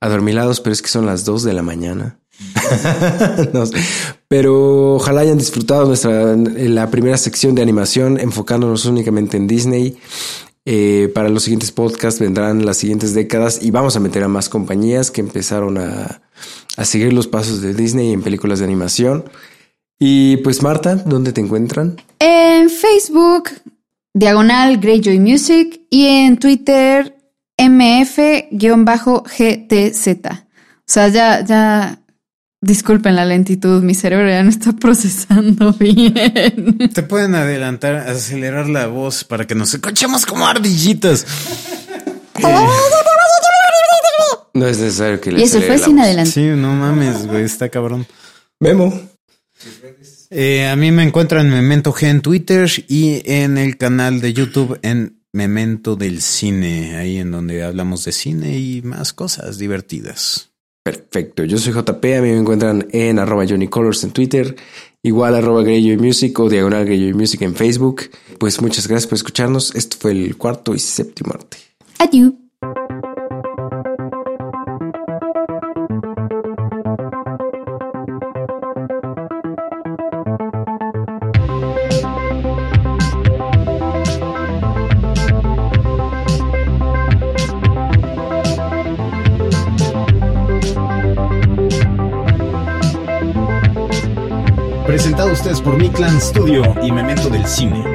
adormilados, 0.00 0.60
pero 0.60 0.72
es 0.72 0.80
que 0.80 0.88
son 0.88 1.04
las 1.04 1.26
2 1.26 1.42
de 1.42 1.52
la 1.52 1.62
mañana. 1.62 2.18
Pero 4.28 4.94
ojalá 4.94 5.22
hayan 5.22 5.38
disfrutado 5.38 5.86
nuestra 5.86 6.36
la 6.36 6.90
primera 6.90 7.16
sección 7.16 7.54
de 7.54 7.62
animación 7.62 8.18
enfocándonos 8.18 8.84
únicamente 8.86 9.36
en 9.36 9.46
Disney. 9.46 9.98
Eh, 10.64 11.10
para 11.14 11.28
los 11.28 11.42
siguientes 11.42 11.72
podcasts 11.72 12.20
vendrán 12.20 12.64
las 12.64 12.76
siguientes 12.76 13.14
décadas 13.14 13.58
y 13.62 13.72
vamos 13.72 13.96
a 13.96 14.00
meter 14.00 14.22
a 14.22 14.28
más 14.28 14.48
compañías 14.48 15.10
que 15.10 15.20
empezaron 15.20 15.76
a, 15.76 16.22
a 16.76 16.84
seguir 16.84 17.12
los 17.12 17.26
pasos 17.26 17.62
de 17.62 17.74
Disney 17.74 18.12
en 18.12 18.22
películas 18.22 18.60
de 18.60 18.64
animación. 18.66 19.24
Y 19.98 20.38
pues 20.38 20.62
Marta, 20.62 20.96
¿dónde 20.96 21.32
te 21.32 21.40
encuentran? 21.40 21.96
En 22.18 22.68
Facebook, 22.70 23.50
diagonal 24.12 24.78
Greyjoy 24.78 25.20
Music. 25.20 25.82
Y 25.90 26.06
en 26.06 26.38
Twitter, 26.38 27.16
MF-GTZ. 27.56 28.50
O 30.32 30.38
sea, 30.86 31.08
ya, 31.08 31.44
ya. 31.44 32.01
Disculpen 32.64 33.16
la 33.16 33.24
lentitud, 33.24 33.82
mi 33.82 33.92
cerebro 33.92 34.28
ya 34.28 34.44
no 34.44 34.50
está 34.50 34.72
procesando 34.80 35.72
bien. 35.72 36.78
Te 36.94 37.02
pueden 37.02 37.34
adelantar, 37.34 37.96
acelerar 38.08 38.68
la 38.68 38.86
voz 38.86 39.24
para 39.24 39.48
que 39.48 39.56
nos 39.56 39.74
escuchemos 39.74 40.24
como 40.24 40.46
ardillitas. 40.46 41.26
No 44.54 44.66
es 44.66 44.78
necesario 44.78 45.18
que 45.18 45.32
le 45.32 45.40
Y 45.40 45.44
eso 45.44 45.62
fue 45.62 45.78
sin 45.78 45.98
adelantar. 45.98 46.30
Sí, 46.30 46.44
no 46.44 46.74
mames, 46.74 47.26
güey, 47.26 47.42
está 47.42 47.70
cabrón. 47.70 48.06
Memo. 48.60 48.92
Eh, 50.28 50.68
a 50.68 50.76
mí 50.76 50.90
me 50.92 51.04
encuentran 51.04 51.46
en 51.46 51.52
Memento 51.52 51.90
G 51.94 52.08
en 52.08 52.20
Twitter 52.20 52.70
y 52.86 53.22
en 53.24 53.56
el 53.56 53.78
canal 53.78 54.20
de 54.20 54.34
YouTube 54.34 54.78
en 54.82 55.22
Memento 55.32 55.96
del 55.96 56.20
Cine, 56.20 56.96
ahí 56.96 57.16
en 57.16 57.30
donde 57.30 57.64
hablamos 57.64 58.04
de 58.04 58.12
cine 58.12 58.58
y 58.58 58.82
más 58.82 59.14
cosas 59.14 59.56
divertidas. 59.56 60.51
Perfecto. 60.82 61.44
Yo 61.44 61.58
soy 61.58 61.72
JP. 61.72 62.04
A 62.04 62.22
mí 62.22 62.30
me 62.30 62.38
encuentran 62.38 62.88
en 62.90 63.18
arroba 63.18 63.44
Johnny 63.48 63.68
Colors 63.68 64.02
en 64.04 64.10
Twitter, 64.10 64.56
igual 65.02 65.36
arroba 65.36 65.62
Greyjoy 65.62 65.96
Music 65.96 66.38
o 66.40 66.48
diagonal 66.48 66.84
Greyjoy 66.84 67.14
Music 67.14 67.42
en 67.42 67.54
Facebook. 67.54 68.10
Pues 68.38 68.60
muchas 68.60 68.88
gracias 68.88 69.08
por 69.08 69.16
escucharnos. 69.16 69.74
Esto 69.74 69.96
fue 70.00 70.12
el 70.12 70.36
cuarto 70.36 70.74
y 70.74 70.78
séptimo 70.78 71.32
arte. 71.34 71.58
Adiós. 71.98 72.32
Studio 96.20 96.62
y 96.82 96.92
Memento 96.92 97.28
del 97.30 97.46
Cine. 97.46 97.91